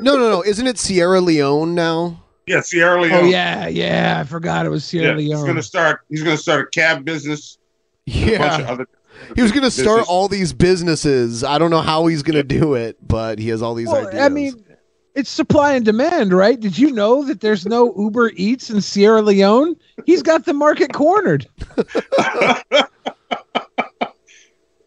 No, 0.00 0.16
no, 0.16 0.30
no. 0.30 0.42
Isn't 0.42 0.66
it 0.66 0.78
Sierra 0.78 1.20
Leone 1.20 1.74
now? 1.74 2.21
Yeah, 2.46 2.60
Sierra 2.60 2.98
oh, 2.98 3.02
Leone. 3.02 3.24
Oh 3.24 3.24
yeah, 3.28 3.68
yeah. 3.68 4.18
I 4.20 4.24
forgot 4.24 4.66
it 4.66 4.68
was 4.68 4.84
Sierra 4.84 5.20
Yeah, 5.20 5.36
he's 5.36 5.44
gonna 5.44 5.62
start. 5.62 6.00
He's 6.08 6.22
gonna 6.22 6.36
start 6.36 6.66
a 6.68 6.70
cab 6.70 7.04
business. 7.04 7.58
and 8.06 8.34
a 8.34 8.38
bunch 8.38 8.52
of 8.54 8.60
Yeah. 8.60 8.72
other 8.72 8.86
He 9.36 9.42
was 9.42 9.52
going 9.52 9.62
to 9.62 9.70
start 9.70 9.98
business. 9.98 10.08
all 10.08 10.26
these 10.26 10.52
businesses. 10.52 11.44
I 11.44 11.58
don't 11.58 11.70
know 11.70 11.82
how 11.82 12.06
he's 12.06 12.22
going 12.24 12.34
to 12.34 12.42
do 12.42 12.74
it, 12.74 12.96
but 13.06 13.38
he 13.38 13.50
has 13.50 13.62
all 13.62 13.74
these 13.74 13.86
Well, 13.86 14.08
ideas. 14.08 14.22
I 14.22 14.28
mean, 14.28 14.64
it's 15.14 15.30
supply 15.30 15.74
and 15.74 15.84
demand, 15.84 16.32
right? 16.32 16.58
Did 16.58 16.76
you 16.78 16.90
know 16.90 17.22
that 17.26 17.40
there's 17.40 17.64
no 17.66 17.94
Uber 17.96 18.32
Eats 18.34 18.70
in 18.70 18.80
Sierra 18.80 19.22
Leone? 19.22 19.76
He's 20.06 20.22
got 20.22 20.44
the 20.46 20.54
market 20.54 20.92
cornered. 20.92 21.46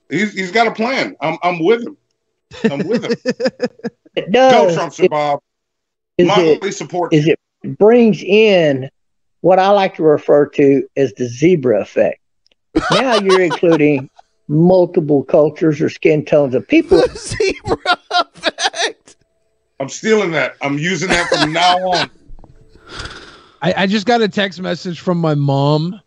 He's 0.10 0.34
he's 0.34 0.52
got 0.52 0.68
a 0.68 0.72
plan. 0.72 1.16
I'm 1.22 1.38
I'm 1.42 1.64
with 1.64 1.84
him. 1.86 1.98
I'm 2.70 2.88
with 2.88 3.04
him. 3.06 3.14
It 4.16 4.32
Go 4.32 4.50
does. 4.50 4.78
Trumpster 4.78 5.10
Bob. 5.10 5.42
Is 6.18 6.28
Motley 6.28 6.52
it, 6.54 6.72
support. 6.74 7.14
is 7.14 7.28
it 7.28 7.38
brings 7.66 8.22
in 8.24 8.90
what 9.42 9.60
I 9.60 9.70
like 9.70 9.96
to 9.96 10.04
refer 10.04 10.48
to 10.50 10.88
as 10.98 11.14
the 11.14 11.28
zebra 11.28 11.82
effect. 11.82 12.20
Now 12.92 13.16
you're 13.16 13.42
including 13.42 14.10
multiple 14.48 15.24
cultures 15.24 15.82
or 15.82 15.90
skin 15.90 16.26
tones 16.26 16.56
of 16.56 16.68
people. 16.68 16.98
The 17.00 17.16
zebra 17.64 17.98
effect. 18.12 19.16
I'm 19.80 19.90
stealing 19.90 20.32
that. 20.32 20.56
I'm 20.62 20.78
using 20.78 21.10
that 21.10 21.30
from 21.30 21.54
now 21.54 21.78
on. 21.78 22.10
I, 23.62 23.74
I 23.78 23.88
just 23.88 24.06
got 24.06 24.22
a 24.22 24.28
text 24.28 24.62
message 24.62 25.00
from 25.00 25.18
my 25.18 25.36
mom. 25.36 26.00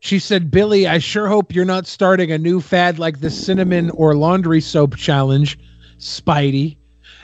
She 0.00 0.18
said, 0.18 0.50
Billy, 0.50 0.86
I 0.86 0.98
sure 0.98 1.26
hope 1.26 1.54
you're 1.54 1.64
not 1.64 1.86
starting 1.86 2.30
a 2.30 2.38
new 2.38 2.60
fad 2.60 2.98
like 2.98 3.20
the 3.20 3.30
cinnamon 3.30 3.90
or 3.90 4.14
laundry 4.14 4.60
soap 4.60 4.96
challenge, 4.96 5.58
Spidey. 5.98 6.76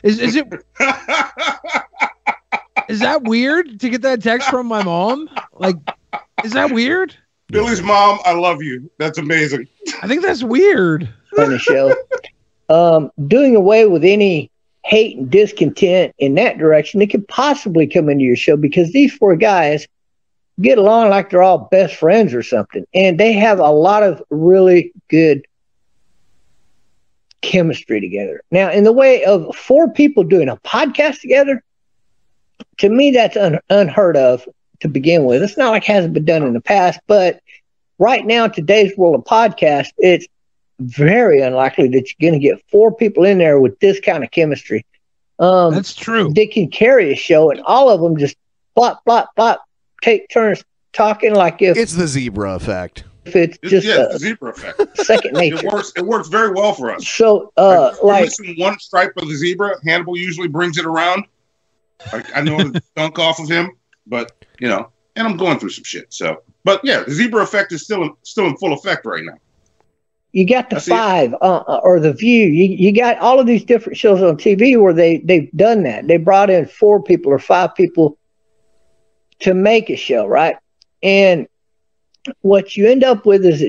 Is 0.03 0.19
is 0.19 0.37
it 0.37 0.49
is 2.93 3.01
that 3.01 3.23
weird 3.23 3.81
to 3.81 3.89
get 3.89 4.03
that 4.03 4.23
text 4.23 4.51
from 4.51 4.67
my 4.67 4.83
mom? 4.83 5.29
Like, 5.55 5.77
is 6.45 6.53
that 6.53 6.71
weird? 6.73 7.17
Billy's 7.49 7.83
mom, 7.83 8.19
I 8.25 8.33
love 8.33 8.63
you. 8.63 8.91
That's 8.99 9.19
amazing. 9.19 9.67
I 10.03 10.09
think 10.09 10.23
that's 10.23 10.43
weird. 10.43 11.09
on 11.39 11.51
the 11.51 11.59
show. 11.59 11.95
Um, 12.69 13.11
doing 13.27 13.57
away 13.57 13.87
with 13.87 14.05
any 14.05 14.51
hate 14.85 15.17
and 15.17 15.31
discontent 15.31 16.15
in 16.19 16.35
that 16.35 16.59
direction 16.59 17.01
that 17.01 17.11
could 17.11 17.27
possibly 17.29 17.87
come 17.87 18.09
into 18.09 18.25
your 18.25 18.37
show 18.37 18.57
because 18.57 18.93
these 18.93 19.15
four 19.15 19.37
guys 19.37 19.87
get 20.61 20.79
along 20.79 21.11
like 21.11 21.31
they're 21.31 21.43
all 21.43 21.69
best 21.71 21.97
friends 21.97 22.35
or 22.35 22.43
something. 22.43 22.87
And 22.95 23.19
they 23.19 23.33
have 23.35 23.59
a 23.59 23.71
lot 23.71 24.03
of 24.03 24.23
really 24.31 24.93
good 25.09 25.47
chemistry 27.43 28.01
together. 28.01 28.43
Now, 28.51 28.71
in 28.71 28.85
the 28.85 28.93
way 28.93 29.25
of 29.25 29.55
four 29.55 29.91
people 29.91 30.25
doing 30.25 30.49
a 30.49 30.57
podcast 30.59 31.21
together, 31.21 31.63
to 32.79 32.89
me, 32.89 33.11
that's 33.11 33.37
un- 33.37 33.61
unheard 33.71 34.17
of 34.17 34.47
to 34.81 34.89
begin 34.89 35.25
with. 35.25 35.43
It's 35.43 35.57
not 35.57 35.71
like 35.71 35.89
it 35.89 35.93
hasn't 35.93 36.15
been 36.15 36.25
done 36.25 36.43
in 36.43 36.53
the 36.55 36.61
past, 36.61 37.01
but 37.07 37.41
right 37.99 38.25
now, 38.27 38.49
today's 38.49 38.97
world 38.97 39.15
of 39.15 39.23
podcast, 39.25 39.89
it's 39.99 40.27
very 40.81 41.41
unlikely 41.41 41.89
that 41.89 42.09
you're 42.19 42.31
going 42.31 42.41
to 42.41 42.45
get 42.45 42.63
four 42.71 42.95
people 42.95 43.25
in 43.25 43.39
there 43.39 43.61
with 43.61 43.79
this 43.81 44.01
kind 44.01 44.25
of 44.25 44.31
chemistry. 44.31 44.85
Um, 45.39 45.75
That's 45.75 45.95
true. 45.95 46.33
They 46.33 46.47
can 46.47 46.69
carry 46.71 47.13
a 47.13 47.17
show, 47.17 47.51
and 47.51 47.61
all 47.63 47.89
of 47.91 48.01
them 48.01 48.17
just 48.17 48.37
blop, 48.77 48.99
blop, 49.07 49.27
blop, 49.37 49.59
take 50.03 50.29
turns 50.31 50.65
talking 50.93 51.35
like 51.35 51.63
if 51.63 51.77
it's 51.77 51.95
the 51.95 52.07
zebra 52.07 52.55
effect. 52.55 53.05
if 53.25 53.35
it's 53.37 53.59
It's- 53.63 53.71
just 53.71 53.87
yeah, 53.87 54.07
a 54.11 54.19
zebra 54.19 54.51
effect. 54.51 54.99
second 54.99 55.31
It 55.37 55.53
nature. 55.53 55.69
works. 55.73 55.93
It 55.97 56.05
works 56.05 56.29
very 56.29 56.51
well 56.53 56.75
for 56.75 56.93
us. 56.93 57.07
So, 57.09 57.53
uh, 57.57 57.95
like, 58.03 58.31
one 58.59 58.79
stripe 58.79 59.13
of 59.17 59.29
the 59.29 59.35
zebra. 59.35 59.77
Hannibal 59.87 60.17
usually 60.17 60.49
brings 60.49 60.77
it 60.79 60.85
around. 60.85 61.25
Like 62.13 62.27
I 62.37 62.41
know 62.43 62.59
to 62.59 62.83
dunk 62.97 63.19
off 63.19 63.39
of 63.39 63.49
him, 63.49 63.73
but 64.07 64.33
you 64.59 64.69
know, 64.69 64.91
and 65.17 65.27
I'm 65.27 65.37
going 65.37 65.59
through 65.59 65.71
some 65.71 65.85
shit. 65.85 66.13
So, 66.13 66.43
but 66.65 66.81
yeah, 66.85 67.03
the 67.03 67.13
zebra 67.13 67.43
effect 67.43 67.73
is 67.73 67.83
still 67.83 68.03
in, 68.03 68.13
still 68.23 68.47
in 68.47 68.57
full 68.57 68.73
effect 68.73 69.05
right 69.07 69.25
now. 69.25 69.39
you 70.33 70.47
got 70.47 70.71
the 70.71 70.77
I 70.77 70.79
see 70.79 70.93
it. 70.93 70.97
five 70.97 71.35
uh, 71.35 71.65
uh, 71.69 71.81
or 71.83 72.01
the 72.01 72.13
view 72.13 72.47
you, 72.47 72.65
you 72.65 72.93
got 72.93 73.19
all 73.19 73.39
of 73.39 73.47
these 73.47 73.65
different 73.65 73.99
shows 73.99 74.23
on 74.23 74.37
tv 74.37 74.81
where 74.81 74.95
they 74.95 75.19
they've 75.19 75.51
done 75.53 75.83
that 75.85 76.07
they 76.09 76.17
brought 76.17 76.51
in 76.51 76.67
four 76.67 77.03
people 77.03 77.31
or 77.33 77.39
five 77.39 77.75
people 77.75 78.19
to 79.41 79.55
make 79.55 79.91
a 79.91 79.97
show 79.97 80.27
right 80.27 80.57
and 81.03 81.47
what 82.41 82.77
you 82.77 82.89
end 82.89 83.05
up 83.05 83.27
with 83.27 83.45
is 83.45 83.63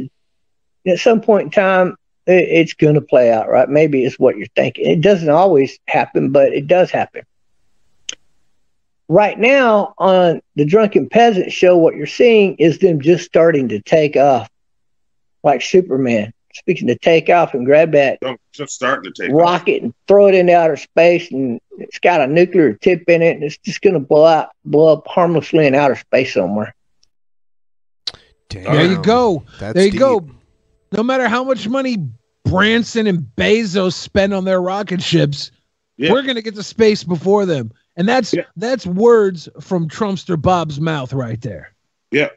at 0.88 0.99
some 0.99 1.19
point 1.19 1.45
in 1.45 1.51
time 1.51 1.97
it, 2.27 2.47
it's 2.49 2.73
going 2.73 2.95
to 2.95 3.01
play 3.01 3.31
out 3.31 3.49
right 3.49 3.67
maybe 3.69 4.05
it's 4.05 4.17
what 4.17 4.38
you're 4.38 4.47
thinking 4.55 4.89
it 4.89 5.01
doesn't 5.01 5.29
always 5.29 5.77
happen 5.88 6.31
but 6.31 6.53
it 6.53 6.67
does 6.67 6.89
happen 6.91 7.23
right 9.10 9.38
now 9.39 9.93
on 9.97 10.41
the 10.56 10.66
drunken 10.66 11.10
peasant 11.10 11.51
show 11.51 11.78
what 11.78 11.95
you're 11.95 12.06
seeing 12.08 12.56
is 12.56 12.80
them 12.80 13.01
just 13.01 13.26
starting 13.26 13.68
to 13.70 13.82
take 13.82 14.16
off 14.16 14.49
like 15.43 15.62
superman 15.62 16.32
speaking 16.56 16.88
to 16.88 16.95
take 16.99 17.30
off 17.30 17.54
and 17.56 17.66
grab 17.66 17.91
that 17.91 18.20
So, 18.24 18.38
just 18.51 18.74
starting 18.76 19.12
to 19.12 19.24
take 19.24 19.34
off. 19.34 19.39
rocket 19.41 19.82
and 19.84 19.93
throw 20.08 20.28
it 20.28 20.36
into 20.36 20.56
outer 20.56 20.78
space 20.78 21.32
and 21.32 21.60
it's 21.80 21.99
got 21.99 22.22
a 22.22 22.28
nuclear 22.28 22.74
tip 22.74 23.04
in 23.10 23.22
it 23.22 23.32
and 23.36 23.43
it's 23.43 23.58
just 23.58 23.82
going 23.82 23.95
to 23.95 23.99
blow 23.99 24.26
out 24.26 24.49
blow 24.64 24.93
up 24.93 25.08
harmlessly 25.08 25.66
in 25.68 25.74
outer 25.76 25.95
space 25.95 26.34
somewhere 26.34 26.74
There 28.49 28.86
you 28.86 29.01
go. 29.01 29.43
That's 29.60 29.74
there 29.74 29.86
you 29.86 29.91
deep. 29.91 29.99
go. 29.99 30.28
No 30.91 31.01
matter 31.04 31.28
how 31.28 31.43
much 31.43 31.68
money 31.68 31.97
Branson 32.45 33.08
and 33.08 33.20
Bezos 33.36 33.93
spend 33.93 34.34
on 34.34 34.45
their 34.45 34.62
rocket 34.62 35.01
ships, 35.01 35.49
we're 35.97 36.22
gonna 36.22 36.41
get 36.43 36.54
to 36.56 36.64
space 36.64 37.04
before 37.04 37.45
them. 37.47 37.72
And 37.96 38.08
that's 38.08 38.34
that's 38.56 38.86
words 38.88 39.48
from 39.62 39.88
Trumpster 39.88 40.41
Bob's 40.41 40.80
mouth 40.82 41.14
right 41.14 41.39
there. 41.41 41.74
Yeah, 42.12 42.30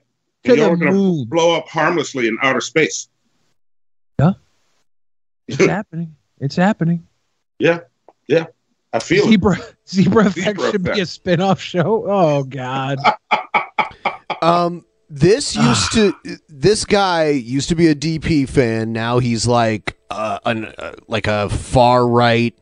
To 0.44 0.50
and 0.50 0.56
y'all 0.58 0.66
the 0.68 0.72
are 0.72 0.76
gonna 0.76 0.92
moon. 0.92 1.24
blow 1.28 1.56
up 1.56 1.66
harmlessly 1.68 2.28
in 2.28 2.36
outer 2.42 2.60
space. 2.60 3.08
Yeah. 4.18 4.32
It's 5.48 5.64
happening. 5.64 6.16
It's 6.40 6.56
happening. 6.56 7.06
Yeah, 7.60 7.80
yeah, 8.26 8.46
I 8.92 8.98
feel 8.98 9.24
it. 9.24 9.28
Zebra 9.30 9.56
Zebra 9.88 10.26
Effect 10.26 10.58
Zebra 10.58 10.70
should 10.72 10.82
be 10.82 10.90
a 10.90 10.92
Effect. 10.94 11.08
spin-off 11.08 11.60
show. 11.60 12.04
Oh 12.06 12.42
God. 12.44 12.98
Um, 14.42 14.84
this 15.08 15.56
used 15.56 15.92
to 15.92 16.14
this 16.48 16.84
guy 16.84 17.28
used 17.30 17.68
to 17.70 17.74
be 17.74 17.86
a 17.88 17.94
DP 17.94 18.46
fan. 18.48 18.92
Now 18.92 19.18
he's 19.18 19.46
like 19.46 19.96
uh, 20.10 20.38
an 20.44 20.66
uh, 20.66 20.92
like 21.08 21.26
a 21.26 21.48
far 21.48 22.06
right 22.06 22.54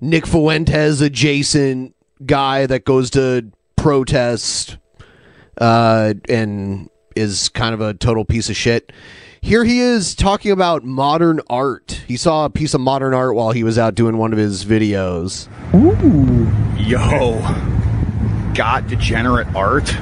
Nick 0.00 0.26
Fuentes 0.26 1.00
adjacent 1.00 1.94
guy 2.24 2.66
that 2.66 2.84
goes 2.84 3.10
to 3.10 3.50
protest 3.76 4.76
uh, 5.58 6.14
and 6.28 6.88
is 7.16 7.48
kind 7.50 7.74
of 7.74 7.80
a 7.80 7.94
total 7.94 8.24
piece 8.24 8.50
of 8.50 8.56
shit. 8.56 8.92
Here 9.42 9.64
he 9.64 9.80
is 9.80 10.14
talking 10.14 10.52
about 10.52 10.84
modern 10.84 11.40
art. 11.48 12.02
He 12.06 12.16
saw 12.16 12.44
a 12.44 12.50
piece 12.50 12.74
of 12.74 12.80
modern 12.80 13.14
art 13.14 13.34
while 13.34 13.52
he 13.52 13.64
was 13.64 13.78
out 13.78 13.94
doing 13.94 14.18
one 14.18 14.32
of 14.32 14.38
his 14.38 14.64
videos. 14.66 15.48
Ooh. 15.74 16.50
Yo, 16.78 17.40
got 18.54 18.86
degenerate 18.86 19.54
art. 19.54 19.94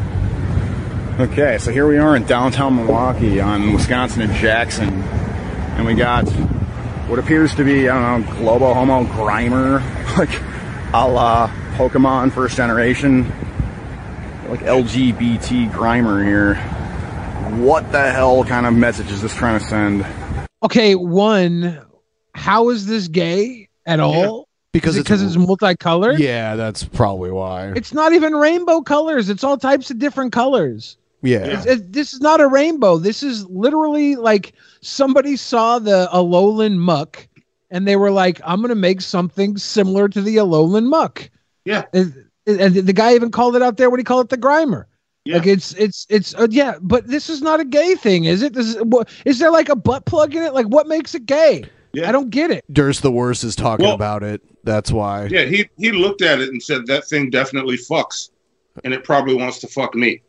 Okay, 1.21 1.59
so 1.59 1.71
here 1.73 1.87
we 1.87 1.99
are 1.99 2.17
in 2.17 2.25
downtown 2.25 2.77
Milwaukee 2.77 3.41
on 3.41 3.73
Wisconsin 3.73 4.23
and 4.23 4.33
Jackson, 4.35 4.89
and 5.03 5.87
we 5.87 5.95
got 5.95 6.29
what 7.09 7.19
appears 7.19 7.55
to 7.57 7.65
be, 7.65 7.89
I 7.89 8.17
don't 8.17 8.27
know, 8.27 8.35
Globo 8.37 8.75
Homo 8.75 9.05
Grimer, 9.05 9.81
like 10.19 10.31
a 10.93 11.09
la 11.09 11.51
Pokemon 11.79 12.33
first 12.33 12.57
generation, 12.57 13.25
like 14.49 14.59
LGBT 14.61 15.71
Grimer 15.71 16.25
here. 16.25 16.57
What 17.63 17.93
the 17.93 18.11
hell 18.11 18.43
kind 18.43 18.67
of 18.67 18.75
message 18.75 19.13
is 19.13 19.23
this 19.23 19.33
trying 19.33 19.61
to 19.61 19.65
send? 19.65 20.05
Okay, 20.65 20.97
one, 20.97 21.81
how 22.35 22.71
is 22.71 22.87
this 22.87 23.07
gay 23.07 23.69
at 23.87 24.01
all? 24.01 24.49
Because 24.73 24.97
it 24.97 25.01
it's- 25.03 25.21
because 25.21 25.23
it's 25.37 25.47
multicolored? 25.47 26.19
Yeah, 26.19 26.57
that's 26.57 26.83
probably 26.83 27.31
why. 27.31 27.69
It's 27.77 27.95
not 27.95 28.13
even 28.13 28.35
rainbow 28.35 28.81
colors. 28.81 29.31
It's 29.31 29.45
all 29.45 29.57
types 29.57 29.89
of 29.89 30.01
different 30.01 30.33
colors. 30.33 30.97
Yeah. 31.23 31.47
It's- 31.47 31.67
it- 31.67 31.93
this 31.93 32.13
is 32.13 32.21
not 32.21 32.41
a 32.41 32.49
rainbow. 32.49 32.99
This 32.99 33.23
is 33.23 33.47
literally 33.47 34.17
like 34.17 34.53
somebody 34.81 35.37
saw 35.37 35.79
the 35.79 36.09
Alolan 36.13 36.77
Muk 36.79 37.29
and 37.71 37.87
they 37.87 37.95
were 37.95 38.11
like, 38.11 38.41
I'm 38.45 38.59
going 38.59 38.71
to 38.71 38.75
make 38.75 39.01
something 39.01 39.57
similar 39.59 40.09
to 40.09 40.21
the 40.21 40.37
Alolan 40.39 40.89
Muk. 40.89 41.31
Yeah. 41.69 41.85
And, 41.93 42.27
and 42.47 42.75
the 42.75 42.93
guy 42.95 43.15
even 43.15 43.31
called 43.31 43.55
it 43.57 43.63
out 43.63 43.77
there 43.77 43.91
when 43.91 44.01
he 44.01 44.05
called 44.05 44.25
it 44.27 44.31
the 44.31 44.39
Grimer. 44.39 44.85
Yeah. 45.25 45.37
Like 45.37 45.47
it's 45.47 45.75
it's 45.75 46.07
it's 46.09 46.35
uh, 46.35 46.47
yeah, 46.51 46.77
but 46.81 47.07
this 47.07 47.29
is 47.29 47.43
not 47.43 47.61
a 47.61 47.65
gay 47.65 47.95
thing, 47.95 48.25
is 48.25 48.41
it? 48.41 48.55
This 48.55 48.69
is, 48.69 48.77
what, 48.83 49.11
is 49.27 49.39
there 49.39 49.51
like 49.51 49.69
a 49.69 49.77
butt 49.77 50.07
plug 50.07 50.35
in 50.35 50.43
it? 50.43 50.55
Like 50.55 50.67
what 50.67 50.87
makes 50.87 51.15
it 51.15 51.27
gay? 51.27 51.65
Yeah. 51.93 52.09
I 52.09 52.13
don't 52.13 52.31
get 52.31 52.51
it. 52.51 52.65
Durst 52.73 53.03
the 53.03 53.13
worst 53.13 53.45
is 53.45 53.55
talking 53.55 53.85
Well- 53.85 53.95
about 53.95 54.23
it. 54.23 54.41
That's 54.65 54.91
why. 54.91 55.27
Yeah, 55.27 55.45
he 55.45 55.69
he 55.77 55.93
looked 55.93 56.23
at 56.23 56.41
it 56.41 56.49
and 56.49 56.63
said 56.63 56.87
that 56.87 57.05
thing 57.07 57.29
definitely 57.31 57.77
fucks, 57.77 58.31
and 58.85 58.95
it 58.95 59.05
probably 59.05 59.35
wants 59.35 59.59
to 59.61 59.67
fuck 59.67 59.95
me, 59.95 60.23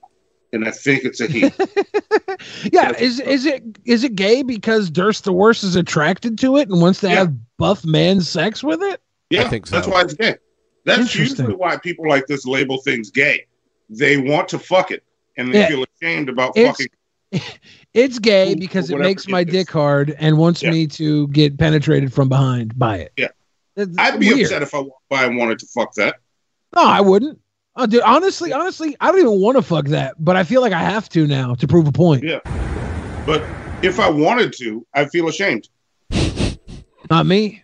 and 0.53 0.66
I 0.68 0.72
think 0.72 1.03
it's 1.06 1.22
a 1.22 1.28
he. 1.28 1.52
Yeah, 2.72 2.91
is 2.98 3.20
is 3.20 3.45
it 3.45 3.64
is 3.86 4.03
it 4.06 4.16
gay 4.16 4.44
because 4.44 4.90
Durst 4.90 5.26
the 5.26 5.34
worst 5.34 5.64
is 5.64 5.76
attracted 5.76 6.38
to 6.40 6.56
it 6.57 6.70
and 6.70 6.82
wants 6.82 7.02
to 7.02 7.10
have 7.10 7.34
buff 7.57 7.84
man 7.84 8.22
sex 8.22 8.64
with 8.64 8.82
it? 8.82 9.02
Yeah, 9.30 9.44
I 9.44 9.49
think 9.49 9.68
so. 9.68 9.76
that's 9.76 9.88
why 9.88 10.02
it's 10.02 10.14
gay. 10.14 10.36
That's 10.86 11.14
usually 11.16 11.54
why 11.54 11.78
people 11.78 12.08
like 12.08 12.26
this 12.28 12.46
label 12.46 12.78
things 12.78 13.12
gay. 13.12 13.46
They 13.90 14.18
want 14.18 14.48
to 14.50 14.60
fuck 14.60 14.92
it, 14.92 15.04
and 15.38 15.54
they 15.54 15.60
Yeah. 15.60 15.68
feel 15.70 15.86
ashamed 16.02 16.30
about 16.30 16.58
It's- 16.58 16.78
fucking. 17.32 17.42
It's 17.96 18.20
gay 18.20 18.54
because 18.54 18.92
it 18.92 19.00
makes 19.00 19.28
my 19.28 19.44
dick 19.44 19.70
hard 19.72 20.16
and 20.20 20.38
wants 20.38 20.64
me 20.64 20.86
to 20.88 21.28
get 21.30 21.58
penetrated 21.58 22.14
from 22.14 22.30
behind 22.30 22.78
by 22.78 22.98
it. 22.98 23.12
Yeah, 23.18 23.30
That's 23.76 23.98
I'd 23.98 24.20
be 24.20 24.28
weird. 24.32 24.42
upset 24.42 24.62
if 24.62 24.76
I 24.76 24.80
walked 24.80 25.10
by 25.10 25.24
and 25.26 25.38
wanted 25.38 25.58
to 25.60 25.66
fuck 25.68 25.96
that. 25.96 26.18
No, 26.76 26.84
I 26.84 27.02
wouldn't. 27.02 27.40
Uh, 27.76 27.88
dude, 27.88 28.04
honestly, 28.04 28.54
honestly, 28.54 28.96
I 29.02 29.12
don't 29.12 29.22
even 29.22 29.42
want 29.42 29.58
to 29.58 29.64
fuck 29.64 29.86
that, 29.88 30.14
but 30.24 30.36
I 30.36 30.44
feel 30.44 30.62
like 30.62 30.72
I 30.74 30.84
have 30.84 31.10
to 31.10 31.26
now 31.26 31.56
to 31.56 31.68
prove 31.68 31.88
a 31.88 31.92
point. 31.92 32.24
Yeah, 32.24 32.40
but 33.26 33.44
if 33.84 34.00
I 34.00 34.08
wanted 34.10 34.54
to, 34.60 34.86
I 34.94 35.06
feel 35.06 35.28
ashamed. 35.28 35.68
Not 37.10 37.26
me. 37.26 37.64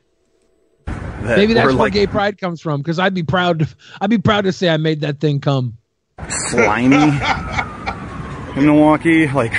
That 1.25 1.37
Maybe 1.37 1.53
that's 1.53 1.65
we're 1.65 1.71
where 1.71 1.85
like 1.85 1.93
gay 1.93 2.05
pride 2.05 2.37
comes 2.37 2.61
from. 2.61 2.81
Because 2.81 2.99
I'd 2.99 3.13
be 3.15 3.23
proud. 3.23 3.59
To, 3.59 3.67
I'd 3.99 4.09
be 4.11 4.19
proud 4.19 4.43
to 4.45 4.51
say 4.51 4.69
I 4.69 4.77
made 4.77 5.01
that 5.01 5.19
thing 5.19 5.39
come. 5.41 5.77
slimy 6.29 6.95
in 8.55 8.65
Milwaukee. 8.65 9.27
Like, 9.27 9.53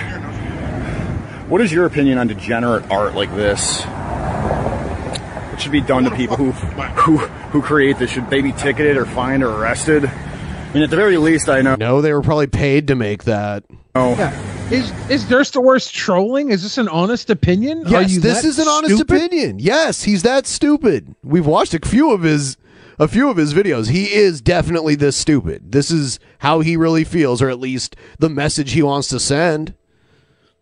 what 1.49 1.61
is 1.61 1.73
your 1.73 1.87
opinion 1.87 2.19
on 2.19 2.29
degenerate 2.29 2.89
art 2.91 3.15
like 3.15 3.35
this? 3.35 3.83
What 3.83 5.61
should 5.61 5.73
be 5.73 5.81
done 5.81 6.05
to 6.05 6.11
people 6.11 6.37
who 6.37 6.53
who 6.53 7.17
who 7.17 7.63
create 7.63 7.99
this? 7.99 8.11
Should 8.11 8.31
they 8.31 8.43
be 8.43 8.53
ticketed 8.53 8.97
or 8.97 9.07
fined 9.07 9.43
or 9.43 9.51
arrested? 9.51 10.05
I 10.05 10.73
mean, 10.73 10.83
at 10.83 10.91
the 10.91 10.97
very 10.97 11.17
least, 11.17 11.49
I 11.49 11.63
know. 11.63 11.75
No, 11.77 12.01
they 12.01 12.13
were 12.13 12.23
probably 12.23 12.47
paid 12.49 12.89
to 12.89 12.95
make 12.95 13.25
that. 13.25 13.65
Oh, 13.97 14.15
Yeah. 14.19 14.43
Is 14.71 14.93
is 15.09 15.25
Durst 15.25 15.53
the 15.53 15.61
worst 15.61 15.95
trolling? 15.95 16.51
Is 16.51 16.65
this 16.65 16.77
an 16.77 16.89
honest 16.89 17.31
opinion? 17.31 17.87
Are 17.87 18.03
Yes, 18.03 18.19
this 18.19 18.45
is 18.45 18.59
an 18.59 18.67
honest 18.67 18.97
stupid? 18.97 19.17
opinion. 19.17 19.61
Yes, 19.61 20.03
he's 20.03 20.23
that 20.25 20.45
stupid. 20.45 21.15
We've 21.23 21.47
watched 21.47 21.73
a 21.73 21.79
few 21.79 22.11
of 22.11 22.23
his 22.23 22.57
a 22.99 23.07
few 23.07 23.31
of 23.31 23.37
his 23.37 23.55
videos. 23.55 23.91
He 23.91 24.13
is 24.13 24.41
definitely 24.41 24.97
this 24.97 25.17
stupid. 25.17 25.71
This 25.71 25.93
is 25.93 26.19
how 26.39 26.61
he 26.61 26.77
really 26.77 27.05
feels, 27.05 27.41
or 27.41 27.49
at 27.49 27.61
least 27.61 27.95
the 28.19 28.29
message 28.29 28.73
he 28.73 28.83
wants 28.83 29.07
to 29.09 29.21
send. 29.21 29.75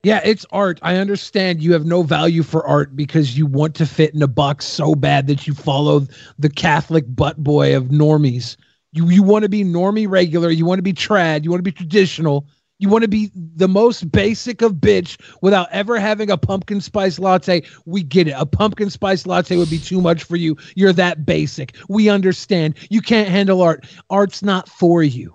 Yeah, 0.03 0.21
it's 0.23 0.45
art. 0.53 0.79
I 0.83 0.97
understand 0.97 1.63
you 1.63 1.73
have 1.73 1.87
no 1.87 2.03
value 2.03 2.43
for 2.43 2.67
art 2.67 2.95
because 2.95 3.39
you 3.39 3.47
want 3.47 3.75
to 3.77 3.87
fit 3.87 4.13
in 4.15 4.21
a 4.23 4.29
box 4.29 4.67
so 4.67 4.95
bad 4.95 5.29
that 5.29 5.47
you 5.47 5.55
follow 5.55 6.07
the 6.39 6.51
Catholic 6.51 7.05
butt 7.09 7.43
boy 7.43 7.75
of 7.75 7.85
normies. 7.85 8.57
You 8.93 9.09
you 9.09 9.23
want 9.23 9.45
to 9.45 9.49
be 9.49 9.65
normie 9.65 10.09
regular, 10.09 10.51
you 10.51 10.67
want 10.67 10.79
to 10.79 10.83
be 10.83 10.93
trad, 10.93 11.43
you 11.43 11.51
want 11.51 11.61
to 11.61 11.71
be 11.71 11.73
traditional, 11.73 12.47
you 12.85 12.91
want 12.91 13.01
to 13.01 13.09
be 13.09 13.31
the 13.35 13.67
most 13.67 14.13
basic 14.13 14.61
of 14.61 14.75
bitch 14.75 15.19
without 15.41 15.69
ever 15.73 15.99
having 15.99 16.31
a 16.31 16.37
pumpkin 16.37 16.83
spice 16.83 17.19
latte. 17.19 17.63
We 17.87 18.03
get 18.03 18.29
it. 18.29 18.35
A 18.37 18.45
pumpkin 18.45 18.91
spice 18.91 19.27
latte 19.27 19.57
would 19.57 19.71
be 19.71 19.79
too 19.79 20.03
much 20.03 20.23
for 20.23 20.37
you. 20.37 20.59
You're 20.75 20.93
that 20.93 21.25
basic. 21.25 21.75
We 21.89 22.11
understand. 22.11 22.75
You 22.91 23.01
can't 23.01 23.31
handle 23.31 23.63
art. 23.63 23.87
Art's 24.11 24.43
not 24.43 24.69
for 24.69 25.03
you. 25.03 25.35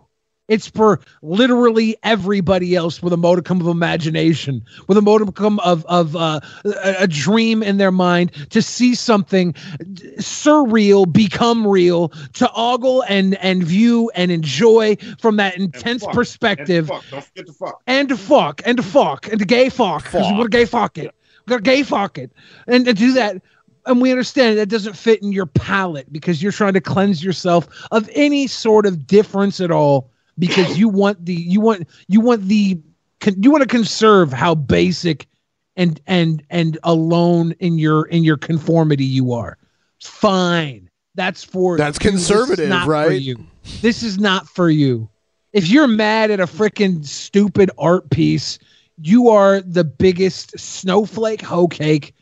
It's 0.50 0.68
for 0.68 1.00
literally 1.22 1.96
everybody 2.04 2.76
else 2.76 3.02
with 3.02 3.14
a 3.14 3.18
modicum 3.18 3.62
of 3.62 3.68
imagination, 3.68 4.66
with 4.88 4.98
a 4.98 5.02
modicum 5.02 5.60
of 5.60 5.86
of 5.86 6.16
uh, 6.16 6.42
a, 6.84 7.08
dream 7.08 7.62
in 7.64 7.78
their 7.78 7.92
mind 7.92 8.32
to 8.50 8.62
see 8.62 8.96
something 8.96 9.54
surreal 10.18 11.12
become 11.12 11.66
real, 11.66 12.10
to 12.34 12.50
ogle 12.54 13.04
and 13.04 13.36
and 13.36 13.64
view 13.64 14.12
and 14.16 14.32
enjoy 14.32 14.98
from 15.20 15.38
that 15.38 15.56
intense 15.56 16.04
fuck. 16.04 16.14
perspective, 16.14 16.90
And 16.90 17.00
fuck. 17.00 17.12
Don't 17.12 17.24
forget 17.24 17.46
to 17.46 17.54
fuck. 17.54 17.82
and 17.86 18.10
to 18.10 18.18
fuck 18.18 18.62
and 18.66 18.78
to 18.78 18.84
fuck 18.84 19.28
and 19.28 19.40
to 19.40 19.46
gay 19.46 19.70
fuck 19.70 20.04
because 20.04 20.28
we 20.32 20.38
want 20.38 20.52
to 20.52 20.58
gay 20.58 20.66
fuck 20.66 20.98
it. 20.98 21.14
We 21.46 21.52
got 21.52 21.58
to 21.58 21.64
gay 21.64 21.84
fuck 21.84 22.18
it 22.18 22.32
and 22.68 22.86
to 22.86 22.94
do 22.94 23.14
that. 23.14 23.42
And 23.86 24.02
we 24.02 24.12
understand 24.12 24.58
that 24.58 24.68
doesn't 24.68 24.96
fit 24.96 25.24
in 25.24 25.32
your 25.32 25.46
palate 25.46 26.12
because 26.12 26.44
you're 26.44 26.52
trying 26.52 26.74
to 26.74 26.82
cleanse 26.82 27.24
yourself 27.24 27.68
of 27.92 28.10
any 28.14 28.46
sort 28.46 28.86
of 28.86 29.08
difference 29.08 29.62
at 29.62 29.72
all 29.72 30.12
because 30.40 30.78
you 30.78 30.90
want 30.90 31.26
the 31.26 31.34
you 31.34 31.62
want 31.62 31.88
you 32.08 32.22
want 32.22 32.48
the 32.48 32.80
you 33.38 33.52
want 33.52 33.62
to 33.62 33.68
conserve 33.68 34.32
how 34.32 34.56
basic 34.56 35.28
and 35.76 36.00
and 36.08 36.44
and 36.50 36.78
alone 36.84 37.54
in 37.60 37.78
your 37.78 38.06
in 38.08 38.24
your 38.24 38.38
conformity 38.38 39.06
you 39.06 39.34
are. 39.34 39.58
Fine. 40.02 40.90
That's 41.16 41.44
for 41.44 41.78
That's 41.78 42.04
you. 42.04 42.12
Conservative, 42.12 42.88
right? 42.88 43.22
you. 43.22 43.46
This 43.82 44.04
is 44.04 44.20
not 44.20 44.48
for 44.48 44.70
you. 44.70 45.10
If 45.52 45.68
you're 45.68 45.88
mad 45.88 46.32
at 46.32 46.40
a 46.40 46.46
freaking 46.46 47.06
stupid 47.06 47.72
art 47.78 48.10
piece, 48.10 48.60
you 49.02 49.30
are 49.30 49.62
the 49.62 49.84
biggest 49.84 50.58
snowflake 50.60 51.42
hoe 51.42 51.68
cake 51.68 52.14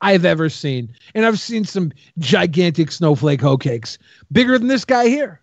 I've 0.00 0.24
ever 0.24 0.48
seen. 0.48 0.92
And 1.14 1.26
I've 1.26 1.40
seen 1.40 1.64
some 1.64 1.92
gigantic 2.18 2.92
snowflake 2.92 3.40
hoe 3.40 3.58
cakes. 3.58 3.98
Bigger 4.30 4.58
than 4.58 4.68
this 4.68 4.84
guy 4.84 5.08
here. 5.08 5.40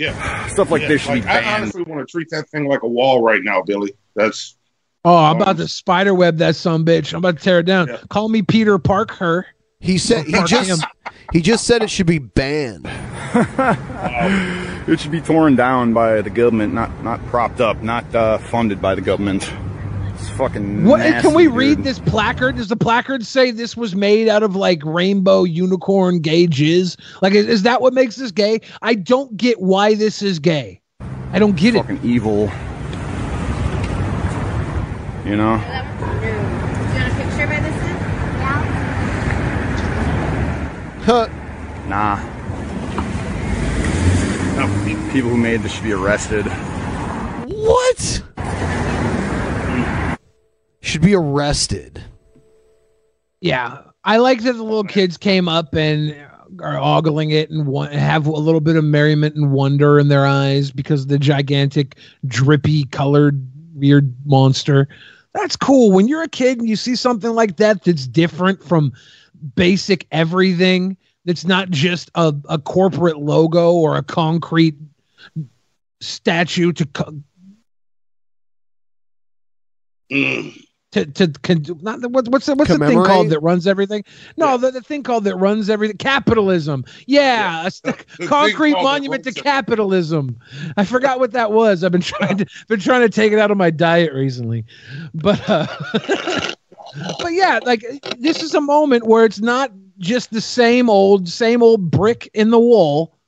Yeah, 0.00 0.46
Stuff 0.48 0.70
like 0.70 0.82
Yeah, 0.82 0.88
this 0.88 1.02
should 1.02 1.12
be 1.14 1.20
like, 1.20 1.28
I 1.28 1.40
banned. 1.42 1.62
honestly 1.62 1.82
want 1.82 2.06
to 2.06 2.10
treat 2.10 2.28
that 2.30 2.48
thing 2.48 2.66
like 2.66 2.82
a 2.82 2.88
wall 2.88 3.22
right 3.22 3.42
now, 3.44 3.60
Billy. 3.62 3.92
That's 4.16 4.56
Oh, 5.04 5.16
I'm 5.16 5.36
about 5.36 5.56
to 5.58 5.68
spider 5.68 6.14
web 6.14 6.38
that 6.38 6.56
some 6.56 6.84
bitch. 6.84 7.12
I'm 7.12 7.18
about 7.18 7.38
to 7.38 7.42
tear 7.44 7.58
it 7.60 7.64
down. 7.64 7.88
Call 8.08 8.28
me 8.28 8.42
Peter 8.42 8.78
Parker. 8.78 9.46
He 9.78 9.96
said 9.98 10.26
he 10.26 10.32
just 10.44 10.68
him. 10.68 10.78
he 11.32 11.40
just 11.40 11.66
said 11.66 11.82
it 11.82 11.90
should 11.90 12.06
be 12.06 12.18
banned. 12.18 12.88
It 14.88 14.98
should 14.98 15.12
be 15.12 15.20
torn 15.20 15.54
down 15.54 15.92
by 15.92 16.20
the 16.20 16.30
government, 16.30 16.74
not 16.74 17.04
not 17.04 17.24
propped 17.26 17.60
up, 17.60 17.80
not 17.82 18.12
uh, 18.14 18.38
funded 18.38 18.82
by 18.82 18.94
the 18.96 19.00
government. 19.02 19.52
It's 20.40 20.52
fucking. 20.52 20.84
What 20.84 20.98
nasty, 20.98 21.28
can 21.28 21.36
we 21.36 21.44
dude. 21.44 21.54
read 21.54 21.84
this 21.84 21.98
placard? 21.98 22.56
Does 22.56 22.68
the 22.68 22.76
placard 22.76 23.26
say 23.26 23.50
this 23.50 23.76
was 23.76 23.94
made 23.94 24.26
out 24.28 24.42
of 24.42 24.56
like 24.56 24.82
rainbow 24.84 25.44
unicorn 25.44 26.20
gay 26.20 26.46
jizz? 26.46 26.98
Like, 27.20 27.34
is, 27.34 27.46
is 27.46 27.62
that 27.64 27.82
what 27.82 27.92
makes 27.92 28.16
this 28.16 28.30
gay? 28.30 28.60
I 28.80 28.94
don't 28.94 29.36
get 29.36 29.60
why 29.60 29.94
this 29.94 30.22
is 30.22 30.38
gay. 30.38 30.80
I 31.32 31.38
don't 31.38 31.56
get 31.56 31.74
it. 31.74 31.82
Fucking 31.82 32.00
evil. 32.02 32.50
You 35.26 35.36
know. 35.36 35.58
Do 35.58 35.64
you 36.26 36.34
want 36.96 37.12
a 37.12 37.14
picture 37.16 37.46
by 37.46 37.60
this 37.60 37.76
time? 41.04 41.30
Nah. 41.88 42.18
People 45.12 45.30
who 45.30 45.36
made 45.36 45.60
this 45.62 45.72
should 45.72 45.82
be 45.82 45.92
arrested. 45.92 46.46
What? 47.46 48.22
Should 50.82 51.02
be 51.02 51.14
arrested. 51.14 52.02
Yeah, 53.40 53.82
I 54.04 54.18
like 54.18 54.42
that 54.42 54.54
the 54.54 54.62
little 54.62 54.84
kids 54.84 55.16
came 55.16 55.48
up 55.48 55.74
and 55.74 56.14
are 56.60 56.78
ogling 56.78 57.30
it 57.30 57.50
and 57.50 57.66
want, 57.66 57.92
have 57.92 58.26
a 58.26 58.32
little 58.32 58.60
bit 58.60 58.76
of 58.76 58.84
merriment 58.84 59.36
and 59.36 59.52
wonder 59.52 59.98
in 59.98 60.08
their 60.08 60.26
eyes 60.26 60.70
because 60.70 61.02
of 61.02 61.08
the 61.08 61.18
gigantic, 61.18 61.96
drippy, 62.26 62.84
colored, 62.84 63.46
weird 63.74 64.14
monster. 64.26 64.88
That's 65.34 65.56
cool. 65.56 65.92
When 65.92 66.08
you're 66.08 66.22
a 66.22 66.28
kid 66.28 66.58
and 66.58 66.68
you 66.68 66.76
see 66.76 66.96
something 66.96 67.32
like 67.32 67.56
that 67.56 67.84
that's 67.84 68.06
different 68.06 68.62
from 68.62 68.92
basic 69.54 70.06
everything, 70.10 70.96
that's 71.24 71.44
not 71.44 71.70
just 71.70 72.10
a, 72.14 72.34
a 72.48 72.58
corporate 72.58 73.18
logo 73.18 73.72
or 73.72 73.96
a 73.96 74.02
concrete 74.02 74.74
statue 76.00 76.72
to 76.72 76.86
co- 76.86 77.20
mm. 80.10 80.66
To 80.92 81.06
to 81.06 81.28
con- 81.28 81.64
not 81.80 82.00
the, 82.00 82.08
what, 82.08 82.28
what's 82.28 82.46
the, 82.46 82.54
what's 82.54 82.70
the 82.70 82.78
thing 82.78 83.02
called 83.02 83.30
that 83.30 83.40
runs 83.40 83.66
everything? 83.66 84.04
No, 84.36 84.56
the, 84.56 84.70
the 84.70 84.80
thing 84.80 85.02
called 85.02 85.24
that 85.24 85.36
runs 85.36 85.70
everything. 85.70 85.96
Capitalism. 85.96 86.84
Yeah, 87.06 87.66
a 87.66 87.70
st- 87.70 88.06
concrete 88.26 88.72
monument 88.72 89.24
to 89.24 89.32
capitalism. 89.32 90.38
I 90.76 90.84
forgot 90.84 91.20
what 91.20 91.32
that 91.32 91.52
was. 91.52 91.84
I've 91.84 91.92
been 91.92 92.00
trying 92.00 92.38
to 92.38 92.46
been 92.68 92.80
trying 92.80 93.02
to 93.02 93.08
take 93.08 93.32
it 93.32 93.38
out 93.38 93.50
of 93.50 93.56
my 93.56 93.70
diet 93.70 94.12
recently, 94.12 94.64
but 95.14 95.40
uh, 95.48 95.66
but 97.18 97.32
yeah, 97.32 97.60
like 97.64 97.84
this 98.18 98.42
is 98.42 98.54
a 98.54 98.60
moment 98.60 99.06
where 99.06 99.24
it's 99.24 99.40
not 99.40 99.70
just 99.98 100.30
the 100.30 100.40
same 100.40 100.90
old 100.90 101.28
same 101.28 101.62
old 101.62 101.90
brick 101.90 102.30
in 102.34 102.50
the 102.50 102.58
wall 102.58 103.19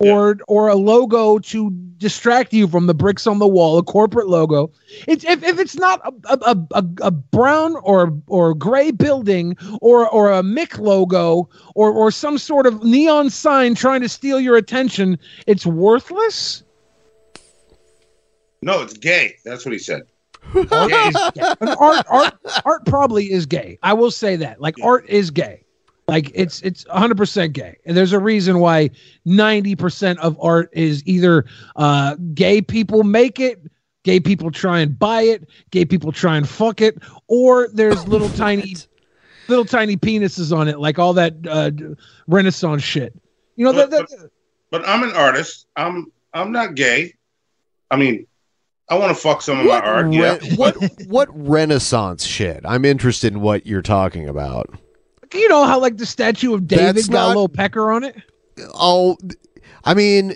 or 0.00 0.36
or 0.46 0.68
a 0.68 0.74
logo 0.74 1.38
to 1.38 1.70
distract 1.98 2.52
you 2.52 2.68
from 2.68 2.86
the 2.86 2.94
bricks 2.94 3.26
on 3.26 3.38
the 3.38 3.48
wall, 3.48 3.78
a 3.78 3.82
corporate 3.82 4.28
logo. 4.28 4.70
It's 5.06 5.24
if, 5.24 5.42
if 5.42 5.58
it's 5.58 5.76
not 5.76 6.00
a, 6.04 6.38
a, 6.42 6.56
a, 6.72 6.86
a 7.02 7.10
brown 7.10 7.76
or 7.82 8.16
or 8.28 8.54
gray 8.54 8.90
building 8.90 9.56
or 9.80 10.08
or 10.08 10.32
a 10.32 10.42
Mick 10.42 10.78
logo 10.78 11.48
or 11.74 11.90
or 11.90 12.10
some 12.10 12.38
sort 12.38 12.66
of 12.66 12.84
neon 12.84 13.30
sign 13.30 13.74
trying 13.74 14.00
to 14.02 14.08
steal 14.08 14.40
your 14.40 14.56
attention, 14.56 15.18
it's 15.46 15.66
worthless. 15.66 16.62
no, 18.62 18.82
it's 18.82 18.96
gay. 18.96 19.36
That's 19.44 19.64
what 19.64 19.72
he 19.72 19.78
said. 19.78 20.02
Art, 20.70 20.90
is 20.92 21.30
gay. 21.34 21.54
And 21.60 21.70
art, 21.80 22.06
art, 22.08 22.34
art 22.64 22.86
probably 22.86 23.30
is 23.30 23.44
gay. 23.44 23.78
I 23.82 23.92
will 23.92 24.10
say 24.10 24.36
that. 24.36 24.60
Like 24.60 24.76
art 24.82 25.04
is 25.08 25.30
gay. 25.30 25.64
Like 26.08 26.32
it's 26.34 26.62
it's 26.62 26.84
100% 26.84 27.52
gay. 27.52 27.76
And 27.84 27.94
there's 27.94 28.14
a 28.14 28.18
reason 28.18 28.60
why 28.60 28.90
90% 29.26 30.16
of 30.18 30.38
art 30.40 30.70
is 30.72 31.02
either 31.06 31.44
uh 31.76 32.16
gay 32.32 32.62
people 32.62 33.02
make 33.02 33.38
it, 33.38 33.62
gay 34.04 34.18
people 34.18 34.50
try 34.50 34.80
and 34.80 34.98
buy 34.98 35.22
it, 35.22 35.46
gay 35.70 35.84
people 35.84 36.10
try 36.10 36.38
and 36.38 36.48
fuck 36.48 36.80
it, 36.80 36.98
or 37.26 37.68
there's 37.74 38.08
little 38.08 38.30
tiny 38.30 38.76
little 39.48 39.66
tiny 39.66 39.96
penises 39.98 40.56
on 40.56 40.66
it 40.66 40.80
like 40.80 40.98
all 40.98 41.12
that 41.12 41.34
uh 41.46 41.70
renaissance 42.26 42.82
shit. 42.82 43.14
You 43.56 43.66
know 43.66 43.72
that, 43.72 43.90
But, 43.90 44.08
that 44.08 44.18
but, 44.70 44.80
but 44.82 44.88
I'm 44.88 45.02
an 45.02 45.14
artist. 45.14 45.66
I'm 45.76 46.10
I'm 46.32 46.52
not 46.52 46.74
gay. 46.74 47.14
I 47.90 47.96
mean, 47.96 48.26
I 48.88 48.94
want 48.94 49.14
to 49.14 49.20
fuck 49.20 49.42
some 49.42 49.60
of 49.60 49.66
my 49.66 49.80
art. 49.80 50.10
Yeah. 50.10 50.38
What 50.56 50.76
what 51.06 51.28
Renaissance 51.30 52.24
shit? 52.24 52.62
I'm 52.64 52.86
interested 52.86 53.34
in 53.34 53.42
what 53.42 53.66
you're 53.66 53.82
talking 53.82 54.26
about. 54.26 54.70
You 55.34 55.48
know 55.48 55.64
how 55.64 55.80
like 55.80 55.96
the 55.96 56.06
statue 56.06 56.54
of 56.54 56.66
David 56.66 56.96
That's 56.96 57.08
got 57.08 57.26
a 57.26 57.28
little 57.28 57.48
pecker 57.48 57.90
on 57.92 58.04
it? 58.04 58.16
Oh, 58.74 59.16
I 59.84 59.94
mean, 59.94 60.34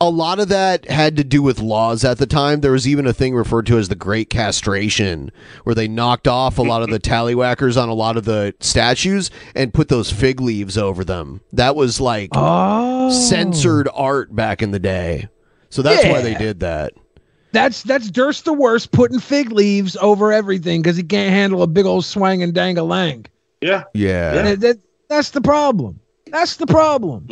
a 0.00 0.08
lot 0.10 0.38
of 0.38 0.48
that 0.48 0.88
had 0.90 1.16
to 1.16 1.24
do 1.24 1.42
with 1.42 1.60
laws 1.60 2.04
at 2.04 2.18
the 2.18 2.26
time. 2.26 2.60
There 2.60 2.72
was 2.72 2.86
even 2.88 3.06
a 3.06 3.12
thing 3.12 3.34
referred 3.34 3.66
to 3.66 3.78
as 3.78 3.88
the 3.88 3.94
Great 3.94 4.28
Castration, 4.30 5.30
where 5.64 5.74
they 5.74 5.88
knocked 5.88 6.26
off 6.28 6.58
a 6.58 6.62
lot 6.62 6.82
of 6.82 6.90
the 6.90 6.98
tallywhackers 7.00 7.80
on 7.80 7.88
a 7.88 7.94
lot 7.94 8.16
of 8.16 8.24
the 8.24 8.54
statues 8.60 9.30
and 9.54 9.72
put 9.74 9.88
those 9.88 10.10
fig 10.10 10.40
leaves 10.40 10.76
over 10.76 11.04
them. 11.04 11.40
That 11.52 11.76
was 11.76 12.00
like 12.00 12.30
Oh. 12.34 13.10
censored 13.10 13.88
art 13.94 14.34
back 14.34 14.62
in 14.62 14.72
the 14.72 14.78
day. 14.80 15.28
So 15.70 15.82
that's 15.82 16.04
why 16.04 16.20
they 16.22 16.32
Yeah. 16.32 16.38
did 16.38 16.60
that. 16.60 16.92
That's 17.52 17.82
that's 17.84 18.10
Durst 18.10 18.44
the 18.46 18.52
worst 18.52 18.90
putting 18.90 19.20
fig 19.20 19.52
leaves 19.52 19.96
over 20.00 20.32
everything 20.32 20.82
because 20.82 20.96
he 20.96 21.04
can't 21.04 21.30
handle 21.30 21.62
a 21.62 21.68
big 21.68 21.86
old 21.86 22.04
swang 22.04 22.42
and 22.42 22.52
dang 22.52 22.78
a 22.78 22.82
lang. 22.84 23.26
Yeah. 23.60 23.84
Yeah. 23.94 24.42
That- 24.42 24.60
that- 24.60 24.78
that's 25.08 25.30
the 25.30 25.40
problem. 25.40 26.00
That's 26.30 26.56
the 26.56 26.66
problem. 26.66 27.28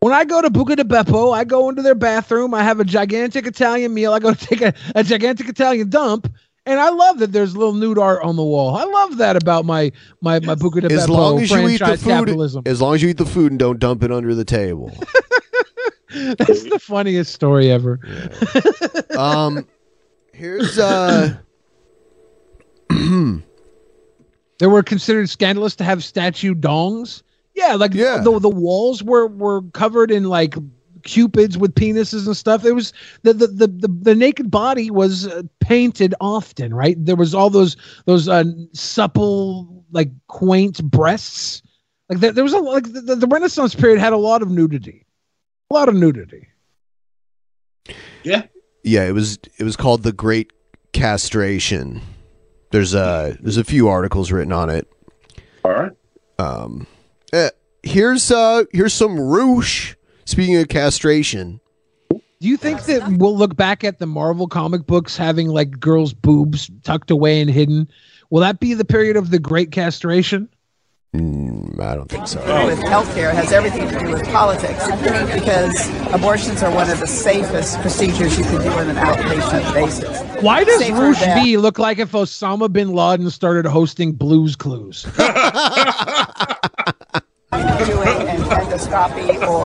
When 0.00 0.12
I 0.12 0.24
go 0.24 0.42
to 0.42 0.50
Buca 0.50 0.76
de 0.76 0.84
Beppo, 0.84 1.32
I 1.34 1.42
go 1.44 1.68
into 1.70 1.80
their 1.82 1.94
bathroom. 1.94 2.52
I 2.54 2.62
have 2.62 2.78
a 2.80 2.84
gigantic 2.84 3.46
Italian 3.46 3.94
meal. 3.94 4.12
I 4.12 4.18
go 4.18 4.34
to 4.34 4.46
take 4.46 4.60
a, 4.60 4.74
a 4.94 5.02
gigantic 5.02 5.48
Italian 5.48 5.88
dump, 5.88 6.30
and 6.66 6.78
I 6.78 6.90
love 6.90 7.18
that 7.20 7.32
there's 7.32 7.56
little 7.56 7.72
nude 7.72 7.98
art 7.98 8.22
on 8.22 8.36
the 8.36 8.44
wall. 8.44 8.76
I 8.76 8.84
love 8.84 9.16
that 9.16 9.36
about 9.36 9.64
my 9.64 9.90
my 10.20 10.38
my 10.40 10.54
Buca 10.54 10.86
de 10.86 10.94
As 10.94 11.06
Beppo 11.06 11.08
long 11.08 11.40
as 11.42 11.50
you 11.50 11.68
eat 11.68 11.78
the 11.80 11.96
food, 11.96 12.04
capitalism. 12.04 12.62
as 12.66 12.80
long 12.82 12.94
as 12.94 13.02
you 13.02 13.08
eat 13.08 13.16
the 13.18 13.24
food 13.26 13.50
and 13.52 13.58
don't 13.58 13.80
dump 13.80 14.02
it 14.04 14.12
under 14.12 14.34
the 14.34 14.44
table. 14.44 14.92
That's 16.14 16.62
the 16.64 16.78
funniest 16.80 17.32
story 17.32 17.70
ever. 17.70 17.98
um, 19.18 19.66
here's 20.32 20.78
uh, 20.78 21.36
they 24.58 24.66
were 24.66 24.82
considered 24.82 25.28
scandalous 25.28 25.76
to 25.76 25.84
have 25.84 26.02
statue 26.04 26.54
dongs. 26.54 27.22
Yeah, 27.54 27.74
like 27.74 27.92
the 27.92 28.38
the 28.40 28.48
walls 28.48 29.02
were 29.02 29.28
were 29.28 29.62
covered 29.72 30.10
in 30.10 30.24
like 30.24 30.54
cupids 31.02 31.56
with 31.56 31.74
penises 31.74 32.26
and 32.26 32.36
stuff. 32.36 32.64
It 32.64 32.72
was 32.72 32.92
the 33.22 33.32
the 33.32 33.46
the 33.46 33.66
the, 33.66 33.88
the 33.88 34.14
naked 34.14 34.50
body 34.50 34.90
was 34.90 35.26
uh, 35.26 35.42
painted 35.60 36.14
often, 36.20 36.74
right? 36.74 36.96
There 36.98 37.16
was 37.16 37.34
all 37.34 37.48
those 37.48 37.76
those 38.04 38.28
uh, 38.28 38.44
supple 38.72 39.84
like 39.90 40.10
quaint 40.26 40.82
breasts. 40.84 41.62
Like 42.08 42.20
there, 42.20 42.32
there 42.32 42.44
was 42.44 42.52
a 42.52 42.58
like 42.58 42.92
the, 42.92 43.16
the 43.16 43.26
Renaissance 43.26 43.74
period 43.74 43.98
had 43.98 44.12
a 44.12 44.18
lot 44.18 44.42
of 44.42 44.50
nudity, 44.50 45.06
a 45.70 45.74
lot 45.74 45.88
of 45.88 45.94
nudity. 45.94 46.48
Yeah. 48.22 48.42
Yeah, 48.84 49.04
it 49.04 49.12
was 49.12 49.38
it 49.58 49.64
was 49.64 49.76
called 49.76 50.02
the 50.02 50.12
Great 50.12 50.52
Castration. 50.92 52.02
There's 52.76 52.94
uh 52.94 53.36
there's 53.40 53.56
a 53.56 53.64
few 53.64 53.88
articles 53.88 54.30
written 54.30 54.52
on 54.52 54.68
it. 54.68 54.86
All 55.64 55.72
right. 55.72 55.92
Um 56.38 56.86
eh, 57.32 57.48
here's 57.82 58.30
uh 58.30 58.64
here's 58.70 58.92
some 58.92 59.18
roosh. 59.18 59.94
Speaking 60.26 60.56
of 60.56 60.68
castration. 60.68 61.58
Do 62.10 62.20
you 62.40 62.58
think 62.58 62.82
that 62.82 63.12
we'll 63.12 63.34
look 63.34 63.56
back 63.56 63.82
at 63.82 63.98
the 63.98 64.04
Marvel 64.04 64.46
comic 64.46 64.86
books 64.86 65.16
having 65.16 65.48
like 65.48 65.80
girls' 65.80 66.12
boobs 66.12 66.70
tucked 66.82 67.10
away 67.10 67.40
and 67.40 67.48
hidden? 67.48 67.88
Will 68.28 68.42
that 68.42 68.60
be 68.60 68.74
the 68.74 68.84
period 68.84 69.16
of 69.16 69.30
the 69.30 69.38
Great 69.38 69.72
Castration? 69.72 70.46
Mm, 71.16 71.80
I 71.80 71.94
don't 71.94 72.08
think 72.10 72.28
so. 72.28 72.40
with 72.66 72.78
healthcare. 72.80 73.30
It 73.30 73.36
has 73.36 73.52
everything 73.52 73.88
to 73.88 73.98
do 73.98 74.10
with 74.10 74.24
politics 74.26 74.86
because 75.32 75.88
abortions 76.12 76.62
are 76.62 76.70
one 76.74 76.90
of 76.90 77.00
the 77.00 77.06
safest 77.06 77.80
procedures 77.80 78.38
you 78.38 78.44
can 78.44 78.62
do 78.62 78.68
on 78.68 78.90
an 78.90 78.96
outpatient 78.96 79.72
basis. 79.74 80.42
Why 80.42 80.64
does 80.64 80.78
Safer 80.78 81.00
Roosh 81.00 81.20
than- 81.20 81.42
V 81.42 81.56
look 81.56 81.78
like 81.78 81.98
if 81.98 82.12
Osama 82.12 82.70
bin 82.70 82.92
Laden 82.92 83.30
started 83.30 83.64
hosting 83.66 84.12
Blues 84.12 84.56
Clues? 84.56 85.04
doing 87.86 88.08
an 88.08 88.36
endoscopy 88.36 89.48
or 89.48 89.62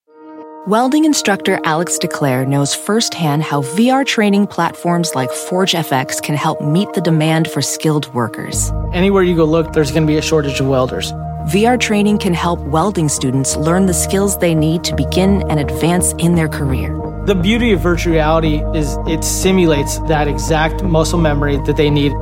Welding 0.66 1.04
instructor 1.04 1.60
Alex 1.64 1.98
DeClaire 1.98 2.48
knows 2.48 2.74
firsthand 2.74 3.42
how 3.42 3.60
VR 3.60 4.06
training 4.06 4.46
platforms 4.46 5.14
like 5.14 5.28
ForgeFX 5.28 6.22
can 6.22 6.36
help 6.36 6.62
meet 6.62 6.90
the 6.94 7.02
demand 7.02 7.50
for 7.50 7.60
skilled 7.60 8.12
workers. 8.14 8.72
Anywhere 8.94 9.22
you 9.22 9.36
go 9.36 9.44
look, 9.44 9.74
there's 9.74 9.90
going 9.90 10.04
to 10.04 10.06
be 10.10 10.16
a 10.16 10.22
shortage 10.22 10.60
of 10.60 10.66
welders. 10.66 11.12
VR 11.48 11.78
training 11.78 12.16
can 12.18 12.32
help 12.32 12.58
welding 12.60 13.08
students 13.10 13.54
learn 13.56 13.84
the 13.84 13.92
skills 13.92 14.38
they 14.38 14.54
need 14.54 14.82
to 14.84 14.96
begin 14.96 15.42
and 15.50 15.60
advance 15.60 16.12
in 16.14 16.36
their 16.36 16.48
career. 16.48 16.98
The 17.26 17.34
beauty 17.34 17.72
of 17.72 17.80
virtual 17.80 18.14
reality 18.14 18.62
is 18.74 18.96
it 19.06 19.22
simulates 19.22 19.98
that 20.08 20.26
exact 20.26 20.82
muscle 20.82 21.18
memory 21.18 21.58
that 21.66 21.76
they 21.76 21.90
need. 21.90 22.14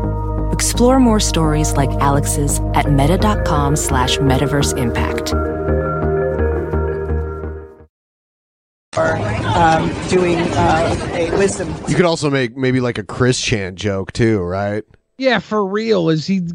Explore 0.50 0.98
more 0.98 1.20
stories 1.20 1.74
like 1.74 1.90
Alex's 2.00 2.58
at 2.74 2.90
meta.com 2.90 3.76
slash 3.76 4.18
metaverse 4.18 4.76
impact. 4.76 5.32
or 8.96 9.16
um, 9.16 9.88
doing 10.08 10.38
uh, 10.38 11.10
a 11.12 11.30
wisdom. 11.38 11.74
You 11.88 11.94
could 11.94 12.04
also 12.04 12.28
make 12.28 12.56
maybe 12.56 12.80
like 12.80 12.98
a 12.98 13.04
Chris 13.04 13.40
Chan 13.40 13.76
joke 13.76 14.12
too, 14.12 14.40
right? 14.40 14.84
Yeah, 15.22 15.38
for 15.38 15.64
real. 15.64 16.08
Is 16.08 16.26
he? 16.26 16.40
No, 16.40 16.48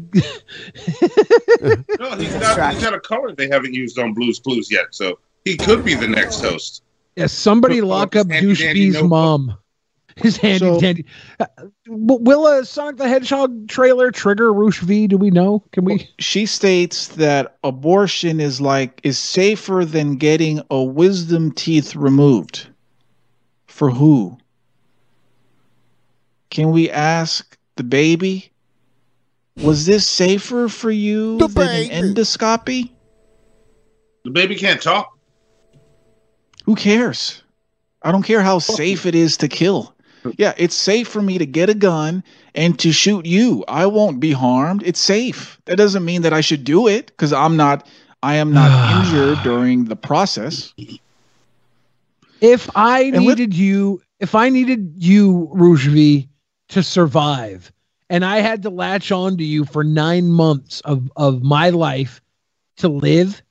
he's 2.18 2.34
got, 2.34 2.74
he's 2.74 2.82
got 2.82 2.92
a 2.92 3.00
color 3.00 3.34
they 3.34 3.48
haven't 3.48 3.72
used 3.72 3.98
on 3.98 4.12
Blues 4.12 4.38
Clues 4.40 4.70
yet, 4.70 4.88
so 4.90 5.18
he 5.46 5.56
could 5.56 5.86
be 5.86 5.94
the 5.94 6.06
next 6.06 6.42
host. 6.42 6.82
Yeah, 7.16 7.28
somebody 7.28 7.80
lock 7.80 8.14
up 8.14 8.30
handy 8.30 8.46
Douche 8.48 8.60
dandy 8.60 8.80
V's 8.84 8.94
notebook. 8.94 9.10
mom. 9.10 9.58
His 10.16 10.36
handy 10.36 10.58
So- 10.58 10.80
dandy. 10.80 11.06
Uh, 11.40 11.46
will 11.86 12.46
a 12.46 12.62
Sonic 12.66 12.98
the 12.98 13.08
Hedgehog 13.08 13.68
trailer 13.68 14.10
trigger 14.10 14.52
Roosh 14.52 14.80
V? 14.80 15.06
Do 15.06 15.16
we 15.16 15.30
know? 15.30 15.64
Can 15.72 15.86
we? 15.86 16.06
She 16.18 16.44
states 16.44 17.08
that 17.08 17.56
abortion 17.64 18.38
is 18.38 18.60
like 18.60 19.00
is 19.02 19.16
safer 19.16 19.86
than 19.86 20.16
getting 20.16 20.60
a 20.70 20.82
wisdom 20.82 21.52
teeth 21.52 21.96
removed. 21.96 22.68
For 23.66 23.88
who? 23.88 24.36
Can 26.50 26.70
we 26.72 26.90
ask 26.90 27.56
the 27.76 27.84
baby? 27.84 28.50
Was 29.62 29.86
this 29.86 30.06
safer 30.06 30.68
for 30.68 30.90
you 30.90 31.38
than 31.38 31.68
an 31.92 32.14
endoscopy? 32.14 32.90
The 34.24 34.30
baby 34.30 34.54
can't 34.54 34.80
talk. 34.80 35.18
Who 36.64 36.74
cares? 36.74 37.42
I 38.02 38.12
don't 38.12 38.22
care 38.22 38.42
how 38.42 38.58
safe 38.58 39.06
it 39.06 39.14
is 39.14 39.36
to 39.38 39.48
kill. 39.48 39.94
Yeah, 40.36 40.54
it's 40.56 40.74
safe 40.74 41.08
for 41.08 41.22
me 41.22 41.38
to 41.38 41.46
get 41.46 41.70
a 41.70 41.74
gun 41.74 42.22
and 42.54 42.78
to 42.80 42.92
shoot 42.92 43.26
you. 43.26 43.64
I 43.68 43.86
won't 43.86 44.20
be 44.20 44.32
harmed. 44.32 44.82
It's 44.84 45.00
safe. 45.00 45.58
That 45.64 45.76
doesn't 45.76 46.04
mean 46.04 46.22
that 46.22 46.32
I 46.32 46.40
should 46.40 46.64
do 46.64 46.86
it 46.86 47.06
because 47.06 47.32
I'm 47.32 47.56
not 47.56 47.86
I 48.22 48.34
am 48.34 48.52
not 48.52 49.06
injured 49.06 49.42
during 49.42 49.86
the 49.86 49.96
process. 49.96 50.72
If 52.40 52.68
I 52.74 53.10
needed 53.10 53.54
you, 53.54 54.02
if 54.20 54.34
I 54.34 54.48
needed 54.48 54.94
you, 54.96 55.48
Rouge 55.52 55.88
to 56.68 56.82
survive, 56.82 57.72
and 58.10 58.24
I 58.24 58.38
had 58.38 58.62
to 58.62 58.70
latch 58.70 59.12
on 59.12 59.36
to 59.36 59.44
you 59.44 59.64
for 59.64 59.84
nine 59.84 60.30
months 60.30 60.80
of, 60.82 61.10
of 61.16 61.42
my 61.42 61.70
life 61.70 62.20
to 62.78 62.88
live, 62.88 63.42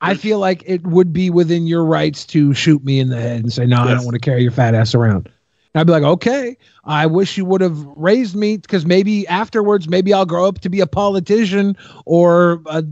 I 0.00 0.14
feel 0.14 0.38
like 0.38 0.62
it 0.64 0.86
would 0.86 1.12
be 1.12 1.28
within 1.28 1.66
your 1.66 1.84
rights 1.84 2.24
to 2.26 2.54
shoot 2.54 2.84
me 2.84 3.00
in 3.00 3.08
the 3.08 3.20
head 3.20 3.40
and 3.40 3.52
say, 3.52 3.66
No, 3.66 3.78
I 3.78 3.94
don't 3.94 4.04
want 4.04 4.14
to 4.14 4.20
carry 4.20 4.42
your 4.42 4.52
fat 4.52 4.74
ass 4.74 4.94
around. 4.94 5.26
And 5.74 5.80
I'd 5.80 5.86
be 5.86 5.92
like, 5.92 6.04
Okay, 6.04 6.56
I 6.84 7.06
wish 7.06 7.36
you 7.36 7.44
would 7.44 7.60
have 7.60 7.84
raised 7.96 8.36
me 8.36 8.58
because 8.58 8.86
maybe 8.86 9.26
afterwards, 9.26 9.88
maybe 9.88 10.12
I'll 10.12 10.26
grow 10.26 10.46
up 10.46 10.60
to 10.60 10.70
be 10.70 10.80
a 10.80 10.86
politician 10.86 11.76
or 12.06 12.62
a, 12.66 12.84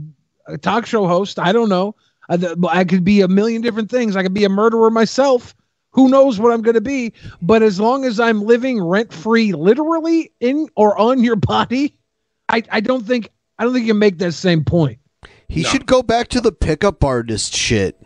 a 0.47 0.59
talk 0.59 0.85
show 0.85 1.07
host. 1.07 1.39
I 1.39 1.53
don't 1.53 1.69
know. 1.69 1.95
I, 2.29 2.55
I 2.69 2.85
could 2.85 3.05
be 3.05 3.21
a 3.21 3.29
million 3.29 3.63
different 3.63 3.89
things. 3.89 4.17
I 4.17 4.23
could 4.25 4.35
be 4.35 4.45
a 4.45 4.49
murderer 4.49 4.91
myself. 4.91 5.55
Who 5.97 6.09
knows 6.11 6.39
what 6.39 6.53
I'm 6.53 6.61
going 6.63 6.75
to 6.75 6.81
be? 6.81 7.13
But 7.43 7.63
as 7.63 7.81
long 7.81 8.05
as 8.05 8.21
I'm 8.21 8.43
living 8.43 8.83
rent 8.85 9.13
free, 9.13 9.53
literally 9.53 10.31
in 10.41 10.69
or 10.77 10.97
on 10.99 11.25
your 11.25 11.37
body, 11.37 11.97
I, 12.51 12.63
I 12.71 12.81
don't 12.81 13.05
think 13.05 13.31
I 13.59 13.65
don't 13.65 13.73
think 13.73 13.87
you 13.87 13.95
can 13.95 13.99
make 13.99 14.19
that 14.19 14.33
same 14.33 14.63
point. 14.63 14.99
He 15.49 15.65
should 15.65 15.87
go 15.87 16.03
back 16.03 16.29
to 16.29 16.41
the 16.41 16.53
pickup 16.53 17.03
artist 17.03 17.55
shit. 17.55 17.99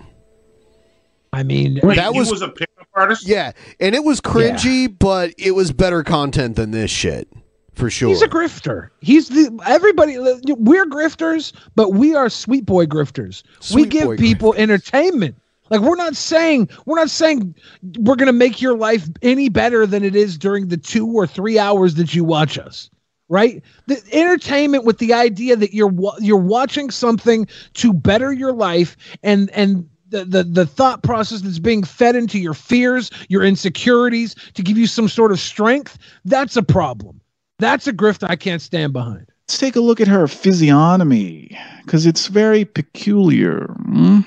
I 1.32 1.42
mean, 1.42 1.80
Wait, 1.82 1.96
that 1.96 2.12
he 2.12 2.18
was, 2.18 2.30
was 2.30 2.42
a 2.42 2.48
pickup 2.48 2.86
artist. 2.94 3.26
yeah, 3.26 3.52
and 3.80 3.94
it 3.94 4.04
was 4.04 4.20
cringy, 4.20 4.92
but 4.98 5.32
it 5.38 5.52
was 5.52 5.72
better 5.72 6.02
content 6.02 6.56
than 6.56 6.70
this 6.70 6.90
shit. 6.90 7.28
for 7.72 7.88
sure. 7.90 8.08
He's 8.08 8.22
a 8.22 8.28
grifter. 8.28 8.90
He's 9.00 9.28
the 9.28 9.58
everybody. 9.66 10.18
We're 10.18 10.86
grifters, 10.86 11.52
but 11.74 11.94
we 11.94 12.14
are 12.14 12.28
sweet 12.28 12.66
boy 12.66 12.86
grifters. 12.86 13.42
we 13.74 13.86
give 13.86 14.04
boy 14.04 14.16
people 14.16 14.54
entertainment. 14.54 15.39
Like 15.70 15.80
we're 15.80 15.96
not 15.96 16.16
saying 16.16 16.68
we're 16.84 16.98
not 16.98 17.10
saying 17.10 17.54
we're 17.98 18.16
gonna 18.16 18.32
make 18.32 18.60
your 18.60 18.76
life 18.76 19.08
any 19.22 19.48
better 19.48 19.86
than 19.86 20.04
it 20.04 20.16
is 20.16 20.36
during 20.36 20.68
the 20.68 20.76
two 20.76 21.06
or 21.06 21.26
three 21.26 21.58
hours 21.58 21.94
that 21.94 22.14
you 22.14 22.24
watch 22.24 22.58
us. 22.58 22.90
Right, 23.28 23.62
the 23.86 24.02
entertainment 24.12 24.84
with 24.84 24.98
the 24.98 25.14
idea 25.14 25.54
that 25.54 25.72
you're 25.72 25.92
you're 26.18 26.36
watching 26.36 26.90
something 26.90 27.46
to 27.74 27.92
better 27.92 28.32
your 28.32 28.52
life, 28.52 28.96
and 29.22 29.48
and 29.50 29.88
the, 30.08 30.24
the 30.24 30.42
the 30.42 30.66
thought 30.66 31.04
process 31.04 31.42
that's 31.42 31.60
being 31.60 31.84
fed 31.84 32.16
into 32.16 32.40
your 32.40 32.54
fears, 32.54 33.08
your 33.28 33.44
insecurities, 33.44 34.34
to 34.54 34.62
give 34.62 34.76
you 34.76 34.88
some 34.88 35.08
sort 35.08 35.30
of 35.30 35.38
strength. 35.38 35.96
That's 36.24 36.56
a 36.56 36.62
problem. 36.64 37.20
That's 37.60 37.86
a 37.86 37.92
grift 37.92 38.28
I 38.28 38.34
can't 38.34 38.60
stand 38.62 38.92
behind. 38.92 39.26
Let's 39.48 39.58
take 39.58 39.76
a 39.76 39.80
look 39.80 40.00
at 40.00 40.08
her 40.08 40.26
physiognomy 40.26 41.56
because 41.84 42.06
it's 42.06 42.26
very 42.26 42.64
peculiar. 42.64 43.76
hmm? 43.84 44.20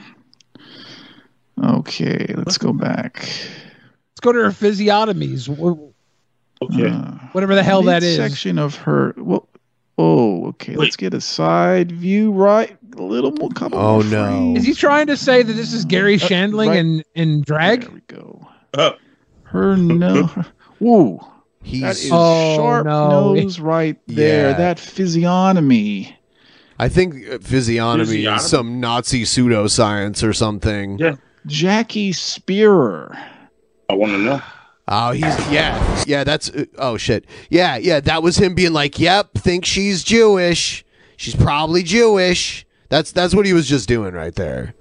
Okay, 1.64 2.34
let's 2.36 2.58
go 2.58 2.74
back. 2.74 3.20
Let's 3.20 4.20
go 4.22 4.32
to 4.32 4.40
her 4.40 4.50
physiognomies. 4.52 5.48
wh- 5.48 5.92
Okay. 6.64 6.90
Whatever 7.34 7.56
the 7.56 7.64
hell 7.64 7.82
that 7.84 8.04
is. 8.04 8.16
Section 8.16 8.58
of 8.58 8.76
her. 8.78 9.14
Well, 9.18 9.50
oh, 9.98 10.48
okay. 10.50 10.76
Let's 10.76 10.96
get 10.96 11.14
a 11.14 11.20
side 11.22 11.92
view 11.92 12.32
right. 12.32 12.78
A 12.98 13.02
little 13.02 13.32
more. 13.32 13.50
Couple 13.50 13.78
Oh 13.78 13.96
more 14.02 14.04
no. 14.06 14.28
frames. 14.28 14.60
Is 14.60 14.66
he 14.66 14.74
trying 14.74 15.08
to 15.08 15.18
say 15.18 15.44
that 15.44 15.52
this 15.54 15.74
is 15.74 15.84
Garry 15.84 16.18
Shandling 16.18 16.70
right. 16.70 16.80
and 16.80 17.04
in 17.16 17.42
drag? 17.42 17.82
There 17.82 17.92
we 17.92 18.02
go. 18.08 18.48
Uh, 18.74 18.92
Her 19.44 19.76
no. 19.76 20.28
Whoa. 20.80 21.28
He's 21.64 21.82
That 21.82 21.96
is 21.98 22.10
Oh, 22.14 22.56
sharp 22.56 22.86
no. 22.86 23.34
nose 23.34 23.60
right 23.60 23.98
there. 24.08 24.52
Yeah. 24.52 24.58
That 24.58 24.80
physiognomy. 24.80 26.16
I 26.80 26.88
think 26.90 27.16
uh, 27.30 27.38
physiognomy, 27.40 28.06
Physiognomy? 28.06 28.36
is 28.38 28.46
some 28.50 28.80
Nazi 28.80 29.24
pseudoscience 29.24 30.28
or 30.28 30.34
something. 30.34 30.98
Yeah. 30.98 31.16
Jackie 31.46 32.12
Speier. 32.12 33.18
I 33.90 33.94
want 33.94 34.14
to 34.14 34.18
know. 34.18 34.42
Oh, 34.88 35.12
he's 35.12 35.24
yeah, 35.50 36.04
yeah. 36.06 36.24
That's 36.24 36.50
uh, 36.50 36.66
oh 36.78 36.98
shit. 36.98 37.26
Yeah, 37.50 37.78
yeah. 37.78 38.00
That 38.02 38.22
was 38.22 38.38
him 38.38 38.54
being 38.54 38.74
like, 38.74 39.00
"Yep, 39.00 39.36
think 39.36 39.66
she's 39.66 40.04
Jewish. 40.04 40.84
She's 41.16 41.36
probably 41.36 41.84
Jewish." 41.84 42.66
That's 42.90 43.12
that's 43.12 43.34
what 43.34 43.46
he 43.46 43.54
was 43.54 43.68
just 43.68 43.88
doing 43.88 44.14
right 44.14 44.36
there. 44.36 44.74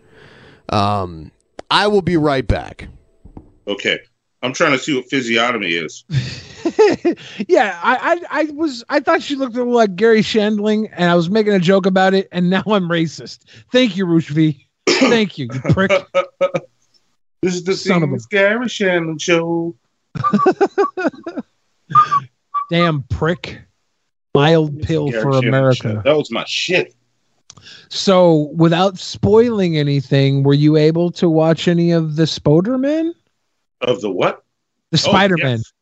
Um, 0.70 1.30
I 1.70 1.86
will 1.86 2.02
be 2.02 2.16
right 2.16 2.46
back. 2.46 2.88
Okay. 3.66 4.00
I'm 4.42 4.52
trying 4.52 4.72
to 4.72 4.78
see 4.78 4.96
what 4.96 5.08
physiognomy 5.08 5.70
is. 5.74 6.04
yeah, 7.48 7.78
I, 7.82 8.20
I 8.30 8.40
I 8.40 8.44
was 8.52 8.82
I 8.88 8.98
thought 8.98 9.22
she 9.22 9.36
looked 9.36 9.54
a 9.54 9.58
little 9.58 9.72
like 9.72 9.94
Garry 9.94 10.22
Shandling, 10.22 10.90
and 10.92 11.10
I 11.10 11.14
was 11.14 11.30
making 11.30 11.52
a 11.52 11.60
joke 11.60 11.86
about 11.86 12.12
it, 12.12 12.28
and 12.32 12.50
now 12.50 12.64
I'm 12.66 12.88
racist. 12.88 13.44
Thank 13.70 13.96
you, 13.96 14.04
Roosh 14.04 14.30
V. 14.30 14.66
Thank 14.88 15.38
you, 15.38 15.48
you 15.52 15.60
prick. 15.72 15.90
This 17.42 17.54
is 17.56 17.64
the 17.64 17.74
Son 17.74 18.04
of 18.04 18.12
a- 18.12 18.18
Gary 18.30 18.68
Shannon 18.68 19.18
show. 19.18 19.74
Damn 22.70 23.02
prick. 23.04 23.60
Mild 24.34 24.86
Bill 24.86 25.10
for 25.10 25.32
Shannon 25.32 25.48
America. 25.48 25.76
show. 25.94 26.02
That 26.04 26.16
was 26.16 26.30
my 26.30 26.44
shit. 26.46 26.94
So, 27.88 28.50
without 28.54 28.96
spoiling 28.98 29.76
anything, 29.76 30.42
were 30.44 30.54
you 30.54 30.76
able 30.76 31.10
to 31.12 31.28
watch 31.28 31.66
any 31.68 31.90
of 31.90 32.14
the 32.16 32.22
Spoderman? 32.24 33.12
Of 33.80 34.00
the 34.02 34.10
what? 34.10 34.44
The 34.92 34.98
Oh, 35.04 35.10
Spider 35.10 35.36
Man. 35.38 35.58
yes. 35.58 35.72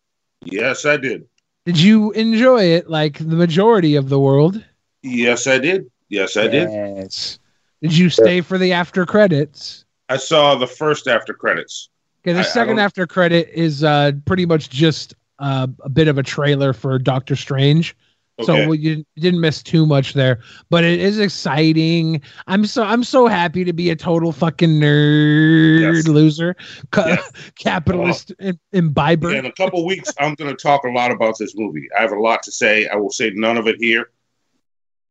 Yes, 0.43 0.87
I 0.87 0.97
did. 0.97 1.27
Did 1.67 1.79
you 1.79 2.11
enjoy 2.13 2.63
it 2.63 2.89
like 2.89 3.19
the 3.19 3.37
majority 3.37 3.95
of 3.97 4.09
the 4.09 4.19
world? 4.19 4.65
Yes, 5.03 5.47
I 5.47 5.59
did. 5.59 5.91
Yes, 6.09 6.37
I 6.39 6.49
did. 6.49 6.71
Yes. 6.71 7.39
Did 7.83 7.97
you 7.97 8.11
stay 8.11 8.41
for 8.41 8.59
the 8.59 8.73
after 8.73 9.07
credits? 9.07 9.85
I 10.09 10.17
saw 10.17 10.55
the 10.55 10.67
first 10.67 11.07
after 11.09 11.33
credits. 11.33 11.89
Okay, 12.23 12.33
the 12.35 12.41
I- 12.41 12.43
I 12.43 12.47
second 12.47 12.77
don't- 12.77 12.85
after 12.85 13.07
credit 13.07 13.49
is 13.55 13.83
uh, 13.85 14.13
pretty 14.27 14.45
much 14.47 14.69
just 14.71 15.15
uh, 15.39 15.67
a 15.83 15.89
bit 15.89 16.07
of 16.09 16.19
a 16.19 16.23
trailer 16.23 16.73
for 16.75 16.99
Doctor 16.99 17.35
Strange. 17.37 17.97
So 18.43 18.55
Okay. 18.55 18.67
well, 18.67 18.75
you 18.75 19.05
didn't 19.19 19.41
miss 19.43 19.63
too 19.63 19.85
much 19.85 20.15
there, 20.15 20.41
but 20.71 20.83
it 20.83 20.99
is 20.99 21.19
exciting. 21.19 22.23
I'm 22.47 22.65
so 22.65 22.83
I'm 22.85 23.05
so 23.05 23.27
happy 23.27 23.65
to 23.65 23.73
be 23.75 23.91
a 23.91 23.97
total 23.97 24.33
fucking 24.33 24.81
nerd 24.81 25.97
Yes. 25.97 26.09
loser, 26.09 26.57
ca- 26.91 27.05
Yes. 27.09 27.33
capitalist 27.59 28.33
im- 28.41 28.59
imbiber. 28.73 29.31
Yeah, 29.33 29.41
in 29.41 29.47
a 29.47 29.53
couple 29.53 29.85
weeks, 29.85 30.11
I'm 30.19 30.35
going 30.37 30.51
to 30.51 30.57
talk 30.57 30.85
a 30.85 30.89
lot 30.91 31.11
about 31.11 31.37
this 31.39 31.55
movie. 31.55 31.87
I 31.99 32.01
have 32.01 32.13
a 32.13 32.19
lot 32.21 32.43
to 32.45 32.53
say. 32.53 32.89
I 32.89 32.97
will 32.97 33.11
say 33.11 33.31
none 33.35 33.59
of 33.59 33.67
it 33.67 33.77
here, 33.79 34.11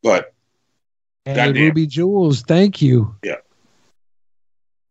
but 0.01 0.33
Hey, 1.25 1.35
goddamn. 1.35 1.63
Ruby 1.63 1.87
Jules, 1.87 2.41
thank 2.41 2.81
you. 2.81 3.15
yeah. 3.23 3.35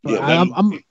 Yeah, 0.05 0.21
I'm, 0.21 0.53
I'm- 0.55 0.85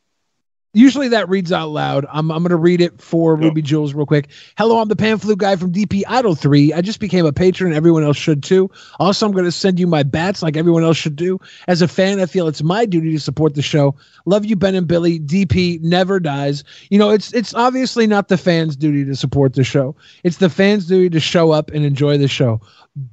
usually 0.73 1.07
that 1.07 1.27
reads 1.29 1.51
out 1.51 1.69
loud. 1.69 2.05
I'm, 2.11 2.29
I'm 2.29 2.39
going 2.43 2.49
to 2.49 2.55
read 2.57 2.81
it 2.81 3.01
for 3.01 3.35
Ruby 3.35 3.61
Jules 3.63 3.93
real 3.95 4.05
quick. 4.05 4.27
Hello, 4.57 4.79
I'm 4.79 4.89
the 4.89 4.95
Pan 4.97 5.17
Flu 5.17 5.35
guy 5.35 5.55
from 5.55 5.71
DP 5.71 6.03
Idol 6.07 6.35
3. 6.35 6.73
I 6.73 6.81
just 6.81 6.99
became 6.99 7.25
a 7.25 7.31
patron. 7.33 7.73
Everyone 7.73 8.03
else 8.03 8.17
should 8.17 8.43
too. 8.43 8.69
Also, 8.99 9.25
I'm 9.25 9.31
going 9.31 9.45
to 9.45 9.51
send 9.51 9.79
you 9.79 9.87
my 9.87 10.03
bats 10.03 10.43
like 10.43 10.55
everyone 10.57 10.83
else 10.83 10.97
should 10.97 11.15
do. 11.15 11.39
As 11.67 11.81
a 11.81 11.87
fan, 11.87 12.19
I 12.19 12.25
feel 12.27 12.47
it's 12.47 12.61
my 12.61 12.85
duty 12.85 13.11
to 13.13 13.19
support 13.19 13.55
the 13.55 13.61
show. 13.63 13.95
Love 14.25 14.45
you, 14.45 14.55
Ben 14.55 14.75
and 14.75 14.87
Billy. 14.87 15.19
DP 15.19 15.81
never 15.81 16.19
dies. 16.19 16.63
You 16.91 16.99
know, 16.99 17.09
it's 17.09 17.33
it's 17.33 17.53
obviously 17.55 18.05
not 18.05 18.27
the 18.27 18.37
fans' 18.37 18.75
duty 18.75 19.03
to 19.05 19.15
support 19.15 19.53
the 19.53 19.63
show. 19.63 19.95
It's 20.23 20.37
the 20.37 20.49
fans' 20.49 20.85
duty 20.85 21.09
to 21.11 21.19
show 21.19 21.51
up 21.51 21.71
and 21.71 21.85
enjoy 21.85 22.17
the 22.19 22.27
show. 22.27 22.61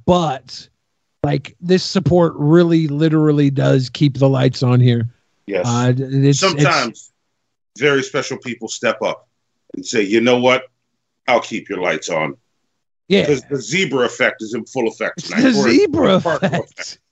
But 0.05 0.67
like 1.25 1.55
this 1.59 1.83
support 1.83 2.33
really 2.37 2.87
literally 2.87 3.49
does 3.49 3.89
keep 3.89 4.17
the 4.19 4.29
lights 4.29 4.61
on 4.63 4.79
here. 4.79 5.09
yes. 5.47 5.65
Uh, 5.67 5.93
it's, 5.97 6.39
Sometimes 6.39 7.11
very 7.77 8.03
special 8.03 8.37
people 8.37 8.67
step 8.67 9.01
up 9.01 9.27
and 9.73 9.85
say, 9.85 10.01
you 10.03 10.21
know 10.21 10.39
what? 10.39 10.63
I'll 11.27 11.41
keep 11.41 11.67
your 11.67 11.81
lights 11.81 12.09
on. 12.09 12.37
Yeah. 13.07 13.21
Because 13.21 13.43
the 13.43 13.57
zebra 13.61 14.05
effect 14.05 14.41
is 14.41 14.53
in 14.53 14.65
full 14.65 14.87
effect 14.87 15.25
tonight. 15.25 15.41
the 15.41 15.47
Or- 15.59 15.69
zebra 15.69 16.15
or 16.17 16.21
partial 16.21 16.47
effect. 16.63 16.99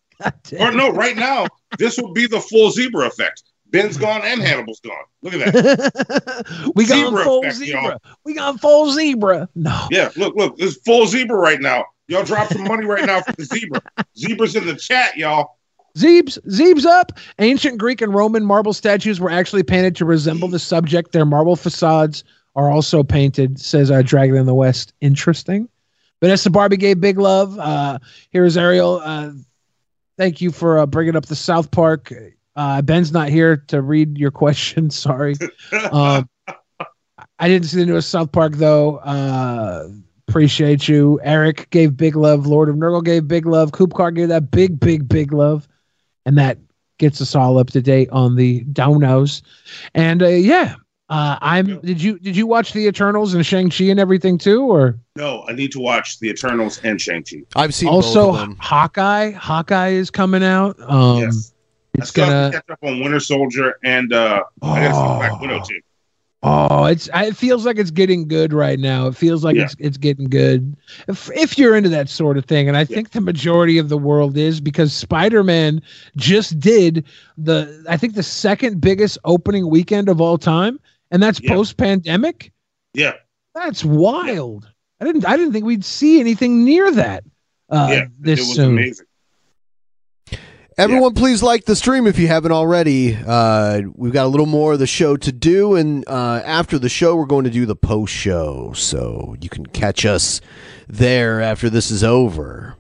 Or 0.60 0.72
no, 0.72 0.90
right 0.92 1.18
now, 1.18 1.48
this 1.78 1.98
will 1.98 2.14
be 2.14 2.28
the 2.28 2.40
full 2.40 2.72
zebra 2.72 3.08
effect. 3.08 3.44
Ben's 3.72 3.98
gone 3.98 4.22
and 4.24 4.42
Hannibal's 4.42 4.80
gone. 4.80 5.04
Look 5.22 5.34
at 5.34 5.52
that. 5.54 6.72
we 6.76 6.86
got 6.86 6.96
Zebra 7.08 7.24
full 7.24 7.40
effect, 7.42 7.56
zebra. 7.58 7.82
y'all. 7.82 7.98
We 8.24 8.36
got 8.36 8.62
full 8.62 8.92
zebra. 8.92 9.50
No. 9.56 9.88
Yeah, 9.92 10.12
look, 10.16 10.36
look, 10.36 10.58
there's 10.58 10.78
full 10.84 11.08
zebra 11.08 11.36
right 11.36 11.60
now. 11.60 11.86
Y'all 12.08 12.24
drop 12.24 12.52
some 12.52 12.64
money 12.64 12.86
right 12.86 13.06
now 13.06 13.22
for 13.22 13.32
the 13.34 13.46
zebra. 13.46 13.82
Zebra's 14.18 14.56
in 14.56 14.66
the 14.66 14.76
chat, 14.76 15.16
y'all. 15.16 15.58
Zebes, 15.98 16.40
Zebes 16.50 16.86
up. 16.86 17.20
Ancient 17.40 17.78
Greek 17.78 18.02
and 18.02 18.14
Roman 18.14 18.44
marble 18.44 18.74
statues 18.74 19.20
were 19.20 19.30
actually 19.30 19.64
painted 19.64 19.96
to 19.98 20.06
resemble 20.06 20.48
the 20.48 20.60
subject. 20.60 21.12
Their 21.12 21.26
marble 21.26 21.56
facades 21.56 22.24
are 22.56 22.70
also 22.70 23.04
painted, 23.04 23.60
says 23.60 23.92
uh, 23.92 24.02
Dragon 24.02 24.38
in 24.38 24.46
the 24.46 24.54
West. 24.54 24.94
Interesting. 25.02 25.70
Vanessa 26.22 26.50
Barbie 26.50 26.78
gave 26.78 27.00
big 27.00 27.20
love. 27.20 27.60
Uh, 27.60 28.00
here's 28.32 28.58
Ariel. 28.58 29.02
Uh, 29.04 29.32
thank 30.18 30.42
you 30.42 30.52
for 30.52 30.80
uh, 30.80 30.86
bringing 30.86 31.16
up 31.16 31.26
the 31.26 31.36
South 31.36 31.70
Park. 31.70 32.14
Uh, 32.56 32.82
Ben's 32.82 33.12
not 33.12 33.30
here 33.30 33.58
to 33.68 33.82
read 33.82 34.18
your 34.18 34.32
question. 34.32 34.90
Sorry. 34.92 35.36
Um, 35.92 36.30
I 37.40 37.48
didn't 37.48 37.68
see 37.68 37.78
the 37.78 37.86
newest 37.86 38.10
South 38.10 38.32
Park 38.32 38.54
though. 38.54 38.98
Uh, 38.98 39.90
appreciate 40.34 40.88
you. 40.88 41.20
Eric 41.24 41.70
gave 41.70 41.96
big 41.96 42.16
love. 42.16 42.48
Lord 42.48 42.68
of 42.68 42.76
Nurgle 42.76 43.04
gave 43.04 43.28
big 43.28 43.46
love. 43.46 43.72
Coop 43.72 43.94
Car 43.94 44.10
gave 44.10 44.30
that 44.30 44.50
big, 44.50 44.80
big, 44.80 45.08
big 45.08 45.32
love, 45.32 45.68
and 46.26 46.36
that 46.40 46.58
gets 46.98 47.22
us 47.22 47.36
all 47.36 47.60
up 47.60 47.68
to 47.68 47.82
date 47.84 48.10
on 48.10 48.36
the 48.36 48.64
donos. 48.66 49.44
And 49.94 50.24
uh, 50.24 50.30
yeah, 50.30 50.74
uh, 51.10 51.38
I'm. 51.40 51.80
Did 51.82 52.02
you 52.02 52.18
did 52.18 52.36
you 52.36 52.48
watch 52.48 52.74
the 52.74 52.88
Eternals 52.88 53.36
and 53.36 53.46
Shang 53.46 53.70
Chi 53.70 53.84
and 53.86 54.00
everything 54.00 54.40
too, 54.40 54.64
or 54.64 54.98
No, 55.16 55.44
I 55.48 55.54
need 55.54 55.72
to 55.74 55.80
watch 55.80 56.18
The 56.20 56.30
Eternals 56.30 56.82
and 56.84 57.00
Shang-Chi. 57.00 57.44
I've 57.56 57.76
seen 57.76 57.90
also 57.90 58.32
both 58.32 58.42
of 58.42 58.48
them. 58.48 58.58
Hawkeye? 58.60 59.32
Hawkeye 59.32 59.90
is 59.90 60.10
coming 60.10 60.44
out. 60.44 60.76
Um, 60.82 61.20
Yes. 61.20 61.54
I 61.96 62.00
it's 62.00 62.10
still 62.10 62.26
have 62.26 62.52
gonna. 62.52 62.52
catch 62.54 62.70
up 62.72 62.80
on 62.82 63.02
Winter 63.02 63.20
Soldier 63.20 63.76
and 63.84 64.12
uh, 64.12 64.42
I 64.64 64.82
gotta 64.82 64.96
see 64.96 65.30
Black 65.30 65.40
Widow 65.40 65.62
too. 65.62 65.80
Oh, 66.46 66.84
it's 66.86 67.10
it 67.14 67.38
feels 67.38 67.66
like 67.66 67.78
it's 67.78 67.90
getting 67.92 68.28
good 68.28 68.52
right 68.52 68.78
now. 68.78 69.08
It 69.08 69.16
feels 69.16 69.46
like 69.46 69.56
Yeah. 69.56 69.64
it's 69.64 69.76
it's 69.80 69.98
getting 69.98 70.26
good. 70.30 70.76
If 71.08 71.32
if 71.34 71.58
you're 71.58 71.76
into 71.76 71.90
that 71.90 72.10
sort 72.10 72.38
of 72.38 72.44
thing, 72.46 72.68
and 72.68 72.76
I 72.76 72.84
think 72.84 73.12
the 73.12 73.22
majority 73.22 73.78
of 73.78 73.88
the 73.88 73.98
world 73.98 74.36
is 74.38 74.60
because 74.60 74.92
Spider-Man 74.94 75.82
just 76.18 76.60
did 76.60 77.06
the 77.38 77.86
I 77.88 77.96
think 77.96 78.16
the 78.16 78.24
second 78.24 78.82
biggest 78.82 79.18
opening 79.24 79.70
weekend 79.70 80.10
of 80.10 80.20
all 80.20 80.38
time, 80.38 80.80
and 81.12 81.24
that's 81.24 81.40
Yeah. 81.42 81.54
post-pandemic. 81.54 82.52
Yeah. 82.94 83.14
That's 83.56 83.86
wild. 83.86 84.70
I 85.00 85.06
didn't 85.06 85.26
I 85.26 85.38
didn't 85.38 85.54
think 85.54 85.64
we'd 85.66 85.86
see 85.86 86.20
anything 86.20 86.66
near 86.66 86.92
that 86.92 87.24
uh 87.70 87.88
yeah. 87.90 88.06
this 88.20 88.40
it 88.40 88.44
was 88.44 88.56
soon. 88.56 88.72
amazing. 88.72 89.06
Everyone, 90.76 91.14
please 91.14 91.44
like 91.44 91.66
the 91.66 91.76
stream 91.76 92.08
if 92.08 92.18
you 92.18 92.28
haven't 92.28 92.52
already. 92.52 93.16
Uh, 93.16 93.82
we've 93.94 94.14
got 94.14 94.26
a 94.26 94.30
little 94.30 94.48
more 94.48 94.74
of 94.74 94.80
the 94.80 94.88
show 94.88 95.16
to 95.16 95.32
do, 95.32 95.76
and 95.76 96.04
uh, 96.08 96.42
after 96.44 96.80
the 96.80 96.90
show, 96.90 97.16
we're 97.16 97.26
going 97.26 97.44
to 97.44 97.52
do 97.52 97.68
the 97.68 97.76
post 97.76 98.12
show, 98.12 98.74
so 98.74 99.36
you 99.40 99.50
can 99.50 99.68
catch 99.68 100.04
us 100.04 100.42
there 100.88 101.42
after 101.42 101.70
this 101.70 101.92
is 101.92 102.04
over. 102.04 102.76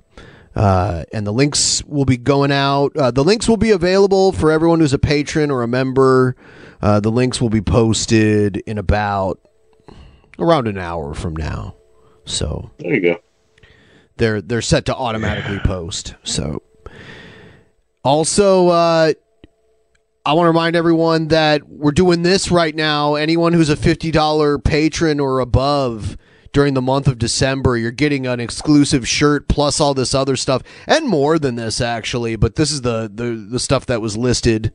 Uh, 0.56 1.04
and 1.14 1.28
the 1.28 1.32
links 1.32 1.84
will 1.86 2.06
be 2.06 2.18
going 2.18 2.52
out. 2.52 2.96
Uh, 2.98 3.12
the 3.12 3.24
links 3.24 3.48
will 3.48 3.58
be 3.58 3.72
available 3.72 4.32
for 4.32 4.52
everyone 4.52 4.80
who's 4.80 4.94
a 4.94 5.00
patron 5.00 5.52
or 5.52 5.62
a 5.62 5.68
member. 5.68 6.36
Uh, 6.82 7.00
the 7.00 7.12
links 7.12 7.40
will 7.40 7.50
be 7.50 7.62
posted 7.62 8.58
in 8.58 8.78
about 8.80 9.40
around 10.40 10.68
an 10.68 10.78
hour 10.78 11.14
from 11.14 11.36
now. 11.36 11.76
So 12.26 12.72
there 12.80 12.94
you 12.94 13.02
go. 13.02 13.20
They're 14.18 14.42
they're 14.42 14.62
set 14.62 14.86
to 14.86 14.96
automatically 14.96 15.60
post. 15.60 16.16
So 16.24 16.62
also, 18.04 18.68
uh, 18.70 19.14
I 20.26 20.34
want 20.34 20.46
to 20.46 20.50
remind 20.50 20.76
everyone 20.76 21.28
that 21.30 21.68
we're 21.68 21.92
doing 21.92 22.22
this 22.24 22.50
right 22.52 22.76
now. 22.76 23.16
Anyone 23.16 23.54
who's 23.54 23.70
a 23.70 23.76
fifty 23.76 24.12
dollar 24.12 24.58
patron 24.58 25.20
or 25.20 25.40
above 25.40 26.18
during 26.54 26.76
the 26.76 26.82
month 26.82 27.08
of 27.08 27.18
December, 27.18 27.78
you're 27.78 27.92
getting 27.92 28.26
an 28.28 28.40
exclusive 28.40 29.08
shirt 29.08 29.48
plus 29.48 29.82
all 29.82 29.94
this 29.94 30.14
other 30.14 30.36
stuff 30.36 30.62
and 30.88 31.08
more 31.10 31.38
than 31.40 31.56
this 31.56 31.82
actually. 31.82 32.36
But 32.36 32.56
this 32.56 32.72
is 32.72 32.82
the 32.84 33.12
the, 33.14 33.48
the 33.50 33.60
stuff 33.60 33.86
that 33.88 34.02
was 34.02 34.16
listed 34.16 34.72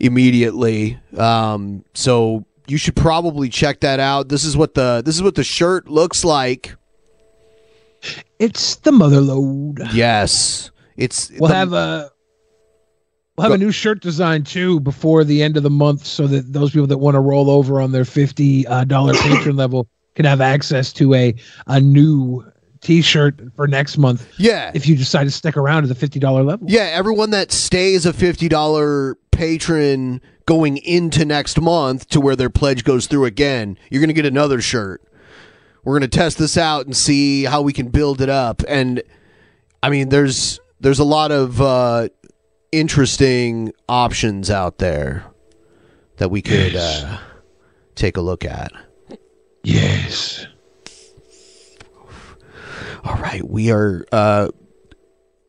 immediately. 0.00 0.98
Um, 1.16 1.84
so 1.94 2.44
you 2.66 2.76
should 2.76 2.96
probably 2.96 3.48
check 3.48 3.80
that 3.80 3.98
out. 3.98 4.28
This 4.28 4.44
is 4.44 4.56
what 4.56 4.74
the 4.74 5.02
this 5.04 5.14
is 5.14 5.22
what 5.22 5.34
the 5.36 5.44
shirt 5.44 5.88
looks 5.88 6.24
like. 6.24 6.74
It's 8.38 8.76
the 8.76 8.92
mother 8.92 9.20
load. 9.20 9.78
Yes, 9.92 10.70
it's 10.96 11.30
We'll 11.38 11.48
the- 11.48 11.54
have 11.54 11.72
a 11.72 12.11
we'll 13.36 13.44
have 13.44 13.52
a 13.52 13.58
new 13.58 13.72
shirt 13.72 14.00
design 14.00 14.44
too 14.44 14.80
before 14.80 15.24
the 15.24 15.42
end 15.42 15.56
of 15.56 15.62
the 15.62 15.70
month, 15.70 16.04
so 16.04 16.26
that 16.26 16.52
those 16.52 16.70
people 16.70 16.86
that 16.86 16.98
want 16.98 17.14
to 17.14 17.20
roll 17.20 17.50
over 17.50 17.80
on 17.80 17.92
their 17.92 18.04
fifty 18.04 18.64
dollar 18.86 19.14
patron 19.22 19.56
level 19.56 19.88
can 20.14 20.24
have 20.24 20.40
access 20.40 20.92
to 20.94 21.14
a 21.14 21.34
a 21.66 21.80
new 21.80 22.44
T-shirt 22.82 23.40
for 23.54 23.68
next 23.68 23.96
month. 23.96 24.28
Yeah, 24.38 24.72
if 24.74 24.88
you 24.88 24.96
decide 24.96 25.24
to 25.24 25.30
stick 25.30 25.56
around 25.56 25.84
at 25.84 25.88
the 25.88 25.94
fifty 25.94 26.18
dollar 26.18 26.42
level. 26.42 26.66
Yeah, 26.68 26.90
everyone 26.92 27.30
that 27.30 27.52
stays 27.52 28.04
a 28.06 28.12
fifty 28.12 28.48
dollar 28.48 29.16
patron 29.30 30.20
going 30.46 30.78
into 30.78 31.24
next 31.24 31.60
month 31.60 32.08
to 32.08 32.20
where 32.20 32.34
their 32.34 32.50
pledge 32.50 32.82
goes 32.82 33.06
through 33.06 33.24
again, 33.24 33.78
you're 33.90 34.00
gonna 34.00 34.12
get 34.12 34.26
another 34.26 34.60
shirt. 34.60 35.00
We're 35.84 35.94
gonna 35.94 36.08
test 36.08 36.38
this 36.38 36.56
out 36.56 36.86
and 36.86 36.96
see 36.96 37.44
how 37.44 37.62
we 37.62 37.72
can 37.72 37.88
build 37.88 38.20
it 38.20 38.28
up. 38.28 38.62
And 38.66 39.02
I 39.82 39.88
mean, 39.88 40.08
there's 40.08 40.60
there's 40.80 40.98
a 40.98 41.04
lot 41.04 41.30
of 41.30 41.60
uh, 41.60 42.08
interesting 42.72 43.72
options 43.88 44.50
out 44.50 44.78
there 44.78 45.26
that 46.16 46.30
we 46.30 46.42
could 46.42 46.74
uh, 46.74 47.18
take 47.94 48.16
a 48.16 48.20
look 48.20 48.44
at. 48.44 48.72
Yes. 49.62 50.46
All 53.04 53.16
right, 53.16 53.46
we 53.46 53.70
are. 53.70 54.04
Uh, 54.10 54.48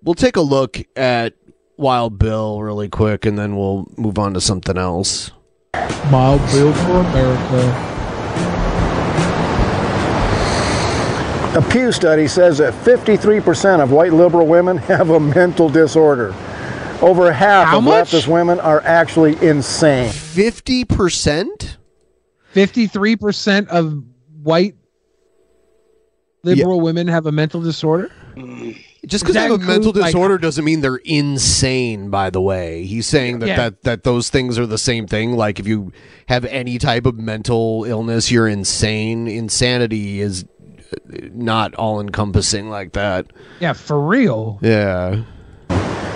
we'll 0.03 0.15
take 0.15 0.35
a 0.35 0.41
look 0.41 0.77
at 0.95 1.33
Wild 1.77 2.19
Bill 2.19 2.61
really 2.61 2.89
quick, 2.89 3.25
and 3.25 3.37
then 3.37 3.55
we'll 3.55 3.87
move 3.97 4.19
on 4.19 4.33
to 4.33 4.41
something 4.41 4.77
else. 4.77 5.31
Mild 6.11 6.41
Bill 6.51 6.73
for 6.73 6.99
America. 6.99 7.89
A 11.55 11.61
Pew 11.69 11.91
study 11.91 12.27
says 12.27 12.57
that 12.57 12.73
53% 12.73 13.79
of 13.79 13.91
white 13.91 14.11
liberal 14.11 14.47
women 14.47 14.77
have 14.89 15.11
a 15.11 15.19
mental 15.19 15.69
disorder. 15.69 16.33
Over 17.03 17.31
half 17.33 17.67
How 17.67 17.77
of 17.79 17.83
much? 17.83 18.11
leftist 18.11 18.27
women 18.27 18.59
are 18.59 18.81
actually 18.81 19.35
insane. 19.45 20.09
Fifty 20.11 20.85
percent. 20.85 21.77
Fifty-three 22.51 23.15
percent 23.17 23.67
of 23.69 24.03
white 24.41 24.75
liberal 26.43 26.81
women 26.81 27.07
have 27.07 27.25
a 27.25 27.31
mental 27.31 27.61
disorder. 27.61 28.09
Just 29.05 29.23
because 29.23 29.33
they 29.35 29.41
have 29.41 29.51
a 29.51 29.57
mental 29.57 29.75
include, 29.89 29.95
like- 29.97 30.05
disorder 30.13 30.37
doesn't 30.37 30.63
mean 30.63 30.81
they're 30.81 30.95
insane. 31.03 32.09
By 32.09 32.29
the 32.29 32.41
way, 32.41 32.85
he's 32.85 33.05
saying 33.05 33.39
that, 33.39 33.47
Yeah. 33.47 33.55
that 33.57 33.81
that 33.83 34.03
those 34.03 34.29
things 34.29 34.57
are 34.57 34.65
the 34.65 34.77
same 34.77 35.07
thing. 35.07 35.35
Like 35.35 35.59
if 35.59 35.67
you 35.67 35.91
have 36.27 36.45
any 36.45 36.77
type 36.77 37.05
of 37.05 37.17
mental 37.17 37.83
illness, 37.85 38.31
you're 38.31 38.47
insane. 38.47 39.27
Insanity 39.27 40.21
is 40.21 40.45
uh, 40.93 41.17
not 41.33 41.73
all 41.75 41.99
encompassing 41.99 42.69
like 42.69 42.93
that. 42.93 43.27
Yeah, 43.59 43.73
for 43.73 43.99
real. 43.99 44.59
Yeah. 44.61 45.23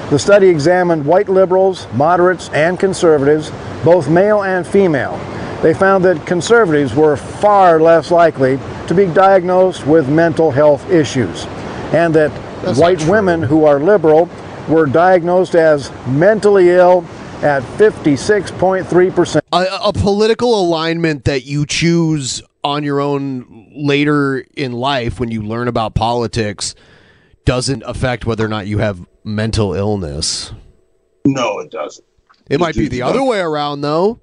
The 0.10 0.18
study 0.18 0.48
examined 0.48 1.06
white 1.06 1.28
liberals, 1.28 1.86
moderates, 1.94 2.48
and 2.50 2.80
conservatives, 2.80 3.52
both 3.84 4.10
male 4.10 4.44
and 4.44 4.66
female. 4.66 5.18
They 5.62 5.74
found 5.74 6.06
that 6.06 6.26
conservatives 6.26 6.96
were 6.96 7.18
far 7.18 7.82
less 7.82 8.10
likely 8.10 8.58
to 8.88 8.94
be 8.94 9.06
diagnosed 9.08 9.86
with 9.86 10.08
mental 10.08 10.50
health 10.50 10.90
issues, 10.90 11.46
and 11.94 12.16
that 12.16 12.32
white 12.78 13.06
women 13.06 13.44
who 13.44 13.66
are 13.66 13.82
liberal 13.82 14.30
were 14.70 14.86
diagnosed 14.86 15.56
as 15.56 15.92
mentally 16.08 16.70
ill 16.70 17.06
at 17.42 17.62
56.3%. 17.64 19.42
a, 19.52 19.66
a 19.84 19.92
political 19.94 20.60
alignment 20.62 21.26
that 21.26 21.44
you 21.44 21.66
choose 21.66 22.42
on 22.64 22.84
your 22.84 23.02
own 23.02 23.72
later 23.76 24.46
in 24.56 24.72
life 24.72 25.20
when 25.20 25.32
you 25.32 25.42
learn 25.44 25.68
about 25.68 25.96
politics 25.96 26.76
doesn't 27.46 27.84
affect 27.86 28.26
whether 28.26 28.46
or 28.46 28.50
not 28.50 28.68
you 28.68 28.78
have 28.80 29.06
mental 29.28 29.74
illness. 29.74 30.54
No, 31.26 31.60
it 31.60 31.70
doesn't. 31.70 32.06
It 32.49 32.60
might 32.60 32.76
be 32.76 32.88
the 32.88 33.02
not. 33.02 33.10
other 33.10 33.24
way 33.24 33.40
around 33.40 33.82
though. 33.82 34.22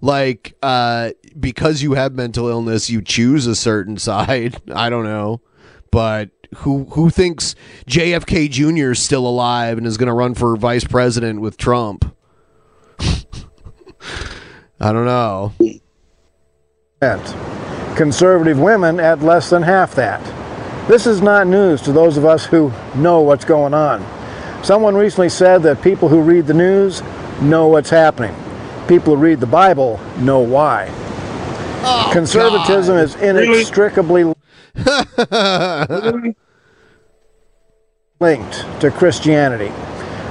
Like 0.00 0.54
uh 0.62 1.10
because 1.38 1.82
you 1.82 1.94
have 1.94 2.14
mental 2.14 2.48
illness 2.48 2.88
you 2.88 3.02
choose 3.02 3.46
a 3.46 3.56
certain 3.56 3.96
side. 4.08 4.56
I 4.72 4.88
don't 4.90 5.04
know. 5.04 5.40
But 5.90 6.30
who 6.56 6.84
who 6.84 7.10
thinks 7.10 7.54
JFK 7.88 8.50
Jr. 8.50 8.92
is 8.92 9.00
still 9.00 9.26
alive 9.26 9.76
and 9.78 9.86
is 9.86 9.96
going 9.96 10.06
to 10.06 10.12
run 10.12 10.34
for 10.34 10.56
vice 10.56 10.84
president 10.84 11.40
with 11.40 11.56
Trump? 11.56 12.14
I 14.80 14.92
don't 14.92 15.06
know. 15.06 15.52
Conservative 17.96 18.58
women 18.58 18.98
at 19.00 19.20
less 19.22 19.50
than 19.50 19.62
half 19.62 19.94
that. 19.94 20.22
This 20.88 21.06
is 21.06 21.22
not 21.22 21.46
news 21.46 21.80
to 21.82 21.92
those 21.92 22.16
of 22.16 22.24
us 22.24 22.44
who 22.44 22.72
know 22.96 23.20
what's 23.20 23.44
going 23.44 23.72
on. 23.72 24.02
Someone 24.64 24.96
recently 24.96 25.28
said 25.28 25.62
that 25.64 25.82
people 25.82 26.08
who 26.08 26.22
read 26.22 26.46
the 26.46 26.54
news 26.54 27.02
know 27.42 27.66
what's 27.68 27.90
happening. 27.90 28.34
People 28.88 29.14
who 29.14 29.20
read 29.20 29.38
the 29.38 29.46
Bible 29.46 30.00
know 30.16 30.40
why. 30.40 30.88
Oh, 31.86 32.08
Conservatism 32.10 32.96
is 32.96 33.14
inextricably 33.16 34.24
linked 38.20 38.80
to 38.80 38.90
Christianity, 38.90 39.68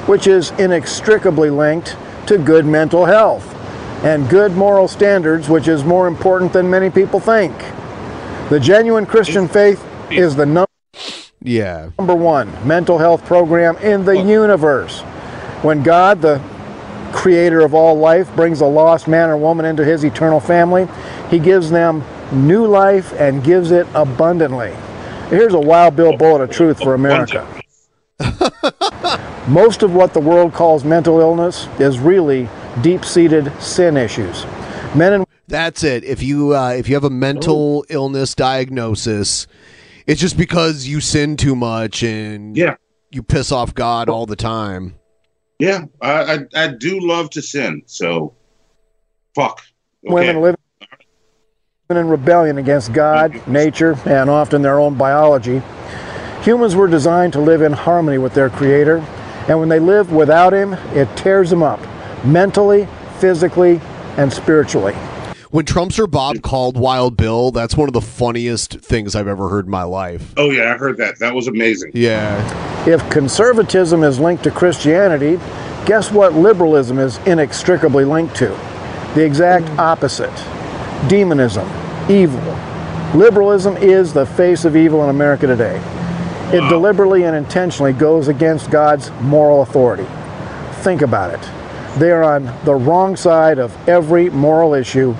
which 0.07 0.25
is 0.25 0.49
inextricably 0.57 1.51
linked 1.51 1.95
to 2.25 2.39
good 2.39 2.65
mental 2.65 3.05
health 3.05 3.53
and 4.03 4.27
good 4.31 4.53
moral 4.53 4.87
standards, 4.87 5.47
which 5.47 5.67
is 5.67 5.83
more 5.83 6.07
important 6.07 6.53
than 6.53 6.67
many 6.71 6.89
people 6.89 7.19
think. 7.19 7.55
The 8.49 8.59
genuine 8.59 9.05
Christian 9.05 9.47
faith 9.47 9.85
is 10.09 10.35
the 10.35 10.47
num- 10.47 10.65
Yeah. 11.43 11.89
number 11.99 12.15
one 12.15 12.51
mental 12.65 12.97
health 12.97 13.25
program 13.25 13.75
in 13.77 14.05
the 14.05 14.17
universe. 14.17 15.01
When 15.61 15.83
God, 15.83 16.21
the 16.21 16.41
creator 17.11 17.61
of 17.61 17.73
all 17.73 17.95
life, 17.95 18.33
brings 18.35 18.61
a 18.61 18.65
lost 18.65 19.07
man 19.07 19.29
or 19.29 19.37
woman 19.37 19.65
into 19.65 19.83
his 19.83 20.03
eternal 20.03 20.39
family, 20.39 20.87
he 21.29 21.39
gives 21.39 21.69
them 21.69 22.03
new 22.31 22.65
life 22.65 23.13
and 23.19 23.43
gives 23.43 23.71
it 23.71 23.85
abundantly. 23.93 24.73
Here's 25.29 25.53
a 25.53 25.59
wild 25.59 25.95
Bill 25.95 26.17
bullet 26.17 26.41
of 26.41 26.51
truth 26.51 26.79
for 26.79 26.93
America. 26.93 27.47
Most 29.47 29.83
of 29.83 29.93
what 29.93 30.13
the 30.13 30.19
world 30.19 30.53
calls 30.53 30.83
mental 30.83 31.19
illness 31.19 31.67
is 31.79 31.99
really 31.99 32.47
deep-seated 32.81 33.51
sin 33.61 33.97
issues. 33.97 34.45
Men 34.95 35.13
and 35.13 35.25
That's 35.47 35.83
it. 35.83 36.03
If 36.03 36.23
you 36.23 36.55
uh, 36.55 36.69
if 36.69 36.87
you 36.87 36.95
have 36.95 37.03
a 37.03 37.09
mental 37.09 37.85
illness 37.89 38.35
diagnosis, 38.35 39.47
it's 40.07 40.19
just 40.19 40.37
because 40.37 40.87
you 40.87 40.99
sin 40.99 41.37
too 41.37 41.55
much 41.55 42.03
and 42.03 42.57
yeah. 42.57 42.75
you 43.11 43.23
piss 43.23 43.51
off 43.51 43.73
God 43.73 44.09
all 44.09 44.25
the 44.25 44.35
time. 44.35 44.95
Yeah, 45.59 45.85
I, 46.01 46.33
I 46.33 46.39
I 46.55 46.67
do 46.67 46.99
love 46.99 47.29
to 47.31 47.41
sin, 47.41 47.83
so 47.85 48.35
fuck. 49.35 49.61
Okay. 50.05 50.13
women 50.13 50.41
living 50.41 50.57
in 51.89 52.07
rebellion 52.07 52.57
against 52.57 52.91
God, 52.91 53.47
nature, 53.47 53.97
and 54.05 54.29
often 54.29 54.61
their 54.61 54.79
own 54.79 54.95
biology. 54.97 55.61
Humans 56.41 56.75
were 56.75 56.87
designed 56.87 57.33
to 57.33 57.39
live 57.39 57.61
in 57.61 57.71
harmony 57.71 58.17
with 58.17 58.33
their 58.33 58.49
Creator, 58.49 58.97
and 59.47 59.59
when 59.59 59.69
they 59.69 59.79
live 59.79 60.11
without 60.11 60.53
Him, 60.53 60.73
it 60.93 61.15
tears 61.15 61.49
them 61.49 61.63
up 61.63 61.79
mentally, 62.25 62.87
physically, 63.19 63.79
and 64.17 64.31
spiritually. 64.31 64.95
When 65.53 65.65
Trumpster 65.65 66.09
Bob 66.09 66.41
called 66.41 66.77
Wild 66.77 67.15
Bill, 67.15 67.51
that's 67.51 67.77
one 67.77 67.87
of 67.87 67.93
the 67.93 68.01
funniest 68.01 68.79
things 68.79 69.15
I've 69.15 69.27
ever 69.27 69.49
heard 69.49 69.65
in 69.65 69.71
my 69.71 69.83
life. 69.83 70.33
Oh 70.35 70.49
yeah, 70.49 70.73
I 70.73 70.77
heard 70.77 70.97
that. 70.97 71.19
That 71.19 71.35
was 71.35 71.47
amazing. 71.47 71.91
Yeah. 71.93 72.87
If 72.89 73.07
conservatism 73.11 74.03
is 74.03 74.19
linked 74.19 74.43
to 74.45 74.51
Christianity, 74.51 75.39
Guess 75.85 76.13
what 76.13 76.31
liberalism 76.31 76.97
is 76.97 77.17
inextricably 77.25 78.05
linked 78.05 78.37
to? 78.37 78.47
The 79.15 79.25
exact 79.25 79.65
mm. 79.65 79.77
opposite 79.77 80.33
demonism, 81.09 81.67
evil. 82.09 82.39
Liberalism 83.13 83.75
is 83.75 84.13
the 84.13 84.25
face 84.25 84.63
of 84.63 84.77
evil 84.77 85.03
in 85.03 85.09
America 85.09 85.45
today. 85.45 85.75
It 86.53 86.61
deliberately 86.69 87.25
and 87.25 87.35
intentionally 87.35 87.91
goes 87.91 88.29
against 88.29 88.71
God's 88.71 89.11
moral 89.23 89.61
authority. 89.61 90.07
Think 90.83 91.01
about 91.01 91.33
it. 91.33 91.99
They 91.99 92.11
are 92.11 92.23
on 92.23 92.45
the 92.63 92.75
wrong 92.75 93.17
side 93.17 93.59
of 93.59 93.75
every 93.89 94.29
moral 94.29 94.73
issue 94.73 95.13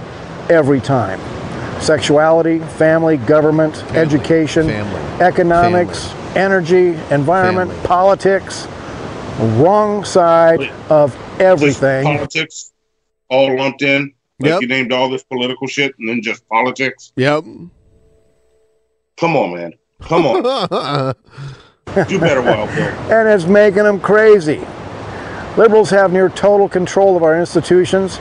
every 0.49 0.79
time. 0.81 1.19
Sexuality, 1.81 2.59
family, 2.59 3.17
government, 3.17 3.83
education, 3.95 4.69
economics, 5.19 6.11
energy, 6.35 6.97
environment, 7.11 7.71
politics. 7.83 8.67
Wrong 9.39 10.05
side 10.05 10.71
of 10.89 11.15
everything. 11.41 12.03
Politics, 12.05 12.71
all 13.29 13.55
lumped 13.57 13.81
in. 13.81 14.13
Like 14.39 14.49
Yep. 14.51 14.61
you 14.61 14.67
named 14.67 14.91
all 14.91 15.09
this 15.09 15.23
political 15.23 15.67
shit 15.67 15.93
and 15.99 16.07
then 16.09 16.21
just 16.21 16.47
politics. 16.49 17.11
Yep. 17.15 17.43
Come 19.17 19.35
on, 19.35 19.55
man. 19.55 19.73
Come 20.01 20.25
on. 20.25 20.43
Do 22.07 22.19
better, 22.19 22.41
Wild 22.41 22.69
Bill. 22.75 22.87
and 23.11 23.27
it's 23.29 23.45
making 23.45 23.83
them 23.83 23.99
crazy. 23.99 24.61
Liberals 25.57 25.89
have 25.91 26.11
near 26.11 26.29
total 26.29 26.67
control 26.67 27.15
of 27.15 27.21
our 27.23 27.39
institutions, 27.39 28.17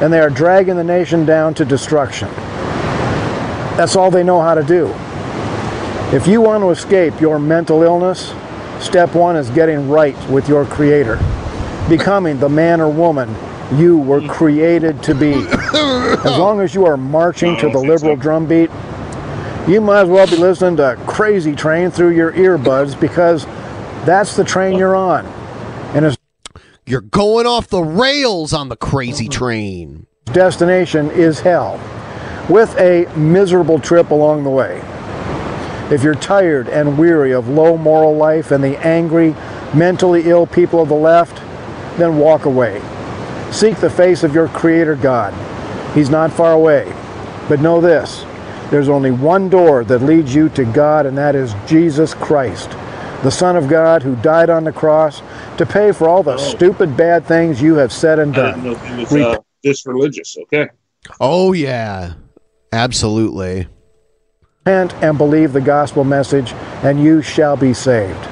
and 0.00 0.12
they 0.12 0.20
are 0.20 0.30
dragging 0.30 0.76
the 0.76 0.84
nation 0.84 1.24
down 1.24 1.54
to 1.54 1.64
destruction. 1.64 2.28
That's 3.76 3.96
all 3.96 4.10
they 4.10 4.24
know 4.24 4.40
how 4.40 4.54
to 4.54 4.62
do. 4.62 4.94
If 6.14 6.26
you 6.26 6.40
want 6.40 6.62
to 6.62 6.70
escape 6.70 7.20
your 7.20 7.38
mental 7.38 7.82
illness, 7.82 8.32
step 8.78 9.14
one 9.14 9.36
is 9.36 9.50
getting 9.50 9.88
right 9.88 10.16
with 10.28 10.48
your 10.48 10.64
Creator, 10.64 11.16
becoming 11.88 12.38
the 12.38 12.48
man 12.48 12.80
or 12.80 12.90
woman 12.90 13.34
you 13.74 13.98
were 13.98 14.20
created 14.28 15.02
to 15.02 15.14
be. 15.14 15.34
As 15.34 16.38
long 16.38 16.60
as 16.60 16.74
you 16.74 16.86
are 16.86 16.96
marching 16.96 17.56
to 17.58 17.68
the 17.68 17.78
liberal 17.78 18.16
drumbeat, 18.16 18.70
you 19.66 19.80
might 19.80 20.02
as 20.02 20.08
well 20.08 20.26
be 20.26 20.36
listening 20.36 20.76
to 20.76 20.96
Crazy 21.06 21.54
Train 21.54 21.90
through 21.90 22.10
your 22.10 22.32
earbuds 22.32 22.98
because 23.00 23.44
that's 24.06 24.36
the 24.36 24.44
train 24.44 24.78
you're 24.78 24.94
on. 24.94 25.26
You're 26.88 27.00
going 27.00 27.46
off 27.46 27.66
the 27.66 27.82
rails 27.82 28.52
on 28.52 28.68
the 28.68 28.76
crazy 28.76 29.24
mm-hmm. 29.24 29.32
train. 29.32 30.06
destination 30.26 31.10
is 31.10 31.40
hell, 31.40 31.80
with 32.48 32.78
a 32.78 33.12
miserable 33.16 33.80
trip 33.80 34.12
along 34.12 34.44
the 34.44 34.50
way. 34.50 34.80
If 35.90 36.04
you're 36.04 36.14
tired 36.14 36.68
and 36.68 36.96
weary 36.96 37.32
of 37.32 37.48
low 37.48 37.76
moral 37.76 38.14
life 38.16 38.52
and 38.52 38.62
the 38.62 38.78
angry, 38.86 39.34
mentally 39.74 40.30
ill 40.30 40.46
people 40.46 40.80
of 40.80 40.88
the 40.88 40.94
left, 40.94 41.36
then 41.98 42.18
walk 42.18 42.44
away. 42.44 42.80
Seek 43.50 43.78
the 43.78 43.90
face 43.90 44.22
of 44.22 44.32
your 44.32 44.46
Creator 44.46 44.94
God. 44.94 45.34
He's 45.92 46.08
not 46.10 46.32
far 46.32 46.52
away. 46.52 46.92
But 47.48 47.58
know 47.58 47.80
this 47.80 48.24
there's 48.70 48.88
only 48.88 49.10
one 49.10 49.48
door 49.48 49.82
that 49.82 50.02
leads 50.02 50.32
you 50.32 50.48
to 50.50 50.64
God, 50.64 51.04
and 51.04 51.18
that 51.18 51.34
is 51.34 51.52
Jesus 51.66 52.14
Christ, 52.14 52.70
the 53.22 53.30
Son 53.30 53.56
of 53.56 53.68
God 53.68 54.02
who 54.02 54.16
died 54.16 54.50
on 54.50 54.64
the 54.64 54.72
cross 54.72 55.22
to 55.58 55.66
pay 55.66 55.92
for 55.92 56.08
all 56.08 56.22
the 56.22 56.36
stupid 56.36 56.96
bad 56.96 57.24
things 57.24 57.60
you 57.62 57.74
have 57.76 57.92
said 57.92 58.18
and 58.18 58.36
I 58.36 58.36
done. 58.36 58.62
didn't 58.62 58.82
know 58.82 58.96
he 58.96 59.00
was 59.02 59.12
uh, 59.14 59.38
this 59.62 59.86
religious. 59.86 60.36
Okay. 60.36 60.68
Oh 61.20 61.52
yeah, 61.52 62.14
absolutely. 62.72 63.68
Repent 64.64 64.94
and 65.02 65.16
believe 65.16 65.52
the 65.52 65.60
gospel 65.60 66.04
message, 66.04 66.52
and 66.82 67.02
you 67.02 67.22
shall 67.22 67.56
be 67.56 67.72
saved. 67.72 68.22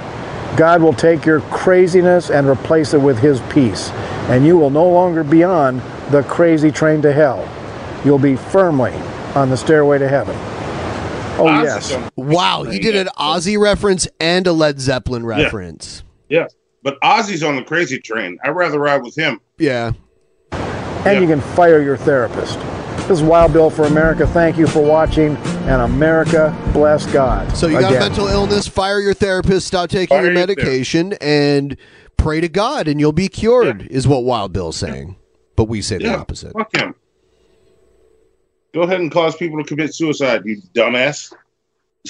God 0.57 0.83
will 0.83 0.93
take 0.93 1.25
your 1.25 1.41
craziness 1.43 2.31
and 2.31 2.49
replace 2.49 2.95
it 2.95 3.01
with 3.01 3.19
His 3.19 3.41
peace, 3.51 3.91
and 4.29 4.47
you 4.47 4.57
will 4.57 4.71
no 4.71 4.89
longer 4.89 5.25
be 5.25 5.43
on 5.43 5.79
the 6.11 6.25
crazy 6.29 6.71
train 6.71 7.03
to 7.03 7.13
hell. 7.13 7.49
You'll 8.05 8.19
be 8.19 8.37
firmly 8.37 8.93
on 9.35 9.51
the 9.51 9.57
stairway 9.57 9.99
to 9.99 10.09
heaven. 10.09 10.37
Oh, 11.37 11.63
yes. 11.63 11.97
Wow, 12.17 12.63
he 12.63 12.79
did 12.79 12.95
an 12.95 13.09
Ozzy 13.19 13.59
reference 13.59 14.07
and 14.21 14.47
a 14.47 14.53
Led 14.53 14.81
Zeppelin 14.81 15.27
reference. 15.27 16.05
Yeah. 16.29 16.47
But 16.83 17.01
Ozzy's 17.01 17.43
on 17.43 17.57
the 17.57 17.63
crazy 17.63 17.99
train. 17.99 18.39
I'd 18.45 18.51
rather 18.51 18.79
ride 18.79 19.03
with 19.03 19.17
him. 19.17 19.41
Yeah. 19.59 19.93
And 20.53 21.21
you 21.21 21.29
can 21.29 21.41
fire 21.41 21.83
your 21.83 21.97
therapist. 21.97 22.59
This 23.09 23.19
is 23.19 23.23
Wild 23.23 23.53
Bill 23.53 23.69
for 23.69 23.85
America. 23.85 24.27
Thank 24.27 24.57
you 24.57 24.67
for 24.67 24.83
watching, 24.83 25.37
and 25.37 25.83
America 25.83 26.57
bless 26.73 27.05
God. 27.13 27.55
So 27.55 27.67
you 27.67 27.79
got 27.79 27.85
a 27.93 27.97
Again. 27.97 28.09
mental 28.09 28.29
illness, 28.29 28.67
fire 28.67 28.99
your 29.01 29.13
therapist, 29.13 29.67
stop 29.67 29.91
taking 29.91 30.23
your 30.23 30.33
medication, 30.33 31.13
and 31.21 31.77
pray 32.17 32.41
to 32.41 32.49
God, 32.49 32.89
and 32.89 32.99
you'll 32.99 33.13
be 33.13 33.29
cured. 33.29 33.89
Is 33.89 34.09
what 34.09 34.25
Wild 34.25 34.55
Bill's 34.55 34.77
saying, 34.77 35.17
but 35.57 35.65
we 35.65 35.83
say 35.83 35.99
the 35.99 36.15
opposite. 36.15 36.53
Fuck 36.55 36.75
him. 36.75 36.95
Go 38.75 38.83
ahead 38.83 39.01
and 39.01 39.11
cause 39.11 39.37
people 39.37 39.57
to 39.63 39.65
commit 39.65 39.95
suicide, 39.95 40.43
you 40.45 40.61
dumbass. 40.75 41.33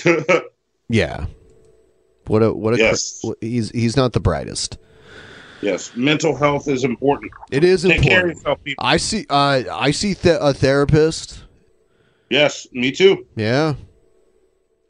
Yeah. 0.88 1.26
What 2.26 2.42
a 2.42 2.52
what 2.52 2.74
a 2.74 2.78
Yes. 2.78 3.20
cr- 3.24 3.32
he's 3.40 3.70
he's 3.70 3.96
not 3.96 4.12
the 4.12 4.20
brightest. 4.20 4.76
yes. 5.62 5.94
Mental 5.96 6.36
health 6.36 6.68
is 6.68 6.84
important. 6.84 7.32
It 7.50 7.64
is 7.64 7.82
Take 7.82 8.02
care 8.02 8.24
of 8.24 8.30
important. 8.30 8.36
yourself, 8.38 8.64
people. 8.64 8.84
I 8.86 8.96
see. 8.98 9.24
Uh, 9.30 9.62
I 9.72 9.90
see 9.92 10.14
th- 10.14 10.38
a 10.40 10.52
therapist. 10.52 11.44
Yes, 12.28 12.66
me 12.72 12.90
too. 12.92 13.26
Yeah. 13.36 13.74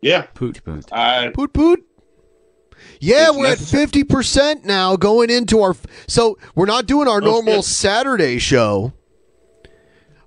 Yeah. 0.03 0.23
Poot 0.35 0.65
poot. 0.65 0.87
I 0.93 1.29
Poot 1.35 1.53
poot. 1.53 1.85
Yeah, 3.01 3.29
It's 3.29 3.37
we're 3.39 3.47
at 3.53 3.59
fifty 3.59 4.03
percent 4.05 4.65
now, 4.65 4.97
going 4.97 5.31
into 5.31 5.61
our. 5.61 5.77
So 6.09 6.39
we're 6.57 6.67
not 6.67 6.87
doing 6.87 7.07
our 7.09 7.23
Oh, 7.23 7.25
normal 7.25 7.57
shit. 7.57 7.65
Saturday 7.67 8.39
show. 8.39 8.93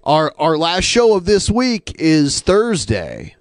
Our 0.08 0.34
our 0.40 0.58
last 0.58 0.86
show 0.86 1.16
of 1.18 1.26
this 1.26 1.52
week 1.52 1.94
is 2.00 2.40
Thursday. 2.40 3.36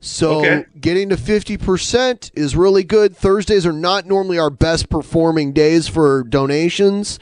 So 0.00 0.40
Okay. 0.40 0.64
getting 0.80 1.08
to 1.10 1.16
fifty 1.16 1.56
percent 1.56 2.32
is 2.34 2.56
really 2.56 2.82
good. 2.82 3.16
Thursdays 3.16 3.64
are 3.64 3.72
not 3.72 4.04
normally 4.04 4.36
our 4.38 4.50
best 4.50 4.90
performing 4.90 5.52
days 5.52 5.86
for 5.86 6.24
donations. 6.24 7.20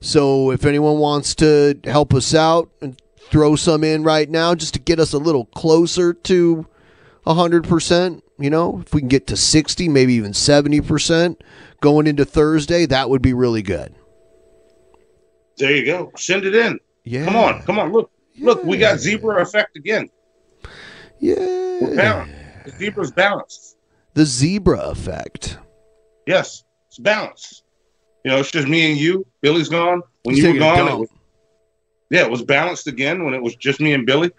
So 0.00 0.50
if 0.50 0.64
anyone 0.64 0.98
wants 0.98 1.34
to 1.36 1.78
help 1.84 2.12
us 2.12 2.34
out 2.34 2.68
and 2.82 3.00
throw 3.30 3.54
some 3.56 3.84
in 3.84 4.02
right 4.02 4.28
now, 4.28 4.54
just 4.56 4.74
to 4.74 4.80
get 4.80 4.98
us 4.98 5.12
a 5.12 5.18
little 5.18 5.44
closer 5.46 6.12
to 6.12 6.66
hundred 7.24 7.68
percent, 7.68 8.24
you 8.38 8.50
know, 8.50 8.82
if 8.84 8.92
we 8.92 9.00
can 9.00 9.08
get 9.08 9.28
to 9.28 9.36
sixty, 9.36 9.88
maybe 9.88 10.14
even 10.14 10.34
seventy 10.34 10.80
percent 10.80 11.40
going 11.80 12.08
into 12.08 12.24
Thursday, 12.24 12.84
that 12.86 13.08
would 13.10 13.22
be 13.22 13.32
really 13.32 13.62
good. 13.62 13.94
there 15.58 15.74
you 15.76 15.84
go. 15.84 16.10
Send 16.16 16.44
it 16.44 16.54
in. 16.56 16.80
Yeah. 17.08 17.24
Come 17.24 17.36
on, 17.36 17.62
come 17.62 17.78
on. 17.78 17.90
Look, 17.90 18.10
look. 18.38 18.62
We 18.64 18.76
got 18.76 18.98
zebra 18.98 19.40
effect 19.40 19.76
again. 19.76 20.10
Yeah. 21.20 21.36
We're. 21.36 22.28
The 22.66 22.70
zebra's 22.72 23.10
balanced. 23.10 23.78
The 24.12 24.26
zebra 24.26 24.80
effect. 24.90 25.58
Yes, 26.26 26.64
it's 26.88 26.98
balanced. 26.98 27.62
You 28.24 28.32
know, 28.32 28.38
it's 28.40 28.50
just 28.50 28.68
me 28.68 28.90
and 28.90 29.00
you. 29.00 29.26
Billy's 29.40 29.70
gone. 29.70 30.02
When 30.24 30.34
He's 30.34 30.44
you 30.44 30.52
were 30.52 30.58
gone, 30.58 30.88
it 30.88 30.98
was, 30.98 31.08
yeah, 32.10 32.24
it 32.24 32.30
was 32.30 32.42
balanced 32.42 32.88
again. 32.88 33.24
When 33.24 33.32
it 33.32 33.42
was 33.42 33.56
just 33.56 33.80
me 33.80 33.94
and 33.94 34.04
Billy, 34.04 34.30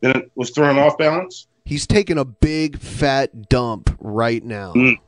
then 0.00 0.16
it 0.16 0.30
was 0.34 0.50
thrown 0.50 0.76
off 0.76 0.98
balance. 0.98 1.46
He's 1.64 1.86
taking 1.86 2.18
a 2.18 2.24
big 2.24 2.78
fat 2.78 3.48
dump 3.48 3.96
right 4.00 4.42
now. 4.42 4.72
Mm. 4.72 4.98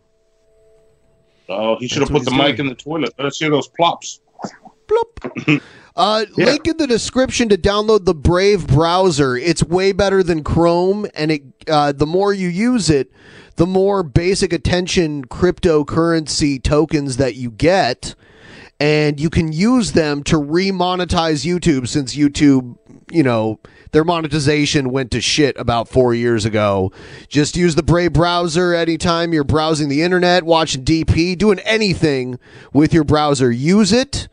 Oh, 1.49 1.77
he 1.81 1.89
should 1.89 2.03
have 2.03 2.11
put 2.11 2.25
the 2.25 2.31
he's 2.31 2.39
mic 2.39 2.61
in 2.61 2.69
the 2.69 2.77
toilet. 2.77 3.13
Let's 3.19 3.39
hear 3.39 3.51
those 3.51 3.67
plops. 3.67 4.21
Uh, 5.97 6.25
Yeah. 6.37 6.47
Link 6.47 6.67
in 6.67 6.77
the 6.77 6.87
description 6.87 7.49
to 7.49 7.59
download 7.59 8.05
the 8.05 8.15
Brave 8.15 8.67
browser. 8.67 9.37
It's 9.37 9.63
way 9.63 9.93
better 9.93 10.23
than 10.23 10.43
Chrome, 10.45 11.07
and 11.15 11.31
it 11.33 11.43
uh, 11.69 11.93
the 11.93 12.07
more 12.07 12.33
you 12.33 12.49
use 12.49 12.89
it, 12.89 13.13
the 13.57 13.67
more 13.67 14.03
basic 14.03 14.53
attention 14.53 15.25
cryptocurrency 15.27 16.63
tokens 16.63 17.17
that 17.19 17.35
you 17.35 17.51
get, 17.51 18.15
and 18.79 19.21
you 19.21 19.29
can 19.31 19.53
use 19.53 19.93
them 19.93 20.23
to 20.25 20.37
remonetize 20.37 21.45
YouTube 21.45 21.87
since 21.89 22.17
YouTube, 22.17 22.79
you 23.11 23.23
know, 23.23 23.59
their 23.93 24.05
monetization 24.05 24.91
went 24.91 25.11
to 25.11 25.21
shit 25.21 25.59
about 25.59 25.89
four 25.89 26.15
years 26.15 26.45
ago. 26.45 26.93
Just 27.29 27.57
use 27.57 27.75
the 27.75 27.83
Brave 27.83 28.13
browser 28.13 28.73
anytime 28.73 29.33
you're 29.33 29.45
browsing 29.45 29.89
the 29.89 30.03
internet, 30.03 30.45
watching 30.45 30.85
DP, 30.85 31.37
doing 31.37 31.59
anything 31.61 32.39
with 32.73 32.95
your 32.95 33.05
browser. 33.05 33.51
Use 33.51 33.93
it. 33.93 34.29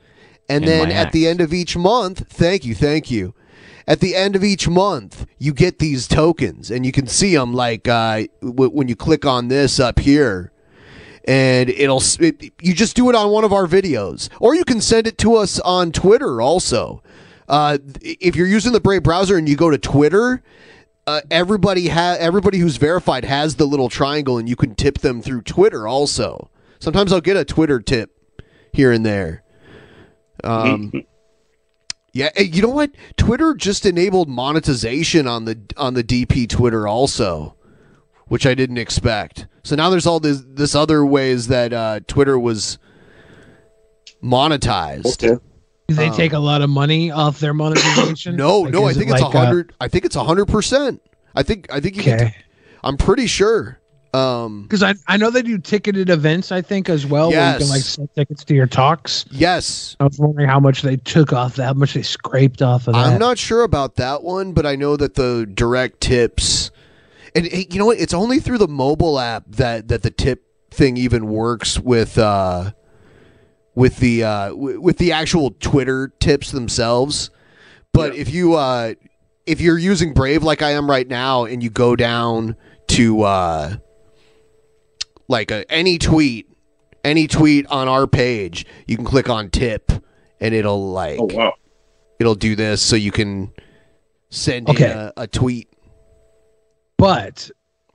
And 0.50 0.64
And 0.64 0.68
then 0.68 0.92
at 0.92 1.12
the 1.12 1.28
end 1.28 1.42
of 1.42 1.54
each 1.54 1.76
month, 1.76 2.28
thank 2.30 2.66
you, 2.66 2.74
thank 2.74 3.12
you. 3.12 3.34
At 3.88 4.00
the 4.02 4.16
end 4.16 4.36
of 4.36 4.44
each 4.44 4.68
month, 4.68 5.26
you 5.40 5.54
get 5.54 5.80
these 5.80 6.08
tokens, 6.08 6.70
and 6.70 6.86
you 6.86 6.92
can 6.92 7.08
see 7.08 7.36
them 7.36 7.54
like 7.54 7.88
uh, 7.88 8.24
w- 8.42 8.70
when 8.72 8.88
you 8.90 8.96
click 8.98 9.26
on 9.26 9.48
this 9.48 9.80
up 9.80 10.00
here, 10.00 10.52
and 11.26 11.70
it'll 11.70 12.04
it, 12.20 12.52
you 12.62 12.74
just 12.74 12.96
do 12.98 13.10
it 13.10 13.16
on 13.16 13.32
one 13.32 13.46
of 13.46 13.54
our 13.54 13.66
videos, 13.66 14.28
or 14.42 14.56
you 14.56 14.66
can 14.66 14.82
send 14.82 15.08
it 15.08 15.18
to 15.20 15.36
us 15.36 15.60
on 15.62 15.92
Twitter 15.94 16.42
also. 16.42 17.02
Uh, 17.48 17.78
if 18.02 18.36
you're 18.36 18.48
using 18.48 18.74
the 18.74 18.82
Brave 18.82 19.04
browser 19.04 19.38
and 19.38 19.48
you 19.48 19.56
go 19.56 19.70
to 19.70 19.78
Twitter, 19.78 20.44
uh, 21.06 21.22
everybody 21.32 21.88
ha- 21.88 22.18
everybody 22.20 22.58
who's 22.58 22.76
verified 22.76 23.24
has 23.24 23.56
the 23.56 23.66
little 23.66 23.88
triangle, 23.88 24.38
and 24.38 24.50
you 24.50 24.58
can 24.58 24.76
tip 24.76 24.98
them 24.98 25.22
through 25.22 25.44
Twitter 25.44 25.88
also. 25.88 26.50
Sometimes 26.80 27.14
I'll 27.14 27.22
get 27.22 27.38
a 27.38 27.46
Twitter 27.46 27.80
tip 27.80 28.12
here 28.74 28.92
and 28.92 29.06
there. 29.06 29.44
Um, 30.44 30.92
yeah, 32.14 32.30
you 32.40 32.62
know 32.62 32.70
what? 32.70 32.92
Twitter 33.18 33.54
just 33.54 33.86
enabled 33.86 34.28
monetization 34.30 35.28
on 35.28 35.46
the 35.46 35.60
on 35.78 35.94
the 35.94 36.04
DP 36.04 36.50
Twitter 36.50 36.88
also, 36.88 37.56
which 38.28 38.46
I 38.46 38.54
didn't 38.56 38.78
expect. 38.78 39.48
So 39.64 39.76
now 39.76 39.90
there's 39.90 40.08
all 40.08 40.20
this 40.20 40.44
this 40.48 40.74
other 40.76 41.06
ways 41.06 41.48
that 41.48 41.74
uh, 41.74 42.00
Twitter 42.08 42.40
was 42.40 42.78
monetized. 44.24 45.20
Do 45.20 45.40
they 45.96 46.10
Um, 46.10 46.16
take 46.16 46.34
a 46.34 46.40
lot 46.40 46.62
of 46.62 46.70
money 46.70 47.12
off 47.12 47.40
their 47.40 47.54
monetization? 47.54 48.36
No, 48.36 48.62
Like, 48.62 48.74
no, 48.74 48.86
I 48.86 48.90
is 48.90 48.98
it 48.98 49.00
think 49.02 49.12
it's 49.12 49.22
a 49.22 49.26
uh, 49.26 49.30
hundred. 49.30 49.74
I 49.80 49.88
think 49.88 50.06
it's 50.06 50.16
a 50.16 50.24
hundred 50.24 50.48
percent. 50.48 51.02
I 51.36 51.44
think 51.44 51.68
I 51.72 51.80
think 51.80 51.96
you 51.98 52.04
get. 52.04 52.22
Okay. 52.22 52.30
To, 52.32 52.36
I'm 52.84 52.98
pretty 52.98 53.28
sure. 53.28 53.80
Um, 54.14 54.64
Because 54.64 54.84
I, 54.84 54.96
I 55.08 55.18
know 55.18 55.30
they 55.30 55.42
do 55.42 55.58
ticketed 55.58 56.10
events, 56.10 56.52
I 56.52 56.62
think, 56.62 56.90
as 56.90 57.06
well, 57.06 57.30
where 57.30 57.54
you 57.54 57.60
can 57.60 57.68
Yes. 57.68 57.70
like 57.70 57.82
sell 57.82 58.10
tickets 58.16 58.44
to 58.46 58.56
your 58.56 58.66
talks. 58.68 59.26
Yes. 59.32 59.96
I 60.00 60.06
was 60.06 60.18
wondering 60.18 60.48
how 60.48 60.60
much 60.60 60.82
they 60.82 60.98
took 60.98 61.34
off 61.34 61.56
that, 61.58 61.66
how 61.66 61.74
much 61.74 61.94
they 61.94 62.02
scraped 62.02 62.62
off 62.62 62.88
of 62.88 62.94
that. 62.94 63.06
I'm 63.06 63.20
not 63.20 63.38
sure 63.38 63.64
about 63.64 63.96
that 63.96 64.24
one, 64.24 64.54
but 64.54 64.66
I 64.66 64.76
know 64.76 64.96
that 64.98 65.16
the 65.16 65.46
direct 65.54 66.02
tips, 66.02 66.72
and 67.36 67.46
you 67.52 67.78
know 67.80 67.86
what? 67.86 68.00
It's 68.00 68.14
only 68.14 68.40
through 68.40 68.58
the 68.60 68.68
mobile 68.68 69.20
app 69.20 69.44
that 69.50 69.90
that 69.90 70.02
the 70.04 70.10
tip 70.12 70.44
thing 70.72 70.98
even 70.98 71.28
works 71.28 71.80
with 71.80 72.18
uh 72.18 72.72
with 73.76 73.98
the 73.98 74.24
uh 74.24 74.50
w- 74.50 74.80
with 74.82 74.98
the 74.98 75.12
actual 75.12 75.52
Twitter 75.60 76.12
tips 76.20 76.52
themselves. 76.52 77.30
But 77.94 78.16
if 78.16 78.32
you 78.34 78.56
uh 78.56 78.94
if 79.46 79.62
you're 79.62 79.78
using 79.78 80.14
Brave 80.14 80.44
like 80.44 80.62
I 80.62 80.72
am 80.72 80.90
right 80.90 81.08
now, 81.08 81.46
and 81.46 81.62
you 81.62 81.70
go 81.70 81.96
down 81.96 82.56
to 82.88 83.22
uh 83.24 83.76
like 85.28 85.52
a, 85.52 85.70
any 85.72 85.98
tweet, 85.98 86.50
any 87.04 87.28
tweet 87.28 87.66
on 87.68 87.88
our 87.88 88.08
page, 88.08 88.66
you 88.88 88.96
can 88.96 89.06
click 89.06 89.30
on 89.30 89.50
tip, 89.50 89.92
and 90.40 90.54
it'll 90.54 90.92
like 90.92 91.20
Oh 91.20 91.28
wow. 91.32 91.54
it'll 92.20 92.36
do 92.36 92.56
this 92.56 92.82
so 92.82 92.96
you 92.96 93.12
can 93.12 93.52
send 94.30 94.70
Okay. 94.70 94.92
in 94.92 94.98
a, 94.98 95.14
a 95.18 95.28
tweet. 95.28 95.70
But 96.98 97.50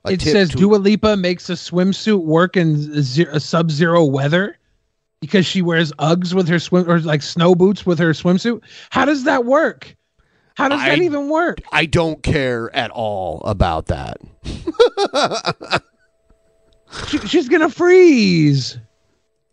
A 0.05 0.11
it 0.13 0.21
says 0.21 0.49
tweet. 0.49 0.61
Dua 0.61 0.75
Lipa 0.77 1.17
makes 1.17 1.49
a 1.49 1.53
swimsuit 1.53 2.23
work 2.23 2.55
in 2.57 3.01
ze- 3.03 3.27
sub-zero 3.39 4.05
weather 4.05 4.57
because 5.19 5.45
she 5.45 5.61
wears 5.61 5.91
Uggs 5.93 6.33
with 6.33 6.47
her 6.47 6.59
swim 6.59 6.89
or 6.89 6.99
like 6.99 7.21
snow 7.21 7.53
boots 7.55 7.85
with 7.85 7.99
her 7.99 8.11
swimsuit. 8.11 8.61
How 8.89 9.05
does 9.05 9.23
that 9.25 9.45
work? 9.45 9.95
How 10.55 10.67
does 10.69 10.81
that 10.81 10.99
even 10.99 11.29
work? 11.29 11.59
I 11.71 11.85
don't 11.87 12.21
care 12.21 12.73
at 12.75 12.91
all 12.91 13.41
about 13.41 13.87
that. 13.87 14.17
She, 17.07 17.19
she's 17.19 17.49
gonna 17.49 17.69
freeze. 17.69 18.77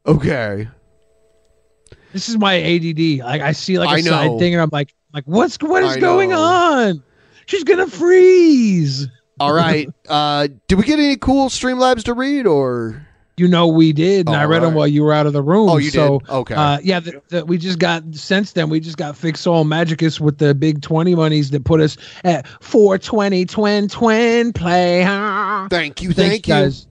Okay. 0.07 0.69
This 2.13 2.29
is 2.29 2.39
my 2.39 2.61
ADD. 2.61 3.25
Like 3.25 3.41
I 3.41 3.53
see 3.53 3.79
like 3.79 3.99
a 3.99 4.03
side 4.03 4.39
thing, 4.39 4.55
and 4.55 4.63
I'm 4.63 4.71
like, 4.73 4.95
like 5.13 5.25
what's 5.25 5.57
what 5.61 5.83
is 5.83 5.97
I 5.97 6.01
going 6.01 6.31
know. 6.31 6.41
on? 6.41 7.03
She's 7.47 7.65
gonna 7.65 7.87
freeze. 7.87 9.09
All 9.39 9.53
right. 9.53 9.89
Uh, 10.09 10.49
did 10.67 10.77
we 10.77 10.83
get 10.83 10.99
any 10.99 11.17
cool 11.17 11.49
Streamlabs 11.49 12.03
to 12.03 12.15
read 12.15 12.45
or? 12.45 13.07
You 13.37 13.47
know 13.47 13.69
we 13.69 13.93
did, 13.93 14.27
and 14.27 14.37
I 14.37 14.45
read 14.45 14.63
them 14.63 14.75
while 14.75 14.89
you 14.89 15.03
were 15.03 15.15
out 15.15 15.25
of 15.27 15.33
the 15.33 15.41
room. 15.41 15.71
Oh, 15.71 15.77
you 15.79 15.91
so, 15.91 16.19
did? 16.19 16.29
Okay. 16.29 16.55
Uh, 16.55 16.79
yeah, 16.83 17.01
the, 17.01 17.23
the, 17.29 17.47
we 17.47 17.57
just 17.57 17.79
got 17.79 18.03
since 18.13 18.53
then 18.53 18.69
we 18.69 18.81
just 18.81 18.99
got 18.99 19.17
Fix 19.17 19.47
All 19.47 19.65
Magicus 19.65 20.21
with 20.21 20.37
the 20.39 20.55
big 20.55 20.83
twenty 20.83 21.15
monies 21.15 21.51
that 21.53 21.65
put 21.65 21.81
us 21.81 21.97
at 22.25 22.47
four 22.63 22.99
twenty 22.99 23.47
twin 23.47 23.89
twin 23.89 24.53
play. 24.53 25.03
Huh? 25.03 25.69
Thank 25.71 26.03
you, 26.03 26.13
Thanks, 26.13 26.31
thank 26.31 26.49
you. 26.49 26.55
guys. 26.55 26.87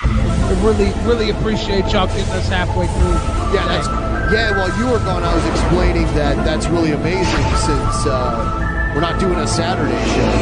I 0.00 0.60
really, 0.64 0.92
really 1.06 1.30
appreciate 1.30 1.92
y'all 1.92 2.06
getting 2.06 2.24
us 2.32 2.48
halfway 2.48 2.86
through. 2.86 3.12
Yeah, 3.54 3.66
that's 3.68 3.88
yeah. 4.32 4.56
While 4.56 4.76
you 4.78 4.86
were 4.86 4.98
gone, 5.00 5.22
I 5.22 5.34
was 5.34 5.44
explaining 5.46 6.06
that 6.14 6.36
that's 6.44 6.66
really 6.68 6.92
amazing 6.92 7.44
since 7.56 8.06
uh, 8.06 8.92
we're 8.94 9.00
not 9.00 9.20
doing 9.20 9.38
a 9.38 9.46
Saturday 9.46 9.92
show. 10.14 10.32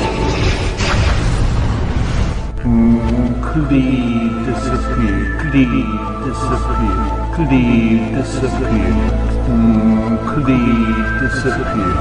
Please 3.51 4.47
disappear. 4.47 5.39
Please 5.51 5.91
disappear. 6.25 6.99
Please 7.35 8.15
disappear. 8.15 8.95
Mm, 9.51 10.19
Please 10.35 11.33
disappear. 11.43 11.95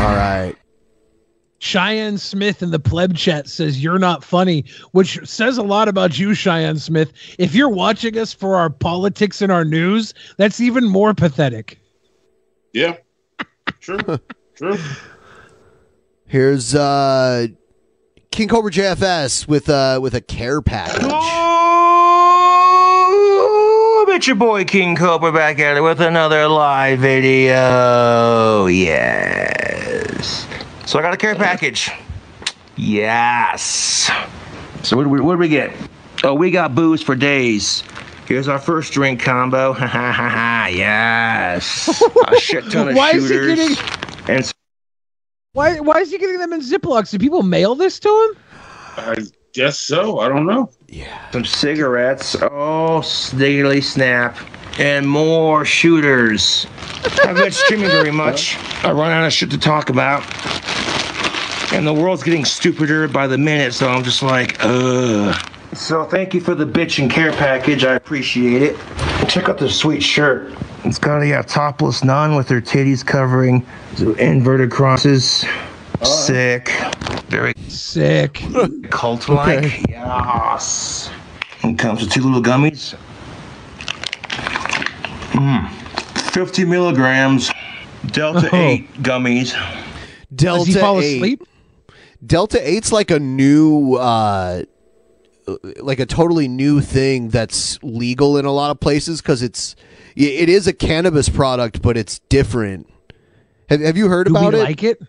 All 0.00 0.14
right. 0.14 0.54
Cheyenne 1.58 2.18
Smith 2.18 2.62
in 2.62 2.70
the 2.70 2.78
pleb 2.78 3.16
chat 3.16 3.48
says 3.48 3.82
you're 3.82 3.98
not 3.98 4.22
funny, 4.22 4.64
which 4.92 5.18
says 5.28 5.58
a 5.58 5.62
lot 5.62 5.88
about 5.88 6.18
you, 6.18 6.34
Cheyenne 6.34 6.78
Smith. 6.78 7.12
If 7.38 7.54
you're 7.54 7.68
watching 7.68 8.16
us 8.16 8.32
for 8.32 8.54
our 8.56 8.70
politics 8.70 9.42
and 9.42 9.50
our 9.50 9.64
news, 9.64 10.14
that's 10.36 10.60
even 10.60 10.84
more 10.84 11.14
pathetic. 11.14 11.78
Yeah. 12.72 12.96
True. 13.80 13.98
True. 14.54 14.78
Here's 16.26 16.74
uh, 16.74 17.46
King 18.30 18.48
Cobra 18.48 18.70
JFS 18.70 19.48
with 19.48 19.68
uh 19.68 19.98
with 20.02 20.14
a 20.14 20.20
care 20.20 20.60
package. 20.62 21.10
Oh, 23.40 24.04
bet 24.06 24.26
your 24.26 24.36
boy 24.36 24.64
King 24.64 24.94
Cobra 24.94 25.32
back 25.32 25.58
at 25.58 25.76
it 25.76 25.80
with 25.80 26.00
another 26.00 26.46
live 26.48 26.98
video. 27.00 28.66
Yes. 28.66 29.67
So 30.88 30.98
I 30.98 31.02
got 31.02 31.12
a 31.12 31.18
care 31.18 31.34
package. 31.34 31.90
Yes. 32.76 34.10
So 34.82 34.96
what 34.96 35.02
do 35.02 35.10
we, 35.10 35.20
what 35.20 35.34
do 35.34 35.38
we 35.38 35.48
get? 35.48 35.70
Oh, 36.24 36.32
we 36.32 36.50
got 36.50 36.74
booze 36.74 37.02
for 37.02 37.14
days. 37.14 37.82
Here's 38.26 38.48
our 38.48 38.58
first 38.58 38.94
drink 38.94 39.20
combo. 39.20 39.74
Ha 39.74 39.86
ha 39.86 40.12
ha 40.12 40.28
ha. 40.30 40.68
Yes. 40.72 41.88
A 42.28 42.40
shit 42.40 42.70
ton 42.70 42.88
of 42.88 42.94
Why 42.96 43.10
is 43.10 43.28
he 43.28 43.34
shooters. 43.34 43.58
getting- 43.58 43.76
and 44.28 44.38
s- 44.38 44.54
Why 45.52 45.78
why 45.80 45.98
is 46.00 46.10
he 46.10 46.16
getting 46.16 46.38
them 46.38 46.54
in 46.54 46.60
Ziplocs? 46.62 47.10
Did 47.10 47.20
people 47.20 47.42
mail 47.42 47.74
this 47.74 47.98
to 48.00 48.08
him? 48.08 48.42
I 48.96 49.16
guess 49.52 49.78
so. 49.78 50.20
I 50.20 50.28
don't 50.28 50.46
know. 50.46 50.70
Yeah. 50.88 51.30
Some 51.32 51.44
cigarettes. 51.44 52.34
Oh, 52.36 53.00
sniggly 53.02 53.84
snap. 53.84 54.38
And 54.78 55.06
more 55.06 55.66
shooters. 55.66 56.66
I've 57.24 57.36
been 57.36 57.52
streaming 57.52 57.90
very 57.90 58.10
much. 58.10 58.56
I 58.84 58.92
run 58.92 59.10
out 59.10 59.26
of 59.26 59.32
shit 59.34 59.50
to 59.50 59.58
talk 59.58 59.90
about. 59.90 60.22
And 61.72 61.86
the 61.86 61.92
world's 61.92 62.22
getting 62.22 62.44
stupider 62.44 63.08
by 63.08 63.26
the 63.26 63.36
minute, 63.36 63.74
so 63.74 63.88
I'm 63.88 64.02
just 64.02 64.22
like, 64.22 64.56
ugh. 64.60 65.36
So 65.74 66.04
thank 66.04 66.32
you 66.32 66.40
for 66.40 66.54
the 66.54 66.64
bitch 66.64 66.98
and 66.98 67.10
care 67.10 67.30
package. 67.32 67.84
I 67.84 67.94
appreciate 67.94 68.62
it. 68.62 68.76
Check 69.28 69.48
out 69.50 69.58
this 69.58 69.76
sweet 69.76 70.02
shirt. 70.02 70.54
It's 70.84 70.98
got 70.98 71.22
a 71.22 71.34
uh, 71.34 71.42
topless 71.42 72.02
nun 72.02 72.36
with 72.36 72.48
her 72.48 72.62
titties 72.62 73.04
covering 73.04 73.66
inverted 74.18 74.70
crosses. 74.70 75.44
Sick. 76.02 76.68
Very 77.26 77.52
sick. 77.68 78.42
Cult 78.90 79.28
like. 79.28 79.86
Yes. 79.88 81.10
It 81.62 81.78
comes 81.78 82.00
with 82.00 82.10
two 82.10 82.22
little 82.22 82.42
gummies. 82.42 82.96
Mm. 85.32 85.68
50 86.32 86.64
milligrams. 86.64 87.50
Delta 88.06 88.48
8 88.54 89.02
gummies. 89.02 89.52
Delta 90.34 90.64
Does 90.64 90.74
he 90.74 90.80
fall 90.80 91.00
8. 91.00 91.16
asleep? 91.16 91.48
Delta 92.24 92.58
8's 92.58 92.92
like 92.92 93.10
a 93.10 93.18
new 93.18 93.94
uh 93.94 94.62
like 95.80 95.98
a 95.98 96.06
totally 96.06 96.46
new 96.48 96.80
thing 96.80 97.28
that's 97.30 97.82
legal 97.82 98.36
in 98.36 98.44
a 98.44 98.52
lot 98.52 98.70
of 98.70 98.80
places 98.80 99.20
cuz 99.20 99.42
it's 99.42 99.76
it 100.14 100.48
is 100.48 100.66
a 100.66 100.72
cannabis 100.72 101.28
product 101.28 101.80
but 101.80 101.96
it's 101.96 102.18
different. 102.28 102.86
Have, 103.68 103.80
have 103.80 103.96
you 103.96 104.08
heard 104.08 104.26
Do 104.26 104.32
about 104.32 104.54
it? 104.54 104.58
like 104.58 104.82
it? 104.82 105.00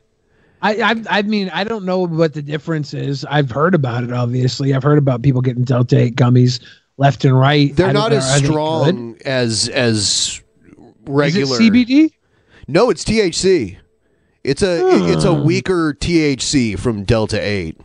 I, 0.62 0.76
I 0.82 1.20
I 1.20 1.22
mean 1.24 1.50
I 1.54 1.64
don't 1.64 1.86
know 1.86 2.06
what 2.06 2.34
the 2.34 2.42
difference 2.42 2.94
is. 2.94 3.26
I've 3.26 3.50
heard 3.50 3.74
about 3.74 4.04
it. 4.04 4.12
Obviously, 4.12 4.74
I've 4.74 4.84
heard 4.84 4.98
about 4.98 5.22
people 5.22 5.42
getting 5.42 5.64
Delta 5.64 5.98
Eight 5.98 6.16
gummies 6.16 6.62
left 6.98 7.24
and 7.26 7.38
right. 7.38 7.74
They're 7.76 7.94
not 7.94 8.10
don't- 8.10 8.18
as 8.20 8.30
are 8.30 8.36
they 8.36 8.42
good? 8.42 8.52
strong 8.52 9.18
as 9.26 9.70
as 9.70 10.42
regular 11.06 11.58
CBD? 11.58 12.12
No, 12.68 12.90
it's 12.90 13.04
THC. 13.04 13.78
It's 14.44 14.62
a 14.62 14.80
it's 15.12 15.26
a 15.26 15.34
hmm. 15.34 15.44
weaker 15.44 15.94
THC 15.94 16.80
from 16.80 17.04
Delta 17.04 17.40
8. 17.42 17.78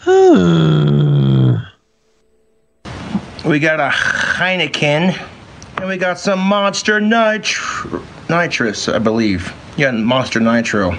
Hmm. 0.00 1.56
We 3.44 3.58
got 3.58 3.80
a 3.80 3.88
Heineken. 3.88 5.20
And 5.78 5.88
we 5.88 5.96
got 5.96 6.18
some 6.18 6.38
Monster 6.38 7.00
Nitro. 7.00 8.02
Nitrous, 8.28 8.88
I 8.88 8.98
believe. 8.98 9.52
Yeah, 9.76 9.90
Monster 9.90 10.40
Nitro. 10.40 10.96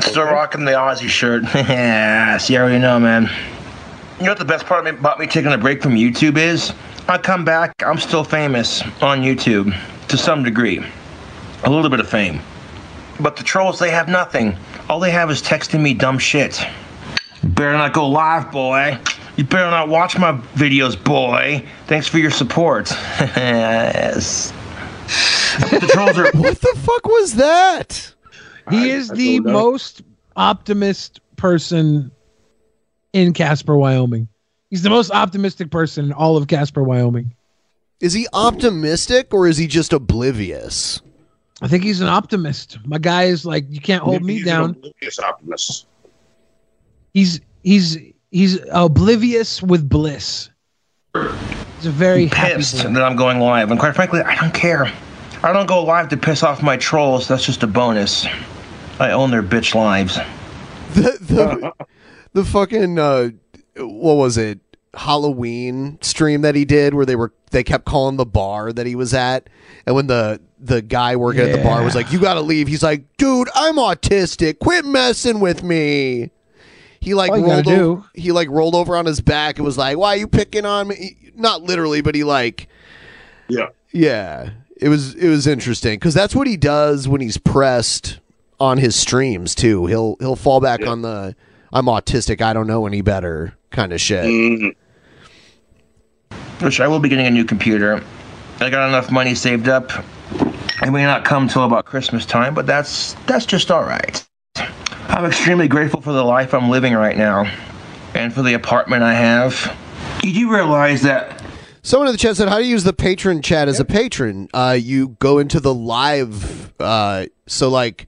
Still 0.00 0.24
rocking 0.24 0.64
the 0.64 0.72
Ozzy 0.72 1.08
shirt. 1.08 1.42
yes, 1.54 2.48
you 2.48 2.58
already 2.58 2.78
know, 2.78 3.00
man. 3.00 3.30
You 4.18 4.26
know 4.26 4.30
what 4.30 4.38
the 4.38 4.44
best 4.44 4.66
part 4.66 4.86
about 4.86 5.18
me 5.18 5.26
taking 5.26 5.52
a 5.52 5.58
break 5.58 5.82
from 5.82 5.94
YouTube 5.94 6.36
is? 6.36 6.72
I 7.08 7.18
come 7.18 7.44
back, 7.44 7.74
I'm 7.84 7.98
still 7.98 8.24
famous 8.24 8.82
on 9.02 9.22
YouTube 9.22 9.76
to 10.08 10.16
some 10.16 10.44
degree. 10.44 10.84
A 11.64 11.70
little 11.70 11.90
bit 11.90 12.00
of 12.00 12.08
fame. 12.08 12.40
But 13.20 13.36
the 13.36 13.42
trolls, 13.42 13.78
they 13.78 13.90
have 13.90 14.08
nothing. 14.08 14.56
All 14.88 15.00
they 15.00 15.10
have 15.10 15.30
is 15.30 15.42
texting 15.42 15.80
me 15.80 15.94
dumb 15.94 16.18
shit. 16.18 16.64
Better 17.42 17.72
not 17.72 17.92
go 17.92 18.08
live, 18.08 18.50
boy. 18.50 18.98
You 19.36 19.44
better 19.44 19.70
not 19.70 19.88
watch 19.88 20.18
my 20.18 20.32
videos, 20.54 21.02
boy. 21.02 21.64
Thanks 21.86 22.06
for 22.06 22.18
your 22.18 22.30
support. 22.30 22.90
yes. 23.20 24.52
The 25.70 25.90
trolls 25.92 26.18
are. 26.18 26.30
what 26.34 26.60
the 26.60 26.74
fuck 26.76 27.06
was 27.06 27.34
that? 27.36 28.14
He 28.70 28.90
is 28.90 29.08
the 29.08 29.40
most 29.40 30.02
optimist 30.36 31.20
person 31.36 32.10
in 33.12 33.32
Casper, 33.32 33.76
Wyoming. 33.76 34.28
He's 34.68 34.82
the 34.82 34.90
most 34.90 35.10
optimistic 35.10 35.70
person 35.70 36.06
in 36.06 36.12
all 36.12 36.36
of 36.36 36.46
Casper, 36.46 36.82
Wyoming. 36.82 37.34
Is 38.00 38.12
he 38.12 38.28
optimistic 38.32 39.34
or 39.34 39.46
is 39.46 39.56
he 39.56 39.66
just 39.66 39.92
oblivious? 39.92 41.00
I 41.62 41.68
think 41.68 41.84
he's 41.84 42.00
an 42.00 42.08
optimist. 42.08 42.78
My 42.86 42.98
guy 42.98 43.24
is 43.24 43.44
like, 43.44 43.66
you 43.68 43.80
can't 43.80 44.02
hold 44.02 44.22
me 44.22 44.36
He's 44.36 44.44
down. 44.44 44.70
An 44.70 44.76
oblivious 44.76 45.18
optimist. 45.18 45.86
He's 47.12 47.40
he's 47.62 47.98
he's 48.30 48.58
oblivious 48.72 49.62
with 49.62 49.88
bliss. 49.88 50.50
He's 51.14 51.86
a 51.86 51.90
very 51.90 52.26
happy 52.26 52.54
pissed 52.56 52.84
boy. 52.84 52.92
that 52.92 53.02
I'm 53.02 53.16
going 53.16 53.40
live, 53.40 53.70
and 53.70 53.80
quite 53.80 53.94
frankly, 53.94 54.20
I 54.20 54.36
don't 54.36 54.54
care. 54.54 54.90
I 55.42 55.52
don't 55.52 55.66
go 55.66 55.82
live 55.82 56.08
to 56.10 56.16
piss 56.16 56.42
off 56.42 56.62
my 56.62 56.76
trolls. 56.76 57.26
That's 57.26 57.44
just 57.44 57.62
a 57.62 57.66
bonus. 57.66 58.26
I 58.98 59.10
own 59.12 59.30
their 59.30 59.42
bitch 59.42 59.74
lives. 59.74 60.18
The 60.94 61.18
the, 61.20 61.86
the 62.32 62.44
fucking 62.44 62.98
uh, 62.98 63.30
what 63.76 64.14
was 64.14 64.36
it? 64.38 64.60
Halloween 64.94 65.98
stream 66.00 66.42
that 66.42 66.54
he 66.54 66.64
did 66.64 66.94
where 66.94 67.06
they 67.06 67.16
were 67.16 67.32
they 67.52 67.62
kept 67.62 67.84
calling 67.84 68.16
the 68.16 68.26
bar 68.26 68.72
that 68.72 68.86
he 68.86 68.94
was 68.94 69.14
at. 69.14 69.48
And 69.86 69.94
when 69.94 70.08
the 70.08 70.40
the 70.58 70.82
guy 70.82 71.16
working 71.16 71.42
at 71.42 71.56
the 71.56 71.62
bar 71.62 71.82
was 71.82 71.94
like 71.94 72.12
you 72.12 72.18
got 72.18 72.34
to 72.34 72.40
leave 72.40 72.68
he's 72.68 72.82
like 72.82 73.04
dude 73.16 73.48
I'm 73.54 73.76
autistic. 73.76 74.58
Quit 74.58 74.84
messing 74.84 75.40
with 75.40 75.62
me. 75.62 76.30
He 77.00 77.14
like 77.14 77.30
All 77.30 77.40
rolled 77.40 77.64
gotta 77.64 77.80
over, 77.80 78.04
he 78.14 78.32
like 78.32 78.48
rolled 78.50 78.74
over 78.74 78.96
on 78.96 79.06
his 79.06 79.20
back 79.20 79.56
and 79.58 79.64
was 79.64 79.78
like 79.78 79.96
why 79.96 80.14
are 80.14 80.18
you 80.18 80.26
picking 80.26 80.66
on 80.66 80.88
me? 80.88 81.16
Not 81.36 81.62
literally 81.62 82.00
but 82.00 82.14
he 82.14 82.24
like 82.24 82.68
Yeah. 83.48 83.68
yeah. 83.92 84.50
It 84.76 84.88
was 84.88 85.14
it 85.14 85.28
was 85.28 85.46
interesting 85.46 86.00
cuz 86.00 86.14
that's 86.14 86.34
what 86.34 86.46
he 86.46 86.56
does 86.56 87.06
when 87.06 87.20
he's 87.20 87.38
pressed 87.38 88.18
on 88.58 88.78
his 88.78 88.96
streams 88.96 89.54
too. 89.54 89.86
He'll 89.86 90.16
he'll 90.18 90.36
fall 90.36 90.60
back 90.60 90.84
on 90.86 91.02
the 91.02 91.36
I'm 91.72 91.86
autistic. 91.86 92.42
I 92.42 92.52
don't 92.52 92.66
know 92.66 92.86
any 92.86 93.00
better 93.00 93.54
kind 93.70 93.92
of 93.92 94.00
shit. 94.00 94.24
Mm-hmm. 94.24 94.68
Which 96.60 96.80
I 96.80 96.88
will 96.88 97.00
be 97.00 97.08
getting 97.08 97.26
a 97.26 97.30
new 97.30 97.44
computer. 97.44 98.02
I 98.60 98.70
got 98.70 98.88
enough 98.88 99.10
money 99.10 99.34
saved 99.34 99.68
up. 99.68 99.90
It 100.82 100.90
may 100.90 101.04
not 101.04 101.24
come 101.24 101.48
till 101.48 101.64
about 101.64 101.86
Christmas 101.86 102.26
time, 102.26 102.54
but 102.54 102.66
that's 102.66 103.14
that's 103.26 103.46
just 103.46 103.70
all 103.70 103.82
right. 103.82 104.26
I'm 105.08 105.24
extremely 105.24 105.68
grateful 105.68 106.00
for 106.00 106.12
the 106.12 106.24
life 106.24 106.54
I'm 106.54 106.70
living 106.70 106.94
right 106.94 107.16
now, 107.16 107.50
and 108.14 108.32
for 108.32 108.42
the 108.42 108.54
apartment 108.54 109.02
I 109.02 109.14
have. 109.14 109.76
You 110.22 110.32
do 110.32 110.52
realize 110.52 111.02
that 111.02 111.40
Someone 111.82 112.08
in 112.08 112.12
the 112.12 112.18
chat 112.18 112.36
said, 112.36 112.48
"How 112.48 112.58
do 112.58 112.64
you 112.64 112.70
use 112.70 112.84
the 112.84 112.92
patron 112.92 113.40
chat 113.40 113.66
as 113.66 113.80
a 113.80 113.86
patron? 113.86 114.48
Uh, 114.52 114.76
you 114.78 115.16
go 115.18 115.38
into 115.38 115.60
the 115.60 115.74
live. 115.74 116.74
Uh, 116.78 117.26
so 117.46 117.70
like 117.70 118.06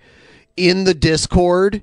in 0.59 0.85
the 0.85 0.93
Discord, 0.93 1.83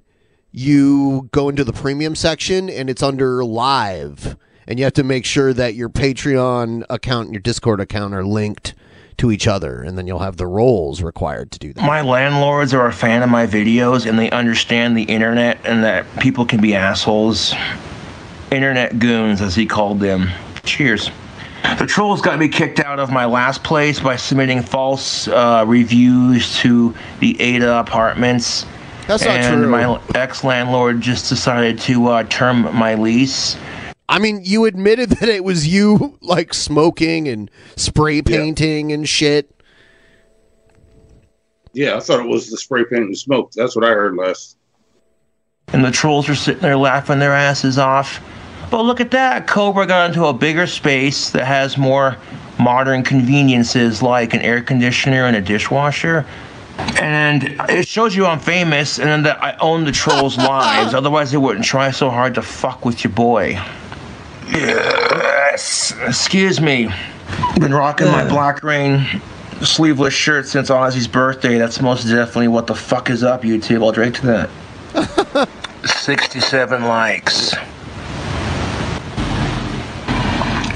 you 0.51 1.29
go 1.31 1.49
into 1.49 1.63
the 1.63 1.73
premium 1.73 2.15
section, 2.15 2.69
and 2.69 2.91
it's 2.91 3.01
under 3.01 3.43
live, 3.43 4.37
and 4.69 4.77
you 4.77 4.85
have 4.85 4.93
to 4.93 5.03
make 5.03 5.25
sure 5.25 5.51
that 5.51 5.73
your 5.73 5.89
Patreon 5.89 6.85
account 6.91 7.25
and 7.25 7.33
your 7.33 7.41
Discord 7.41 7.81
account 7.81 8.13
are 8.13 8.23
linked 8.23 8.75
to 9.17 9.31
each 9.31 9.47
other, 9.47 9.81
and 9.81 9.97
then 9.97 10.07
you'll 10.07 10.19
have 10.19 10.37
the 10.37 10.47
roles 10.47 11.01
required 11.01 11.51
to 11.51 11.59
do 11.59 11.73
that. 11.73 11.83
my 11.83 12.01
landlords 12.01 12.73
are 12.73 12.85
a 12.85 12.93
fan 12.93 13.21
of 13.23 13.29
my 13.29 13.45
videos 13.45 14.05
and 14.05 14.17
they 14.17 14.29
understand 14.29 14.95
the 14.95 15.03
internet 15.03 15.59
and 15.65 15.83
that 15.83 16.05
people 16.19 16.45
can 16.45 16.61
be 16.61 16.75
assholes. 16.75 17.53
Internet 18.51 18.99
goons, 18.99 19.41
as 19.41 19.55
he 19.55 19.65
called 19.65 19.99
them. 19.99 20.29
Cheers. 20.63 21.11
The 21.77 21.85
trolls 21.85 22.21
got 22.21 22.39
me 22.39 22.47
kicked 22.47 22.79
out 22.79 22.99
of 22.99 23.11
my 23.11 23.25
last 23.25 23.63
place 23.63 23.99
by 23.99 24.15
submitting 24.15 24.61
false 24.61 25.27
uh, 25.27 25.65
reviews 25.67 26.57
to 26.59 26.95
the 27.19 27.39
Ada 27.41 27.79
apartments. 27.79 28.65
That's 29.07 29.25
not 29.25 29.37
and 29.37 29.63
true. 29.63 29.69
my 29.69 29.99
ex 30.15 30.43
landlord 30.43 31.01
just 31.01 31.27
decided 31.27 31.79
to 31.79 32.07
uh, 32.07 32.23
term 32.23 32.73
my 32.75 32.93
lease. 32.95 33.57
I 34.09 34.17
mean, 34.17 34.41
you 34.43 34.65
admitted 34.65 35.09
that 35.21 35.29
it 35.29 35.43
was 35.43 35.67
you 35.67 36.17
like 36.21 36.53
smoking 36.53 37.27
and 37.27 37.49
spray 37.77 38.21
painting 38.21 38.91
and 38.91 39.07
shit. 39.07 39.55
Yeah, 41.71 41.95
I 41.95 41.99
thought 41.99 42.19
it 42.19 42.27
was 42.27 42.49
the 42.49 42.57
spray 42.57 42.83
paint 42.83 43.03
and 43.03 43.17
smoke. 43.17 43.51
That's 43.51 43.75
what 43.75 43.85
I 43.85 43.89
heard 43.89 44.15
last. 44.15 44.57
And 45.71 45.85
the 45.85 45.91
trolls 45.91 46.27
were 46.27 46.35
sitting 46.35 46.63
there 46.63 46.75
laughing 46.75 47.19
their 47.19 47.33
asses 47.33 47.77
off. 47.77 48.19
But 48.71 48.83
look 48.83 48.99
at 48.99 49.11
that. 49.11 49.45
Cobra 49.45 49.85
got 49.85 50.09
into 50.09 50.25
a 50.25 50.33
bigger 50.33 50.65
space 50.65 51.29
that 51.29 51.45
has 51.45 51.77
more 51.77 52.17
modern 52.59 53.03
conveniences 53.03 54.01
like 54.01 54.33
an 54.33 54.41
air 54.41 54.61
conditioner 54.61 55.25
and 55.25 55.35
a 55.35 55.41
dishwasher. 55.41 56.25
And 56.99 57.55
it 57.69 57.87
shows 57.87 58.15
you 58.15 58.25
I'm 58.25 58.39
famous 58.39 58.99
and 58.99 59.23
that 59.25 59.41
I 59.43 59.55
own 59.57 59.85
the 59.85 59.91
trolls' 59.91 60.37
lives. 60.39 60.95
Otherwise, 60.95 61.31
they 61.31 61.37
wouldn't 61.37 61.65
try 61.65 61.91
so 61.91 62.09
hard 62.09 62.33
to 62.35 62.41
fuck 62.41 62.83
with 62.85 63.03
your 63.03 63.13
boy. 63.13 63.59
Yes. 64.51 65.93
Excuse 66.05 66.59
me. 66.59 66.89
Been 67.59 67.73
rocking 67.73 68.07
my 68.07 68.27
Black 68.27 68.63
Rain 68.63 69.21
sleeveless 69.61 70.13
shirt 70.13 70.47
since 70.47 70.69
Ozzy's 70.69 71.07
birthday. 71.07 71.57
That's 71.57 71.81
most 71.81 72.05
definitely 72.05 72.47
what 72.47 72.67
the 72.67 72.75
fuck 72.75 73.09
is 73.09 73.23
up, 73.23 73.43
YouTube. 73.43 73.83
I'll 73.83 73.91
drink 73.91 74.15
to 74.15 74.49
that. 74.93 75.49
67 75.85 76.83
likes. 76.83 77.53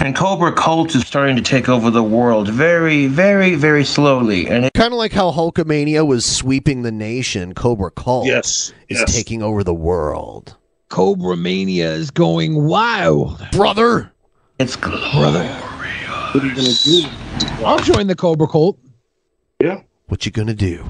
And 0.03 0.13
Cobra 0.13 0.51
Cult 0.51 0.93
is 0.95 1.07
starting 1.07 1.37
to 1.37 1.41
take 1.41 1.69
over 1.69 1.89
the 1.89 2.03
world 2.03 2.49
very, 2.49 3.07
very, 3.07 3.55
very 3.55 3.85
slowly. 3.85 4.47
And 4.49 4.65
it, 4.65 4.73
Kind 4.73 4.91
of 4.91 4.97
like 4.97 5.13
how 5.13 5.31
Hulkamania 5.31 6.05
was 6.05 6.25
sweeping 6.25 6.81
the 6.81 6.91
nation, 6.91 7.53
Cobra 7.53 7.89
Cult 7.89 8.25
yes, 8.25 8.73
is 8.89 8.99
yes. 8.99 9.15
taking 9.15 9.41
over 9.41 9.63
the 9.63 9.73
world. 9.73 10.57
Cobra 10.94 11.36
Mania 11.36 11.91
is 11.91 12.11
going 12.11 12.65
wild. 12.65 13.44
Brother. 13.52 14.14
It's 14.60 14.76
brother. 14.76 15.44
What 15.44 16.44
are 16.44 16.45
you 16.45 16.53
gonna 16.53 16.70
do? 16.84 17.65
I'll 17.65 17.80
join 17.80 18.06
the 18.06 18.14
Cobra 18.14 18.48
Cult. 18.48 18.78
Yeah. 19.60 19.82
What 20.06 20.24
you 20.28 20.32
gonna 20.32 20.53
do? 20.53 20.86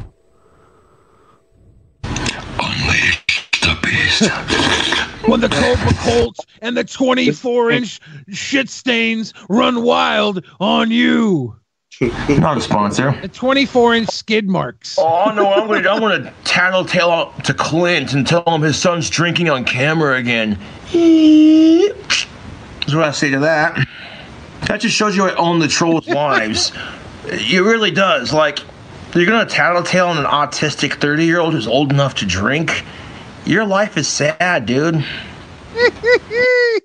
Unleash 2.04 3.50
the 3.62 3.80
beast. 3.82 4.24
when 5.30 5.40
the 5.40 5.48
Cobra 5.48 5.94
Colt 6.00 6.38
and 6.62 6.76
the 6.76 6.84
24 6.84 7.72
inch 7.72 8.02
shit 8.30 8.70
stains 8.70 9.34
run 9.48 9.84
wild 9.84 10.44
on 10.60 10.92
you. 10.92 11.56
Not 12.02 12.58
a 12.58 12.62
sponsor. 12.62 13.18
The 13.22 13.28
24 13.28 13.96
inch 13.96 14.10
skid 14.10 14.48
marks. 14.48 14.98
Oh 14.98 15.32
no, 15.36 15.52
I'm 15.54 15.68
gonna 15.68 15.90
I'm 15.90 16.00
gonna 16.00 16.34
tattletale 16.44 17.10
out 17.10 17.44
to 17.46 17.54
Clint 17.54 18.14
and 18.14 18.26
tell 18.26 18.44
him 18.44 18.62
his 18.62 18.78
son's 18.78 19.10
drinking 19.10 19.50
on 19.50 19.66
camera 19.66 20.18
again. 20.18 20.58
That's 20.92 22.94
what 22.94 23.04
I 23.04 23.12
say 23.12 23.30
to 23.32 23.40
that. 23.40 23.88
That 24.68 24.82
just 24.82 24.96
shows 24.96 25.16
you 25.16 25.26
I 25.26 25.36
own 25.36 25.60
the 25.60 25.68
trolls' 25.68 26.08
lives. 26.08 26.72
It 27.26 27.62
really 27.62 27.92
does. 27.92 28.34
Like, 28.34 28.60
you're 29.14 29.26
gonna 29.26 29.46
tattletale 29.46 30.08
on 30.08 30.18
an 30.18 30.26
autistic 30.26 31.00
30 31.00 31.26
year 31.26 31.40
old 31.40 31.54
who's 31.54 31.68
old 31.68 31.92
enough 31.92 32.16
to 32.16 32.26
drink. 32.26 32.84
Your 33.46 33.66
life 33.66 33.98
is 33.98 34.08
sad, 34.08 34.66
dude. 34.66 35.06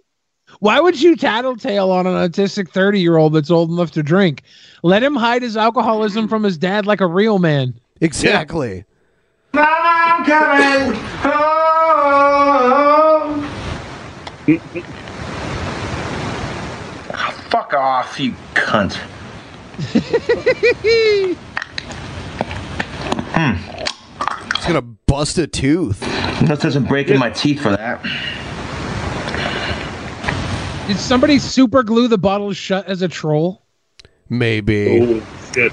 Why 0.60 0.80
would 0.80 1.00
you 1.00 1.14
tattletale 1.14 1.90
on 1.92 2.06
an 2.06 2.14
autistic 2.14 2.70
30 2.70 3.00
year 3.00 3.16
old 3.16 3.32
that's 3.32 3.50
old 3.50 3.70
enough 3.70 3.92
to 3.92 4.02
drink? 4.02 4.42
Let 4.82 5.02
him 5.02 5.14
hide 5.14 5.42
his 5.42 5.56
alcoholism 5.56 6.28
from 6.28 6.42
his 6.42 6.58
dad 6.58 6.84
like 6.86 7.00
a 7.00 7.06
real 7.06 7.38
man. 7.38 7.74
Exactly. 8.00 8.84
I'm 9.54 10.24
coming 10.24 10.94
home. 11.22 11.48
Fuck 17.50 17.74
off, 17.74 18.18
you 18.20 18.34
cunt. 18.54 18.94
hmm. 23.34 23.74
It's 24.54 24.66
gonna 24.66 24.82
bust 24.82 25.38
a 25.38 25.46
tooth. 25.46 26.00
That 26.00 26.60
doesn't 26.60 26.86
break 26.86 27.08
in 27.08 27.18
my 27.18 27.30
teeth 27.30 27.60
for 27.62 27.70
that. 27.70 28.04
Did 30.88 30.96
somebody 30.96 31.38
super 31.38 31.82
glue 31.82 32.08
the 32.08 32.16
bottle 32.16 32.50
shut 32.54 32.86
as 32.86 33.02
a 33.02 33.08
troll? 33.08 33.60
Maybe. 34.30 34.98
Oh, 35.02 35.22
shit. 35.52 35.70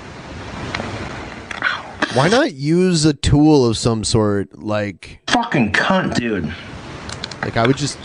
Why 2.14 2.28
not 2.28 2.52
use 2.52 3.06
a 3.06 3.14
tool 3.14 3.66
of 3.66 3.78
some 3.78 4.04
sort? 4.04 4.60
Like 4.60 5.22
fucking 5.28 5.72
cunt, 5.72 6.16
dude. 6.16 6.54
Like 7.42 7.56
I 7.56 7.66
would 7.66 7.78
just. 7.78 7.98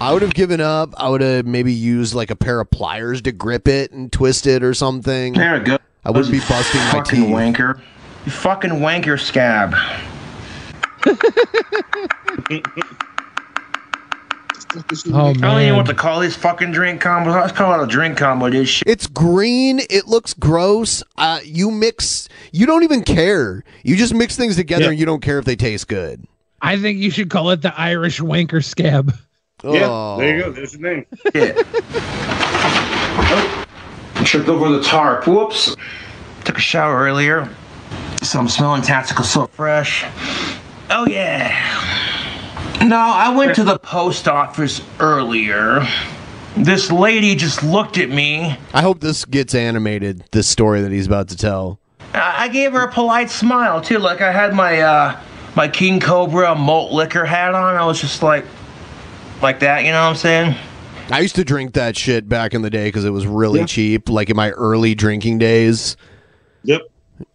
I 0.00 0.12
would 0.12 0.22
have 0.22 0.34
given 0.34 0.60
up. 0.60 0.94
I 0.96 1.08
would 1.08 1.20
have 1.20 1.46
maybe 1.46 1.72
used 1.72 2.12
like 2.12 2.32
a 2.32 2.36
pair 2.36 2.58
of 2.58 2.68
pliers 2.72 3.22
to 3.22 3.30
grip 3.30 3.68
it 3.68 3.92
and 3.92 4.12
twist 4.12 4.48
it 4.48 4.64
or 4.64 4.74
something. 4.74 5.34
There 5.34 5.60
we 5.60 5.64
go. 5.64 5.78
I 6.04 6.10
wouldn't 6.10 6.32
be 6.32 6.40
busting 6.40 6.80
my 6.80 6.90
fucking 6.90 7.20
teeth. 7.20 7.32
wanker. 7.32 7.80
You 8.26 8.32
fucking 8.32 8.70
wanker 8.70 9.16
scab. 9.16 9.76
This 14.88 15.04
is 15.06 15.12
Oh, 15.12 15.16
I 15.18 15.32
don't 15.32 15.36
even 15.36 15.40
man. 15.40 15.68
know 15.68 15.76
what 15.78 15.86
to 15.86 15.94
call 15.94 16.20
these 16.20 16.36
fucking 16.36 16.70
drink 16.72 17.02
combos. 17.02 17.34
Let's 17.40 17.52
call 17.52 17.78
it 17.80 17.82
a 17.82 17.86
drink 17.86 18.16
combo, 18.18 18.48
dude. 18.50 18.68
Shit. 18.68 18.86
It's 18.88 19.06
green. 19.06 19.80
It 19.90 20.06
looks 20.06 20.32
gross. 20.34 21.02
Uh, 21.16 21.40
you 21.44 21.70
mix. 21.70 22.28
You 22.52 22.66
don't 22.66 22.82
even 22.84 23.02
care. 23.02 23.64
You 23.82 23.96
just 23.96 24.14
mix 24.14 24.36
things 24.36 24.56
together, 24.56 24.84
Yeah. 24.84 24.90
and 24.90 24.98
you 24.98 25.06
don't 25.06 25.22
care 25.22 25.38
if 25.38 25.44
they 25.44 25.56
taste 25.56 25.88
good. 25.88 26.24
I 26.62 26.76
think 26.78 26.98
you 26.98 27.10
should 27.10 27.30
call 27.30 27.50
it 27.50 27.62
the 27.62 27.78
Irish 27.78 28.20
wanker 28.20 28.62
scab. 28.64 29.12
Yeah, 29.64 29.88
Oh. 29.90 30.16
there 30.18 30.36
you 30.36 30.42
go. 30.44 30.50
There's 30.52 30.72
the 30.72 30.78
name. 30.78 31.06
Yeah. 31.34 31.52
Oh, 33.32 34.22
tripped 34.24 34.48
over 34.48 34.68
the 34.70 34.82
tarp. 34.82 35.26
Whoops. 35.26 35.74
Took 36.44 36.58
a 36.58 36.60
shower 36.60 36.98
earlier. 36.98 37.48
So 38.22 38.38
I'm 38.38 38.48
smelling 38.48 38.82
tactical 38.82 39.24
so 39.24 39.46
fresh. 39.48 40.04
Oh 40.90 41.06
yeah. 41.08 41.56
No, 42.82 42.96
I 42.96 43.34
went 43.36 43.54
to 43.56 43.64
the 43.64 43.78
post 43.78 44.26
office 44.26 44.80
earlier. 44.98 45.86
This 46.56 46.90
lady 46.90 47.34
just 47.34 47.62
looked 47.62 47.98
at 47.98 48.08
me. 48.08 48.56
I 48.72 48.82
hope 48.82 49.00
this 49.00 49.24
gets 49.24 49.54
animated. 49.54 50.24
This 50.32 50.48
story 50.48 50.80
that 50.80 50.90
he's 50.90 51.06
about 51.06 51.28
to 51.28 51.36
tell. 51.36 51.78
I 52.14 52.44
I 52.44 52.48
gave 52.48 52.72
her 52.72 52.80
a 52.80 52.90
polite 52.92 53.30
smile 53.30 53.80
too, 53.80 53.98
like 53.98 54.20
I 54.20 54.32
had 54.32 54.54
my 54.54 54.80
uh 54.80 55.20
my 55.56 55.68
King 55.68 56.00
Cobra 56.00 56.54
malt 56.54 56.92
liquor 56.92 57.24
hat 57.24 57.54
on. 57.54 57.76
I 57.76 57.84
was 57.84 58.00
just 58.00 58.22
like 58.22 58.44
like 59.42 59.60
that, 59.60 59.84
you 59.84 59.90
know 59.92 60.02
what 60.02 60.10
I'm 60.10 60.16
saying? 60.16 60.54
I 61.10 61.20
used 61.20 61.34
to 61.36 61.44
drink 61.44 61.74
that 61.74 61.96
shit 61.96 62.28
back 62.28 62.54
in 62.54 62.62
the 62.62 62.70
day 62.70 62.88
because 62.88 63.04
it 63.04 63.10
was 63.10 63.26
really 63.26 63.60
Yeah. 63.60 63.66
cheap. 63.66 64.08
Like 64.08 64.30
in 64.30 64.36
my 64.36 64.50
early 64.50 64.94
drinking 64.94 65.38
days. 65.38 65.96
Yep. 66.64 66.82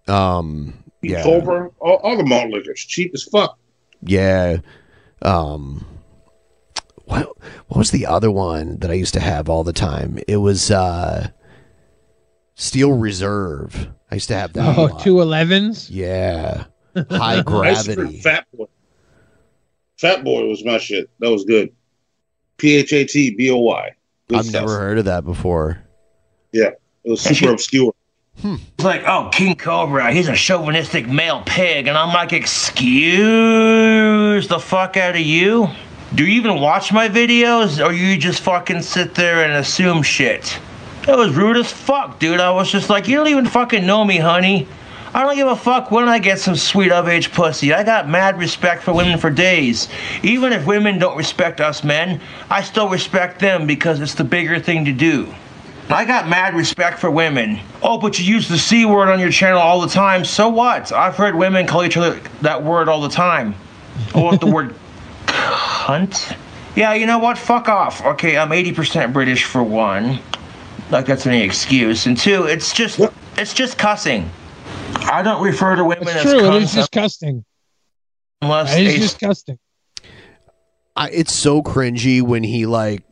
Um. 0.08 0.74
Yeah. 1.02 1.24
Cobra, 1.24 1.70
all, 1.80 1.98
all 1.98 2.18
the 2.18 2.24
malt 2.24 2.50
liquors, 2.52 2.80
cheap 2.80 3.12
as 3.14 3.24
fuck. 3.24 3.58
Yeah. 4.02 4.58
Um 5.22 5.86
what 7.06 7.28
what 7.68 7.78
was 7.78 7.92
the 7.92 8.06
other 8.06 8.32
one 8.32 8.78
that 8.80 8.90
I 8.90 8.96
used 8.96 9.14
to 9.14 9.20
have 9.20 9.50
all 9.50 9.64
the 9.64 9.74
time? 9.74 10.20
It 10.28 10.38
was 10.38 10.72
uh 10.72 11.30
Steel 12.56 12.94
Reserve. 12.94 13.90
I 14.10 14.16
used 14.16 14.28
to 14.30 14.36
have 14.36 14.54
that. 14.54 14.78
a 14.78 14.82
Oh, 14.82 14.88
11s? 14.88 15.88
Yeah. 15.92 16.66
High 17.10 17.40
I 17.40 17.42
gravity. 17.42 18.22
Fat 18.22 18.46
Boy. 18.54 18.66
Fat 19.98 20.24
Boy 20.24 20.46
was 20.48 20.64
my 20.64 20.78
shit. 20.78 21.10
That 21.20 21.30
was 21.32 21.44
good. 21.44 21.72
P 22.58 22.76
H 22.76 22.94
A 22.94 23.06
T 23.06 23.36
B 23.36 23.52
O 23.52 23.58
Y. 23.58 23.92
Good 24.30 24.38
I've 24.40 24.46
stuff. 24.46 24.62
never 24.62 24.78
heard 24.80 24.98
of 25.00 25.06
that 25.06 25.26
before. 25.26 25.82
Yeah, 26.54 26.70
it 27.04 27.10
was 27.10 27.22
super 27.22 27.52
obscure. 27.54 27.94
It's 28.44 28.84
like, 28.84 29.04
oh, 29.08 29.30
King 29.32 29.56
Cobra, 29.56 30.12
he's 30.12 30.28
a 30.28 30.36
chauvinistic 30.36 31.08
male 31.08 31.42
pig. 31.46 31.88
And 31.88 31.98
I'm 31.98 32.14
like, 32.14 32.34
excuse 32.34 32.88
the 34.48 34.60
fuck 34.60 34.98
out 34.98 35.16
of 35.16 35.22
you? 35.22 35.70
Do 36.14 36.26
you 36.26 36.34
even 36.34 36.60
watch 36.62 36.94
my 36.94 37.10
videos? 37.10 37.84
Or 37.84 37.92
you 37.92 38.18
just 38.18 38.42
fucking 38.42 38.82
sit 38.84 39.16
there 39.16 39.44
and 39.44 39.54
assume 39.54 40.04
shit? 40.04 40.60
That 41.06 41.18
was 41.18 41.34
rude 41.36 41.58
as 41.58 41.72
fuck, 41.72 42.20
dude. 42.20 42.40
I 42.40 42.52
was 42.52 42.72
just 42.72 42.90
like, 42.90 43.08
you 43.08 43.16
don't 43.16 43.28
even 43.28 43.46
fucking 43.46 43.86
know 43.86 44.04
me, 44.04 44.18
honey. 44.18 44.68
I 45.14 45.22
don't 45.22 45.36
give 45.36 45.48
a 45.48 45.56
fuck 45.56 45.92
when 45.92 46.10
I 46.10 46.20
get 46.20 46.40
some 46.40 46.56
sweet 46.58 46.92
of 46.92 47.08
age 47.08 47.32
pussy. 47.32 47.74
I 47.74 47.84
got 47.84 48.10
mad 48.10 48.38
respect 48.38 48.84
for 48.84 48.94
women 48.94 49.18
for 49.18 49.30
days. 49.30 49.88
Even 50.24 50.52
if 50.52 50.66
women 50.66 51.00
don't 51.00 51.16
respect 51.16 51.62
us 51.62 51.86
men, 51.86 52.20
I 52.50 52.62
still 52.62 52.90
respect 52.90 53.40
them 53.40 53.66
because 53.66 54.02
it's 54.02 54.14
the 54.14 54.26
bigger 54.26 54.60
thing 54.60 54.84
to 54.86 54.92
do. 54.92 55.34
I 55.90 56.04
got 56.06 56.28
mad 56.28 56.56
respect 56.56 57.00
for 57.00 57.12
women. 57.12 57.60
Oh, 57.84 58.00
but 58.00 58.20
you 58.20 58.26
use 58.26 58.48
the 58.48 58.58
C 58.58 58.86
word 58.86 59.08
on 59.10 59.20
your 59.20 59.30
channel 59.32 59.60
all 59.62 59.82
the 59.82 59.88
time. 59.88 60.26
So 60.26 60.50
what? 60.50 60.92
I've 60.92 61.16
heard 61.16 61.36
women 61.36 61.68
call 61.68 61.84
each 61.84 61.96
other 61.98 62.20
that 62.42 62.64
word 62.64 62.90
all 62.90 63.02
the 63.02 63.10
time. 63.10 63.54
Oh, 64.14 64.24
what 64.24 64.40
the 64.42 64.48
word 64.48 64.76
cunt? 65.28 66.36
Yeah, 66.76 66.94
you 66.94 67.06
know 67.06 67.20
what? 67.20 67.38
Fuck 67.38 67.70
off. 67.70 68.04
Okay, 68.04 68.38
I'm 68.38 68.50
80% 68.50 69.14
British 69.14 69.46
for 69.46 69.64
one. 69.64 70.20
Like 70.92 71.06
that's 71.06 71.26
any 71.26 71.42
excuse. 71.44 72.06
And 72.06 72.18
two, 72.18 72.46
it's 72.46 72.74
just 72.74 73.00
it's 73.38 73.54
just 73.54 73.78
cussing. 73.78 74.30
I 74.96 75.22
don't 75.24 75.44
refer 75.44 75.76
to 75.76 75.86
women 75.86 76.08
It's 76.08 76.18
as 76.18 76.24
true. 76.24 76.40
It 76.40 76.44
cunts 76.52 76.62
is 76.64 76.74
disgusting. 76.74 77.46
unless 78.42 78.76
It 78.76 78.82
is 78.88 78.94
they- 78.94 79.00
disgusting. 79.00 79.60
I, 80.98 81.10
it's 81.10 81.34
so 81.34 81.62
cringy 81.62 82.22
when 82.22 82.44
he 82.44 82.66
like 82.66 83.04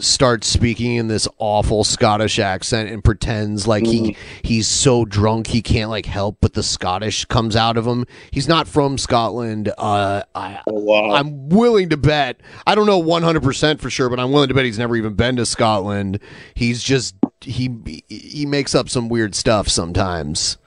starts 0.00 0.46
speaking 0.46 0.96
in 0.96 1.08
this 1.08 1.28
awful 1.38 1.84
Scottish 1.84 2.38
accent 2.38 2.90
and 2.90 3.02
pretends 3.02 3.66
like 3.66 3.84
he 3.84 4.16
he's 4.42 4.66
so 4.66 5.04
drunk 5.04 5.48
he 5.48 5.62
can't 5.62 5.90
like 5.90 6.06
help 6.06 6.38
but 6.40 6.54
the 6.54 6.62
Scottish 6.62 7.24
comes 7.26 7.56
out 7.56 7.76
of 7.76 7.86
him. 7.86 8.06
He's 8.30 8.48
not 8.48 8.66
from 8.68 8.98
Scotland. 8.98 9.72
Uh, 9.76 10.22
I 10.34 10.60
I'm 10.68 11.48
willing 11.48 11.90
to 11.90 11.96
bet. 11.96 12.40
I 12.66 12.74
don't 12.74 12.86
know 12.86 13.02
100% 13.02 13.80
for 13.80 13.90
sure, 13.90 14.08
but 14.08 14.18
I'm 14.18 14.32
willing 14.32 14.48
to 14.48 14.54
bet 14.54 14.64
he's 14.64 14.78
never 14.78 14.96
even 14.96 15.14
been 15.14 15.36
to 15.36 15.46
Scotland. 15.46 16.20
He's 16.54 16.82
just 16.82 17.14
he 17.40 18.04
he 18.08 18.46
makes 18.46 18.74
up 18.74 18.88
some 18.88 19.08
weird 19.08 19.34
stuff 19.34 19.68
sometimes. 19.68 20.58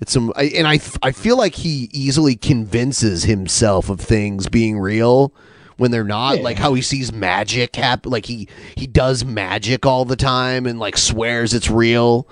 It's 0.00 0.12
some 0.12 0.32
I, 0.36 0.44
and 0.44 0.66
I 0.66 0.78
I 1.02 1.12
feel 1.12 1.36
like 1.38 1.54
he 1.54 1.88
easily 1.92 2.36
convinces 2.36 3.24
himself 3.24 3.88
of 3.88 4.00
things 4.00 4.48
being 4.48 4.78
real 4.78 5.32
when 5.76 5.90
they're 5.90 6.04
not. 6.04 6.40
Like 6.40 6.58
how 6.58 6.74
he 6.74 6.82
sees 6.82 7.12
magic 7.12 7.76
happen. 7.76 8.10
Like 8.10 8.26
he 8.26 8.48
he 8.76 8.86
does 8.86 9.24
magic 9.24 9.86
all 9.86 10.04
the 10.04 10.16
time 10.16 10.66
and 10.66 10.78
like 10.78 10.96
swears 10.96 11.54
it's 11.54 11.70
real. 11.70 12.28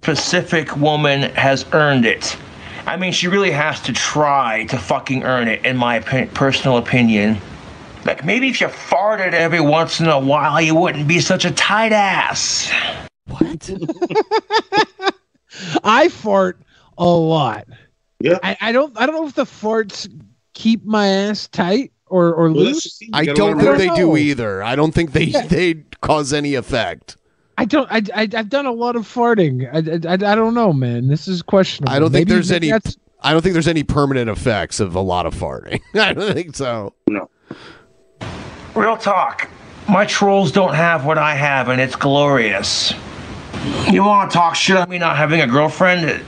Pacific 0.00 0.76
woman 0.76 1.22
has 1.34 1.66
earned 1.72 2.06
it. 2.06 2.36
I 2.86 2.96
mean, 2.96 3.12
she 3.12 3.28
really 3.28 3.50
has 3.50 3.82
to 3.82 3.92
try 3.92 4.64
to 4.66 4.78
fucking 4.78 5.24
earn 5.24 5.48
it, 5.48 5.64
in 5.66 5.76
my 5.76 6.00
opi- 6.00 6.32
personal 6.32 6.78
opinion. 6.78 7.36
Like, 8.06 8.24
maybe 8.24 8.48
if 8.48 8.62
you 8.62 8.68
farted 8.68 9.34
every 9.34 9.60
once 9.60 10.00
in 10.00 10.06
a 10.06 10.18
while, 10.18 10.58
you 10.58 10.74
wouldn't 10.74 11.06
be 11.06 11.20
such 11.20 11.44
a 11.44 11.50
tight 11.50 11.92
ass. 11.92 12.72
What? 13.26 13.70
I 15.84 16.08
fart 16.08 16.58
a 16.96 17.06
lot. 17.06 17.66
Yeah. 18.20 18.38
I, 18.42 18.56
I 18.60 18.72
don't 18.72 18.98
I 18.98 19.06
don't 19.06 19.14
know 19.14 19.26
if 19.26 19.34
the 19.34 19.44
farts 19.44 20.08
keep 20.54 20.84
my 20.84 21.06
ass 21.06 21.46
tight 21.48 21.92
or, 22.10 22.34
or 22.34 22.50
loose. 22.50 23.00
I 23.12 23.24
don't 23.24 23.58
think 23.58 23.78
they 23.78 23.94
do 23.94 24.16
either. 24.16 24.62
I 24.62 24.76
don't 24.76 24.92
think 24.92 25.12
they 25.12 25.26
they 25.48 25.74
cause 26.00 26.32
any 26.32 26.54
effect. 26.54 27.16
I 27.56 27.64
don't. 27.64 27.90
I, 27.90 28.02
I 28.14 28.28
I've 28.34 28.48
done 28.48 28.66
a 28.66 28.72
lot 28.72 28.94
of 28.96 29.02
farting. 29.02 29.68
I, 29.72 30.08
I, 30.08 30.32
I 30.32 30.34
don't 30.34 30.54
know, 30.54 30.72
man. 30.72 31.08
This 31.08 31.26
is 31.26 31.42
questionable. 31.42 31.92
I 31.92 31.98
don't 31.98 32.12
think 32.12 32.28
Maybe- 32.28 32.34
there's 32.34 32.50
maybe 32.50 32.66
any. 32.68 32.72
that's- 32.72 32.96
I 33.20 33.32
don't 33.32 33.42
think 33.42 33.52
there's 33.54 33.66
any 33.66 33.82
permanent 33.82 34.30
effects 34.30 34.78
of 34.78 34.94
a 34.94 35.00
lot 35.00 35.26
of 35.26 35.34
farting. 35.34 35.80
I 35.94 36.12
don't 36.12 36.32
think 36.32 36.54
so. 36.54 36.94
No. 37.08 37.28
Real 38.76 38.96
talk. 38.96 39.48
My 39.88 40.04
trolls 40.04 40.52
don't 40.52 40.74
have 40.74 41.04
what 41.04 41.18
I 41.18 41.34
have, 41.34 41.68
and 41.68 41.80
it's 41.80 41.96
glorious. 41.96 42.92
You 43.90 44.04
want 44.04 44.30
to 44.30 44.36
talk 44.36 44.54
shit 44.54 44.76
on 44.76 44.88
me 44.88 44.98
not 44.98 45.16
having 45.16 45.40
a 45.40 45.48
girlfriend? 45.48 46.22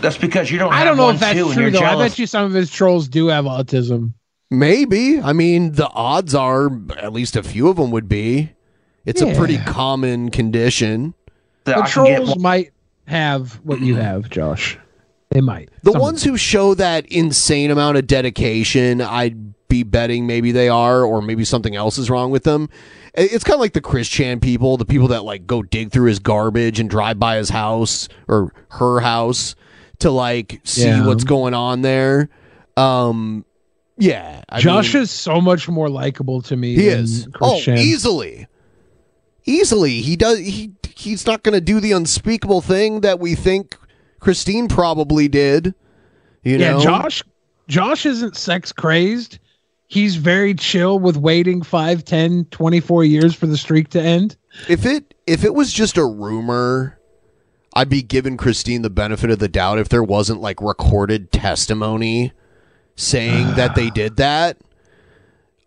That's 0.00 0.18
because 0.18 0.50
you 0.50 0.58
don't 0.58 0.72
I 0.72 0.82
don't 0.82 0.96
know 0.96 1.04
one 1.04 1.14
if 1.14 1.20
that's 1.20 1.38
too, 1.38 1.52
true 1.52 1.62
you're 1.62 1.70
though. 1.70 1.80
I 1.82 1.94
bet 1.96 2.18
you 2.18 2.26
some 2.26 2.44
of 2.44 2.52
his 2.52 2.70
trolls 2.70 3.06
do 3.06 3.28
have 3.28 3.44
autism. 3.44 4.14
Maybe. 4.52 5.18
I 5.20 5.32
mean, 5.32 5.72
the 5.72 5.88
odds 5.88 6.34
are 6.34 6.70
at 6.98 7.12
least 7.12 7.36
a 7.36 7.42
few 7.42 7.68
of 7.68 7.76
them 7.76 7.90
would 7.90 8.08
be. 8.08 8.52
It's 9.06 9.22
a 9.22 9.34
pretty 9.34 9.54
Yeah. 9.54 9.64
common 9.64 10.30
condition. 10.30 11.14
The 11.64 11.82
trolls 11.88 12.38
might 12.38 12.70
have 13.06 13.54
what 13.64 13.80
you 13.80 13.96
have, 13.96 14.28
Josh. 14.28 14.78
They 15.30 15.40
might. 15.40 15.70
The 15.82 15.92
Some- 15.92 16.00
ones 16.02 16.22
who 16.22 16.36
show 16.36 16.74
that 16.74 17.06
insane 17.06 17.70
amount 17.70 17.96
of 17.96 18.06
dedication, 18.06 19.00
I'd 19.00 19.54
be 19.68 19.82
betting 19.84 20.26
maybe 20.26 20.52
they 20.52 20.68
are, 20.68 21.02
or 21.02 21.22
maybe 21.22 21.44
something 21.44 21.74
else 21.74 21.96
is 21.96 22.10
wrong 22.10 22.30
with 22.30 22.44
them. 22.44 22.68
I- 23.16 23.22
It's 23.32 23.44
kind 23.44 23.54
of 23.54 23.60
like 23.60 23.72
the 23.72 23.80
Chris 23.80 24.06
Chan 24.06 24.40
people, 24.40 24.76
the 24.76 24.84
people 24.84 25.08
that 25.08 25.24
like 25.24 25.46
go 25.46 25.62
dig 25.62 25.90
through 25.90 26.08
his 26.08 26.18
garbage 26.18 26.78
and 26.78 26.90
drive 26.90 27.18
by 27.18 27.36
his 27.38 27.48
house 27.48 28.06
or 28.28 28.52
her 28.72 29.00
house 29.00 29.54
to 30.00 30.10
like 30.10 30.60
see 30.64 30.84
Yeah. 30.88 31.06
what's 31.06 31.24
going 31.24 31.54
on 31.54 31.80
there. 31.80 32.28
Um, 32.76 33.46
yeah, 33.98 34.42
I 34.48 34.60
Josh 34.60 34.94
mean- 34.94 35.02
is 35.04 35.10
so 35.10 35.40
much 35.40 35.68
more 35.68 35.88
likable 35.88 36.42
to 36.42 36.56
me. 36.56 36.74
He 36.74 36.88
than 36.88 37.00
is. 37.00 37.28
Chris 37.32 37.68
Oh, 37.68 37.72
easily. 37.72 38.46
Easily. 39.44 40.00
He 40.00 40.16
does 40.16 40.38
he 40.38 40.72
he's 40.96 41.26
not 41.26 41.42
going 41.42 41.54
to 41.54 41.60
do 41.60 41.80
the 41.80 41.92
unspeakable 41.92 42.60
thing 42.60 43.00
that 43.00 43.18
we 43.18 43.34
think 43.34 43.76
Christine 44.20 44.68
probably 44.68 45.28
did. 45.28 45.74
You 46.44 46.58
yeah, 46.58 46.72
know. 46.72 46.80
Josh. 46.80 47.22
Josh 47.68 48.06
isn't 48.06 48.36
sex 48.36 48.72
crazed. 48.72 49.38
He's 49.86 50.16
very 50.16 50.54
chill 50.54 50.98
with 50.98 51.16
waiting 51.16 51.62
5, 51.62 52.04
10, 52.04 52.46
24 52.46 53.04
years 53.04 53.34
for 53.34 53.46
the 53.46 53.56
streak 53.56 53.88
to 53.90 54.00
end. 54.00 54.36
If 54.68 54.86
it 54.86 55.14
if 55.26 55.44
it 55.44 55.54
was 55.54 55.72
just 55.72 55.96
a 55.96 56.04
rumor, 56.04 56.98
I'd 57.74 57.88
be 57.88 58.02
giving 58.02 58.36
Christine 58.36 58.82
the 58.82 58.90
benefit 58.90 59.30
of 59.30 59.38
the 59.38 59.48
doubt 59.48 59.78
if 59.78 59.88
there 59.88 60.02
wasn't 60.02 60.40
like 60.40 60.60
recorded 60.60 61.30
testimony 61.32 62.32
saying 62.96 63.54
that 63.54 63.74
they 63.74 63.90
did 63.90 64.16
that. 64.16 64.58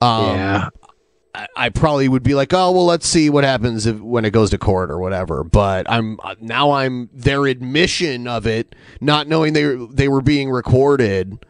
Um, 0.01 0.35
Yeah. 0.35 0.69
I, 1.33 1.47
I 1.57 1.69
probably 1.69 2.07
would 2.07 2.23
be 2.23 2.33
like, 2.33 2.53
oh 2.53 2.71
well, 2.71 2.85
let's 2.85 3.05
see 3.07 3.29
what 3.29 3.43
happens 3.43 3.85
if, 3.85 3.99
when 3.99 4.23
it 4.23 4.31
goes 4.31 4.51
to 4.51 4.57
court 4.57 4.89
or 4.89 4.99
whatever. 4.99 5.43
But 5.43 5.85
I'm 5.89 6.17
uh, 6.23 6.35
now 6.39 6.71
I'm 6.71 7.09
their 7.13 7.45
admission 7.45 8.27
of 8.27 8.47
it, 8.47 8.73
not 9.01 9.27
knowing 9.27 9.51
they 9.53 9.75
they 9.91 10.07
were 10.07 10.21
being 10.21 10.49
recorded, 10.49 11.45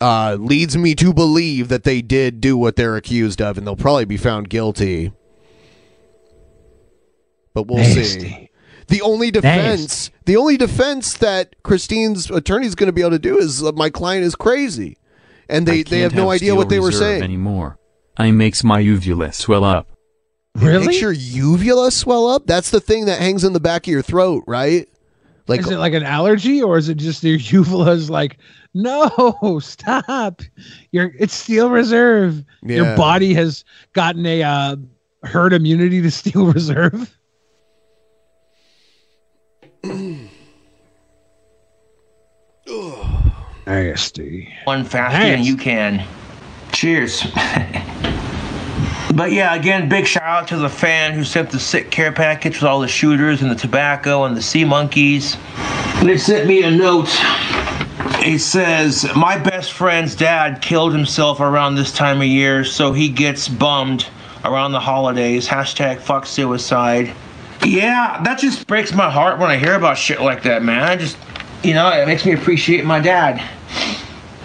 uh, 0.00 0.36
leads 0.40 0.76
me 0.76 0.94
to 0.96 1.12
believe 1.14 1.68
that 1.68 1.84
they 1.84 2.02
did 2.02 2.40
do 2.40 2.56
what 2.56 2.74
they're 2.74 2.96
accused 2.96 3.40
of, 3.40 3.56
and 3.56 3.66
they'll 3.66 3.76
probably 3.76 4.06
be 4.06 4.16
found 4.16 4.50
guilty. 4.50 5.12
But 7.54 7.68
we'll 7.68 7.84
see. 7.84 8.45
Nasty. 8.88 8.96
The 8.96 9.02
only 9.02 9.30
defense, 9.30 10.10
the 10.24 10.36
only 10.36 10.56
defense 10.56 11.14
that 11.14 11.54
Christine's 11.62 12.30
attorney 12.30 12.66
is 12.66 12.74
going 12.74 12.88
to 12.88 12.92
be 12.92 13.00
able 13.00 13.12
to 13.12 13.18
do 13.18 13.38
is 13.38 13.62
uh, 13.62 13.72
my 13.72 13.90
client 13.90 14.24
is 14.24 14.34
crazy, 14.34 14.96
and 15.48 15.66
they 15.66 15.82
they 15.82 16.00
have 16.00 16.12
can't 16.12 16.24
no 16.24 16.30
idea 16.30 16.54
what 16.54 16.68
they 16.68 16.80
were 16.80 16.92
saying. 16.92 17.22
anymore. 17.22 17.78
I 18.16 18.30
makes 18.30 18.64
my 18.64 18.78
uvula 18.78 19.32
swell 19.32 19.64
up. 19.64 19.88
It 20.54 20.86
Makes 20.86 21.00
your 21.02 21.12
uvula 21.12 21.90
swell 21.90 22.28
up. 22.28 22.46
That's 22.46 22.70
the 22.70 22.80
thing 22.80 23.06
that 23.06 23.20
hangs 23.20 23.44
in 23.44 23.52
the 23.52 23.60
back 23.60 23.86
of 23.86 23.92
your 23.92 24.02
throat, 24.02 24.44
right? 24.46 24.88
Like 25.48 25.60
is 25.60 25.70
it 25.70 25.78
like 25.78 25.92
an 25.92 26.02
allergy 26.02 26.62
or 26.62 26.76
is 26.76 26.88
it 26.88 26.96
just 26.96 27.22
your 27.22 27.36
uvula's 27.38 28.10
like, 28.10 28.38
no, 28.74 29.60
stop. 29.62 30.42
Your 30.92 31.12
it's 31.18 31.34
steel 31.34 31.70
reserve. 31.70 32.44
Yeah. 32.62 32.76
Your 32.76 32.96
body 32.96 33.34
has 33.34 33.64
gotten 33.92 34.26
a 34.26 34.42
uh, 34.42 34.76
herd 35.22 35.52
immunity 35.52 36.02
to 36.02 36.10
steel 36.10 36.46
reserve. 36.52 37.16
Nasty. 43.66 44.52
One 44.64 44.84
faster 44.84 45.18
than 45.18 45.42
you 45.42 45.56
can. 45.56 46.06
Cheers. 46.72 47.22
but 49.14 49.32
yeah, 49.32 49.54
again, 49.54 49.88
big 49.88 50.06
shout 50.06 50.22
out 50.22 50.48
to 50.48 50.56
the 50.56 50.68
fan 50.68 51.14
who 51.14 51.24
sent 51.24 51.50
the 51.50 51.58
sick 51.58 51.90
care 51.90 52.12
package 52.12 52.54
with 52.54 52.64
all 52.64 52.80
the 52.80 52.88
shooters 52.88 53.42
and 53.42 53.50
the 53.50 53.56
tobacco 53.56 54.24
and 54.24 54.36
the 54.36 54.42
sea 54.42 54.64
monkeys. 54.64 55.36
They 56.04 56.16
sent 56.16 56.46
me 56.46 56.62
a 56.62 56.70
note. 56.70 57.08
It 58.24 58.40
says, 58.40 59.08
My 59.16 59.38
best 59.38 59.72
friend's 59.72 60.14
dad 60.14 60.62
killed 60.62 60.92
himself 60.92 61.40
around 61.40 61.74
this 61.74 61.92
time 61.92 62.18
of 62.18 62.26
year, 62.26 62.64
so 62.64 62.92
he 62.92 63.08
gets 63.08 63.48
bummed 63.48 64.06
around 64.44 64.72
the 64.72 64.80
holidays. 64.80 65.48
Hashtag 65.48 65.98
fuck 65.98 66.26
suicide. 66.26 67.12
Yeah, 67.64 68.20
that 68.22 68.38
just 68.38 68.66
breaks 68.66 68.92
my 68.92 69.10
heart 69.10 69.40
when 69.40 69.50
I 69.50 69.56
hear 69.56 69.74
about 69.74 69.98
shit 69.98 70.20
like 70.20 70.42
that, 70.44 70.62
man. 70.62 70.82
I 70.84 70.94
just, 70.94 71.16
you 71.64 71.74
know, 71.74 71.88
it 71.90 72.06
makes 72.06 72.24
me 72.24 72.32
appreciate 72.32 72.84
my 72.84 73.00
dad. 73.00 73.42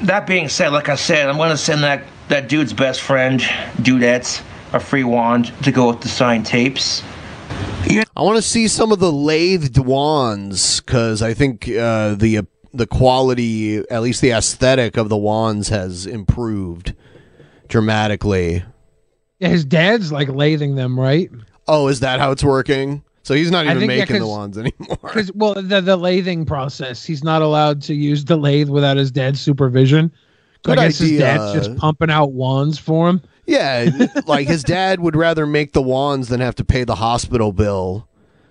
That 0.04 0.26
being 0.28 0.50
said, 0.50 0.70
like 0.70 0.90
I 0.90 0.96
said, 0.96 1.30
I'm 1.30 1.38
gonna 1.38 1.58
send 1.58 1.84
that 1.84 2.04
that 2.30 2.48
dude's 2.50 2.74
best 2.74 3.02
friend, 3.02 3.40
Dudettes, 3.78 4.42
a 4.74 4.80
free 4.80 5.04
wand 5.04 5.54
to 5.64 5.72
go 5.72 5.90
with 5.90 6.02
the 6.02 6.08
signed 6.08 6.46
tapes. 6.46 7.04
Yeah. 7.88 8.04
I 8.16 8.22
want 8.22 8.38
to 8.38 8.42
see 8.42 8.68
some 8.68 8.92
of 8.92 9.00
the 9.00 9.12
lathed 9.12 9.78
wands 9.78 10.80
because 10.80 11.22
I 11.22 11.34
think 11.34 11.68
uh, 11.68 12.16
the 12.16 12.40
uh, 12.40 12.44
the 12.74 12.88
quality, 12.88 13.80
at 13.90 14.02
least 14.02 14.22
the 14.22 14.32
aesthetic 14.32 14.98
of 14.98 15.10
the 15.10 15.18
wands, 15.18 15.70
has 15.70 16.06
improved 16.06 16.94
dramatically. 17.68 18.64
Yeah, 19.40 19.50
his 19.50 19.66
dad's 19.66 20.12
like 20.12 20.30
lathing 20.30 20.76
them, 20.76 21.00
right? 21.00 21.30
Oh, 21.68 21.88
is 21.88 22.00
that 22.00 22.20
how 22.20 22.32
it's 22.32 22.44
working? 22.44 23.04
So 23.24 23.34
he's 23.36 23.52
not 23.52 23.66
even 23.66 23.80
think, 23.80 23.92
yeah, 23.92 23.98
making 24.00 24.14
the 24.16 24.20
'cause- 24.22 24.30
wands 24.30 24.58
anymore. 24.58 24.98
Because 25.04 25.32
well, 25.34 25.54
the 25.56 25.82
the 25.82 25.98
lathing 25.98 26.46
process, 26.46 27.06
he's 27.06 27.24
not 27.24 27.42
allowed 27.42 27.82
to 27.84 27.94
use 27.94 28.26
the 28.26 28.36
lathe 28.38 28.70
without 28.70 28.98
his 28.98 29.12
dad's 29.12 29.40
supervision. 29.40 30.12
So 30.66 30.72
Good 30.72 30.80
I 30.80 30.88
guess 30.88 30.98
his 31.00 31.10
idea. 31.12 31.20
dad's 31.22 31.54
just 31.68 31.78
pumping 31.78 32.10
out 32.12 32.32
wands 32.34 32.78
for 32.78 33.10
him. 33.10 33.22
Yeah, 33.48 33.90
like 34.28 34.48
his 34.48 34.64
dad 34.64 35.00
would 35.00 35.16
rather 35.16 35.46
make 35.46 35.74
the 35.74 35.82
wands 35.82 36.30
than 36.30 36.40
have 36.40 36.56
to 36.56 36.64
pay 36.66 36.84
the 36.84 36.96
hospital 36.96 37.52
bill. 37.52 38.08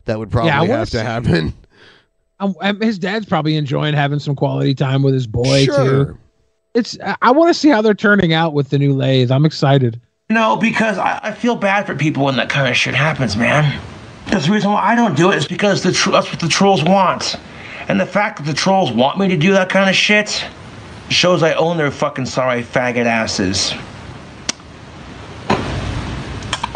That 0.06 0.18
would 0.18 0.30
probably 0.30 0.48
Yeah, 0.51 0.59
I 0.59 0.60
wanna 0.62 0.72
have 0.76 0.90
to 0.90 0.98
see- 0.98 1.05
happen. 1.05 1.55
Um, 2.42 2.55
um, 2.62 2.80
his 2.80 2.98
dad's 2.98 3.26
probably 3.26 3.56
enjoying 3.56 3.92
having 3.92 4.18
some 4.18 4.34
quality 4.34 4.74
time 4.74 5.02
with 5.02 5.12
his 5.12 5.26
boy 5.26 5.66
Sure. 5.66 6.05
too. 6.06 6.18
It's 6.72 6.97
I, 7.05 7.14
I 7.20 7.30
want 7.32 7.51
to 7.51 7.55
see 7.55 7.68
how 7.68 7.82
they're 7.82 7.92
turning 7.92 8.32
out 8.32 8.55
with 8.55 8.70
the 8.70 8.78
new 8.78 8.94
lathe. 8.94 9.30
I'm 9.30 9.44
excited. 9.44 10.01
No, 10.30 10.56
because 10.56 10.97
I, 10.97 11.20
I 11.22 11.32
feel 11.32 11.55
bad 11.55 11.84
for 11.86 11.94
people 11.94 12.24
when 12.24 12.36
that 12.36 12.48
kind 12.48 12.66
of 12.66 12.74
shit 12.78 12.94
happens, 12.94 13.36
man. 13.36 13.78
That's 14.26 14.47
the 14.47 14.52
reason 14.52 14.70
why 14.72 14.82
I 14.82 14.94
don't 14.94 15.16
do 15.16 15.30
it 15.30 15.36
is 15.36 15.47
because 15.48 15.82
the 15.82 15.92
tr- 15.92 16.10
that's 16.10 16.30
what 16.30 16.40
the 16.40 16.48
trolls 16.48 16.84
want. 16.84 17.36
And 17.88 17.98
the 17.98 18.06
fact 18.06 18.38
that 18.38 18.47
the 18.47 18.55
trolls 18.55 18.92
want 18.92 19.18
me 19.18 19.28
to 19.28 19.36
do 19.36 19.52
that 19.52 19.68
kind 19.68 19.90
of 19.90 19.97
shit 19.97 20.44
shows 21.09 21.42
I 21.42 21.55
own 21.55 21.76
their 21.76 21.90
fucking 21.90 22.26
sorry 22.26 22.62
faggot 22.62 23.06
asses. 23.06 23.72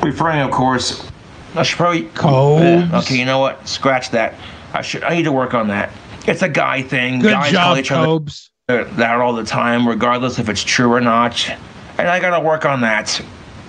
Referring, 0.03 0.41
of 0.41 0.51
course, 0.51 1.09
I 1.55 1.63
should 1.63 1.77
probably. 1.79 2.03
Codes. 2.15 2.93
Uh, 2.93 2.99
okay, 2.99 3.17
you 3.17 3.25
know 3.25 3.39
what? 3.39 3.67
Scratch 3.67 4.11
that. 4.11 4.35
I 4.73 4.83
should. 4.83 5.03
I 5.05 5.15
need 5.15 5.23
to 5.23 5.33
work 5.33 5.55
on 5.55 5.69
that. 5.69 5.91
It's 6.27 6.43
a 6.43 6.49
guy 6.49 6.83
thing. 6.83 7.21
Good 7.21 7.31
Guys 7.33 7.53
job, 7.53 7.65
call 7.65 7.79
each 7.79 7.91
other 7.91 8.07
Cobes. 8.07 8.51
that 8.67 9.21
all 9.21 9.33
the 9.33 9.45
time, 9.45 9.87
regardless 9.89 10.39
if 10.39 10.49
it's 10.49 10.63
true 10.65 10.93
or 10.93 11.01
not. 11.01 11.49
And 11.97 12.09
I 12.09 12.19
gotta 12.19 12.45
work 12.45 12.65
on 12.67 12.81
that. 12.81 13.21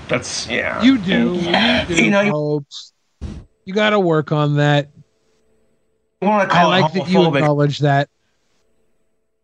That's 0.08 0.48
yeah. 0.50 0.82
You 0.82 0.98
do. 0.98 1.36
You, 1.36 1.96
do 1.96 2.04
You 2.04 2.12
know, 2.12 2.22
you- 2.22 2.32
Cobes. 2.32 2.92
You 3.66 3.74
got 3.74 3.90
to 3.92 4.00
work 4.00 4.32
on 4.32 4.58
that. 4.58 4.90
You 6.22 6.28
want 6.28 6.50
to 6.50 6.56
I 6.56 6.64
like 6.66 6.96
it 6.96 7.00
that 7.00 7.10
you 7.10 7.26
acknowledge 7.36 7.80
that. 7.80 8.10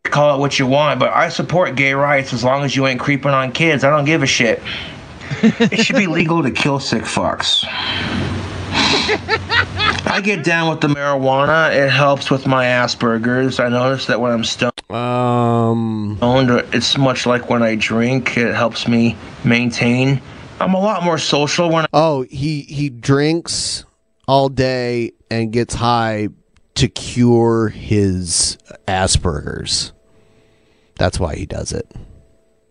call 0.03 0.35
it 0.35 0.39
what 0.39 0.57
you 0.59 0.67
want, 0.67 0.99
but 0.99 1.11
I 1.11 1.29
support 1.29 1.75
gay 1.75 1.93
rights 1.93 2.31
as 2.33 2.43
long 2.43 2.63
as 2.63 2.75
you 2.75 2.87
ain't 2.87 2.99
creeping 2.99 3.31
on 3.31 3.51
kids. 3.51 3.83
I 3.83 3.89
don't 3.89 4.05
give 4.05 4.23
a 4.23 4.27
shit. 4.27 4.61
it 5.41 5.83
should 5.83 5.95
be 5.95 6.07
legal 6.07 6.43
to 6.43 6.51
kill 6.51 6.79
sick 6.79 7.03
fucks. 7.03 7.65
I 10.03 10.21
get 10.23 10.43
down 10.43 10.69
with 10.69 10.81
the 10.81 10.87
marijuana. 10.87 11.73
It 11.73 11.89
helps 11.89 12.29
with 12.29 12.45
my 12.45 12.65
Asperger's. 12.65 13.59
I 13.59 13.69
notice 13.69 14.05
that 14.07 14.19
when 14.19 14.31
I'm 14.31 14.43
stoned, 14.43 14.71
um, 14.91 16.17
it's 16.21 16.97
much 16.97 17.25
like 17.25 17.49
when 17.49 17.63
I 17.63 17.75
drink. 17.75 18.37
It 18.37 18.53
helps 18.53 18.87
me 18.87 19.15
maintain. 19.43 20.21
I'm 20.59 20.73
a 20.73 20.79
lot 20.79 21.03
more 21.03 21.17
social 21.17 21.69
when. 21.69 21.85
I- 21.85 21.89
Oh, 21.93 22.23
he 22.23 22.61
he 22.63 22.89
drinks 22.89 23.85
all 24.27 24.49
day 24.49 25.11
and 25.29 25.51
gets 25.51 25.73
high 25.73 26.29
to 26.75 26.87
cure 26.87 27.69
his 27.69 28.57
Asperger's. 28.87 29.91
That's 30.95 31.19
why 31.19 31.35
he 31.35 31.45
does 31.45 31.71
it. 31.71 31.89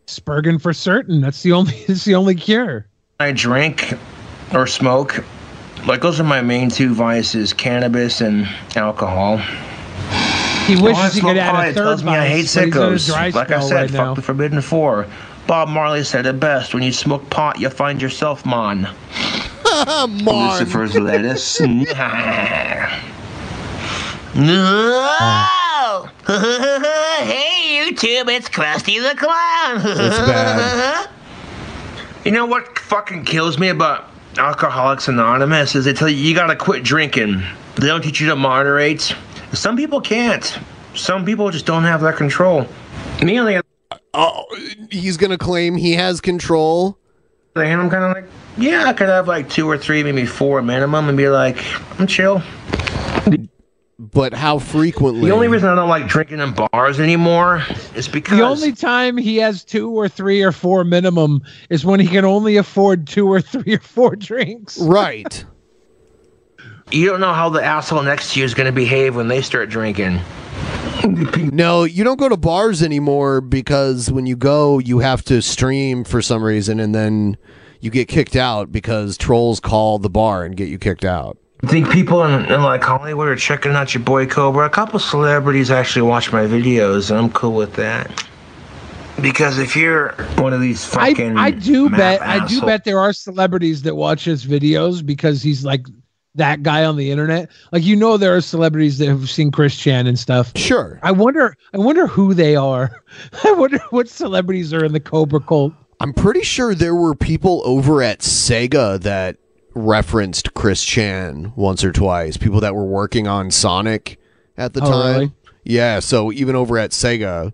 Spurgin 0.07 0.61
for 0.61 0.73
certain. 0.73 1.21
That's 1.21 1.43
the 1.43 1.53
only. 1.53 1.75
It's 1.89 2.05
the 2.05 2.15
only 2.15 2.35
cure. 2.35 2.87
I 3.21 3.33
drink 3.33 3.93
or 4.53 4.67
smoke, 4.67 5.25
like 5.87 6.01
those 6.01 6.19
are 6.21 6.25
my 6.25 6.41
main 6.41 6.71
two 6.71 6.95
vices: 6.95 7.53
cannabis 7.53 8.21
and 8.21 8.49
alcohol. 8.77 9.39
He 10.67 10.77
When 10.77 10.95
I 10.95 11.03
wishes 11.03 11.15
he 11.15 11.21
could 11.21 11.37
add 11.37 11.51
pot, 11.53 11.65
a 11.65 11.69
it 11.71 11.75
third 11.75 11.83
tells 11.83 12.05
me 12.05 12.13
I 12.13 12.27
hate 12.27 12.43
vice, 12.43 12.55
but 12.55 12.65
he's 12.65 12.75
in 12.75 13.15
a 13.15 13.19
sickos. 13.19 13.35
Like 13.35 13.51
I 13.51 13.61
said, 13.61 13.75
right 13.75 13.91
fuck 13.91 13.99
now. 14.07 14.15
the 14.15 14.23
Forbidden 14.23 14.61
Four. 14.61 15.07
Bob 15.47 15.69
Marley 15.69 16.05
said 16.05 16.27
it 16.27 16.41
best: 16.41 16.75
"When 16.75 16.83
you 16.83 16.93
smoke 16.93 17.29
pot, 17.31 17.61
you 17.61 17.69
find 17.71 18.01
yourself 18.01 18.45
mon." 18.47 18.89
Lucifer's 20.09 20.95
lettuce. 20.97 21.61
no. 21.61 21.77
hey 26.27 27.81
YouTube, 27.81 28.29
it's 28.29 28.49
Krusty 28.49 29.01
the 29.01 29.17
Clown. 29.17 29.77
It's 29.79 30.19
bad. 30.19 31.09
You 32.25 32.33
know 32.33 32.45
what 32.45 32.79
fucking 32.79 33.25
kills 33.25 33.59
me 33.59 33.69
about 33.69 34.11
Alcoholics 34.37 35.09
Anonymous 35.09 35.75
is 35.75 35.87
they 35.87 35.95
tell 35.95 36.09
you 36.09 36.17
you 36.17 36.35
gotta 36.35 36.57
quit 36.57 36.83
drinking. 36.83 37.43
They 37.77 37.87
don't 37.87 38.03
teach 38.03 38.21
you 38.21 38.29
to 38.29 38.37
moderate. 38.37 39.15
Some 39.55 39.77
people 39.77 40.01
can't. 40.01 40.59
Some 40.95 41.25
people 41.25 41.51
just 41.51 41.65
don't 41.65 41.85
have 41.85 42.03
that 42.03 42.17
control. 42.17 42.69
Me 43.23 43.39
on 43.39 43.47
the 43.47 43.63
Oh, 44.13 44.45
he's 44.91 45.17
gonna 45.17 45.39
claim 45.39 45.77
he 45.77 45.93
has 45.95 46.21
control. 46.21 46.99
Other 47.57 47.67
hand, 47.67 47.81
I'm 47.81 47.91
kind 47.91 48.05
of 48.05 48.13
like, 48.15 48.31
yeah, 48.57 48.85
I 48.85 48.93
could 48.93 49.09
have 49.09 49.27
like 49.29 49.49
two 49.49 49.69
or 49.69 49.77
three, 49.77 50.03
maybe 50.03 50.27
four 50.27 50.63
minimum, 50.63 51.09
and 51.09 51.17
be 51.19 51.29
like, 51.29 51.59
I'm 51.99 52.07
chill. 52.07 52.43
But 53.99 54.33
how 54.33 54.59
frequently? 54.59 55.27
The 55.29 55.35
only 55.35 55.49
reason 55.49 55.69
I 55.69 55.75
don't 55.75 55.91
like 55.91 56.07
drinking 56.09 56.41
in 56.41 56.55
bars 56.55 56.99
anymore 56.99 57.63
is 57.95 58.09
because 58.09 58.39
The 58.39 58.45
only 58.45 58.73
time 58.73 59.19
he 59.19 59.37
has 59.37 59.63
two 59.63 59.91
or 59.91 60.09
three 60.09 60.41
or 60.43 60.53
four 60.53 60.85
minimum 60.85 61.43
is 61.69 61.85
when 61.85 62.01
he 62.01 62.07
can 62.07 62.25
only 62.25 62.57
afford 62.57 63.07
two 63.07 63.31
or 63.31 63.43
three 63.43 63.75
or 63.75 63.81
four 63.81 64.17
drinks. 64.17 64.79
Right. 64.79 65.45
you 66.91 67.05
don't 67.07 67.21
know 67.21 67.35
how 67.35 67.51
the 67.51 67.63
asshole 67.63 68.03
next 68.03 68.33
to 68.33 68.39
you 68.41 68.47
is 68.47 68.55
going 68.55 68.67
to 68.67 68.73
behave 68.73 69.17
when 69.17 69.29
they 69.29 69.43
start 69.43 69.69
drinking. 69.69 70.19
No, 71.53 71.85
you 71.85 72.05
don't 72.05 72.19
go 72.19 72.29
to 72.29 72.37
bars 72.37 72.83
anymore 72.83 73.41
because 73.41 74.11
when 74.11 74.27
you 74.27 74.37
go, 74.37 74.79
you 74.79 75.01
have 75.01 75.23
to 75.25 75.43
stream 75.43 76.05
for 76.05 76.23
some 76.23 76.43
reason, 76.43 76.81
and 76.81 76.95
then 76.95 77.37
you 77.81 77.91
get 77.91 78.09
kicked 78.09 78.37
out 78.37 78.71
because 78.71 79.17
trolls 79.17 79.61
call 79.61 79.99
the 79.99 80.11
bar 80.11 80.45
and 80.45 80.57
get 80.57 80.69
you 80.69 80.79
kicked 80.79 81.05
out. 81.05 81.39
I 81.63 81.67
think 81.67 81.91
people 81.91 82.25
in, 82.25 82.47
in 82.47 82.63
like 82.63 82.83
Hollywood 82.83 83.29
are 83.29 83.37
checking 83.37 83.73
out 83.73 83.93
your 83.93 84.03
boy 84.03 84.27
Cobra. 84.27 84.67
A 84.67 84.71
couple 84.71 84.99
celebrities 84.99 85.71
actually 85.71 86.03
watch 86.03 86.33
my 86.33 86.45
videos, 86.45 87.11
and 87.11 87.19
I'm 87.19 87.31
cool 87.33 87.55
with 87.55 87.75
that. 87.75 88.27
Because 89.21 89.59
if 89.59 89.77
you're 89.77 90.13
one 90.37 90.55
of 90.55 90.63
these 90.63 90.85
fucking 90.85 91.37
I, 91.37 91.47
I 91.47 91.51
do 91.51 91.91
map 91.91 91.99
bet 91.99 92.23
I 92.23 92.47
do 92.47 92.63
bet 92.63 92.85
there 92.85 92.99
are 92.99 93.13
celebrities 93.13 93.83
that 93.83 93.97
watch 93.97 94.25
his 94.25 94.47
videos 94.47 95.05
because 95.05 95.43
he's 95.43 95.63
like 95.63 95.87
that 96.35 96.63
guy 96.63 96.85
on 96.85 96.97
the 96.97 97.11
internet. 97.11 97.51
Like 97.73 97.83
you 97.83 97.97
know, 97.97 98.17
there 98.17 98.35
are 98.35 98.41
celebrities 98.41 98.99
that 98.99 99.09
have 99.09 99.29
seen 99.29 99.51
Chris 99.51 99.77
Chan 99.77 100.07
and 100.07 100.19
stuff. 100.19 100.53
Sure. 100.57 100.99
I 101.03 101.13
wonder. 101.13 101.57
I 101.75 101.79
wonder 101.79 102.07
who 102.07 102.35
they 102.35 102.57
are. 102.57 103.03
I 103.45 103.53
wonder 103.53 103.79
what 103.91 104.09
celebrities 104.09 104.73
are 104.73 104.85
in 104.85 104.93
the 104.93 105.01
Cobra 105.01 105.41
cult. 105.41 105.73
I'm 106.01 106.13
pretty 106.15 106.43
sure 106.43 106.75
there 106.75 106.95
were 106.95 107.15
people 107.15 107.61
over 107.65 108.03
at 108.03 108.21
Sega 108.21 109.01
that 109.03 109.37
referenced 109.75 110.55
Chris 110.55 110.85
Chan 110.85 111.53
once 111.57 111.85
or 111.85 111.93
twice. 111.93 112.37
People 112.37 112.61
that 112.61 112.75
were 112.75 112.87
working 112.87 113.27
on 113.27 113.51
Sonic 113.51 114.19
at 114.57 114.73
the 114.73 114.83
Oh, 114.83 114.91
time. 114.91 115.13
really? 115.15 115.33
Yeah, 115.65 116.01
so 116.01 116.33
even 116.33 116.57
over 116.57 116.79
at 116.79 116.91
Sega, 116.93 117.53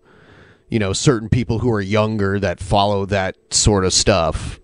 you 0.69 0.79
know, 0.79 0.93
certain 0.93 1.29
people 1.29 1.59
who 1.59 1.71
are 1.73 1.81
younger 1.81 2.39
that 2.39 2.61
follow 2.61 3.05
that 3.07 3.37
sort 3.51 3.85
of 3.85 3.93
stuff. 3.93 4.61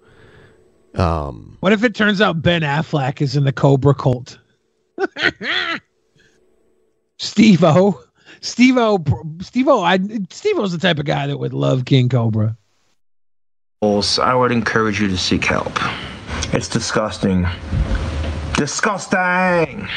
Um, 0.95 1.57
What 1.61 1.73
if 1.73 1.85
it 1.85 1.95
turns 1.95 2.21
out 2.21 2.43
Ben 2.43 2.63
Affleck 2.63 3.21
is 3.21 3.37
in 3.37 3.45
the 3.45 3.53
Cobra 3.53 3.95
cult? 3.95 4.39
Steve 7.19 7.65
O. 7.65 8.03
Steve 8.41 8.77
O. 8.77 9.03
Steve 9.41 9.69
O. 9.69 9.83
I 9.83 9.99
Steve 10.31 10.59
O's 10.59 10.73
the 10.73 10.79
type 10.79 10.99
of 10.99 11.07
guy 11.07 11.27
that 11.27 11.39
would 11.39 11.55
love 11.55 11.85
King 11.85 12.09
Cobra. 12.09 12.57
I 13.83 14.35
would 14.35 14.53
encourage 14.53 15.01
you 15.01 15.09
to 15.09 15.17
seek 15.17 15.45
help. 15.45 15.73
It's 16.53 16.69
disgusting. 16.69 17.47
Disgusting! 18.55 19.89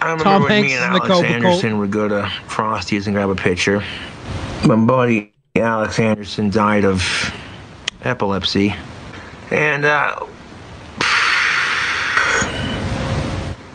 I 0.00 0.02
remember 0.02 0.24
Tom 0.24 0.42
when 0.42 0.50
Hanks 0.52 0.68
me 0.68 0.74
and 0.76 0.84
in 0.84 0.92
the 0.92 0.98
Alex 0.98 1.06
Cobra 1.08 1.28
Anderson 1.30 1.78
would 1.78 1.90
go 1.90 2.08
to 2.08 2.30
Frosty's 2.46 3.06
and 3.06 3.14
grab 3.16 3.30
a 3.30 3.34
picture. 3.34 3.82
My 4.64 4.76
buddy 4.76 5.32
Alex 5.56 5.98
Anderson 5.98 6.50
died 6.50 6.84
of 6.84 7.34
epilepsy. 8.04 8.74
And 9.50 9.84
uh, 9.84 10.26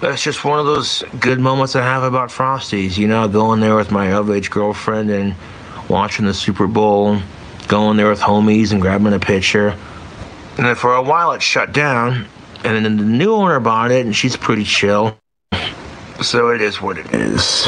that's 0.02 0.22
just 0.22 0.44
one 0.46 0.60
of 0.60 0.66
those 0.66 1.04
good 1.20 1.40
moments 1.40 1.76
I 1.76 1.82
have 1.82 2.04
about 2.04 2.30
Frosties. 2.30 2.98
You 2.98 3.08
know, 3.08 3.28
going 3.28 3.60
there 3.60 3.76
with 3.76 3.92
my 3.92 4.12
of 4.14 4.30
age 4.30 4.52
girlfriend 4.52 5.10
and 5.10 5.36
watching 5.90 6.26
the 6.26 6.34
Super 6.34 6.68
Bowl, 6.68 7.20
going 7.68 7.98
there 7.98 8.10
with 8.10 8.20
homies 8.20 8.72
and 8.72 8.82
grabbing 8.82 9.14
a 9.14 9.20
picture. 9.20 9.76
And 10.58 10.66
then 10.68 10.76
for 10.76 10.94
a 10.96 11.02
while 11.02 11.32
it 11.32 11.42
shut 11.42 11.74
down, 11.74 12.28
and 12.64 12.86
then 12.86 12.98
the 12.98 13.04
new 13.04 13.34
owner 13.34 13.60
bought 13.60 13.92
it, 13.92 14.06
and 14.06 14.16
she's 14.16 14.38
pretty 14.38 14.64
chill. 14.64 15.18
So 16.22 16.50
it 16.50 16.62
is 16.62 16.82
what 16.82 16.98
it 17.00 17.12
is. 17.14 17.68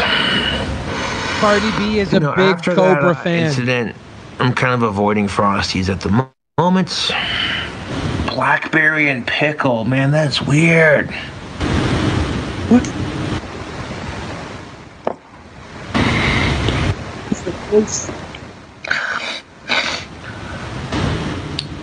Cardi 1.40 1.72
B 1.78 2.00
is 2.00 2.14
a 2.14 2.18
You 2.18 2.20
know, 2.22 2.36
big 2.36 2.56
after 2.56 2.76
Cobra 2.76 3.02
that, 3.02 3.20
uh, 3.20 3.24
fan. 3.24 3.46
Incident. 3.46 3.96
I'm 4.40 4.54
kind 4.54 4.74
of 4.74 4.84
avoiding 4.84 5.28
Frosties 5.28 5.90
at 5.90 6.02
the 6.02 6.10
mo- 6.10 6.30
moment. 6.60 7.12
Blackberry 8.36 9.10
and 9.10 9.26
pickle, 9.26 9.86
man, 9.86 10.12
that's 10.12 10.42
weird. 10.42 11.10
What? 12.70 12.84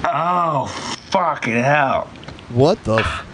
Oh, 0.04 0.66
fucking 1.10 1.54
hell. 1.54 2.08
What 2.50 2.82
the? 2.84 2.96
F- 2.96 3.26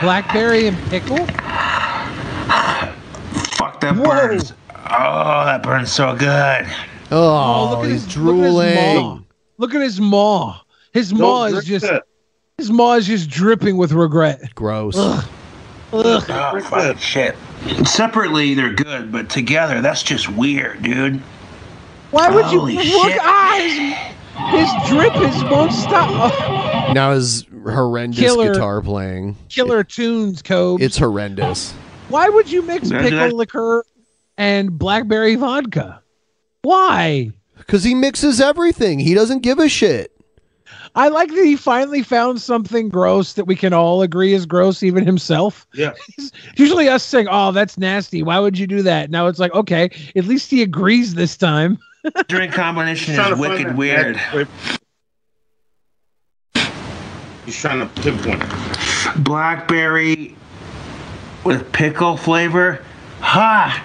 Blackberry 0.00 0.66
and 0.68 0.78
pickle. 0.88 1.18
Fuck 3.56 3.80
that 3.80 4.00
burns. 4.02 4.52
Oh, 4.90 5.44
that 5.44 5.62
burns 5.62 5.90
so 5.92 6.14
good. 6.16 6.66
Oh, 7.10 7.10
oh, 7.10 7.70
look 7.70 7.84
at 7.84 7.90
he's 7.90 8.04
his- 8.04 8.16
look 8.16 8.36
at 8.36 8.40
his 8.42 8.44
drooling. 8.54 8.74
maw. 9.02 9.18
Look 9.58 9.74
at 9.74 9.80
his 9.82 10.00
maw. 10.00 10.60
His 10.92 11.10
Don't 11.10 11.20
maw 11.20 11.44
is 11.46 11.64
just 11.64 11.86
that. 11.86 12.04
His 12.58 12.70
maw 12.70 12.94
is 12.94 13.06
just 13.06 13.28
dripping 13.28 13.76
with 13.76 13.92
regret. 13.92 14.54
Gross. 14.54 14.94
Ugh. 14.96 15.24
Ugh. 15.92 16.24
Oh, 16.28 16.60
fucking 16.60 16.98
shit. 16.98 17.36
Separately, 17.84 18.54
they're 18.54 18.72
good, 18.72 19.10
but 19.12 19.28
together, 19.30 19.80
that's 19.80 20.02
just 20.02 20.28
weird, 20.28 20.82
dude. 20.82 21.20
Why 22.10 22.30
would 22.30 22.44
Holy 22.44 22.74
you 22.74 22.96
look? 22.96 23.10
shit. 23.10 23.20
Ah, 23.22 24.06
his, 24.52 24.70
his 24.70 24.88
drip 24.90 25.14
is 25.16 25.44
won't 25.44 25.72
stop. 25.72 26.94
Now 26.94 27.12
his 27.12 27.46
horrendous 27.64 28.20
Killer. 28.20 28.52
guitar 28.52 28.82
playing. 28.82 29.36
killer 29.48 29.82
tunes, 29.82 30.42
Cobes. 30.42 30.82
It's 30.82 30.96
horrendous. 30.98 31.72
Why 32.08 32.28
would 32.28 32.50
you 32.50 32.62
mix 32.62 32.88
Did 32.88 32.98
pickle 33.02 33.10
did 33.18 33.18
I- 33.20 33.28
liquor 33.30 33.84
and 34.36 34.78
blackberry 34.78 35.34
vodka? 35.36 36.02
Why? 36.62 37.30
Because 37.56 37.82
he 37.84 37.94
mixes 37.94 38.40
everything. 38.40 38.98
He 39.00 39.14
doesn't 39.14 39.40
give 39.42 39.58
a 39.58 39.68
shit. 39.68 40.12
I 40.96 41.08
like 41.08 41.30
that 41.30 41.44
he 41.44 41.56
finally 41.56 42.02
found 42.02 42.40
something 42.40 42.88
gross 42.88 43.32
that 43.32 43.46
we 43.46 43.56
can 43.56 43.72
all 43.72 44.02
agree 44.02 44.32
is 44.32 44.46
gross, 44.46 44.82
even 44.82 45.04
himself. 45.04 45.66
Yeah. 45.74 45.92
Usually 46.56 46.88
us 46.88 47.02
saying, 47.02 47.26
"Oh, 47.30 47.50
that's 47.50 47.76
nasty. 47.76 48.22
Why 48.22 48.38
would 48.38 48.58
you 48.58 48.66
do 48.66 48.82
that?" 48.82 49.10
Now 49.10 49.26
it's 49.26 49.38
like, 49.40 49.52
okay, 49.54 49.90
at 50.14 50.24
least 50.24 50.50
he 50.50 50.62
agrees 50.62 51.14
this 51.14 51.36
time. 51.36 51.78
Drink 52.28 52.52
combination 52.52 53.14
Trying 53.14 53.32
is 53.32 53.38
wicked 53.38 53.66
that 53.68 53.76
weird. 53.76 54.16
magic 54.16 54.48
He's 57.44 57.58
trying 57.58 57.80
to 57.80 58.02
pinpoint 58.02 58.42
it. 58.42 59.24
Blackberry 59.24 60.34
with 61.44 61.70
pickle 61.72 62.16
flavor. 62.16 62.82
Ha! 63.20 63.84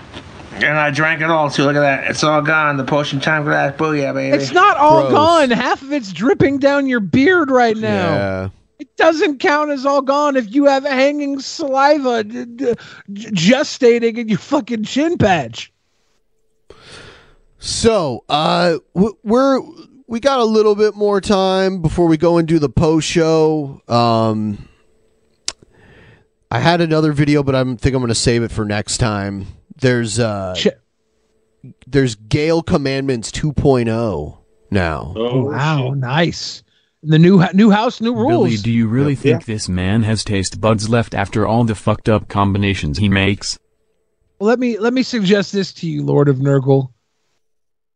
And 0.64 0.78
I 0.78 0.92
drank 0.92 1.22
it 1.22 1.30
all 1.30 1.50
too. 1.50 1.64
Look 1.64 1.76
at 1.76 1.82
that. 1.82 2.10
It's 2.10 2.24
all 2.24 2.42
gone. 2.42 2.78
The 2.78 2.84
potion 2.84 3.20
time 3.20 3.44
glass. 3.44 3.76
Booyah, 3.76 4.14
baby. 4.14 4.36
It's 4.36 4.52
not 4.52 4.78
all 4.78 5.02
Gross. 5.02 5.14
gone. 5.14 5.50
Half 5.52 5.82
of 5.82 5.92
it's 5.92 6.12
dripping 6.12 6.60
down 6.60 6.88
your 6.88 7.00
beard 7.00 7.50
right 7.50 7.78
now. 7.78 8.14
Yeah. 8.14 8.50
It 8.80 8.96
doesn't 8.96 9.40
count 9.40 9.72
as 9.72 9.86
all 9.86 10.02
gone 10.02 10.38
if 10.38 10.54
you 10.54 10.66
have 10.66 10.86
hanging 10.86 11.40
saliva 11.40 12.24
d- 12.24 12.46
d- 12.46 12.74
j- 13.12 13.30
gestating 13.32 14.18
in 14.18 14.30
your 14.30 14.38
fucking 14.38 14.86
chin 14.86 15.18
patch. 15.18 15.74
So, 17.58 18.24
uh, 18.30 18.78
we're 18.94 19.60
we 20.08 20.20
got 20.22 20.40
a 20.40 20.46
little 20.46 20.76
bit 20.76 20.96
more 20.96 21.20
time 21.20 21.82
before 21.82 22.08
we 22.08 22.16
go 22.16 22.38
and 22.38 22.48
do 22.48 22.58
the 22.58 22.70
post 22.70 23.06
show. 23.08 23.82
Um, 23.88 24.70
I 26.50 26.60
had 26.60 26.80
another 26.82 27.12
video, 27.12 27.44
but 27.44 27.56
I 27.56 27.64
think 27.64 27.86
I'm 27.88 28.00
going 28.02 28.08
to 28.08 28.16
save 28.16 28.42
it 28.44 28.52
for 28.52 28.66
next 28.66 28.98
time. 28.98 29.46
There's 29.82 30.20
uh, 30.20 30.56
there's 31.88 32.16
Gale 32.16 32.62
Commandments 32.62 33.32
2.0 33.32 34.38
now. 34.72 35.14
Oh 35.16 35.46
wow, 35.46 35.92
nice. 35.92 36.64
The 37.02 37.20
new 37.20 37.42
new 37.54 37.70
house, 37.70 38.02
new 38.02 38.14
rules. 38.14 38.50
Billy, 38.50 38.58
do 38.58 38.72
you 38.72 38.88
really 38.88 39.16
think 39.16 39.46
this 39.46 39.70
man 39.70 40.04
has 40.04 40.24
taste 40.24 40.60
buds 40.60 40.90
left 40.90 41.14
after 41.14 41.48
all 41.48 41.64
the 41.64 41.76
fucked 41.76 42.10
up 42.10 42.28
combinations 42.28 42.98
he 42.98 43.08
makes? 43.08 43.58
Well, 44.40 44.50
let 44.50 44.60
me 44.60 44.78
let 44.78 44.94
me 44.94 45.04
suggest 45.04 45.54
this 45.54 45.74
to 45.76 45.90
you, 45.90 46.04
Lord 46.04 46.28
of 46.28 46.38
Nurgle. 46.38 46.92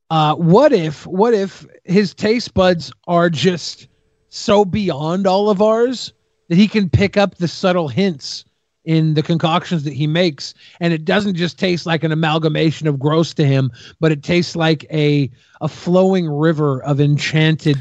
Uh, 0.10 0.36
what 0.36 0.72
if 0.72 1.06
what 1.06 1.34
if 1.34 1.66
his 1.84 2.14
taste 2.14 2.54
buds 2.54 2.94
are 3.08 3.30
just 3.30 3.88
so 4.30 4.64
beyond 4.64 5.28
all 5.28 5.50
of 5.50 5.62
ours 5.62 6.14
that 6.48 6.56
he 6.56 6.68
can 6.68 6.90
pick 6.90 7.18
up 7.18 7.36
the 7.36 7.48
subtle 7.48 7.88
hints 7.88 8.46
in 8.86 9.14
the 9.14 9.24
concoctions 9.24 9.84
that 9.84 9.94
he 9.94 10.08
makes, 10.08 10.54
and 10.80 10.94
it 10.94 11.06
doesn't 11.06 11.36
just 11.36 11.58
taste 11.58 11.86
like 11.86 12.04
an 12.04 12.12
amalgamation 12.12 12.88
of 12.88 13.00
gross 13.00 13.34
to 13.36 13.46
him, 13.46 13.72
but 14.00 14.12
it 14.12 14.24
tastes 14.24 14.56
like 14.56 14.86
a 14.92 15.30
a 15.62 15.68
flowing 15.68 16.28
river 16.30 16.84
of 16.84 17.00
enchanted 17.00 17.78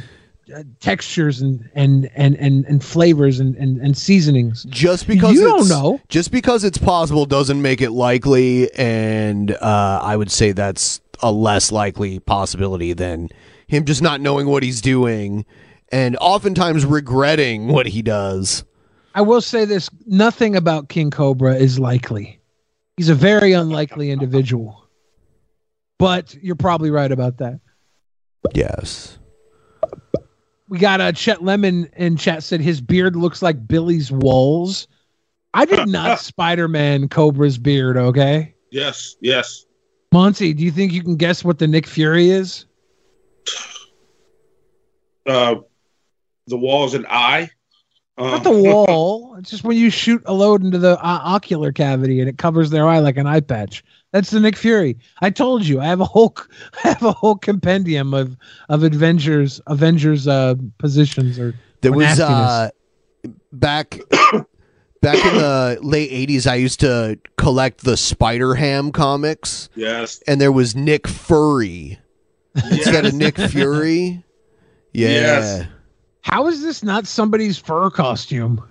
uh, 0.54 0.62
textures 0.80 1.40
and 1.40 1.68
and 1.74 2.10
and 2.14 2.36
and, 2.36 2.64
and 2.66 2.84
flavors 2.84 3.40
and, 3.40 3.56
and 3.56 3.80
and 3.80 3.96
seasonings. 3.96 4.64
Just 4.64 5.06
because 5.06 5.34
you 5.34 5.42
don't 5.42 5.68
know. 5.68 6.00
just 6.08 6.30
because 6.30 6.62
it's 6.64 6.78
possible 6.78 7.26
doesn't 7.26 7.60
make 7.60 7.80
it 7.80 7.90
likely, 7.90 8.72
and 8.74 9.50
uh, 9.50 10.00
I 10.02 10.16
would 10.16 10.30
say 10.30 10.52
that's 10.52 11.00
a 11.20 11.32
less 11.32 11.72
likely 11.72 12.18
possibility 12.20 12.92
than 12.92 13.28
him 13.66 13.84
just 13.84 14.02
not 14.02 14.20
knowing 14.20 14.46
what 14.46 14.62
he's 14.62 14.80
doing, 14.80 15.46
and 15.90 16.16
oftentimes 16.20 16.84
regretting 16.84 17.68
what 17.68 17.86
he 17.86 18.02
does. 18.02 18.64
I 19.14 19.22
will 19.22 19.40
say 19.40 19.64
this: 19.64 19.88
nothing 20.06 20.56
about 20.56 20.88
King 20.88 21.10
Cobra 21.10 21.54
is 21.54 21.78
likely. 21.78 22.40
He's 22.96 23.08
a 23.08 23.14
very 23.14 23.52
unlikely 23.52 24.10
individual. 24.10 24.88
But 25.98 26.34
you're 26.34 26.56
probably 26.56 26.90
right 26.90 27.10
about 27.10 27.38
that. 27.38 27.60
Yes. 28.54 29.18
We 30.68 30.78
got 30.78 31.00
a 31.00 31.04
uh, 31.04 31.12
Chet 31.12 31.42
Lemon 31.42 31.88
in 31.96 32.16
chat 32.16 32.42
said 32.42 32.60
his 32.60 32.80
beard 32.80 33.14
looks 33.14 33.42
like 33.42 33.68
Billy's 33.68 34.10
walls. 34.10 34.88
I 35.54 35.64
did 35.64 35.86
not 35.86 36.18
Spider-Man 36.20 37.08
Cobra's 37.08 37.58
beard. 37.58 37.96
Okay, 37.96 38.54
Yes, 38.72 39.16
yes. 39.20 39.66
Monty, 40.12 40.54
do 40.54 40.64
you 40.64 40.70
think 40.70 40.92
you 40.92 41.02
can 41.02 41.16
guess 41.16 41.44
what 41.44 41.58
the 41.58 41.68
Nick 41.68 41.86
Fury 41.86 42.30
is? 42.30 42.64
Uh, 45.26 45.56
the 46.46 46.56
wall's 46.56 46.94
an 46.94 47.06
eye. 47.08 47.50
Um, 48.18 48.30
Not 48.30 48.44
the 48.44 48.50
wall. 48.58 49.34
It's 49.38 49.50
just 49.50 49.64
when 49.64 49.76
you 49.76 49.90
shoot 49.90 50.22
a 50.26 50.34
load 50.34 50.62
into 50.62 50.78
the 50.78 50.92
uh, 50.98 51.20
ocular 51.24 51.72
cavity 51.72 52.20
and 52.20 52.28
it 52.28 52.38
covers 52.38 52.70
their 52.70 52.86
eye 52.88 52.98
like 52.98 53.16
an 53.16 53.26
eye 53.26 53.40
patch. 53.40 53.82
That's 54.12 54.30
the 54.30 54.40
Nick 54.40 54.56
Fury. 54.56 54.98
I 55.22 55.30
told 55.30 55.64
you. 55.66 55.80
I 55.80 55.86
have 55.86 56.00
a 56.00 56.04
whole, 56.04 56.36
I 56.84 56.88
have 56.88 57.02
a 57.02 57.12
whole 57.12 57.36
compendium 57.36 58.12
of 58.12 58.36
of 58.68 58.82
Avengers, 58.82 59.60
Avengers 59.66 60.28
uh, 60.28 60.54
positions 60.78 61.38
or 61.38 61.54
There 61.80 61.92
or 61.92 61.96
was 61.96 62.18
nastiness. 62.18 62.30
uh, 62.30 62.70
back 63.52 63.98
Back 65.00 65.16
in 65.26 65.34
the 65.34 65.78
late 65.82 66.12
'80s, 66.28 66.46
I 66.46 66.54
used 66.54 66.78
to 66.80 67.18
collect 67.36 67.82
the 67.82 67.96
Spider 67.96 68.54
Ham 68.54 68.92
comics. 68.92 69.68
Yes. 69.74 70.22
and 70.28 70.40
there 70.40 70.52
was 70.52 70.76
Nick 70.76 71.08
Fury 71.08 71.98
instead 72.70 73.06
of 73.06 73.14
Nick 73.14 73.36
Fury. 73.36 74.22
Yeah, 74.94 75.08
Yes. 75.08 75.66
How 76.22 76.46
is 76.48 76.62
this 76.62 76.82
not 76.82 77.06
somebody's 77.06 77.58
fur 77.58 77.90
costume? 77.90 78.62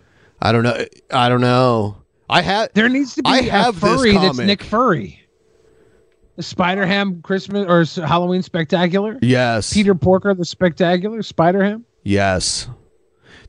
I 0.41 0.51
don't 0.51 0.63
know. 0.63 0.85
I 1.11 1.29
don't 1.29 1.41
know. 1.41 1.97
I 2.29 2.41
have. 2.41 2.69
There 2.73 2.89
needs 2.89 3.15
to 3.15 3.23
be 3.23 3.29
I 3.29 3.37
a 3.39 3.51
have 3.51 3.79
this 3.79 3.83
furry 4.01 4.13
that's. 4.13 4.37
Nick 4.39 4.63
Furry. 4.63 5.17
Spider 6.39 6.85
Ham 6.85 7.21
Christmas 7.21 7.67
or 7.67 7.83
Halloween 8.07 8.41
Spectacular. 8.41 9.19
Yes. 9.21 9.71
Peter 9.73 9.93
Porker, 9.93 10.33
the 10.33 10.45
Spectacular 10.45 11.21
Spider 11.21 11.63
Ham. 11.63 11.85
Yes. 12.03 12.67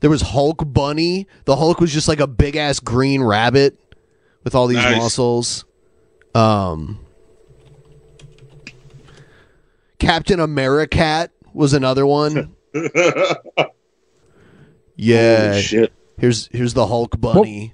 There 0.01 0.09
was 0.09 0.21
Hulk 0.21 0.61
Bunny. 0.71 1.25
The 1.45 1.55
Hulk 1.55 1.79
was 1.79 1.91
just 1.93 2.07
like 2.09 2.19
a 2.19 2.27
big 2.27 2.55
ass 2.57 2.79
green 2.79 3.23
rabbit 3.23 3.79
with 4.43 4.53
all 4.53 4.67
these 4.67 4.77
Nice. 4.77 4.97
muscles. 4.97 5.65
Um 6.35 6.99
Captain 9.97 10.39
Americat 10.39 11.29
was 11.53 11.73
another 11.73 12.05
one. 12.05 12.53
yeah. 14.95 15.49
Holy 15.51 15.61
shit. 15.61 15.93
Here's 16.17 16.47
here's 16.47 16.73
the 16.73 16.85
Hulk 16.87 17.19
Bunny. 17.19 17.73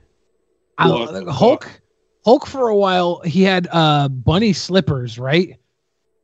I, 0.78 0.88
Hulk. 1.30 1.70
Hulk 2.26 2.46
for 2.48 2.68
a 2.70 2.76
while 2.76 3.22
he 3.22 3.44
had 3.44 3.68
uh 3.72 4.08
bunny 4.10 4.54
slippers, 4.54 5.18
right? 5.20 5.58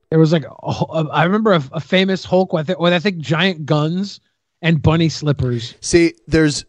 There 0.10 0.20
was 0.20 0.32
like 0.32 0.44
a, 0.46 0.54
a- 0.68 1.10
I 1.10 1.24
remember 1.24 1.54
a, 1.54 1.64
a 1.74 1.80
famous 1.80 2.24
Hulk 2.24 2.54
with, 2.54 2.70
with 2.80 2.94
I 2.94 3.00
think 3.00 3.18
giant 3.18 3.66
guns 3.66 4.20
and 4.62 4.82
bunny 4.82 5.10
slippers. 5.10 5.74
See, 5.82 6.14
there's 6.28 6.66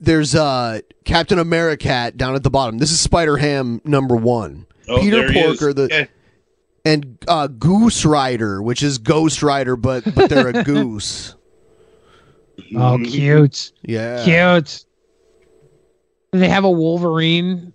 there's 0.00 0.34
uh 0.34 0.80
Captain 1.04 1.38
Americat 1.38 2.16
down 2.16 2.34
at 2.34 2.42
the 2.42 2.50
bottom. 2.50 2.78
This 2.78 2.90
is 2.92 3.00
Spider 3.00 3.36
Ham 3.36 3.80
number 3.84 4.14
one. 4.16 4.66
Oh, 4.88 5.00
Peter 5.00 5.18
there 5.22 5.32
he 5.32 5.38
is. 5.40 5.58
Porker, 5.58 5.72
the 5.72 5.82
Okay. 5.84 6.08
and 6.84 7.18
uh 7.28 7.46
Goose 7.46 8.04
Rider, 8.04 8.60
which 8.62 8.82
is 8.82 8.98
Ghost 8.98 9.42
Rider, 9.42 9.76
but 9.76 10.04
but 10.14 10.28
they're 10.28 10.48
a 10.48 10.62
goose. 10.64 11.34
Oh, 12.76 12.98
cute. 12.98 13.72
Yeah. 13.82 14.24
Cute. 14.24 14.84
Did 16.32 16.40
they 16.40 16.48
have 16.48 16.64
a 16.64 16.70
Wolverine? 16.70 17.72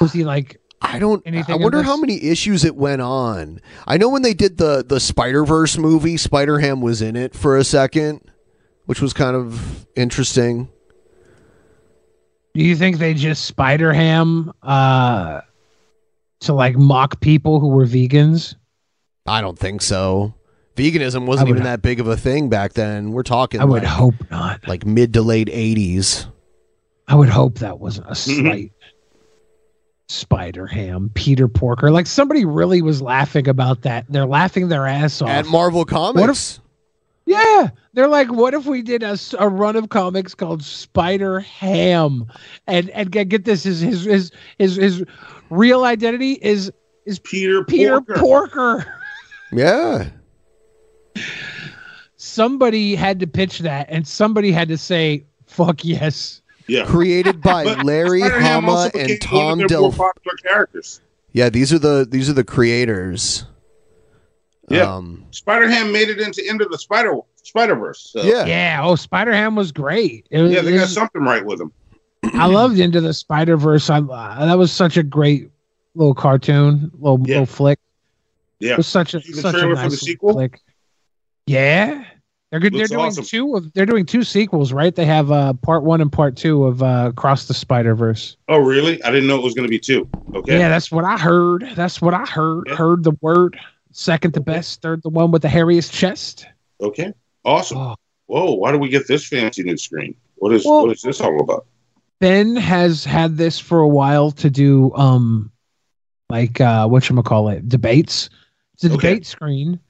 Was 0.00 0.12
he 0.12 0.24
like 0.24 0.60
I 0.82 0.98
don't 0.98 1.22
anything? 1.26 1.54
I 1.54 1.58
wonder 1.58 1.82
how 1.82 1.96
many 1.96 2.22
issues 2.22 2.64
it 2.64 2.74
went 2.74 3.02
on. 3.02 3.60
I 3.86 3.98
know 3.98 4.08
when 4.08 4.22
they 4.22 4.34
did 4.34 4.58
the 4.58 4.84
the 4.86 4.98
Spider 4.98 5.44
Verse 5.44 5.76
movie, 5.76 6.16
Spider 6.16 6.58
Ham 6.58 6.80
was 6.80 7.02
in 7.02 7.16
it 7.16 7.34
for 7.34 7.56
a 7.56 7.64
second, 7.64 8.20
which 8.86 9.00
was 9.00 9.12
kind 9.12 9.36
of 9.36 9.86
interesting. 9.94 10.70
Do 12.54 12.64
you 12.64 12.74
think 12.74 12.98
they 12.98 13.14
just 13.14 13.44
Spider 13.44 13.92
Ham 13.92 14.52
uh 14.62 15.42
to 16.40 16.52
like 16.54 16.76
mock 16.76 17.20
people 17.20 17.60
who 17.60 17.68
were 17.68 17.86
vegans? 17.86 18.54
I 19.26 19.40
don't 19.42 19.58
think 19.58 19.82
so. 19.82 20.34
Veganism 20.80 21.26
wasn't 21.26 21.48
I 21.48 21.50
would- 21.50 21.58
even 21.58 21.62
that 21.64 21.82
big 21.82 22.00
of 22.00 22.06
a 22.06 22.16
thing 22.16 22.48
back 22.48 22.72
then. 22.72 23.12
We're 23.12 23.22
talking. 23.22 23.60
I 23.60 23.64
would 23.64 23.82
like, 23.82 23.92
hope 23.92 24.14
not. 24.30 24.66
Like 24.66 24.86
mid 24.86 25.12
to 25.14 25.22
late 25.22 25.48
eighties. 25.52 26.26
I 27.06 27.14
would 27.14 27.28
hope 27.28 27.58
that 27.58 27.78
wasn't 27.78 28.06
a 28.06 28.12
mm-hmm. 28.12 28.46
slight 28.46 28.72
Spider 30.08 30.66
Ham, 30.66 31.10
Peter 31.14 31.48
Porker. 31.48 31.90
Like 31.90 32.06
somebody 32.06 32.44
really 32.44 32.82
was 32.82 33.02
laughing 33.02 33.48
about 33.48 33.82
that. 33.82 34.06
They're 34.08 34.26
laughing 34.26 34.68
their 34.68 34.86
ass 34.86 35.20
off. 35.20 35.28
At 35.28 35.46
Marvel 35.46 35.84
Comics. 35.84 36.20
What 36.20 36.30
if- 36.30 36.60
yeah, 37.26 37.68
they're 37.92 38.08
like, 38.08 38.32
what 38.32 38.54
if 38.54 38.66
we 38.66 38.82
did 38.82 39.04
a, 39.04 39.16
a 39.38 39.48
run 39.48 39.76
of 39.76 39.88
comics 39.90 40.34
called 40.34 40.64
Spider 40.64 41.38
Ham, 41.38 42.26
and 42.66 42.90
and 42.90 43.12
get, 43.12 43.28
get 43.28 43.44
this 43.44 43.62
his 43.62 43.80
his 43.80 44.04
his 44.04 44.32
his, 44.58 44.76
his 44.76 45.04
real 45.48 45.84
identity 45.84 46.38
is 46.42 46.72
is 47.06 47.20
Peter 47.20 47.62
Peter 47.64 48.00
Porker. 48.00 48.18
Porker. 48.18 48.94
Yeah. 49.52 50.08
Somebody 52.16 52.94
had 52.94 53.20
to 53.20 53.26
pitch 53.26 53.60
that, 53.60 53.86
and 53.88 54.06
somebody 54.06 54.52
had 54.52 54.68
to 54.68 54.76
say, 54.78 55.24
"Fuck 55.46 55.84
yes." 55.84 56.42
Yeah. 56.68 56.84
Created 56.86 57.40
by 57.42 57.64
Larry 57.82 58.20
Spider-Ham 58.20 58.62
Hama 58.64 58.90
and 58.94 59.20
Tom 59.20 59.58
one 59.58 59.62
of 59.62 59.68
their 59.68 59.80
more 59.80 59.90
Delf. 59.90 59.96
popular 59.96 60.36
characters. 60.36 61.00
Yeah, 61.32 61.48
these 61.48 61.72
are 61.72 61.78
the 61.78 62.06
these 62.08 62.28
are 62.28 62.32
the 62.34 62.44
creators. 62.44 63.44
Yeah. 64.68 64.82
Um, 64.82 65.24
Spider 65.32 65.68
Ham 65.68 65.90
made 65.90 66.08
it 66.10 66.20
into 66.20 66.48
into 66.48 66.66
the 66.66 66.78
Spider 66.78 67.16
Spider 67.42 67.74
Verse. 67.74 68.10
So. 68.12 68.22
Yeah. 68.22 68.80
Oh, 68.84 68.94
Spider 68.94 69.32
Ham 69.32 69.56
was 69.56 69.72
great. 69.72 70.26
It 70.30 70.42
was, 70.42 70.52
Yeah, 70.52 70.60
they 70.60 70.72
it 70.74 70.76
got 70.76 70.82
was- 70.82 70.94
something 70.94 71.22
right 71.22 71.44
with 71.44 71.60
him. 71.60 71.72
I 72.34 72.46
loved 72.46 72.78
Into 72.78 73.00
the 73.00 73.14
Spider 73.14 73.56
Verse. 73.56 73.88
I 73.88 73.98
uh, 73.98 74.44
that 74.44 74.58
was 74.58 74.70
such 74.70 74.96
a 74.98 75.02
great 75.02 75.50
little 75.94 76.14
cartoon, 76.14 76.90
little 77.00 77.16
little 77.18 77.46
flick. 77.46 77.78
Yeah. 78.60 78.72
It 78.72 78.76
was 78.76 78.86
such 78.86 79.14
a 79.14 79.22
See 79.22 79.32
such 79.32 79.54
a 79.54 79.58
trailer 79.58 79.74
nice 79.74 79.84
for 79.84 79.90
the 79.90 79.96
sequel? 79.96 80.34
flick. 80.34 80.60
Yeah, 81.50 82.04
they're 82.50 82.60
good. 82.60 82.74
They're 82.74 82.86
doing 82.86 83.00
awesome. 83.06 83.24
two 83.24 83.56
of. 83.56 83.72
They're 83.72 83.86
doing 83.86 84.06
two 84.06 84.22
sequels, 84.22 84.72
right? 84.72 84.94
They 84.94 85.04
have 85.04 85.32
uh 85.32 85.54
part 85.54 85.82
one 85.82 86.00
and 86.00 86.12
part 86.12 86.36
two 86.36 86.64
of 86.64 86.80
uh 86.82 87.10
Cross 87.16 87.48
the 87.48 87.54
Spider 87.54 87.96
Verse. 87.96 88.36
Oh, 88.48 88.58
really? 88.58 89.02
I 89.02 89.10
didn't 89.10 89.26
know 89.26 89.36
it 89.36 89.42
was 89.42 89.54
going 89.54 89.66
to 89.66 89.70
be 89.70 89.78
two. 89.80 90.08
Okay. 90.34 90.58
Yeah, 90.58 90.68
that's 90.68 90.92
what 90.92 91.04
I 91.04 91.18
heard. 91.18 91.68
That's 91.74 92.00
what 92.00 92.14
I 92.14 92.24
heard. 92.24 92.68
Heard 92.70 93.02
the 93.02 93.12
word. 93.20 93.58
Second 93.90 94.34
the 94.34 94.40
best. 94.40 94.80
Third 94.80 95.02
the 95.02 95.08
one 95.08 95.32
with 95.32 95.42
the 95.42 95.48
hairiest 95.48 95.92
chest. 95.92 96.46
Okay. 96.80 97.12
Awesome. 97.44 97.94
Whoa! 98.26 98.54
Why 98.54 98.70
do 98.70 98.78
we 98.78 98.88
get 98.88 99.08
this 99.08 99.26
fancy 99.26 99.64
new 99.64 99.76
screen? 99.76 100.14
What 100.36 100.52
is 100.54 100.64
Well- 100.64 100.82
what 100.86 100.92
is 100.96 101.02
this 101.02 101.20
all 101.20 101.40
about? 101.40 101.66
Ben 102.20 102.54
has 102.54 103.02
had 103.02 103.38
this 103.38 103.58
for 103.58 103.80
a 103.80 103.88
while 103.88 104.30
to 104.32 104.50
do 104.50 104.92
um 104.94 105.50
like 106.28 106.60
uh 106.60 106.86
what 106.86 107.02
call 107.24 107.48
it 107.48 107.68
debates. 107.68 108.30
It's 108.74 108.84
a 108.84 108.88
Okay. 108.92 108.96
debate 109.14 109.26
screen. 109.26 109.80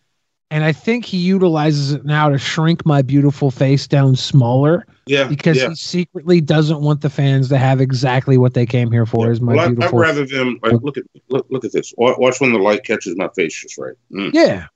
And 0.53 0.65
I 0.65 0.73
think 0.73 1.05
he 1.05 1.17
utilizes 1.17 1.93
it 1.93 2.05
now 2.05 2.29
to 2.29 2.37
shrink 2.37 2.85
my 2.85 3.03
beautiful 3.03 3.53
face 3.53 3.87
down 3.87 4.17
smaller 4.17 4.85
Yeah. 5.07 5.29
because 5.29 5.59
yeah. 5.59 5.69
he 5.69 5.75
secretly 5.77 6.41
doesn't 6.41 6.81
want 6.81 7.03
the 7.03 7.11
fans 7.11 7.49
to 7.51 7.59
have 7.59 7.81
exactly 7.81 8.37
what 8.37 8.55
they 8.55 8.67
came 8.67 8.91
here 8.91 9.07
for 9.07 9.31
is 9.31 9.41
my 9.41 9.55
Well, 9.55 9.75
I, 9.81 9.87
I'd 9.87 9.93
rather 9.93 10.27
them 10.27 10.59
like 10.63 10.73
look 10.83 10.97
at 10.97 11.05
look, 11.29 11.47
look 11.51 11.65
at 11.65 11.73
this. 11.73 11.95
Watch 11.97 12.41
when 12.41 12.53
the 12.53 12.59
light 12.59 12.83
catches 12.83 13.17
my 13.17 13.29
face 13.37 13.55
just 13.61 13.79
right. 13.79 13.95
Mm. 14.13 14.33
Yeah. 14.35 14.67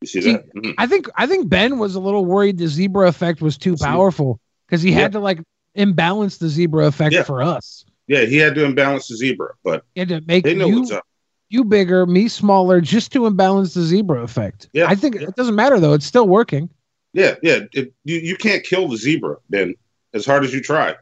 You 0.00 0.06
see 0.06 0.22
See, 0.22 0.32
that? 0.32 0.54
Mhm. 0.54 0.74
I 0.78 0.86
think 0.86 1.08
I 1.16 1.26
think 1.26 1.48
Ben 1.48 1.78
was 1.78 1.94
a 1.94 2.00
little 2.00 2.24
worried 2.24 2.56
the 2.56 2.68
zebra 2.68 3.08
effect 3.08 3.42
was 3.42 3.58
too 3.58 3.76
powerful 3.76 4.40
because 4.66 4.80
he 4.80 4.92
had 4.92 5.12
to 5.12 5.18
like 5.20 5.40
imbalance 5.74 6.38
the 6.38 6.48
zebra 6.48 6.86
effect 6.86 7.14
Yeah. 7.14 7.24
for 7.24 7.42
us. 7.42 7.84
Yeah, 8.06 8.24
he 8.24 8.38
had 8.38 8.54
to 8.54 8.64
imbalance 8.64 9.08
the 9.08 9.16
zebra, 9.16 9.50
but 9.62 9.84
He 9.94 10.00
had 10.00 10.08
to 10.08 10.22
make 10.26 10.44
they 10.44 10.54
know 10.54 10.68
you 10.68 10.80
what's 10.80 10.92
up. 10.92 11.04
You 11.50 11.64
bigger, 11.64 12.06
me 12.06 12.28
smaller, 12.28 12.80
just 12.80 13.12
to 13.12 13.26
imbalance 13.26 13.74
the 13.74 13.82
zebra 13.82 14.22
effect. 14.22 14.68
Yeah, 14.72 14.86
I 14.88 14.94
think 14.94 15.16
it 15.16 15.34
doesn't 15.36 15.54
matter 15.54 15.80
though; 15.80 15.94
it's 15.94 16.06
still 16.06 16.28
working. 16.28 16.68
Yeah, 17.12 17.36
yeah. 17.42 17.60
It, 17.72 17.92
you 18.04 18.18
you 18.18 18.36
can't 18.36 18.64
kill 18.64 18.88
the 18.88 18.96
zebra, 18.96 19.36
Ben, 19.50 19.74
as 20.14 20.26
hard 20.26 20.44
as 20.44 20.52
you 20.52 20.60
try. 20.60 20.94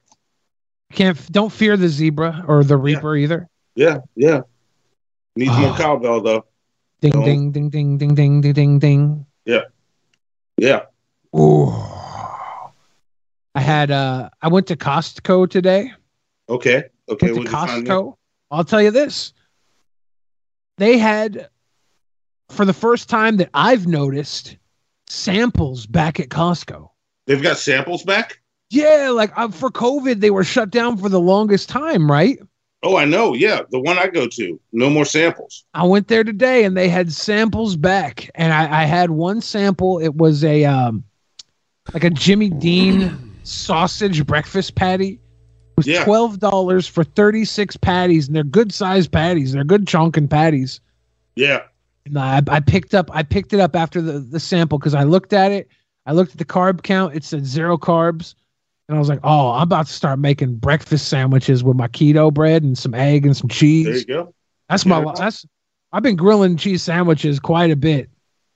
Can't 0.92 1.32
don't 1.32 1.52
fear 1.52 1.76
the 1.76 1.88
zebra 1.88 2.44
or 2.46 2.62
the 2.62 2.76
reaper 2.76 3.16
either. 3.16 3.48
Yeah, 3.74 3.98
yeah. 4.14 4.42
Needs 5.34 5.56
more 5.58 5.70
Ah. 5.70 5.76
cowbell 5.76 6.20
though. 6.22 6.44
Ding 7.00 7.22
ding 7.24 7.52
ding 7.52 7.68
ding 7.68 7.98
ding 7.98 8.14
ding 8.14 8.40
ding 8.40 8.52
ding 8.52 8.78
ding. 8.78 9.26
Yeah, 9.44 9.62
yeah. 10.56 10.82
Ooh. 11.36 11.68
I 13.54 13.60
had 13.60 13.90
uh 13.90 14.30
I 14.40 14.48
went 14.48 14.66
to 14.68 14.76
Costco 14.76 15.50
today. 15.50 15.92
Okay, 16.48 16.84
okay. 17.08 17.32
went 17.32 17.34
to 17.34 17.40
what'd 17.40 17.44
you 17.44 17.50
find? 17.50 17.86
Costco. 17.86 18.16
I'll 18.50 18.64
tell 18.64 18.80
you 18.80 18.90
this. 18.90 19.32
They 20.78 20.98
had 20.98 21.48
for 22.48 22.64
the 22.64 22.72
first 22.72 23.08
time 23.08 23.38
that 23.38 23.50
I've 23.54 23.86
noticed 23.86 24.56
samples 25.08 25.86
back 25.86 26.20
at 26.20 26.28
Costco. 26.28 26.90
They've 27.26 27.42
got 27.42 27.58
samples 27.58 28.02
back. 28.02 28.40
Yeah, 28.70 29.10
like 29.10 29.32
uh, 29.36 29.48
for 29.48 29.70
COVID, 29.70 30.20
they 30.20 30.30
were 30.30 30.44
shut 30.44 30.70
down 30.70 30.96
for 30.96 31.08
the 31.08 31.20
longest 31.20 31.68
time, 31.68 32.10
right? 32.10 32.38
Oh, 32.82 32.96
I 32.96 33.04
know. 33.04 33.34
Yeah, 33.34 33.62
the 33.70 33.80
one 33.80 33.98
I 33.98 34.06
go 34.06 34.26
to. 34.26 34.60
No 34.72 34.90
more 34.90 35.04
samples. 35.04 35.64
I 35.74 35.84
went 35.84 36.08
there 36.08 36.24
today 36.24 36.64
and 36.64 36.76
they 36.76 36.88
had 36.88 37.12
samples 37.12 37.76
back, 37.76 38.30
and 38.34 38.52
I, 38.52 38.82
I 38.82 38.84
had 38.84 39.10
one 39.10 39.40
sample. 39.40 39.98
It 39.98 40.14
was 40.14 40.44
a 40.44 40.64
um, 40.64 41.04
like 41.92 42.04
a 42.04 42.10
Jimmy 42.10 42.50
Dean 42.50 43.32
sausage 43.44 44.26
breakfast 44.26 44.74
patty. 44.74 45.20
It 45.76 45.80
was 45.80 45.86
Yeah. 45.86 46.04
twelve 46.04 46.38
dollars 46.38 46.86
for 46.86 47.04
thirty 47.04 47.44
six 47.44 47.76
patties, 47.76 48.26
and 48.28 48.34
they're 48.36 48.44
good 48.44 48.72
sized 48.72 49.12
patties. 49.12 49.52
They're 49.52 49.64
good 49.64 49.86
chunking 49.86 50.28
patties. 50.28 50.80
Yeah. 51.34 51.62
And 52.06 52.18
I, 52.18 52.40
I 52.48 52.60
picked 52.60 52.94
up 52.94 53.10
I 53.12 53.22
picked 53.22 53.52
it 53.52 53.60
up 53.60 53.76
after 53.76 54.00
the, 54.00 54.20
the 54.20 54.40
sample 54.40 54.78
because 54.78 54.94
I 54.94 55.02
looked 55.02 55.32
at 55.32 55.52
it. 55.52 55.68
I 56.06 56.12
looked 56.12 56.32
at 56.32 56.38
the 56.38 56.44
carb 56.44 56.82
count. 56.82 57.14
It 57.14 57.24
said 57.24 57.44
zero 57.44 57.76
carbs. 57.76 58.34
And 58.88 58.96
I 58.96 59.00
was 59.00 59.08
like, 59.08 59.18
oh, 59.24 59.50
I'm 59.50 59.62
about 59.64 59.86
to 59.88 59.92
start 59.92 60.20
making 60.20 60.54
breakfast 60.56 61.08
sandwiches 61.08 61.64
with 61.64 61.76
my 61.76 61.88
keto 61.88 62.32
bread 62.32 62.62
and 62.62 62.78
some 62.78 62.94
egg 62.94 63.26
and 63.26 63.36
some 63.36 63.48
cheese. 63.48 63.84
There 63.86 63.96
you 63.96 64.04
go. 64.04 64.34
That's 64.70 64.86
my 64.86 65.00
Yeah. 65.02 65.12
that's 65.16 65.44
I've 65.92 66.02
been 66.04 66.16
grilling 66.16 66.56
cheese 66.56 66.82
sandwiches 66.82 67.38
quite 67.40 67.70
a 67.70 67.76
bit 67.76 68.08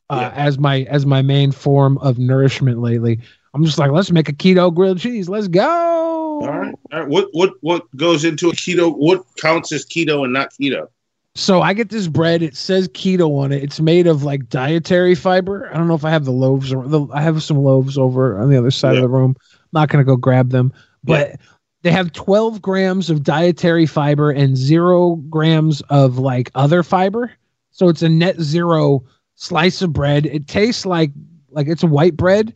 uh, 0.09 0.31
as 0.35 0.59
my 0.59 0.83
as 0.83 1.05
my 1.05 1.21
main 1.21 1.53
form 1.53 1.99
of 1.99 2.19
nourishment 2.19 2.79
lately. 2.79 3.21
I'm 3.53 3.65
just 3.65 3.79
like, 3.79 3.91
let's 3.91 4.11
make 4.11 4.29
a 4.29 4.33
keto 4.33 4.73
grilled 4.73 5.01
cheese. 5.01 5.29
Let's 5.29 5.49
go. 5.49 6.41
All 6.43 6.47
right. 6.47 6.75
All 6.93 7.01
right. 7.01 7.09
What 7.09 7.29
what 7.33 7.55
what 7.61 7.97
goes 7.97 8.25
into 8.25 8.49
a 8.49 8.53
keto? 8.53 8.97
What 8.97 9.25
counts 9.37 9.73
as 9.73 9.85
keto 9.85 10.25
and 10.25 10.33
not 10.33 10.53
keto? 10.53 10.89
So 11.35 11.63
I 11.63 11.75
get 11.75 11.91
this 11.91 12.09
bread. 12.09 12.43
It 12.43 12.57
says 12.57 12.89
keto 12.89 13.41
on 13.41 13.53
it. 13.53 13.63
It's 13.63 13.81
made 13.81 14.07
of 14.07 14.25
like 14.25 14.49
dietary 14.49 15.15
fiber. 15.15 15.71
I 15.73 15.79
don't 15.79 15.89
know 15.89 15.95
if 15.95 16.05
I 16.05 16.11
have 16.11 16.25
the 16.25 16.33
loaves 16.33 16.73
or 16.73 16.87
the, 16.87 17.07
I 17.13 17.23
have 17.23 17.43
some 17.43 17.59
loaves 17.59 17.97
over 17.97 18.39
on 18.41 18.51
the 18.51 18.59
other 18.59 18.71
side 18.71 18.97
of 18.97 19.03
the 19.03 19.09
room. 19.09 19.37
I'm 19.39 19.69
not 19.73 19.89
gonna 19.89 20.05
go 20.05 20.17
grab 20.17 20.51
them, 20.51 20.73
but 21.05 21.37
they 21.83 21.93
have 21.93 22.13
12 22.13 22.61
grams 22.61 23.11
of 23.11 23.23
dietary 23.23 23.87
fiber 23.87 24.31
and 24.31 24.57
zero 24.57 25.17
grams 25.31 25.81
of 25.83 26.19
like 26.19 26.51
other 26.55 26.83
fiber. 26.83 27.33
So 27.71 27.89
it's 27.89 28.03
a 28.03 28.09
net 28.09 28.41
zero 28.41 29.05
slice 29.37 29.83
of 29.83 29.93
bread. 29.93 30.27
It 30.27 30.47
tastes 30.47 30.85
like 30.85 31.13
like 31.51 31.69
it's 31.69 31.83
a 31.83 31.89
white 31.89 32.17
bread, 32.17 32.55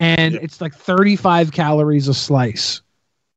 and 0.00 0.34
it's 0.36 0.60
like 0.60 0.74
35 0.74 1.52
calories 1.52 2.08
a 2.08 2.14
slice, 2.14 2.82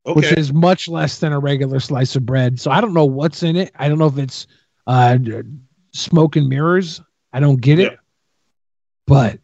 which 0.05 0.31
is 0.33 0.53
much 0.53 0.87
less 0.87 1.19
than 1.19 1.33
a 1.33 1.39
regular 1.39 1.79
slice 1.79 2.15
of 2.15 2.25
bread. 2.25 2.59
So 2.59 2.71
I 2.71 2.81
don't 2.81 2.93
know 2.93 3.05
what's 3.05 3.43
in 3.43 3.55
it. 3.55 3.71
I 3.75 3.89
don't 3.89 3.97
know 3.97 4.07
if 4.07 4.17
it's 4.17 4.47
uh, 4.87 5.17
smoke 5.93 6.35
and 6.35 6.47
mirrors. 6.47 7.01
I 7.33 7.39
don't 7.39 7.61
get 7.61 7.79
it, 7.79 7.97
but 9.07 9.39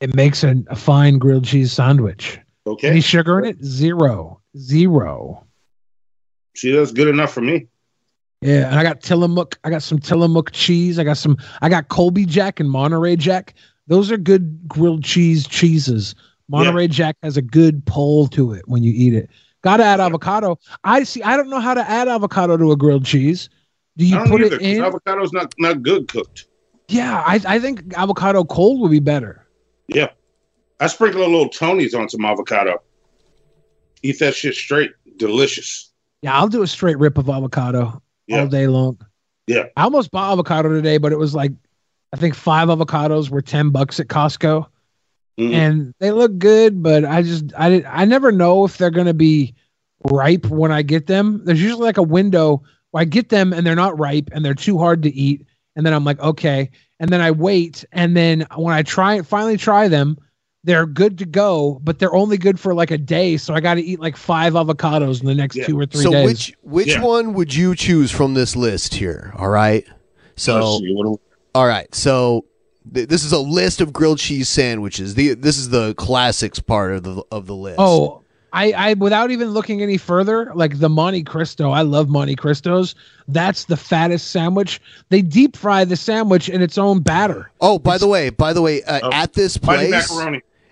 it 0.00 0.14
makes 0.14 0.44
a, 0.44 0.56
a 0.68 0.76
fine 0.76 1.18
grilled 1.18 1.44
cheese 1.44 1.72
sandwich. 1.72 2.38
Okay. 2.66 2.88
Any 2.88 3.00
sugar 3.00 3.38
in 3.38 3.44
it? 3.46 3.64
Zero. 3.64 4.40
Zero. 4.56 5.46
See, 6.56 6.72
that's 6.72 6.92
good 6.92 7.08
enough 7.08 7.32
for 7.32 7.40
me. 7.40 7.68
Yeah, 8.40 8.68
and 8.68 8.78
I 8.78 8.82
got 8.82 9.00
Tillamook. 9.00 9.58
I 9.64 9.70
got 9.70 9.82
some 9.82 9.98
Tillamook 9.98 10.52
cheese. 10.52 10.98
I 10.98 11.04
got 11.04 11.16
some. 11.16 11.36
I 11.60 11.68
got 11.68 11.88
Colby 11.88 12.24
Jack 12.24 12.60
and 12.60 12.70
Monterey 12.70 13.16
Jack. 13.16 13.54
Those 13.88 14.12
are 14.12 14.16
good 14.16 14.68
grilled 14.68 15.02
cheese 15.02 15.46
cheeses. 15.46 16.14
Monterey 16.48 16.88
Jack 16.88 17.16
has 17.22 17.36
a 17.36 17.42
good 17.42 17.84
pull 17.84 18.26
to 18.28 18.52
it 18.52 18.66
when 18.66 18.82
you 18.82 18.92
eat 18.94 19.14
it. 19.14 19.28
Got 19.62 19.78
to 19.78 19.84
add 19.84 20.00
avocado. 20.00 20.58
I 20.84 21.02
see. 21.02 21.22
I 21.22 21.36
don't 21.36 21.50
know 21.50 21.60
how 21.60 21.74
to 21.74 21.88
add 21.88 22.08
avocado 22.08 22.56
to 22.56 22.72
a 22.72 22.76
grilled 22.76 23.04
cheese. 23.04 23.50
Do 23.96 24.06
you 24.06 24.18
put 24.26 24.40
either, 24.42 24.56
it 24.56 24.62
in? 24.62 24.82
Avocado's 24.82 25.32
not 25.32 25.52
not 25.58 25.82
good 25.82 26.08
cooked. 26.08 26.46
yeah, 26.88 27.22
I, 27.26 27.40
I 27.44 27.58
think 27.58 27.92
avocado 27.96 28.44
cold 28.44 28.80
would 28.80 28.90
be 28.92 29.00
better. 29.00 29.44
Yeah. 29.88 30.10
I 30.80 30.86
sprinkle 30.86 31.22
a 31.22 31.26
little 31.26 31.48
Tony's 31.48 31.92
on 31.94 32.08
some 32.08 32.24
avocado. 32.24 32.80
Eat 34.02 34.20
that 34.20 34.34
shit 34.36 34.54
straight. 34.54 34.92
Delicious. 35.16 35.92
Yeah, 36.22 36.38
I'll 36.38 36.46
do 36.48 36.62
a 36.62 36.66
straight 36.68 36.98
rip 36.98 37.18
of 37.18 37.28
avocado 37.28 38.00
Yeah. 38.28 38.40
all 38.42 38.46
day 38.46 38.68
long. 38.68 38.98
Yeah. 39.48 39.64
I 39.76 39.82
almost 39.82 40.12
bought 40.12 40.30
avocado 40.32 40.68
today, 40.68 40.98
but 40.98 41.10
it 41.10 41.18
was 41.18 41.34
like 41.34 41.52
I 42.12 42.16
think 42.16 42.36
five 42.36 42.68
avocados 42.68 43.28
were 43.30 43.42
ten 43.42 43.70
bucks 43.70 43.98
at 43.98 44.06
Costco, 44.06 44.66
Mm-hmm. 45.38 45.54
and 45.54 45.94
they 46.00 46.10
look 46.10 46.36
good. 46.38 46.82
But 46.82 47.04
I 47.04 47.22
just 47.22 47.52
I 47.56 47.70
did 47.70 47.84
I 47.84 48.04
never 48.04 48.32
know 48.32 48.64
if 48.64 48.76
they're 48.76 48.90
gonna 48.90 49.14
be 49.14 49.54
ripe 50.04 50.46
when 50.46 50.72
I 50.72 50.82
get 50.82 51.06
them. 51.06 51.42
There's 51.44 51.62
usually 51.62 51.84
like 51.84 51.96
a 51.96 52.02
window 52.02 52.62
where 52.90 53.02
I 53.02 53.04
get 53.04 53.28
them 53.28 53.52
and 53.52 53.66
they're 53.66 53.76
not 53.76 53.98
ripe 53.98 54.30
and 54.32 54.44
they're 54.44 54.54
too 54.54 54.78
hard 54.78 55.02
to 55.04 55.14
eat, 55.14 55.46
and 55.76 55.86
then 55.86 55.94
I'm 55.94 56.04
like 56.04 56.20
okay, 56.20 56.70
and 56.98 57.10
then 57.10 57.20
I 57.20 57.30
wait, 57.30 57.84
and 57.92 58.16
then 58.16 58.46
when 58.56 58.74
I 58.74 58.82
try 58.82 59.22
finally 59.22 59.56
try 59.56 59.88
them. 59.88 60.18
They're 60.64 60.86
good 60.86 61.18
to 61.18 61.24
go, 61.24 61.80
but 61.84 61.98
they're 62.00 62.14
only 62.14 62.36
good 62.36 62.58
for 62.58 62.74
like 62.74 62.90
a 62.90 62.98
day. 62.98 63.36
So 63.36 63.54
I 63.54 63.60
got 63.60 63.74
to 63.74 63.80
eat 63.80 64.00
like 64.00 64.16
five 64.16 64.54
avocados 64.54 65.20
in 65.20 65.26
the 65.26 65.34
next 65.34 65.54
two 65.64 65.78
or 65.78 65.86
three 65.86 66.02
so 66.02 66.10
days. 66.10 66.26
which 66.26 66.52
which 66.62 66.98
one 66.98 67.32
would 67.34 67.54
you 67.54 67.76
choose 67.76 68.10
from 68.10 68.34
this 68.34 68.56
list 68.56 68.94
here? 68.94 69.32
All 69.36 69.48
right. 69.48 69.86
So 70.36 70.56
Let's 70.56 70.78
see, 70.80 70.94
what 70.94 71.04
do- 71.04 71.20
all 71.54 71.66
right. 71.66 71.94
So 71.94 72.44
th- 72.92 73.08
this 73.08 73.24
is 73.24 73.32
a 73.32 73.38
list 73.38 73.80
of 73.80 73.92
grilled 73.92 74.18
cheese 74.18 74.48
sandwiches. 74.48 75.14
The 75.14 75.34
this 75.34 75.58
is 75.58 75.70
the 75.70 75.94
classics 75.94 76.58
part 76.58 76.92
of 76.92 77.02
the 77.02 77.22
of 77.30 77.46
the 77.46 77.54
list. 77.54 77.78
Oh, 77.78 78.22
I, 78.52 78.72
I 78.72 78.94
without 78.94 79.30
even 79.30 79.50
looking 79.50 79.82
any 79.82 79.98
further, 79.98 80.52
like 80.54 80.78
the 80.78 80.88
Monte 80.88 81.22
Cristo. 81.24 81.70
I 81.70 81.82
love 81.82 82.08
Monte 82.08 82.36
Cristos. 82.36 82.94
That's 83.26 83.64
the 83.64 83.76
fattest 83.76 84.30
sandwich. 84.30 84.80
They 85.10 85.22
deep 85.22 85.56
fry 85.56 85.84
the 85.84 85.96
sandwich 85.96 86.48
in 86.48 86.62
its 86.62 86.78
own 86.78 87.00
batter. 87.00 87.50
Oh, 87.60 87.78
by 87.78 87.98
the 87.98 88.08
way, 88.08 88.30
by 88.30 88.52
the 88.52 88.62
way, 88.62 88.82
uh, 88.84 89.10
at 89.12 89.34
this 89.34 89.56
place, 89.56 90.10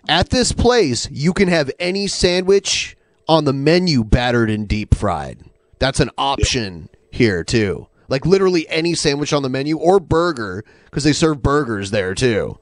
at 0.08 0.30
this 0.30 0.52
place, 0.52 1.08
you 1.10 1.32
can 1.32 1.48
have 1.48 1.70
any 1.78 2.06
sandwich 2.06 2.96
on 3.28 3.44
the 3.44 3.52
menu 3.52 4.04
battered 4.04 4.50
and 4.50 4.66
deep 4.66 4.94
fried. 4.94 5.40
That's 5.78 6.00
an 6.00 6.10
option 6.16 6.88
here 7.10 7.44
too. 7.44 7.88
Like 8.08 8.24
literally 8.26 8.68
any 8.68 8.94
sandwich 8.94 9.32
on 9.32 9.42
the 9.42 9.48
menu 9.48 9.76
or 9.78 9.98
burger 10.00 10.64
because 10.84 11.04
they 11.04 11.12
serve 11.12 11.42
burgers 11.42 11.90
there 11.90 12.14
too. 12.14 12.58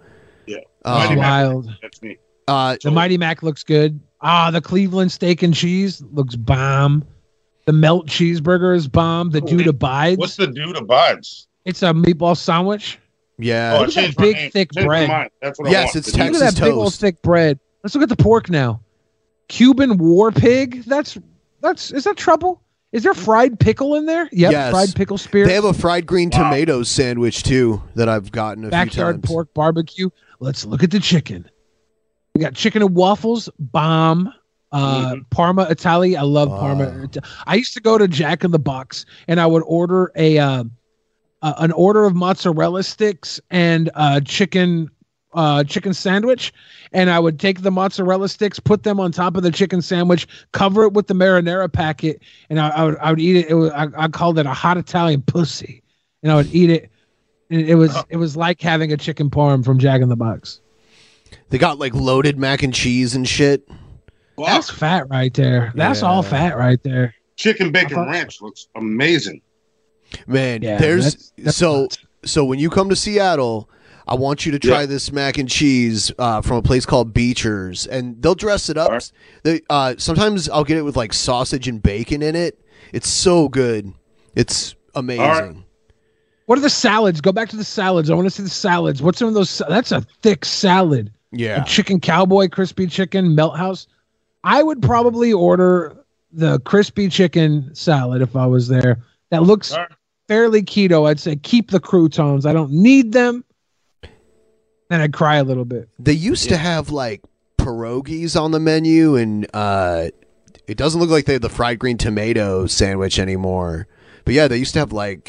Yeah. 0.47 0.59
Um, 0.85 0.99
Mighty 0.99 1.15
Mac, 1.16 1.19
wild. 1.21 1.71
That's 1.83 2.03
me. 2.03 2.19
Uh, 2.49 2.77
The 2.83 2.91
Mighty 2.91 3.19
Mac 3.19 3.43
looks 3.43 3.62
good. 3.62 4.01
Ah, 4.21 4.51
the 4.51 4.61
Cleveland 4.61 5.12
steak 5.12 5.43
and 5.43 5.55
cheese 5.55 6.03
looks 6.12 6.35
bomb. 6.37 7.05
The 7.66 7.73
melt 7.73 8.07
cheeseburger 8.07 8.75
is 8.77 8.89
bomb. 8.89 9.31
The 9.31 9.41
dude 9.41 9.66
abides. 9.66 10.19
What's 10.19 10.37
the 10.37 10.47
dude 10.47 10.77
abides? 10.77 11.47
It's 11.65 11.83
a 11.83 11.87
meatball 11.93 12.37
sandwich. 12.37 12.99
Yeah. 13.39 13.73
Oh, 13.73 13.77
I 13.77 13.81
Look 13.87 13.97
at 13.97 14.05
that 14.09 14.16
big 14.19 14.37
name. 14.37 14.51
thick 14.51 14.73
Changed 14.73 14.87
my 14.89 15.07
bread. 15.07 15.31
That's 15.43 15.59
what 15.59 15.69
I 15.69 15.71
Yes, 15.73 15.87
want. 15.89 15.97
it's 15.97 16.12
The 16.12 16.19
dude- 16.19 16.33
Look 16.33 16.43
at 16.43 16.55
that 16.55 16.62
big 16.62 16.73
old 16.75 16.85
toast. 16.87 17.01
thick 17.01 17.23
bread. 17.23 17.59
Let's 17.83 17.95
look 17.95 18.03
at 18.03 18.09
the 18.11 18.23
pork 18.23 18.49
now. 18.51 18.81
Cuban 19.49 19.99
war 19.99 20.31
pig. 20.31 20.85
That's 20.85 21.19
that's 21.61 21.91
is 21.91 22.05
that 22.05 22.16
trouble? 22.16 22.61
Is 22.95 23.03
there 23.03 23.12
fried 23.12 23.59
pickle 23.59 23.97
in 23.97 24.07
there? 24.07 24.29
Yep, 24.31 24.53
Yes. 24.53 24.71
fried 24.71 24.95
pickle 24.95 25.19
spear. 25.19 25.45
They 25.47 25.55
have 25.55 25.65
a 25.65 25.73
fried 25.75 26.07
green 26.07 26.31
tomatoes 26.31 26.89
sandwich 26.89 27.43
too 27.43 27.83
that 27.97 28.09
I've 28.09 28.31
gotten 28.31 28.62
a 28.62 28.69
few 28.69 28.71
backyard 28.71 29.16
times. 29.16 29.27
pork 29.27 29.53
barbecue. 29.53 30.11
Let's 30.39 30.65
look 30.65 30.85
at 30.85 30.93
the 30.93 31.01
chicken. 31.01 31.51
We 32.35 32.41
got 32.41 32.55
chicken 32.55 32.83
and 32.83 32.95
waffles, 32.95 33.49
bomb. 33.59 34.33
Uh, 34.73 35.11
Mm-hmm. 35.15 35.21
Parma 35.31 35.66
Italy. 35.71 36.16
I 36.16 36.23
love 36.23 36.49
Parma. 36.49 37.09
I 37.47 37.55
used 37.57 37.75
to 37.75 37.81
go 37.81 37.97
to 37.99 38.09
Jack 38.09 38.43
in 38.45 38.51
the 38.53 38.59
Box 38.59 39.07
and 39.29 39.41
I 39.41 39.47
would 39.47 39.62
order 39.66 40.11
a 40.16 40.39
uh, 40.39 40.65
uh, 41.43 41.53
an 41.59 41.71
order 41.73 42.05
of 42.05 42.15
mozzarella 42.16 42.83
sticks 42.83 43.41
and 43.51 43.91
uh, 43.95 44.21
chicken 44.21 44.89
uh, 45.35 45.65
chicken 45.65 45.93
sandwich, 45.93 46.52
and 46.93 47.11
I 47.11 47.19
would 47.19 47.39
take 47.40 47.62
the 47.62 47.70
mozzarella 47.70 48.28
sticks, 48.28 48.59
put 48.61 48.82
them 48.85 48.98
on 49.01 49.12
top 49.12 49.36
of 49.36 49.43
the 49.43 49.51
chicken 49.51 49.82
sandwich, 49.82 50.27
cover 50.52 50.85
it 50.85 50.93
with 50.93 51.06
the 51.09 51.15
marinara 51.15 51.70
packet, 51.73 52.23
and 52.51 52.61
I, 52.61 52.69
I 52.70 52.85
would 52.85 52.97
I 52.98 53.11
would 53.11 53.20
eat 53.20 53.36
it. 53.36 53.47
it 53.51 53.55
was, 53.55 53.70
I, 53.73 53.89
I 53.97 54.09
called 54.09 54.39
it 54.39 54.47
a 54.47 54.52
hot 54.52 54.77
Italian 54.78 55.23
pussy, 55.23 55.82
and 56.23 56.31
I 56.32 56.36
would 56.36 56.55
eat 56.55 56.70
it. 56.70 56.90
And 57.51 57.61
it 57.61 57.74
was 57.74 57.94
it 58.09 58.16
was 58.16 58.36
like 58.36 58.61
having 58.61 58.93
a 58.93 58.97
chicken 58.97 59.28
parm 59.31 59.65
from 59.65 59.78
Jack 59.78 60.01
in 60.01 60.09
the 60.09 60.16
Box. 60.16 60.61
They 61.51 61.59
got 61.59 61.78
like 61.78 61.94
loaded 61.94 62.39
mac 62.39 62.62
and 62.62 62.73
cheese 62.73 63.15
and 63.15 63.28
shit. 63.28 63.69
That's 64.39 64.70
fat 64.70 65.09
right 65.11 65.32
there. 65.35 65.73
That's 65.77 66.02
all 66.02 66.23
fat 66.23 66.56
right 66.56 66.82
there. 66.82 67.15
Chicken 67.36 67.70
bacon 67.70 67.98
Uh-huh. 67.98 68.11
ranch 68.11 68.40
looks 68.40 68.69
amazing. 68.77 69.43
Man, 70.27 70.62
Yeah, 70.62 70.78
there's 70.78 71.05
that's- 71.05 71.32
that's 71.39 71.56
so 71.56 71.89
so 72.24 72.44
when 72.44 72.59
you 72.59 72.70
come 72.70 72.89
to 72.89 72.97
Seattle, 72.97 73.69
I 74.06 74.14
want 74.14 74.44
you 74.44 74.52
to 74.52 74.59
try 74.59 74.81
Yeah. 74.81 74.86
this 74.86 75.10
mac 75.12 75.39
and 75.39 75.48
cheese 75.48 76.12
uh, 76.18 76.43
from 76.43 76.59
a 76.59 76.62
place 76.62 76.85
called 76.85 77.14
Beechers, 77.14 77.86
and 77.86 78.20
they'll 78.20 78.35
dress 78.35 78.68
it 78.68 78.76
up. 78.76 79.02
They 79.43 79.62
uh, 79.70 79.94
sometimes 79.98 80.48
I'll 80.48 80.64
get 80.64 80.76
it 80.76 80.82
with 80.82 80.97
like 80.97 81.12
sausage 81.12 81.68
and 81.68 81.82
bacon 81.82 82.22
in 82.22 82.36
it. 82.36 82.60
It's 82.93 83.09
so 83.09 83.48
good. 83.48 83.93
It's 84.35 84.74
amazing. 84.94 85.64
What 86.47 86.59
are 86.59 86.62
the 86.62 86.68
salads? 86.70 87.20
Go 87.22 87.32
back 87.32 87.48
to 87.51 87.56
the 87.56 87.64
salads. 87.64 88.10
I 88.10 88.14
want 88.14 88.26
to 88.26 88.31
see 88.31 88.43
the 88.43 88.51
salads. 88.51 89.01
What's 89.02 89.18
some 89.18 89.28
of 89.28 89.35
those? 89.35 89.62
That's 89.68 89.93
a 89.93 90.02
thick 90.22 90.44
salad. 90.44 91.10
Yeah. 91.32 91.62
A 91.62 91.64
chicken 91.64 91.98
cowboy, 92.01 92.48
crispy 92.48 92.86
chicken, 92.86 93.35
melt 93.35 93.56
house. 93.56 93.86
I 94.44 94.62
would 94.62 94.82
probably 94.82 95.32
order 95.32 95.97
the 96.32 96.60
crispy 96.60 97.09
chicken 97.09 97.74
salad 97.74 98.20
if 98.20 98.36
I 98.36 98.44
was 98.47 98.68
there. 98.68 99.02
That 99.31 99.44
looks 99.44 99.74
fairly 100.28 100.62
keto. 100.62 101.09
I'd 101.09 101.18
say 101.18 101.36
keep 101.36 101.70
the 101.70 101.81
croutons. 101.81 102.44
I 102.44 102.52
don't 102.52 102.70
need 102.70 103.12
them. 103.12 103.43
And 104.90 105.02
I'd 105.02 105.12
cry 105.12 105.36
a 105.36 105.44
little 105.44 105.65
bit. 105.65 105.89
They 105.98 106.12
used 106.12 106.48
to 106.51 106.56
have 106.56 106.90
like 106.90 107.23
pierogies 107.59 108.40
on 108.40 108.51
the 108.51 108.61
menu, 108.61 109.16
and 109.16 109.47
uh, 109.55 110.09
it 110.66 110.77
doesn't 110.77 111.01
look 111.01 111.11
like 111.11 111.24
they 111.24 111.35
have 111.35 111.43
the 111.43 111.48
fried 111.48 111.78
green 111.78 111.98
tomato 111.98 112.66
sandwich 112.66 113.19
anymore. 113.19 113.86
But 114.24 114.35
yeah, 114.35 114.48
they 114.48 114.59
used 114.59 114.74
to 114.74 114.81
have 114.81 114.93
like 114.93 115.24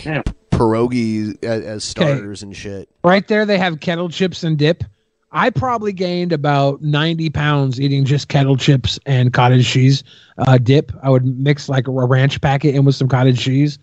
pierogies 0.51 1.43
as, 1.43 1.63
as 1.63 1.83
starters 1.83 2.43
and 2.43 2.55
shit. 2.55 2.89
Right 3.03 3.27
there, 3.27 3.45
they 3.45 3.57
have 3.57 3.79
kettle 3.79 4.09
chips 4.09 4.43
and 4.43 4.57
dip. 4.57 4.83
I 5.31 5.49
probably 5.49 5.91
gained 5.91 6.31
about 6.31 6.81
90 6.81 7.29
pounds 7.31 7.81
eating 7.81 8.05
just 8.05 8.29
kettle 8.29 8.55
chips 8.55 8.97
and 9.05 9.33
cottage 9.33 9.67
cheese 9.67 10.01
uh, 10.37 10.57
dip. 10.57 10.93
I 11.03 11.09
would 11.09 11.25
mix 11.25 11.67
like 11.67 11.87
a 11.87 11.91
ranch 11.91 12.39
packet 12.39 12.73
in 12.73 12.85
with 12.85 12.95
some 12.95 13.09
cottage 13.09 13.41
cheese 13.41 13.77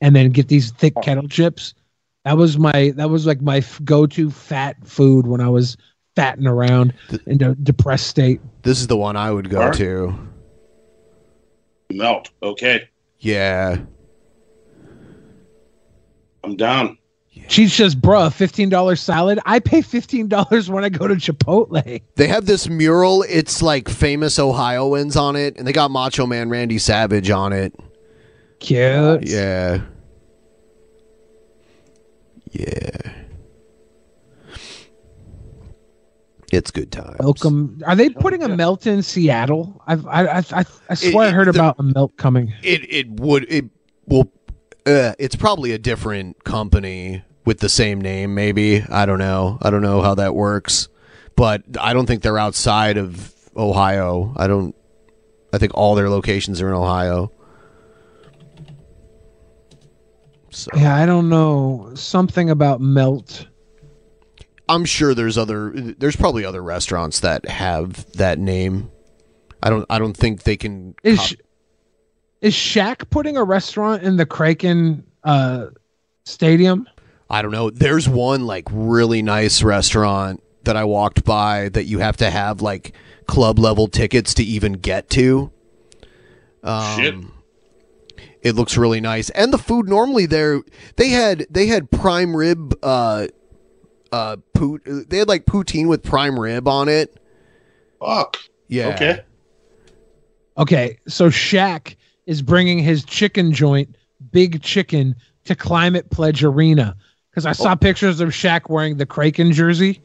and 0.00 0.16
then 0.16 0.30
get 0.30 0.48
these 0.48 0.72
thick 0.72 0.94
kettle 1.02 1.28
chips. 1.28 1.74
That 2.24 2.36
was 2.36 2.58
my, 2.58 2.92
that 2.96 3.10
was 3.10 3.26
like 3.26 3.40
my 3.40 3.62
go 3.84 4.06
to 4.06 4.30
fat 4.30 4.76
food 4.86 5.26
when 5.26 5.40
I 5.40 5.48
was 5.48 5.76
fatting 6.14 6.46
around 6.46 6.94
in 7.26 7.42
a 7.42 7.54
depressed 7.54 8.06
state. 8.06 8.40
This 8.62 8.80
is 8.80 8.86
the 8.86 8.96
one 8.96 9.16
I 9.16 9.30
would 9.30 9.50
go 9.50 9.60
Alright. 9.60 9.78
to. 9.78 10.28
Melt. 11.90 12.30
Okay. 12.42 12.88
Yeah. 13.18 13.78
I'm 16.44 16.56
down. 16.56 16.98
She 17.48 17.66
says, 17.66 17.94
bruh, 17.94 18.28
$15 18.28 18.98
salad. 18.98 19.38
I 19.46 19.58
pay 19.58 19.80
$15 19.80 20.68
when 20.68 20.84
I 20.84 20.88
go 20.90 21.08
to 21.08 21.14
Chipotle. 21.14 22.02
They 22.16 22.26
have 22.28 22.46
this 22.46 22.68
mural. 22.68 23.24
It's 23.28 23.62
like 23.62 23.88
famous 23.88 24.38
Ohioans 24.38 25.16
on 25.16 25.34
it, 25.34 25.56
and 25.56 25.66
they 25.66 25.72
got 25.72 25.90
Macho 25.90 26.26
Man 26.26 26.50
Randy 26.50 26.78
Savage 26.78 27.30
on 27.30 27.52
it. 27.52 27.74
Cute. 28.60 29.26
Yeah. 29.26 29.80
Yeah. 32.52 33.12
It's 36.52 36.70
good 36.70 36.92
time. 36.92 37.16
Welcome. 37.18 37.80
Are 37.86 37.96
they 37.96 38.10
putting 38.10 38.42
a 38.42 38.48
melt 38.48 38.86
in 38.86 39.02
Seattle? 39.02 39.82
I've, 39.86 40.06
I, 40.06 40.26
I, 40.26 40.38
I, 40.52 40.64
I 40.90 40.94
swear 40.94 41.26
I 41.26 41.28
it- 41.30 41.34
heard 41.34 41.46
the- 41.46 41.50
about 41.58 41.76
a 41.78 41.82
melt 41.82 42.16
coming. 42.18 42.52
It 42.62 42.92
it 42.92 43.08
would 43.20 43.46
it 43.50 43.64
will. 44.06 44.30
Uh, 44.84 45.14
it's 45.18 45.36
probably 45.36 45.72
a 45.72 45.78
different 45.78 46.44
company 46.44 47.22
with 47.46 47.60
the 47.60 47.68
same 47.70 48.00
name. 48.00 48.34
Maybe 48.34 48.82
I 48.82 49.06
don't 49.06 49.18
know. 49.18 49.58
I 49.62 49.70
don't 49.70 49.80
know 49.82 50.02
how 50.02 50.14
that 50.16 50.34
works, 50.34 50.88
but 51.36 51.62
I 51.80 51.94
don't 51.94 52.04
think 52.04 52.22
they're 52.22 52.38
outside 52.38 52.98
of 52.98 53.32
Ohio. 53.56 54.34
I 54.36 54.46
don't. 54.46 54.74
I 55.54 55.58
think 55.58 55.72
all 55.74 55.94
their 55.94 56.10
locations 56.10 56.60
are 56.60 56.68
in 56.68 56.74
Ohio. 56.74 57.32
Yeah, 60.74 60.94
I 60.94 61.06
don't 61.06 61.28
know. 61.28 61.92
Something 61.94 62.50
about 62.50 62.80
melt. 62.80 63.46
I'm 64.68 64.84
sure 64.84 65.14
there's 65.14 65.36
other. 65.36 65.72
There's 65.74 66.16
probably 66.16 66.44
other 66.44 66.62
restaurants 66.62 67.20
that 67.20 67.46
have 67.48 68.10
that 68.12 68.38
name. 68.38 68.90
I 69.62 69.70
don't. 69.70 69.86
I 69.90 69.98
don't 69.98 70.16
think 70.16 70.44
they 70.44 70.56
can. 70.56 70.94
Is 71.02 71.18
cop- 71.18 71.38
is 72.40 72.54
Shaq 72.54 73.08
putting 73.10 73.36
a 73.36 73.44
restaurant 73.44 74.02
in 74.02 74.16
the 74.16 74.26
Kraken 74.26 75.04
uh, 75.24 75.66
Stadium? 76.24 76.88
I 77.30 77.40
don't 77.40 77.52
know. 77.52 77.70
There's 77.70 78.08
one 78.08 78.46
like 78.46 78.66
really 78.70 79.22
nice 79.22 79.62
restaurant 79.62 80.42
that 80.64 80.76
I 80.76 80.84
walked 80.84 81.24
by 81.24 81.70
that 81.70 81.84
you 81.84 81.98
have 82.00 82.18
to 82.18 82.30
have 82.30 82.60
like 82.60 82.94
club 83.26 83.58
level 83.58 83.88
tickets 83.88 84.34
to 84.34 84.42
even 84.42 84.74
get 84.74 85.08
to. 85.10 85.50
Um, 86.62 87.00
Shit. 87.00 87.14
It 88.42 88.56
looks 88.56 88.76
really 88.76 89.00
nice, 89.00 89.30
and 89.30 89.52
the 89.52 89.58
food 89.58 89.88
normally 89.88 90.26
there 90.26 90.62
they 90.96 91.10
had 91.10 91.46
they 91.48 91.66
had 91.66 91.90
prime 91.90 92.36
rib, 92.36 92.74
uh, 92.82 93.28
uh, 94.10 94.36
pout. 94.52 94.80
They 94.84 95.18
had 95.18 95.28
like 95.28 95.46
poutine 95.46 95.88
with 95.88 96.02
prime 96.02 96.38
rib 96.38 96.66
on 96.66 96.88
it. 96.88 97.16
Fuck. 98.00 98.38
Yeah. 98.68 98.88
Okay. 98.88 99.20
Okay, 100.58 100.98
so 101.08 101.30
Shaq 101.30 101.96
is 102.26 102.42
bringing 102.42 102.78
his 102.78 103.04
chicken 103.04 103.52
joint, 103.52 103.96
Big 104.32 104.62
Chicken, 104.62 105.14
to 105.44 105.54
Climate 105.54 106.10
Pledge 106.10 106.44
Arena 106.44 106.96
because 107.30 107.46
I 107.46 107.52
saw 107.52 107.74
pictures 107.74 108.20
of 108.20 108.28
Shaq 108.30 108.68
wearing 108.68 108.96
the 108.96 109.06
Kraken 109.06 109.52
jersey. 109.52 110.02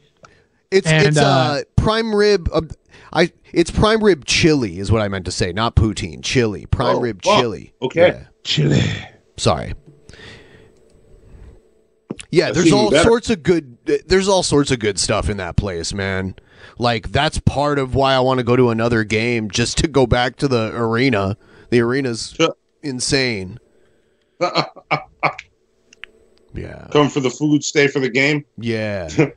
It's 0.70 0.86
And, 0.86 1.06
it's 1.06 1.18
uh, 1.18 1.22
uh, 1.22 1.60
prime 1.76 2.14
rib. 2.14 2.48
Uh, 2.52 2.62
I 3.12 3.32
it's 3.52 3.70
prime 3.70 4.02
rib 4.04 4.24
chili 4.26 4.78
is 4.78 4.92
what 4.92 5.00
I 5.00 5.08
meant 5.08 5.24
to 5.24 5.30
say, 5.32 5.52
not 5.52 5.74
poutine. 5.76 6.22
Chili, 6.22 6.66
prime 6.66 6.96
Oh, 6.96 7.00
rib 7.00 7.22
fuck. 7.22 7.40
chili. 7.40 7.72
Okay. 7.80 8.08
Yeah. 8.08 8.24
Chili. 8.44 8.82
Sorry. 9.36 9.72
Yeah, 12.30 12.46
That's 12.46 12.58
there's 12.58 12.72
all 12.72 12.90
better. 12.90 13.08
sorts 13.08 13.30
of 13.30 13.42
good. 13.42 13.78
There's 14.06 14.28
all 14.28 14.42
sorts 14.42 14.70
of 14.70 14.78
good 14.80 14.98
stuff 14.98 15.30
in 15.30 15.38
that 15.38 15.56
place, 15.56 15.94
man. 15.94 16.34
Like 16.76 17.10
that's 17.12 17.38
part 17.38 17.78
of 17.78 17.94
why 17.94 18.12
I 18.12 18.20
want 18.20 18.38
to 18.38 18.44
go 18.44 18.54
to 18.56 18.68
another 18.68 19.04
game, 19.04 19.50
just 19.50 19.78
to 19.78 19.88
go 19.88 20.06
back 20.06 20.36
to 20.36 20.48
the 20.48 20.70
arena. 20.76 21.38
The 21.70 21.80
arena's 21.80 22.36
insane. 22.82 23.58
Yeah. 26.54 26.88
Come 26.90 27.08
for 27.08 27.20
the 27.20 27.30
food, 27.30 27.62
stay 27.62 27.86
for 27.88 28.00
the 28.00 28.08
game. 28.08 28.44
Yeah. 28.56 29.08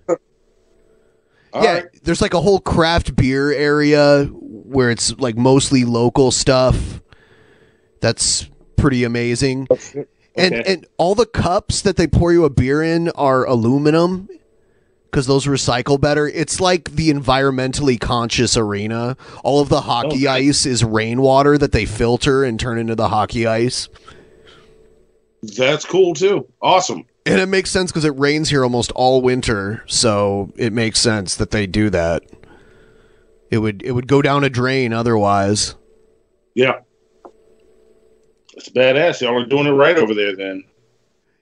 All 1.53 1.63
yeah, 1.63 1.73
right. 1.73 1.85
there's 2.03 2.21
like 2.21 2.33
a 2.33 2.41
whole 2.41 2.59
craft 2.59 3.15
beer 3.15 3.51
area 3.51 4.25
where 4.25 4.89
it's 4.89 5.17
like 5.19 5.35
mostly 5.37 5.83
local 5.85 6.31
stuff. 6.31 7.01
That's 7.99 8.49
pretty 8.77 9.03
amazing. 9.03 9.67
And 10.35 10.53
Okay. 10.55 10.63
and 10.65 10.87
all 10.97 11.13
the 11.13 11.25
cups 11.25 11.81
that 11.81 11.97
they 11.97 12.07
pour 12.07 12.31
you 12.31 12.45
a 12.45 12.49
beer 12.49 12.81
in 12.81 13.09
are 13.11 13.45
aluminum 13.45 14.29
because 15.05 15.27
those 15.27 15.45
recycle 15.45 15.99
better. 15.99 16.25
It's 16.25 16.61
like 16.61 16.91
the 16.91 17.09
environmentally 17.11 17.99
conscious 17.99 18.55
arena. 18.55 19.17
All 19.43 19.59
of 19.59 19.67
the 19.67 19.81
hockey 19.81 20.27
ice 20.29 20.65
is 20.65 20.85
rainwater 20.85 21.57
that 21.57 21.73
they 21.73 21.85
filter 21.85 22.45
and 22.45 22.57
turn 22.57 22.77
into 22.79 22.95
the 22.95 23.09
hockey 23.09 23.45
ice. 23.45 23.89
That's 25.43 25.83
cool 25.85 26.13
too. 26.13 26.47
Awesome. 26.61 27.05
And 27.25 27.39
it 27.39 27.47
makes 27.47 27.69
sense 27.69 27.91
because 27.91 28.05
it 28.05 28.17
rains 28.17 28.49
here 28.49 28.63
almost 28.63 28.91
all 28.93 29.21
winter, 29.21 29.83
so 29.85 30.51
it 30.55 30.73
makes 30.73 30.99
sense 30.99 31.35
that 31.35 31.51
they 31.51 31.67
do 31.67 31.89
that. 31.91 32.23
It 33.51 33.59
would 33.59 33.83
it 33.83 33.91
would 33.91 34.07
go 34.07 34.21
down 34.21 34.43
a 34.43 34.49
drain 34.49 34.91
otherwise. 34.93 35.75
Yeah. 36.55 36.79
It's 38.53 38.69
badass. 38.69 39.21
Y'all 39.21 39.41
are 39.41 39.45
doing 39.45 39.67
it 39.67 39.71
right 39.71 39.97
over 39.97 40.13
there 40.13 40.35
then. 40.35 40.63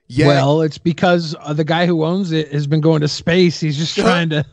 Yeah. 0.08 0.26
Well, 0.26 0.62
it's 0.62 0.78
because 0.78 1.36
uh, 1.40 1.52
the 1.52 1.64
guy 1.64 1.86
who 1.86 2.04
owns 2.04 2.32
it 2.32 2.52
has 2.52 2.66
been 2.66 2.80
going 2.80 3.00
to 3.00 3.08
space. 3.08 3.60
He's 3.60 3.78
just 3.78 3.94
trying 3.96 4.28
to 4.30 4.44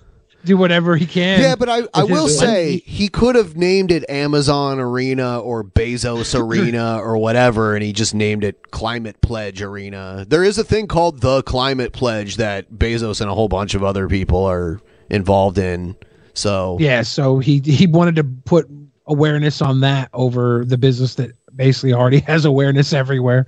do 0.47 0.57
whatever 0.57 0.95
he 0.95 1.05
can. 1.05 1.39
Yeah, 1.39 1.55
but 1.55 1.69
I, 1.69 1.81
I 1.93 2.03
will 2.03 2.27
say 2.27 2.45
money. 2.45 2.83
he 2.85 3.09
could 3.09 3.35
have 3.35 3.55
named 3.55 3.91
it 3.91 4.09
Amazon 4.09 4.79
Arena 4.79 5.39
or 5.39 5.63
Bezos 5.63 6.37
Arena 6.39 6.99
or 6.99 7.17
whatever, 7.17 7.75
and 7.75 7.83
he 7.83 7.93
just 7.93 8.15
named 8.15 8.43
it 8.43 8.71
Climate 8.71 9.21
Pledge 9.21 9.61
Arena. 9.61 10.25
There 10.27 10.43
is 10.43 10.57
a 10.57 10.63
thing 10.63 10.87
called 10.87 11.21
the 11.21 11.43
Climate 11.43 11.93
Pledge 11.93 12.37
that 12.37 12.71
Bezos 12.71 13.21
and 13.21 13.29
a 13.29 13.33
whole 13.35 13.49
bunch 13.49 13.75
of 13.75 13.83
other 13.83 14.07
people 14.07 14.43
are 14.45 14.81
involved 15.09 15.57
in. 15.57 15.95
So 16.33 16.77
Yeah, 16.79 17.01
so 17.01 17.39
he 17.39 17.59
he 17.59 17.87
wanted 17.87 18.15
to 18.15 18.23
put 18.23 18.67
awareness 19.05 19.61
on 19.61 19.79
that 19.81 20.09
over 20.13 20.65
the 20.65 20.77
business 20.77 21.15
that 21.15 21.31
basically 21.55 21.93
already 21.93 22.19
has 22.27 22.45
awareness 22.45 22.93
everywhere. 22.93 23.45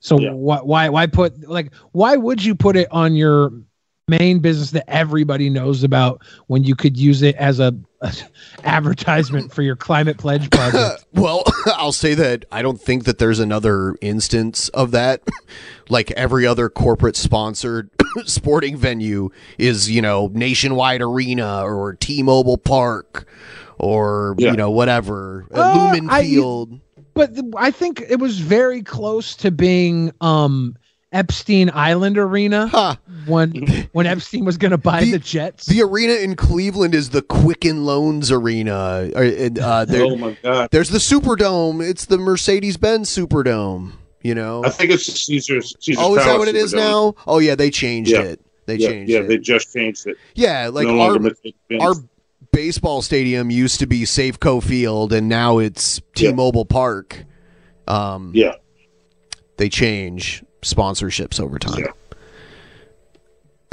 So 0.00 0.16
why 0.16 0.58
why 0.58 0.88
why 0.88 1.06
put 1.06 1.48
like 1.48 1.74
why 1.92 2.16
would 2.16 2.42
you 2.42 2.54
put 2.54 2.76
it 2.76 2.88
on 2.90 3.14
your 3.14 3.52
main 4.18 4.40
business 4.40 4.72
that 4.72 4.84
everybody 4.90 5.48
knows 5.48 5.82
about 5.84 6.20
when 6.48 6.64
you 6.64 6.74
could 6.76 6.96
use 6.96 7.22
it 7.22 7.34
as 7.36 7.60
a, 7.60 7.74
a 8.02 8.12
advertisement 8.64 9.52
for 9.52 9.62
your 9.62 9.76
climate 9.76 10.18
pledge 10.18 10.50
project? 10.50 11.04
well, 11.14 11.44
I'll 11.66 11.92
say 11.92 12.14
that 12.14 12.44
I 12.52 12.62
don't 12.62 12.80
think 12.80 13.04
that 13.04 13.18
there's 13.18 13.38
another 13.38 13.96
instance 14.00 14.68
of 14.70 14.90
that. 14.90 15.22
like 15.88 16.10
every 16.12 16.46
other 16.46 16.68
corporate 16.68 17.16
sponsored 17.16 17.90
sporting 18.24 18.76
venue 18.76 19.30
is, 19.58 19.90
you 19.90 20.02
know, 20.02 20.30
Nationwide 20.32 21.02
Arena 21.02 21.62
or 21.64 21.94
T-Mobile 21.94 22.58
Park 22.58 23.26
or 23.78 24.34
you 24.38 24.52
know 24.52 24.70
whatever, 24.70 25.46
uh, 25.54 25.90
Lumen 25.94 26.10
I- 26.10 26.22
Field. 26.22 26.78
but 27.14 27.34
th- 27.34 27.46
I 27.56 27.70
think 27.70 28.02
it 28.10 28.20
was 28.20 28.38
very 28.38 28.82
close 28.82 29.34
to 29.36 29.50
being 29.50 30.12
um 30.20 30.76
Epstein 31.12 31.70
Island 31.74 32.18
Arena 32.18 32.98
when 33.26 33.88
when 33.92 34.06
Epstein 34.06 34.44
was 34.44 34.56
going 34.56 34.70
to 34.70 34.78
buy 34.78 35.04
the, 35.04 35.18
Jets. 35.18 35.66
The 35.66 35.82
arena 35.82 36.14
in 36.14 36.36
Cleveland 36.36 36.94
is 36.94 37.10
the 37.10 37.22
Quicken 37.22 37.84
Loans 37.84 38.30
Arena. 38.30 38.72
Uh, 39.14 39.50
uh, 39.60 39.84
there- 39.84 40.04
Oh 40.04 40.16
my 40.16 40.36
god. 40.42 40.70
There's 40.70 40.90
the 40.90 40.98
Superdome. 40.98 41.86
It's 41.86 42.04
the 42.04 42.18
Mercedes-Benz 42.18 43.10
Superdome. 43.10 43.92
You 44.22 44.34
know. 44.34 44.62
I 44.64 44.68
think 44.68 44.90
it's 44.90 45.04
Caesar's. 45.06 45.74
Caesar's 45.80 46.04
oh, 46.04 46.16
is 46.16 46.24
that 46.24 46.38
what 46.38 46.48
it 46.48 46.54
is 46.54 46.74
Superdome. 46.74 46.76
now? 46.76 47.14
Oh 47.26 47.38
yeah, 47.38 47.54
they 47.54 47.70
changed 47.70 48.10
Yeah. 48.10 48.20
it. 48.22 48.40
They 48.66 48.76
yeah, 48.76 48.88
changed 48.88 49.10
yeah, 49.10 49.18
it. 49.20 49.28
they 49.28 49.38
just 49.38 49.72
changed 49.72 50.06
it. 50.06 50.16
Yeah, 50.34 50.68
like 50.68 50.86
No 50.86 51.00
our 51.00 51.18
our 51.80 51.94
baseball 52.52 53.02
stadium 53.02 53.50
used 53.50 53.80
to 53.80 53.86
be 53.86 54.02
Safeco 54.02 54.62
Field, 54.62 55.12
and 55.12 55.28
now 55.28 55.58
it's 55.58 56.00
T-Mobile 56.14 56.66
Park. 56.66 57.24
Um, 57.88 58.30
yeah, 58.34 58.54
they 59.56 59.68
change 59.68 60.44
sponsorships 60.62 61.40
over 61.40 61.58
time. 61.58 61.86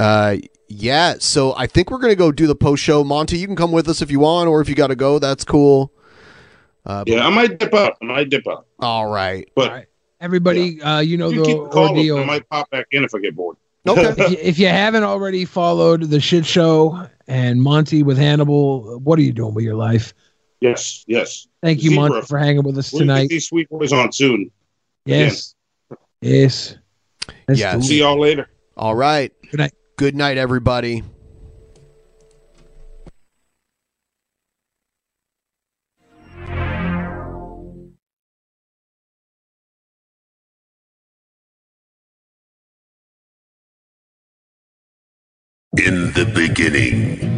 Uh, 0.00 0.36
yeah. 0.68 1.14
So 1.18 1.54
I 1.56 1.66
think 1.66 1.90
we're 1.90 1.98
gonna 1.98 2.14
go 2.14 2.30
do 2.32 2.46
the 2.46 2.54
post 2.54 2.82
show. 2.82 3.02
Monty, 3.04 3.38
you 3.38 3.46
can 3.46 3.56
come 3.56 3.72
with 3.72 3.88
us 3.88 4.02
if 4.02 4.10
you 4.10 4.20
want, 4.20 4.48
or 4.48 4.60
if 4.60 4.68
you 4.68 4.74
got 4.74 4.88
to 4.88 4.96
go, 4.96 5.18
that's 5.18 5.44
cool. 5.44 5.92
Uh, 6.86 7.04
but- 7.04 7.08
Yeah, 7.12 7.26
I 7.26 7.30
might 7.30 7.58
dip 7.58 7.74
out. 7.74 7.96
I 8.00 8.04
might 8.04 8.30
dip 8.30 8.46
out. 8.48 8.66
all 8.80 9.06
right. 9.10 9.48
But 9.54 9.86
Everybody, 10.20 10.82
uh, 10.82 10.98
you 10.98 11.16
know 11.16 11.30
you 11.30 11.38
the 11.40 11.44
keep 11.44 11.56
calling. 11.70 11.96
ordeal. 11.96 12.18
I 12.18 12.24
might 12.24 12.48
pop 12.48 12.68
back 12.70 12.86
in 12.90 13.04
if 13.04 13.14
I 13.14 13.20
get 13.20 13.36
bored. 13.36 13.56
if, 13.86 14.18
you, 14.30 14.36
if 14.40 14.58
you 14.58 14.66
haven't 14.66 15.04
already 15.04 15.44
followed 15.44 16.02
the 16.02 16.20
shit 16.20 16.44
show 16.44 17.06
and 17.28 17.62
Monty 17.62 18.02
with 18.02 18.18
Hannibal, 18.18 18.98
what 18.98 19.18
are 19.18 19.22
you 19.22 19.32
doing 19.32 19.54
with 19.54 19.64
your 19.64 19.76
life? 19.76 20.12
Yes, 20.60 21.04
yes. 21.06 21.46
Thank 21.62 21.84
you, 21.84 21.90
Zebra. 21.90 22.08
Monty, 22.10 22.26
for 22.26 22.36
hanging 22.38 22.64
with 22.64 22.76
us 22.76 22.90
tonight. 22.90 22.98
We'll 22.98 23.06
get 23.06 23.14
tonight. 23.14 23.28
these 23.30 23.46
sweet 23.48 23.68
boys 23.68 23.92
on 23.92 24.10
soon. 24.12 24.50
Yes, 25.04 25.54
yes. 26.20 26.76
Let's 27.46 27.60
Yes. 27.60 27.86
See 27.86 28.00
y'all 28.00 28.18
later. 28.18 28.48
All 28.76 28.94
right. 28.94 29.32
Good 29.50 29.58
night. 29.58 29.72
Good 29.96 30.14
night, 30.14 30.36
everybody. 30.36 31.02
In 45.76 46.12
the 46.12 46.24
beginning, 46.34 47.37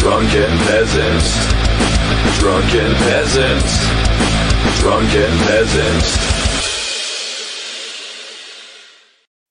Drunken 0.00 0.50
peasants. 0.66 1.28
Drunken 2.38 2.94
peasants. 2.94 3.72
Drunken 4.80 5.38
peasants. 5.46 6.36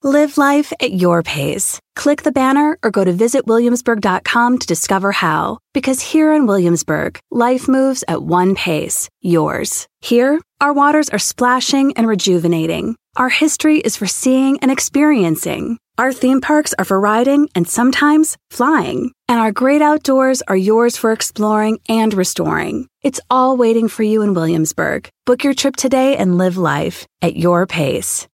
Live 0.05 0.37
life 0.37 0.71
at 0.79 0.93
your 0.93 1.23
pace. 1.23 1.79
Click 1.95 2.21
the 2.21 2.31
banner 2.31 2.77
or 2.83 2.91
go 2.91 3.03
to 3.03 3.11
visitwilliamsburg.com 3.11 4.59
to 4.59 4.67
discover 4.67 5.11
how. 5.11 5.57
Because 5.73 5.99
here 5.99 6.31
in 6.31 6.45
Williamsburg, 6.45 7.17
life 7.31 7.67
moves 7.67 8.03
at 8.07 8.21
one 8.21 8.53
pace, 8.53 9.09
yours. 9.21 9.87
Here, 10.01 10.39
our 10.65 10.73
waters 10.73 11.11
are 11.11 11.19
splashing 11.19 11.93
and 11.95 12.07
rejuvenating. 12.07 12.95
Our 13.17 13.29
history 13.29 13.77
is 13.77 13.95
for 13.95 14.07
seeing 14.07 14.57
and 14.61 14.71
experiencing. 14.71 15.77
Our 15.99 16.11
theme 16.11 16.41
parks 16.41 16.73
are 16.79 16.85
for 16.85 16.99
riding 16.99 17.49
and 17.53 17.67
sometimes 17.67 18.35
flying. 18.49 19.11
And 19.27 19.39
our 19.39 19.51
great 19.51 19.83
outdoors 19.83 20.41
are 20.47 20.57
yours 20.57 20.97
for 20.97 21.11
exploring 21.11 21.81
and 21.87 22.15
restoring. 22.15 22.87
It's 23.03 23.21
all 23.29 23.57
waiting 23.57 23.87
for 23.87 24.01
you 24.01 24.23
in 24.23 24.33
Williamsburg. 24.33 25.07
Book 25.27 25.43
your 25.43 25.53
trip 25.53 25.75
today 25.75 26.17
and 26.17 26.39
live 26.39 26.57
life 26.57 27.05
at 27.21 27.35
your 27.35 27.67
pace. 27.67 28.27